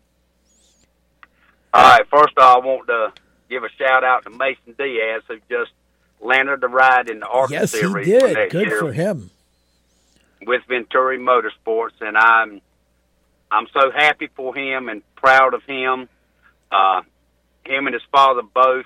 All 1.73 1.83
right. 1.83 2.07
First, 2.09 2.33
I 2.37 2.57
want 2.57 2.87
to 2.87 3.13
give 3.49 3.63
a 3.63 3.69
shout 3.77 4.03
out 4.03 4.23
to 4.23 4.29
Mason 4.29 4.73
Diaz, 4.77 5.23
who 5.27 5.37
just 5.49 5.71
landed 6.19 6.61
the 6.61 6.67
ride 6.67 7.09
in 7.09 7.19
the 7.19 7.27
ARCA 7.27 7.53
yes, 7.53 7.73
he 7.73 7.81
did. 8.03 8.51
Good 8.51 8.67
year 8.67 8.79
for 8.79 8.93
him. 8.93 9.29
With 10.45 10.61
Venturini 10.67 11.19
Motorsports, 11.19 12.01
and 12.01 12.17
I'm 12.17 12.61
I'm 13.51 13.67
so 13.73 13.91
happy 13.91 14.29
for 14.35 14.55
him 14.55 14.89
and 14.89 15.03
proud 15.15 15.53
of 15.53 15.63
him. 15.63 16.09
Uh, 16.71 17.01
him 17.65 17.87
and 17.87 17.93
his 17.93 18.03
father 18.11 18.41
both, 18.41 18.85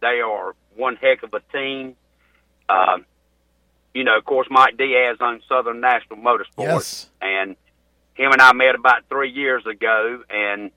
they 0.00 0.20
are 0.20 0.54
one 0.76 0.96
heck 0.96 1.22
of 1.22 1.32
a 1.34 1.40
team. 1.52 1.96
Uh, 2.68 2.98
you 3.94 4.04
know, 4.04 4.16
of 4.18 4.24
course, 4.24 4.48
Mike 4.50 4.76
Diaz 4.76 5.18
owns 5.20 5.42
Southern 5.48 5.80
National 5.80 6.18
Motorsports, 6.18 6.46
Yes. 6.58 7.10
and 7.22 7.56
him 8.14 8.32
and 8.32 8.40
I 8.40 8.52
met 8.52 8.74
about 8.74 9.02
three 9.08 9.30
years 9.30 9.64
ago, 9.66 10.22
and 10.30 10.70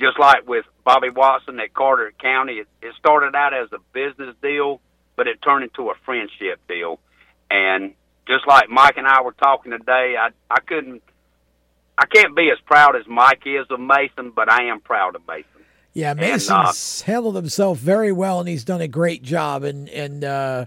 just 0.00 0.18
like 0.18 0.48
with 0.48 0.64
Bobby 0.84 1.10
Watson 1.10 1.60
at 1.60 1.74
Carteret 1.74 2.18
County, 2.18 2.54
it, 2.54 2.68
it 2.82 2.94
started 2.98 3.34
out 3.36 3.52
as 3.54 3.68
a 3.72 3.78
business 3.92 4.34
deal, 4.42 4.80
but 5.16 5.26
it 5.28 5.42
turned 5.42 5.64
into 5.64 5.90
a 5.90 5.94
friendship 6.04 6.58
deal. 6.68 6.98
And 7.50 7.94
just 8.26 8.46
like 8.46 8.68
Mike 8.70 8.96
and 8.96 9.06
I 9.06 9.20
were 9.22 9.32
talking 9.32 9.72
today, 9.72 10.16
I 10.18 10.30
I 10.50 10.60
couldn't, 10.60 11.02
I 11.98 12.06
can't 12.06 12.34
be 12.34 12.50
as 12.50 12.58
proud 12.64 12.96
as 12.96 13.06
Mike 13.06 13.42
is 13.44 13.66
of 13.70 13.78
Mason, 13.80 14.30
but 14.30 14.50
I 14.50 14.64
am 14.70 14.80
proud 14.80 15.16
of 15.16 15.26
Mason. 15.28 15.49
Yeah, 15.92 16.14
And, 16.16 16.50
uh, 16.50 16.72
handled 17.04 17.36
himself 17.36 17.78
very 17.78 18.12
well, 18.12 18.38
and 18.40 18.48
he's 18.48 18.64
done 18.64 18.80
a 18.80 18.88
great 18.88 19.22
job. 19.22 19.64
And 19.64 19.88
and 19.88 20.24
uh, 20.24 20.66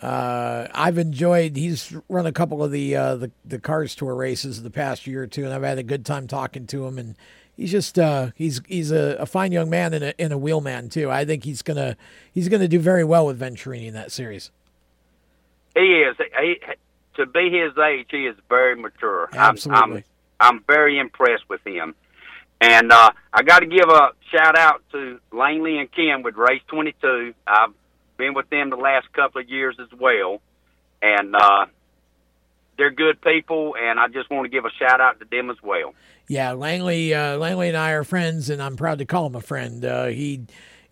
uh, 0.00 0.68
I've 0.72 0.98
enjoyed. 0.98 1.56
He's 1.56 1.94
run 2.08 2.26
a 2.26 2.32
couple 2.32 2.62
of 2.62 2.70
the 2.70 2.96
uh, 2.96 3.16
the 3.16 3.30
the 3.44 3.58
Cars 3.58 3.94
Tour 3.94 4.14
races 4.14 4.62
the 4.62 4.70
past 4.70 5.06
year 5.06 5.24
or 5.24 5.26
two, 5.26 5.44
and 5.44 5.52
I've 5.52 5.62
had 5.62 5.78
a 5.78 5.82
good 5.82 6.06
time 6.06 6.28
talking 6.28 6.66
to 6.68 6.86
him. 6.86 6.98
And 6.98 7.16
he's 7.56 7.72
just 7.72 7.98
uh, 7.98 8.30
he's 8.36 8.60
he's 8.68 8.92
a, 8.92 9.16
a 9.18 9.26
fine 9.26 9.50
young 9.50 9.70
man 9.70 9.92
and 9.92 10.04
a 10.04 10.20
and 10.20 10.32
a 10.32 10.38
wheelman 10.38 10.88
too. 10.88 11.10
I 11.10 11.24
think 11.24 11.44
he's 11.44 11.62
gonna 11.62 11.96
he's 12.32 12.48
gonna 12.48 12.68
do 12.68 12.78
very 12.78 13.04
well 13.04 13.26
with 13.26 13.40
Venturini 13.40 13.88
in 13.88 13.94
that 13.94 14.12
series. 14.12 14.52
He 15.74 15.80
is. 15.80 16.16
He 16.16 16.60
to 17.16 17.26
be 17.26 17.50
his 17.50 17.76
age, 17.76 18.06
he 18.10 18.26
is 18.26 18.36
very 18.48 18.76
mature. 18.76 19.28
Absolutely. 19.32 19.82
I'm, 19.82 19.92
I'm, 20.40 20.56
I'm 20.56 20.64
very 20.66 20.98
impressed 20.98 21.48
with 21.48 21.64
him. 21.66 21.94
And 22.60 22.92
uh, 22.92 23.10
I 23.32 23.42
got 23.42 23.60
to 23.60 23.66
give 23.66 23.88
a 23.88 24.10
shout 24.30 24.56
out 24.56 24.82
to 24.92 25.18
Langley 25.32 25.78
and 25.78 25.90
Kim 25.90 26.22
with 26.22 26.36
Race 26.36 26.62
22. 26.68 27.34
I've 27.46 27.70
been 28.18 28.34
with 28.34 28.50
them 28.50 28.68
the 28.70 28.76
last 28.76 29.10
couple 29.14 29.40
of 29.40 29.48
years 29.48 29.76
as 29.80 29.88
well, 29.98 30.42
and 31.00 31.34
uh, 31.34 31.66
they're 32.76 32.90
good 32.90 33.20
people. 33.22 33.74
And 33.80 33.98
I 33.98 34.08
just 34.08 34.30
want 34.30 34.44
to 34.44 34.50
give 34.50 34.66
a 34.66 34.70
shout 34.78 35.00
out 35.00 35.20
to 35.20 35.26
them 35.30 35.48
as 35.48 35.56
well. 35.62 35.94
Yeah, 36.28 36.52
Langley, 36.52 37.14
uh, 37.14 37.38
Langley 37.38 37.68
and 37.68 37.76
I 37.76 37.92
are 37.92 38.04
friends, 38.04 38.50
and 38.50 38.62
I'm 38.62 38.76
proud 38.76 38.98
to 38.98 39.06
call 39.06 39.26
him 39.26 39.34
a 39.34 39.40
friend. 39.40 39.84
Uh, 39.84 40.06
he, 40.06 40.42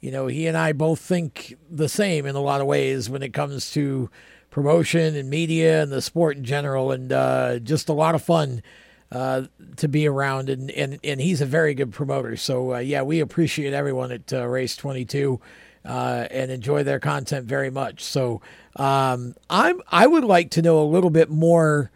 you 0.01 0.11
know, 0.11 0.27
he 0.27 0.47
and 0.47 0.57
I 0.57 0.73
both 0.73 1.01
think 1.01 1.55
the 1.71 1.89
same 1.89 2.25
in 2.25 2.35
a 2.35 2.41
lot 2.41 2.63
of 2.63 2.67
ways 2.67 3.11
when 3.11 3.23
it 3.23 3.35
comes 3.35 3.71
to 3.73 4.11
promotion 4.51 5.15
and 5.15 5.29
media 5.29 5.83
and 5.83 5.93
the 5.93 6.01
sport 6.01 6.39
in 6.39 6.45
general, 6.45 6.93
and 6.93 7.13
uh, 7.13 7.59
just 7.59 7.91
a 7.91 7.93
lot 7.93 8.15
of 8.15 8.23
fun 8.23 8.63
uh, 9.11 9.43
to 9.77 9.89
be 9.89 10.07
around. 10.07 10.51
And, 10.51 10.71
and 10.71 10.99
and 11.03 11.21
he's 11.21 11.41
a 11.41 11.47
very 11.47 11.75
good 11.75 11.93
promoter. 11.93 12.37
So 12.37 12.75
uh, 12.75 12.79
yeah, 12.79 13.03
we 13.03 13.21
appreciate 13.21 13.73
everyone 13.73 14.13
at 14.13 14.33
uh, 14.33 14.47
Race 14.47 14.77
22 14.77 15.41
uh, 15.85 16.27
and 16.31 16.51
enjoy 16.51 16.83
their 16.83 17.01
content 17.01 17.47
very 17.47 17.71
much. 17.71 18.05
So 18.05 18.41
um, 18.77 19.35
I'm 19.49 19.81
I 19.89 20.07
would 20.07 20.25
like 20.25 20.51
to 20.53 20.63
know 20.63 20.83
a 20.83 20.85
little 20.85 21.11
bit 21.11 21.31
more 21.31 21.91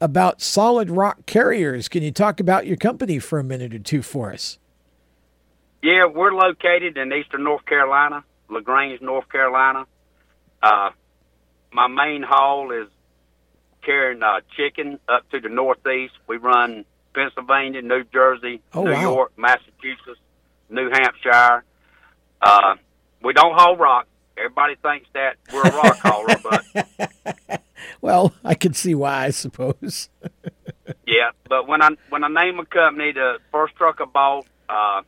about 0.00 0.42
Solid 0.42 0.90
Rock 0.90 1.26
Carriers. 1.26 1.88
Can 1.88 2.02
you 2.02 2.10
talk 2.10 2.40
about 2.40 2.66
your 2.66 2.76
company 2.76 3.18
for 3.18 3.38
a 3.38 3.44
minute 3.44 3.74
or 3.74 3.78
two 3.78 4.02
for 4.02 4.32
us? 4.32 4.58
Yeah, 5.82 6.06
we're 6.06 6.32
located 6.32 6.96
in 6.96 7.12
eastern 7.12 7.44
North 7.44 7.64
Carolina, 7.64 8.24
LaGrange, 8.50 9.00
North 9.00 9.28
Carolina. 9.28 9.86
Uh, 10.62 10.90
my 11.72 11.86
main 11.86 12.22
haul 12.22 12.72
is 12.72 12.88
carrying 13.86 14.22
uh, 14.22 14.40
chicken 14.56 14.98
up 15.08 15.30
to 15.30 15.40
the 15.40 15.48
northeast. 15.48 16.12
We 16.26 16.36
run 16.36 16.84
Pennsylvania, 17.14 17.80
New 17.80 18.04
Jersey, 18.12 18.60
Oh, 18.74 18.82
New 18.84 18.92
wow. 18.92 19.00
York, 19.00 19.32
Massachusetts, 19.38 20.20
New 20.68 20.90
Hampshire. 20.90 21.64
Uh, 22.42 22.74
we 23.22 23.32
don't 23.32 23.54
haul 23.54 23.76
rock. 23.76 24.06
Everybody 24.36 24.74
thinks 24.74 25.06
that 25.14 25.36
we're 25.52 25.62
a 25.62 25.70
rock 25.74 25.96
hauler, 26.02 26.36
but 27.46 27.62
Well, 28.02 28.34
I 28.44 28.54
can 28.54 28.74
see 28.74 28.94
why, 28.94 29.24
I 29.26 29.30
suppose. 29.30 30.10
Yeah, 31.04 31.30
but 31.48 31.66
when 31.68 31.82
I 31.82 31.90
when 32.10 32.22
I 32.24 32.28
named 32.28 32.58
a 32.60 32.64
company, 32.64 33.12
the 33.12 33.38
first 33.52 33.74
truck 33.76 34.00
I 34.00 34.04
bought, 34.06 34.46
uh, 34.68 35.02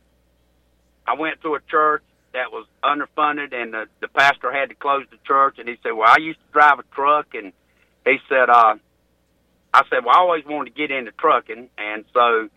I 1.07 1.13
went 1.17 1.41
to 1.41 1.55
a 1.55 1.59
church 1.69 2.03
that 2.33 2.51
was 2.51 2.65
underfunded, 2.83 3.53
and 3.53 3.73
the, 3.73 3.85
the 4.01 4.07
pastor 4.09 4.51
had 4.51 4.69
to 4.69 4.75
close 4.75 5.05
the 5.11 5.17
church. 5.25 5.55
And 5.57 5.67
he 5.69 5.77
said, 5.83 5.91
"Well, 5.91 6.07
I 6.09 6.17
used 6.19 6.39
to 6.39 6.45
drive 6.53 6.79
a 6.79 6.83
truck," 6.93 7.27
and 7.33 7.53
he 8.05 8.17
said, 8.27 8.49
uh, 8.49 8.75
"I 9.73 9.81
said, 9.89 10.05
well, 10.05 10.15
I 10.15 10.19
always 10.19 10.45
wanted 10.45 10.73
to 10.73 10.75
get 10.75 10.91
into 10.91 11.11
trucking, 11.11 11.69
and 11.77 12.05
so 12.13 12.49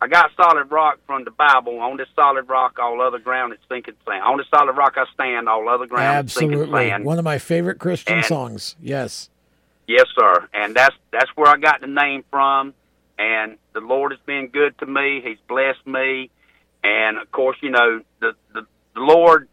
I 0.00 0.08
got 0.08 0.30
solid 0.36 0.70
rock 0.70 0.98
from 1.06 1.24
the 1.24 1.30
Bible. 1.30 1.78
On 1.80 1.96
this 1.96 2.08
solid 2.16 2.48
rock, 2.48 2.78
all 2.78 3.00
other 3.02 3.18
ground 3.18 3.52
is 3.52 3.58
sinking 3.68 3.94
sand. 4.06 4.22
On 4.22 4.38
this 4.38 4.46
solid 4.54 4.76
rock, 4.76 4.94
I 4.96 5.04
stand. 5.14 5.48
All 5.48 5.68
other 5.68 5.86
ground 5.86 6.28
is 6.28 6.32
sinking 6.34 6.52
Absolutely. 6.58 6.88
sand." 6.90 7.04
One 7.04 7.18
of 7.18 7.24
my 7.24 7.38
favorite 7.38 7.78
Christian 7.78 8.18
And- 8.18 8.24
songs. 8.26 8.76
Yes. 8.80 9.28
Yes, 9.86 10.06
sir. 10.16 10.48
And 10.54 10.74
that's 10.74 10.94
that's 11.10 11.30
where 11.36 11.48
I 11.48 11.56
got 11.56 11.80
the 11.80 11.88
name 11.88 12.24
from. 12.30 12.74
And 13.18 13.58
the 13.74 13.80
Lord 13.80 14.12
has 14.12 14.20
been 14.24 14.46
good 14.48 14.78
to 14.78 14.86
me. 14.86 15.20
He's 15.22 15.38
blessed 15.48 15.84
me. 15.86 16.30
And 16.84 17.18
of 17.18 17.30
course, 17.32 17.56
you 17.60 17.70
know, 17.70 18.00
the 18.20 18.34
the, 18.54 18.62
the 18.94 19.00
Lord 19.00 19.48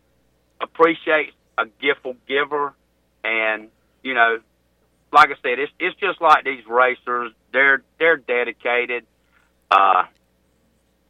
appreciates 0.61 1.34
a 1.57 1.65
giftful 1.65 2.15
giver. 2.28 2.74
And 3.24 3.69
you 4.03 4.14
know, 4.14 4.38
like 5.12 5.30
I 5.30 5.36
said, 5.42 5.60
it's 5.60 5.72
it's 5.80 6.00
just 6.00 6.22
like 6.22 6.44
these 6.44 6.66
racers. 6.68 7.32
They're 7.54 7.84
they're 8.00 8.18
dedicated. 8.18 9.06
Uh, 9.70 10.04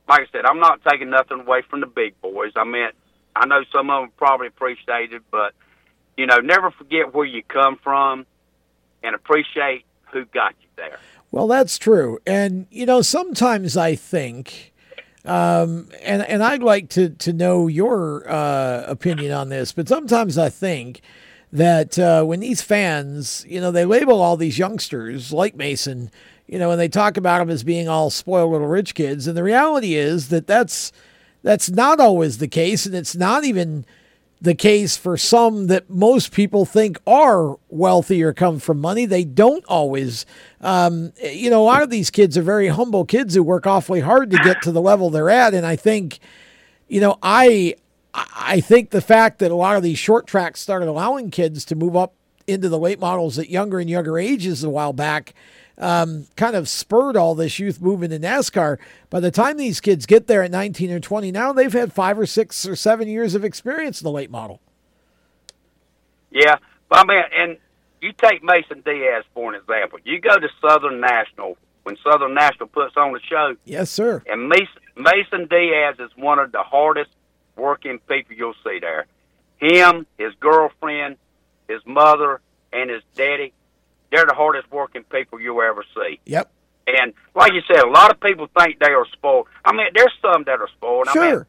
like 0.07 0.21
I 0.21 0.25
said, 0.31 0.45
I'm 0.45 0.59
not 0.59 0.81
taking 0.89 1.09
nothing 1.09 1.41
away 1.41 1.61
from 1.69 1.81
the 1.81 1.87
big 1.87 2.19
boys. 2.21 2.53
I 2.55 2.63
mean, 2.63 2.89
I 3.35 3.45
know 3.45 3.63
some 3.71 3.89
of 3.89 4.03
them 4.03 4.11
probably 4.17 4.47
appreciate 4.47 5.13
it, 5.13 5.23
but 5.31 5.53
you 6.17 6.25
know, 6.25 6.37
never 6.37 6.71
forget 6.71 7.13
where 7.13 7.25
you 7.25 7.43
come 7.43 7.77
from 7.77 8.25
and 9.03 9.15
appreciate 9.15 9.85
who 10.11 10.25
got 10.25 10.55
you 10.61 10.67
there. 10.75 10.99
Well, 11.31 11.47
that's 11.47 11.77
true. 11.77 12.19
And, 12.25 12.67
you 12.71 12.85
know, 12.85 13.01
sometimes 13.01 13.77
I 13.77 13.95
think, 13.95 14.73
um, 15.25 15.89
and, 16.01 16.23
and 16.23 16.43
I'd 16.43 16.63
like 16.63 16.89
to, 16.91 17.09
to 17.09 17.33
know 17.33 17.67
your 17.67 18.27
uh, 18.29 18.85
opinion 18.87 19.31
on 19.33 19.49
this, 19.49 19.71
but 19.71 19.87
sometimes 19.87 20.37
I 20.37 20.49
think 20.49 21.01
that 21.51 21.97
uh, 21.97 22.23
when 22.23 22.39
these 22.39 22.61
fans, 22.61 23.45
you 23.47 23.61
know, 23.61 23.71
they 23.71 23.85
label 23.85 24.21
all 24.21 24.37
these 24.37 24.59
youngsters 24.59 25.31
like 25.31 25.55
Mason, 25.55 26.11
you 26.45 26.59
know, 26.59 26.71
and 26.71 26.79
they 26.79 26.89
talk 26.89 27.17
about 27.17 27.39
them 27.39 27.49
as 27.49 27.63
being 27.63 27.87
all 27.87 28.09
spoiled 28.09 28.51
little 28.51 28.67
rich 28.67 28.93
kids. 28.95 29.27
And 29.27 29.37
the 29.37 29.43
reality 29.43 29.95
is 29.95 30.29
that 30.29 30.47
that's, 30.47 30.91
that's 31.43 31.69
not 31.69 31.99
always 31.99 32.37
the 32.37 32.47
case. 32.47 32.85
And 32.85 32.95
it's 32.95 33.15
not 33.15 33.43
even 33.43 33.85
the 34.39 34.55
case 34.55 34.97
for 34.97 35.17
some 35.17 35.67
that 35.67 35.89
most 35.89 36.31
people 36.31 36.65
think 36.65 36.99
are 37.07 37.57
wealthy 37.69 38.21
or 38.21 38.33
come 38.33 38.59
from 38.59 38.79
money. 38.79 39.05
They 39.05 39.23
don't 39.23 39.65
always. 39.67 40.25
Um, 40.61 41.13
you 41.23 41.49
know, 41.49 41.61
a 41.61 41.65
lot 41.65 41.81
of 41.81 41.89
these 41.89 42.11
kids 42.11 42.37
are 42.37 42.43
very 42.43 42.67
humble 42.67 43.05
kids 43.05 43.33
who 43.33 43.41
work 43.41 43.65
awfully 43.65 44.01
hard 44.01 44.29
to 44.31 44.37
get 44.37 44.61
to 44.63 44.71
the 44.71 44.81
level 44.81 45.09
they're 45.09 45.29
at. 45.29 45.53
And 45.53 45.65
I 45.65 45.75
think, 45.75 46.19
you 46.87 47.01
know, 47.01 47.17
I 47.23 47.75
I 48.17 48.61
think 48.61 48.89
the 48.89 49.01
fact 49.01 49.39
that 49.39 49.51
a 49.51 49.55
lot 49.55 49.77
of 49.77 49.83
these 49.83 49.99
short 49.99 50.25
tracks 50.25 50.59
started 50.59 50.87
allowing 50.87 51.29
kids 51.29 51.63
to 51.65 51.75
move 51.75 51.95
up 51.95 52.13
into 52.47 52.67
the 52.69 52.79
late 52.79 52.99
models 52.99 53.37
at 53.37 53.49
younger 53.49 53.79
and 53.79 53.89
younger 53.89 54.17
ages 54.17 54.63
a 54.63 54.69
while 54.69 54.93
back. 54.93 55.33
um, 55.79 56.25
kind 56.35 56.55
of 56.55 56.67
spurred 56.67 57.15
all 57.15 57.35
this 57.35 57.59
youth 57.59 57.79
movement 57.81 58.11
in 58.11 58.23
NASCAR. 58.23 58.77
By 59.11 59.19
the 59.19 59.29
time 59.29 59.57
these 59.57 59.79
kids 59.79 60.07
get 60.07 60.25
there 60.25 60.41
at 60.41 60.49
19 60.49 60.91
or 60.91 60.99
20, 60.99 61.31
now 61.31 61.53
they've 61.53 61.71
had 61.71 61.93
five 61.93 62.17
or 62.17 62.25
six 62.25 62.65
or 62.67 62.75
seven 62.75 63.07
years 63.07 63.35
of 63.35 63.43
experience 63.45 64.01
in 64.01 64.05
the 64.05 64.11
late 64.11 64.31
model. 64.31 64.59
Yeah, 66.31 66.55
but 66.89 66.99
I 66.99 67.03
mean, 67.05 67.23
and 67.37 67.57
you 68.01 68.11
take 68.13 68.43
Mason 68.43 68.81
Diaz 68.83 69.23
for 69.33 69.53
an 69.53 69.59
example. 69.59 69.99
You 70.03 70.19
go 70.19 70.37
to 70.37 70.49
Southern 70.67 70.99
National 70.99 71.57
when 71.83 71.95
Southern 72.03 72.33
National 72.33 72.67
puts 72.67 72.97
on 72.97 73.13
the 73.13 73.19
show. 73.21 73.55
Yes, 73.65 73.89
sir. 73.89 74.23
And 74.27 74.49
Mason, 74.49 74.81
Mason 74.95 75.47
Diaz 75.47 75.95
is 75.99 76.09
one 76.15 76.39
of 76.39 76.51
the 76.51 76.63
hardest 76.63 77.11
working 77.57 77.99
people 78.07 78.35
you'll 78.35 78.53
see 78.63 78.79
there. 78.79 79.05
Him, 79.59 80.05
his 80.17 80.33
girlfriend, 80.39 81.17
his 81.67 81.81
mother, 81.85 82.41
and 82.71 82.89
his 82.89 83.01
daddy, 83.15 83.53
they're 84.11 84.25
the 84.25 84.35
hardest 84.35 84.71
working 84.71 85.03
people 85.03 85.39
you'll 85.39 85.61
ever 85.61 85.83
see. 85.95 86.19
Yep. 86.25 86.51
And 86.87 87.13
like 87.35 87.53
you 87.53 87.61
said, 87.67 87.83
a 87.83 87.89
lot 87.89 88.11
of 88.11 88.19
people 88.21 88.47
think 88.57 88.79
they 88.79 88.91
are 88.91 89.05
spoiled. 89.11 89.47
I 89.65 89.73
mean, 89.73 89.87
there's 89.93 90.13
some 90.21 90.43
that 90.45 90.61
are 90.61 90.69
spoiled. 90.77 91.09
Sure. 91.11 91.23
I 91.23 91.31
mean, 91.31 91.45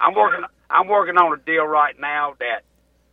I'm 0.00 0.14
working. 0.14 0.44
I'm 0.68 0.88
working 0.88 1.16
on 1.16 1.38
a 1.38 1.42
deal 1.42 1.64
right 1.64 1.94
now 2.00 2.34
that 2.40 2.62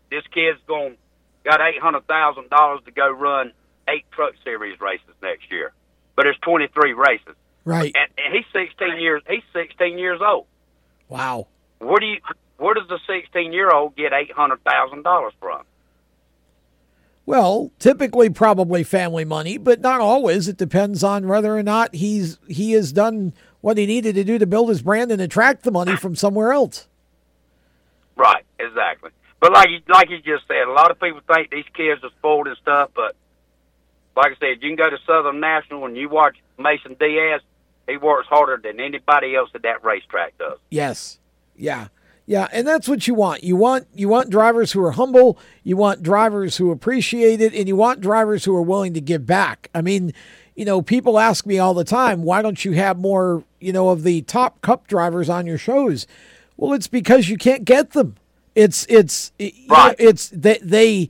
this 0.09 0.23
kid's 0.33 0.59
going 0.67 0.97
got 1.43 1.61
eight 1.61 1.79
hundred 1.79 2.07
thousand 2.07 2.49
dollars 2.49 2.81
to 2.85 2.91
go 2.91 3.11
run 3.11 3.51
eight 3.87 4.05
Truck 4.11 4.33
Series 4.43 4.79
races 4.79 5.13
next 5.21 5.51
year, 5.51 5.71
but 6.15 6.27
it's 6.27 6.39
23 6.39 6.93
races. 6.93 7.35
Right. 7.65 7.95
And, 7.95 8.25
and 8.25 8.33
he's 8.33 8.45
16 8.53 8.99
years. 8.99 9.21
He's 9.29 9.43
16 9.53 9.97
years 9.97 10.19
old. 10.25 10.45
Wow. 11.09 11.47
Where 11.79 11.99
do 11.99 12.05
you? 12.05 12.17
Where 12.57 12.73
does 12.73 12.87
the 12.87 12.99
16 13.07 13.53
year 13.53 13.69
old 13.69 13.95
get 13.95 14.13
eight 14.13 14.31
hundred 14.31 14.63
thousand 14.63 15.03
dollars 15.03 15.33
from? 15.39 15.63
Well, 17.25 17.71
typically 17.77 18.29
probably 18.29 18.83
family 18.83 19.25
money, 19.25 19.57
but 19.57 19.81
not 19.81 19.99
always. 19.99 20.47
It 20.47 20.57
depends 20.57 21.03
on 21.03 21.27
whether 21.27 21.55
or 21.55 21.63
not 21.63 21.93
he's 21.93 22.39
he 22.47 22.71
has 22.71 22.91
done 22.91 23.33
what 23.61 23.77
he 23.77 23.85
needed 23.85 24.15
to 24.15 24.23
do 24.23 24.39
to 24.39 24.47
build 24.47 24.69
his 24.69 24.81
brand 24.81 25.11
and 25.11 25.21
attract 25.21 25.63
the 25.63 25.71
money 25.71 25.95
from 25.97 26.15
somewhere 26.15 26.51
else. 26.51 26.87
Right. 28.15 28.43
Exactly. 28.59 29.11
But 29.39 29.51
like 29.53 29.69
you, 29.69 29.79
like 29.87 30.09
you 30.09 30.17
just 30.17 30.47
said, 30.47 30.67
a 30.67 30.71
lot 30.71 30.89
of 30.89 30.99
people 30.99 31.21
think 31.27 31.51
these 31.51 31.65
kids 31.75 32.03
are 32.03 32.09
spoiled 32.17 32.47
and 32.47 32.57
stuff. 32.57 32.89
But 32.95 33.15
like 34.15 34.31
I 34.31 34.35
said, 34.39 34.61
you 34.63 34.69
can 34.69 34.75
go 34.75 34.89
to 34.89 34.97
Southern 35.05 35.39
National 35.39 35.85
and 35.85 35.95
you 35.95 36.09
watch 36.09 36.37
Mason 36.57 36.95
Diaz. 36.99 37.41
He 37.87 37.97
works 37.97 38.27
harder 38.27 38.59
than 38.61 38.79
anybody 38.79 39.35
else 39.35 39.49
at 39.53 39.61
that 39.61 39.83
racetrack 39.83 40.37
does. 40.37 40.57
Yes. 40.69 41.19
Yeah. 41.57 41.88
Yeah, 42.29 42.49
and 42.51 42.67
that's 42.67 42.89
what 42.89 43.07
you 43.07 43.13
want. 43.13 43.45
You 43.45 43.55
want 43.55 43.88
you 43.95 44.09
want 44.09 44.29
drivers 44.29 44.73
who 44.73 44.84
are 44.84 44.91
humble, 44.91 45.39
you 45.63 45.77
want 45.77 46.03
drivers 46.03 46.57
who 46.57 46.71
appreciate 46.71 47.39
it, 47.39 47.53
and 47.53 47.69
you 47.69 47.77
want 47.77 48.01
drivers 48.01 48.43
who 48.43 48.53
are 48.53 48.61
willing 48.61 48.93
to 48.95 49.01
give 49.01 49.25
back. 49.25 49.69
I 49.73 49.81
mean, 49.81 50.13
you 50.53 50.65
know, 50.65 50.81
people 50.81 51.19
ask 51.19 51.45
me 51.45 51.57
all 51.57 51.73
the 51.73 51.85
time, 51.85 52.23
why 52.23 52.41
don't 52.41 52.65
you 52.65 52.73
have 52.73 52.97
more, 52.97 53.45
you 53.61 53.71
know, 53.71 53.89
of 53.89 54.03
the 54.03 54.23
top 54.23 54.59
cup 54.59 54.88
drivers 54.88 55.29
on 55.29 55.45
your 55.45 55.57
shows? 55.57 56.05
Well, 56.57 56.73
it's 56.73 56.88
because 56.88 57.29
you 57.29 57.38
can't 57.38 57.63
get 57.63 57.91
them. 57.91 58.15
It's 58.55 58.85
it's 58.89 59.31
right. 59.69 59.95
it's 59.97 60.27
they 60.29 60.59
they 60.61 61.09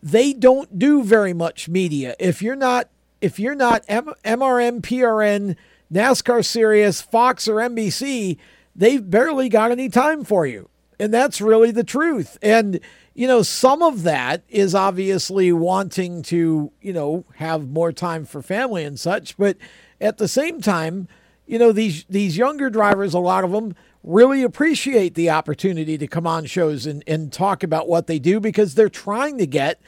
they 0.00 0.32
don't 0.32 0.78
do 0.78 1.02
very 1.02 1.32
much 1.32 1.68
media. 1.68 2.14
If 2.20 2.40
you're 2.40 2.54
not 2.54 2.88
if 3.20 3.40
you're 3.40 3.56
not 3.56 3.82
M- 3.88 4.14
MRN, 4.24 4.82
PRN, 4.82 5.56
NASCAR 5.92 6.44
Sirius, 6.44 7.00
Fox 7.00 7.48
or 7.48 7.56
NBC, 7.56 8.36
they've 8.74 9.08
barely 9.08 9.48
got 9.48 9.70
any 9.70 9.88
time 9.88 10.24
for 10.24 10.46
you. 10.46 10.68
And 10.98 11.12
that's 11.12 11.40
really 11.40 11.70
the 11.70 11.84
truth. 11.84 12.38
And, 12.42 12.78
you 13.14 13.26
know, 13.26 13.42
some 13.42 13.82
of 13.82 14.04
that 14.04 14.44
is 14.48 14.74
obviously 14.74 15.52
wanting 15.52 16.22
to, 16.24 16.70
you 16.80 16.92
know, 16.92 17.24
have 17.36 17.68
more 17.68 17.92
time 17.92 18.24
for 18.24 18.40
family 18.40 18.84
and 18.84 18.98
such. 18.98 19.36
But 19.36 19.56
at 20.00 20.18
the 20.18 20.28
same 20.28 20.60
time, 20.60 21.08
you 21.46 21.58
know, 21.58 21.72
these, 21.72 22.04
these 22.08 22.36
younger 22.36 22.70
drivers, 22.70 23.14
a 23.14 23.18
lot 23.18 23.42
of 23.44 23.50
them 23.50 23.74
really 24.04 24.42
appreciate 24.42 25.14
the 25.14 25.30
opportunity 25.30 25.96
to 25.98 26.06
come 26.06 26.26
on 26.26 26.44
shows 26.44 26.86
and, 26.86 27.02
and 27.06 27.32
talk 27.32 27.62
about 27.62 27.88
what 27.88 28.06
they 28.06 28.18
do 28.18 28.40
because 28.40 28.74
they're 28.74 28.88
trying 28.88 29.38
to 29.38 29.46
get 29.46 29.80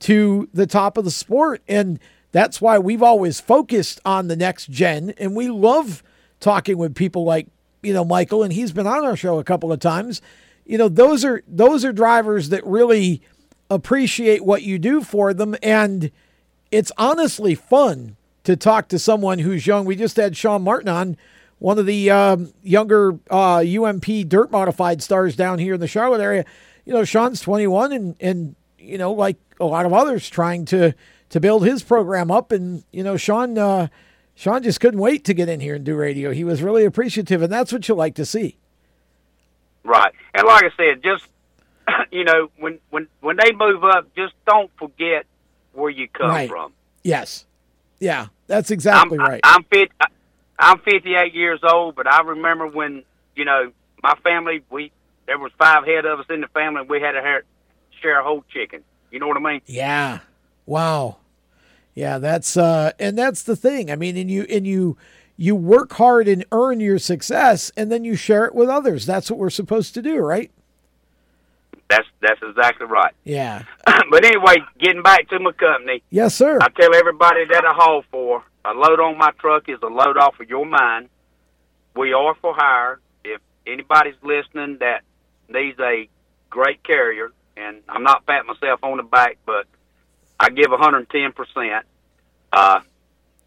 to 0.00 0.48
the 0.52 0.66
top 0.66 0.96
of 0.96 1.04
the 1.04 1.10
sport. 1.10 1.62
And 1.68 1.98
that's 2.32 2.60
why 2.60 2.78
we've 2.78 3.02
always 3.02 3.40
focused 3.40 4.00
on 4.04 4.28
the 4.28 4.36
next 4.36 4.70
gen. 4.70 5.14
And 5.18 5.34
we 5.34 5.48
love 5.48 6.02
talking 6.40 6.78
with 6.78 6.94
people 6.94 7.24
like 7.24 7.48
you 7.82 7.92
know 7.92 8.04
Michael, 8.04 8.42
and 8.42 8.52
he's 8.52 8.72
been 8.72 8.86
on 8.86 9.04
our 9.04 9.16
show 9.16 9.38
a 9.38 9.44
couple 9.44 9.72
of 9.72 9.80
times. 9.80 10.20
You 10.64 10.78
know, 10.78 10.88
those 10.88 11.24
are 11.24 11.42
those 11.46 11.84
are 11.84 11.92
drivers 11.92 12.50
that 12.50 12.66
really 12.66 13.22
appreciate 13.70 14.44
what 14.44 14.62
you 14.62 14.78
do 14.78 15.02
for 15.02 15.32
them, 15.32 15.56
and 15.62 16.10
it's 16.70 16.92
honestly 16.98 17.54
fun 17.54 18.16
to 18.44 18.56
talk 18.56 18.88
to 18.88 18.98
someone 18.98 19.40
who's 19.40 19.66
young. 19.66 19.84
We 19.84 19.96
just 19.96 20.16
had 20.16 20.36
Shawn 20.36 20.62
Martin 20.62 20.88
on, 20.88 21.16
one 21.58 21.78
of 21.78 21.86
the 21.86 22.10
um, 22.10 22.52
younger 22.62 23.18
uh, 23.30 23.58
UMP 23.58 24.06
dirt 24.28 24.50
modified 24.50 25.02
stars 25.02 25.36
down 25.36 25.58
here 25.58 25.74
in 25.74 25.80
the 25.80 25.88
Charlotte 25.88 26.20
area. 26.20 26.44
You 26.84 26.94
know, 26.94 27.04
Shawn's 27.04 27.40
21, 27.40 27.92
and 27.92 28.16
and 28.20 28.54
you 28.78 28.98
know, 28.98 29.12
like 29.12 29.36
a 29.60 29.64
lot 29.64 29.86
of 29.86 29.92
others, 29.92 30.28
trying 30.28 30.64
to 30.66 30.94
to 31.30 31.40
build 31.40 31.66
his 31.66 31.82
program 31.82 32.30
up, 32.30 32.52
and 32.52 32.84
you 32.92 33.02
know, 33.02 33.16
Shawn. 33.16 33.56
Uh, 33.58 33.88
Shawn 34.38 34.62
just 34.62 34.78
couldn't 34.78 35.00
wait 35.00 35.24
to 35.24 35.34
get 35.34 35.48
in 35.48 35.58
here 35.58 35.74
and 35.74 35.84
do 35.84 35.96
radio. 35.96 36.32
He 36.32 36.44
was 36.44 36.62
really 36.62 36.84
appreciative, 36.84 37.42
and 37.42 37.52
that's 37.52 37.72
what 37.72 37.88
you 37.88 37.96
like 37.96 38.14
to 38.14 38.24
see. 38.24 38.56
Right, 39.82 40.12
and 40.32 40.46
like 40.46 40.62
I 40.62 40.70
said, 40.76 41.02
just 41.02 41.26
you 42.12 42.22
know, 42.22 42.48
when 42.56 42.78
when 42.90 43.08
when 43.20 43.36
they 43.36 43.50
move 43.50 43.82
up, 43.82 44.14
just 44.14 44.34
don't 44.46 44.70
forget 44.78 45.26
where 45.72 45.90
you 45.90 46.06
come 46.06 46.28
right. 46.28 46.48
from. 46.48 46.72
Yes, 47.02 47.46
yeah, 47.98 48.28
that's 48.46 48.70
exactly 48.70 49.18
I'm, 49.18 49.26
right. 49.26 49.40
I'm 49.42 49.64
fit. 49.64 49.90
I'm 50.56 50.78
58 50.82 51.34
years 51.34 51.58
old, 51.64 51.96
but 51.96 52.06
I 52.06 52.20
remember 52.20 52.68
when 52.68 53.02
you 53.34 53.44
know 53.44 53.72
my 54.04 54.14
family. 54.22 54.62
We 54.70 54.92
there 55.26 55.40
was 55.40 55.50
five 55.58 55.84
head 55.84 56.04
of 56.04 56.20
us 56.20 56.26
in 56.30 56.42
the 56.42 56.48
family. 56.48 56.82
and 56.82 56.88
We 56.88 57.00
had 57.00 57.12
to 57.12 57.42
share 58.00 58.20
a 58.20 58.22
whole 58.22 58.44
chicken. 58.52 58.84
You 59.10 59.18
know 59.18 59.26
what 59.26 59.36
I 59.36 59.40
mean? 59.40 59.62
Yeah. 59.66 60.20
Wow. 60.64 61.16
Yeah, 61.98 62.18
that's 62.18 62.56
uh 62.56 62.92
and 63.00 63.18
that's 63.18 63.42
the 63.42 63.56
thing. 63.56 63.90
I 63.90 63.96
mean, 63.96 64.16
and 64.16 64.30
you 64.30 64.42
and 64.48 64.64
you 64.64 64.96
you 65.36 65.56
work 65.56 65.94
hard 65.94 66.28
and 66.28 66.44
earn 66.52 66.78
your 66.78 67.00
success 67.00 67.72
and 67.76 67.90
then 67.90 68.04
you 68.04 68.14
share 68.14 68.44
it 68.44 68.54
with 68.54 68.68
others. 68.68 69.04
That's 69.04 69.28
what 69.28 69.40
we're 69.40 69.50
supposed 69.50 69.94
to 69.94 70.02
do, 70.02 70.18
right? 70.18 70.52
That's 71.90 72.06
that's 72.20 72.40
exactly 72.40 72.86
right. 72.86 73.12
Yeah. 73.24 73.64
but 74.10 74.24
anyway, 74.24 74.58
getting 74.78 75.02
back 75.02 75.28
to 75.30 75.40
my 75.40 75.50
company. 75.50 76.04
Yes, 76.08 76.36
sir. 76.36 76.60
I 76.62 76.68
tell 76.68 76.94
everybody 76.94 77.46
that 77.46 77.64
I 77.64 77.72
haul 77.74 78.04
for, 78.12 78.44
a 78.64 78.74
load 78.74 79.00
on 79.00 79.18
my 79.18 79.32
truck 79.40 79.68
is 79.68 79.80
a 79.82 79.88
load 79.88 80.16
off 80.16 80.38
of 80.38 80.48
your 80.48 80.66
mind. 80.66 81.08
We 81.96 82.12
are 82.12 82.36
for 82.40 82.54
hire. 82.54 83.00
If 83.24 83.40
anybody's 83.66 84.14
listening 84.22 84.78
that 84.78 85.00
needs 85.48 85.80
a 85.80 86.08
great 86.48 86.84
carrier, 86.84 87.32
and 87.56 87.78
I'm 87.88 88.04
not 88.04 88.24
patting 88.24 88.46
myself 88.46 88.84
on 88.84 88.98
the 88.98 89.02
back, 89.02 89.38
but 89.44 89.66
I 90.40 90.50
give 90.50 90.66
110%. 90.66 91.80
Uh, 92.52 92.80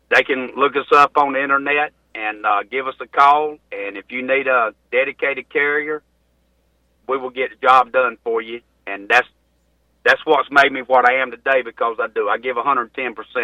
they 0.09 0.23
can 0.23 0.51
look 0.57 0.75
us 0.75 0.87
up 0.91 1.17
on 1.17 1.33
the 1.33 1.41
internet 1.41 1.93
and 2.13 2.45
uh, 2.45 2.63
give 2.69 2.87
us 2.87 2.95
a 2.99 3.07
call. 3.07 3.57
And 3.71 3.97
if 3.97 4.05
you 4.09 4.21
need 4.21 4.47
a 4.47 4.73
dedicated 4.91 5.49
carrier, 5.49 6.03
we 7.07 7.17
will 7.17 7.29
get 7.29 7.51
the 7.51 7.67
job 7.67 7.91
done 7.91 8.17
for 8.23 8.41
you. 8.41 8.61
And 8.85 9.07
that's 9.07 9.27
that's 10.03 10.21
what's 10.25 10.49
made 10.49 10.71
me 10.71 10.81
what 10.81 11.07
I 11.07 11.21
am 11.21 11.29
today 11.29 11.61
because 11.63 11.97
I 11.99 12.07
do. 12.07 12.27
I 12.27 12.39
give 12.39 12.55
110%. 12.55 12.89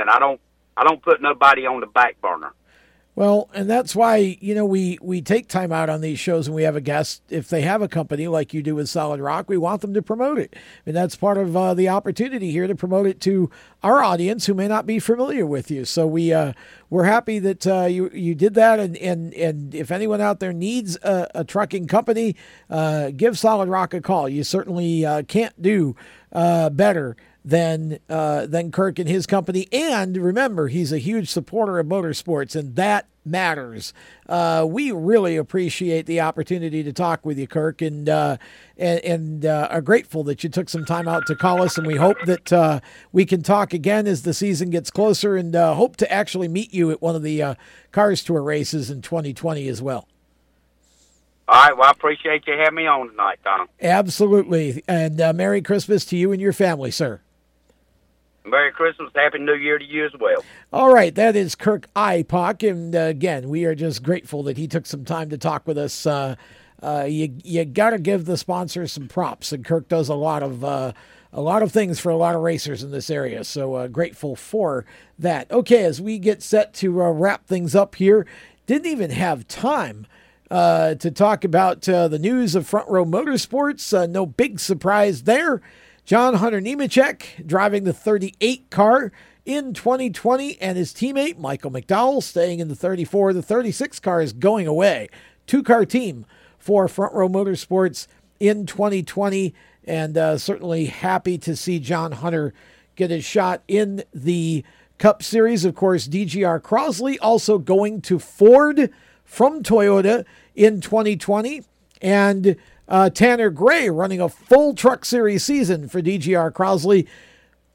I 0.09 0.19
don't 0.19 0.41
I 0.75 0.83
don't 0.83 1.01
put 1.01 1.21
nobody 1.21 1.65
on 1.65 1.79
the 1.79 1.87
back 1.87 2.19
burner. 2.21 2.53
Well, 3.17 3.49
and 3.51 3.67
that's 3.67 3.95
why, 3.95 4.37
you 4.41 4.53
know, 4.53 4.63
we, 4.63 4.99
we 5.01 5.23
take 5.23 5.47
time 5.47 5.71
out 5.71 5.89
on 5.89 6.01
these 6.01 6.19
shows 6.19 6.45
and 6.45 6.55
we 6.55 6.61
have 6.61 6.75
a 6.75 6.81
guest. 6.81 7.23
If 7.29 7.49
they 7.49 7.61
have 7.61 7.81
a 7.81 7.87
company 7.87 8.27
like 8.27 8.53
you 8.53 8.61
do 8.61 8.75
with 8.75 8.89
Solid 8.89 9.19
Rock, 9.19 9.49
we 9.49 9.57
want 9.57 9.81
them 9.81 9.95
to 9.95 10.03
promote 10.03 10.37
it. 10.37 10.55
And 10.85 10.95
that's 10.95 11.15
part 11.15 11.39
of 11.39 11.57
uh, 11.57 11.73
the 11.73 11.89
opportunity 11.89 12.51
here 12.51 12.67
to 12.67 12.75
promote 12.75 13.07
it 13.07 13.19
to 13.21 13.49
our 13.81 14.03
audience 14.03 14.45
who 14.45 14.53
may 14.53 14.67
not 14.67 14.85
be 14.85 14.99
familiar 14.99 15.47
with 15.47 15.71
you. 15.71 15.83
So 15.83 16.05
we, 16.05 16.31
uh, 16.31 16.53
we're 16.91 17.05
happy 17.05 17.39
that 17.39 17.65
uh, 17.65 17.85
you, 17.85 18.11
you 18.13 18.35
did 18.35 18.53
that. 18.53 18.79
And, 18.79 18.95
and, 18.97 19.33
and 19.33 19.73
if 19.73 19.89
anyone 19.89 20.21
out 20.21 20.39
there 20.39 20.53
needs 20.53 20.95
a, 20.97 21.27
a 21.33 21.43
trucking 21.43 21.87
company, 21.87 22.35
uh, 22.69 23.09
give 23.15 23.39
Solid 23.39 23.67
Rock 23.67 23.95
a 23.95 24.01
call. 24.01 24.29
You 24.29 24.43
certainly 24.43 25.03
uh, 25.03 25.23
can't 25.23 25.59
do 25.59 25.95
uh, 26.31 26.69
better 26.69 27.17
than 27.47 27.97
uh, 28.09 28.45
than 28.45 28.71
Kirk 28.71 28.99
and 28.99 29.07
his 29.07 29.25
company. 29.25 29.69
And 29.71 30.17
remember, 30.17 30.67
he's 30.67 30.91
a 30.91 30.97
huge 30.97 31.29
supporter 31.29 31.79
of 31.79 31.87
motorsports, 31.87 32.57
and 32.57 32.75
that 32.75 33.07
matters. 33.23 33.93
Uh, 34.27 34.65
we 34.67 34.91
really 34.91 35.37
appreciate 35.37 36.07
the 36.07 36.19
opportunity 36.19 36.83
to 36.83 36.91
talk 36.91 37.25
with 37.25 37.39
you, 37.39 37.47
Kirk, 37.47 37.81
and 37.81 38.09
uh, 38.09 38.35
and, 38.75 38.99
and 38.99 39.45
uh, 39.45 39.69
are 39.71 39.79
grateful 39.79 40.25
that 40.25 40.43
you 40.43 40.49
took 40.49 40.67
some 40.67 40.83
time 40.83 41.07
out 41.07 41.25
to 41.27 41.35
call 41.35 41.61
us. 41.61 41.77
And 41.77 41.87
we 41.87 41.95
hope 41.95 42.17
that 42.25 42.51
uh, 42.51 42.81
we 43.13 43.25
can 43.25 43.43
talk 43.43 43.73
again 43.73 44.07
as 44.07 44.23
the 44.23 44.33
season 44.33 44.69
gets 44.69 44.91
closer, 44.91 45.37
and 45.37 45.55
uh, 45.55 45.73
hope 45.73 45.95
to 45.97 46.11
actually 46.11 46.49
meet 46.49 46.73
you 46.73 46.91
at 46.91 47.01
one 47.01 47.15
of 47.15 47.23
the 47.23 47.41
uh, 47.41 47.55
Cars 47.93 48.25
Tour 48.25 48.43
races 48.43 48.91
in 48.91 49.01
2020 49.01 49.69
as 49.69 49.81
well. 49.81 50.05
All 51.47 51.63
right. 51.63 51.77
Well, 51.77 51.87
I 51.87 51.91
appreciate 51.91 52.45
you 52.45 52.55
having 52.57 52.75
me 52.75 52.87
on 52.87 53.07
tonight, 53.07 53.39
Tom. 53.41 53.69
Absolutely. 53.81 54.83
And 54.85 55.15
Merry 55.37 55.61
Christmas 55.61 56.03
to 56.07 56.17
you 56.17 56.33
and 56.33 56.41
your 56.41 56.51
family, 56.51 56.91
sir. 56.91 57.21
Merry 58.49 58.71
Christmas, 58.71 59.11
Happy 59.13 59.39
New 59.39 59.55
Year 59.55 59.77
to 59.77 59.85
you 59.85 60.05
as 60.05 60.13
well. 60.19 60.43
All 60.71 60.93
right, 60.93 61.13
that 61.15 61.35
is 61.35 61.53
Kirk 61.55 61.87
Ipok, 61.95 62.67
and 62.67 62.95
uh, 62.95 62.99
again, 62.99 63.49
we 63.49 63.65
are 63.65 63.75
just 63.75 64.03
grateful 64.03 64.43
that 64.43 64.57
he 64.57 64.67
took 64.67 64.85
some 64.85 65.03
time 65.03 65.29
to 65.29 65.37
talk 65.37 65.67
with 65.67 65.77
us. 65.77 66.05
Uh, 66.05 66.35
uh, 66.81 67.05
you 67.07 67.33
you 67.43 67.65
got 67.65 67.89
to 67.89 67.99
give 67.99 68.25
the 68.25 68.37
sponsors 68.37 68.93
some 68.93 69.07
props, 69.07 69.51
and 69.51 69.65
Kirk 69.65 69.87
does 69.89 70.09
a 70.09 70.15
lot 70.15 70.43
of 70.43 70.63
uh, 70.63 70.93
a 71.33 71.41
lot 71.41 71.61
of 71.61 71.71
things 71.71 71.99
for 71.99 72.09
a 72.09 72.15
lot 72.15 72.35
of 72.35 72.41
racers 72.41 72.83
in 72.83 72.91
this 72.91 73.09
area. 73.09 73.43
So 73.43 73.75
uh, 73.75 73.87
grateful 73.87 74.35
for 74.35 74.85
that. 75.19 75.51
Okay, 75.51 75.83
as 75.83 75.99
we 75.99 76.17
get 76.17 76.41
set 76.41 76.73
to 76.75 77.01
uh, 77.01 77.09
wrap 77.11 77.47
things 77.47 77.75
up 77.75 77.95
here, 77.95 78.25
didn't 78.65 78.87
even 78.91 79.11
have 79.11 79.47
time. 79.47 80.07
To 80.49 81.11
talk 81.13 81.43
about 81.43 81.81
the 81.81 82.17
news 82.17 82.55
of 82.55 82.65
Front 82.65 82.87
Row 82.87 83.03
Motorsports. 83.03 84.09
No 84.09 84.25
big 84.25 84.61
surprise 84.61 85.23
there. 85.23 85.61
John 86.07 86.35
Hunter 86.35 86.61
Nemechek 86.61 87.45
driving 87.45 87.83
the 87.83 87.91
38 87.91 88.69
car 88.69 89.11
in 89.45 89.73
2020, 89.73 90.57
and 90.61 90.77
his 90.77 90.93
teammate 90.93 91.37
Michael 91.37 91.69
McDowell 91.69 92.23
staying 92.23 92.61
in 92.61 92.69
the 92.69 92.77
34. 92.77 93.33
The 93.33 93.41
36 93.41 93.99
car 93.99 94.21
is 94.21 94.31
going 94.31 94.67
away. 94.67 95.09
Two 95.47 95.61
car 95.61 95.85
team 95.85 96.25
for 96.57 96.87
Front 96.87 97.13
Row 97.13 97.27
Motorsports 97.27 98.07
in 98.39 98.65
2020, 98.65 99.53
and 99.83 100.17
uh, 100.17 100.37
certainly 100.37 100.85
happy 100.85 101.37
to 101.39 101.57
see 101.57 101.77
John 101.77 102.13
Hunter 102.13 102.53
get 102.95 103.09
his 103.09 103.25
shot 103.25 103.61
in 103.67 104.05
the 104.13 104.63
Cup 104.99 105.21
Series. 105.21 105.65
Of 105.65 105.75
course, 105.75 106.07
DGR 106.07 106.61
Crosley 106.61 107.17
also 107.21 107.57
going 107.57 107.99
to 108.03 108.17
Ford 108.17 108.91
from 109.25 109.61
Toyota 109.61 110.23
in 110.55 110.79
2020, 110.79 111.63
and 112.01 112.55
uh, 112.87 113.09
Tanner 113.09 113.49
Gray 113.49 113.89
running 113.89 114.21
a 114.21 114.29
full 114.29 114.73
Truck 114.73 115.05
Series 115.05 115.43
season 115.43 115.87
for 115.87 116.01
DGR 116.01 116.51
Crosley. 116.51 117.07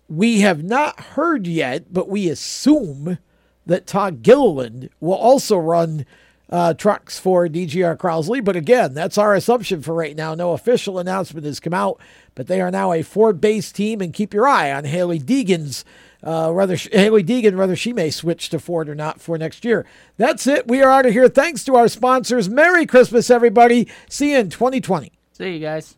We 0.08 0.40
have 0.40 0.62
not 0.62 1.00
heard 1.00 1.46
yet, 1.46 1.92
but 1.92 2.08
we 2.08 2.28
assume 2.28 3.18
that 3.66 3.86
Todd 3.86 4.22
Gilliland 4.22 4.90
will 5.00 5.14
also 5.14 5.56
run 5.56 6.04
uh, 6.50 6.74
trucks 6.74 7.18
for 7.18 7.48
DGR 7.48 7.96
Crosley. 7.96 8.44
But 8.44 8.56
again, 8.56 8.92
that's 8.94 9.16
our 9.16 9.34
assumption 9.34 9.80
for 9.80 9.94
right 9.94 10.16
now. 10.16 10.34
No 10.34 10.52
official 10.52 10.98
announcement 10.98 11.46
has 11.46 11.60
come 11.60 11.72
out, 11.72 11.98
but 12.34 12.46
they 12.46 12.60
are 12.60 12.70
now 12.70 12.92
a 12.92 13.02
Ford 13.02 13.40
based 13.40 13.74
team, 13.74 14.00
and 14.00 14.12
keep 14.12 14.34
your 14.34 14.46
eye 14.46 14.72
on 14.72 14.84
Hailie 14.84 15.18
Deegan's 15.20 15.84
uh, 16.22 16.52
whether 16.52 16.76
Hailie 16.76 17.24
Deegan, 17.24 17.56
whether 17.56 17.76
she 17.76 17.92
may 17.92 18.10
switch 18.10 18.48
to 18.50 18.58
Ford 18.58 18.88
or 18.88 18.94
not 18.94 19.20
for 19.20 19.36
next 19.38 19.64
year. 19.64 19.84
That's 20.16 20.46
it. 20.46 20.68
We 20.68 20.82
are 20.82 20.90
out 20.90 21.06
of 21.06 21.12
here. 21.12 21.28
Thanks 21.28 21.64
to 21.64 21.76
our 21.76 21.88
sponsors. 21.88 22.48
Merry 22.48 22.86
Christmas, 22.86 23.30
everybody. 23.30 23.88
See 24.08 24.32
you 24.32 24.38
in 24.38 24.50
2020. 24.50 25.12
See 25.32 25.54
you 25.54 25.60
guys. 25.60 25.96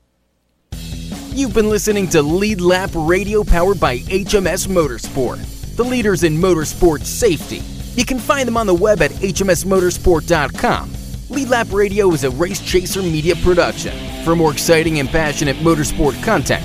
You've 1.34 1.54
been 1.54 1.68
listening 1.68 2.08
to 2.10 2.22
Lead 2.22 2.60
Lap 2.60 2.90
Radio 2.94 3.42
powered 3.42 3.80
by 3.80 3.98
HMS 3.98 4.68
Motorsport, 4.68 5.76
the 5.76 5.84
leaders 5.84 6.22
in 6.22 6.34
motorsport 6.36 7.02
safety. 7.02 7.60
You 8.00 8.04
can 8.04 8.20
find 8.20 8.46
them 8.46 8.56
on 8.56 8.66
the 8.66 8.74
web 8.74 9.02
at 9.02 9.10
hmsmotorsport.com. 9.10 10.92
Lead 11.30 11.48
Lap 11.48 11.72
Radio 11.72 12.12
is 12.12 12.22
a 12.22 12.30
Race 12.30 12.60
Chaser 12.60 13.02
media 13.02 13.34
production. 13.36 13.92
For 14.24 14.36
more 14.36 14.52
exciting 14.52 15.00
and 15.00 15.08
passionate 15.08 15.56
motorsport 15.56 16.22
content, 16.22 16.64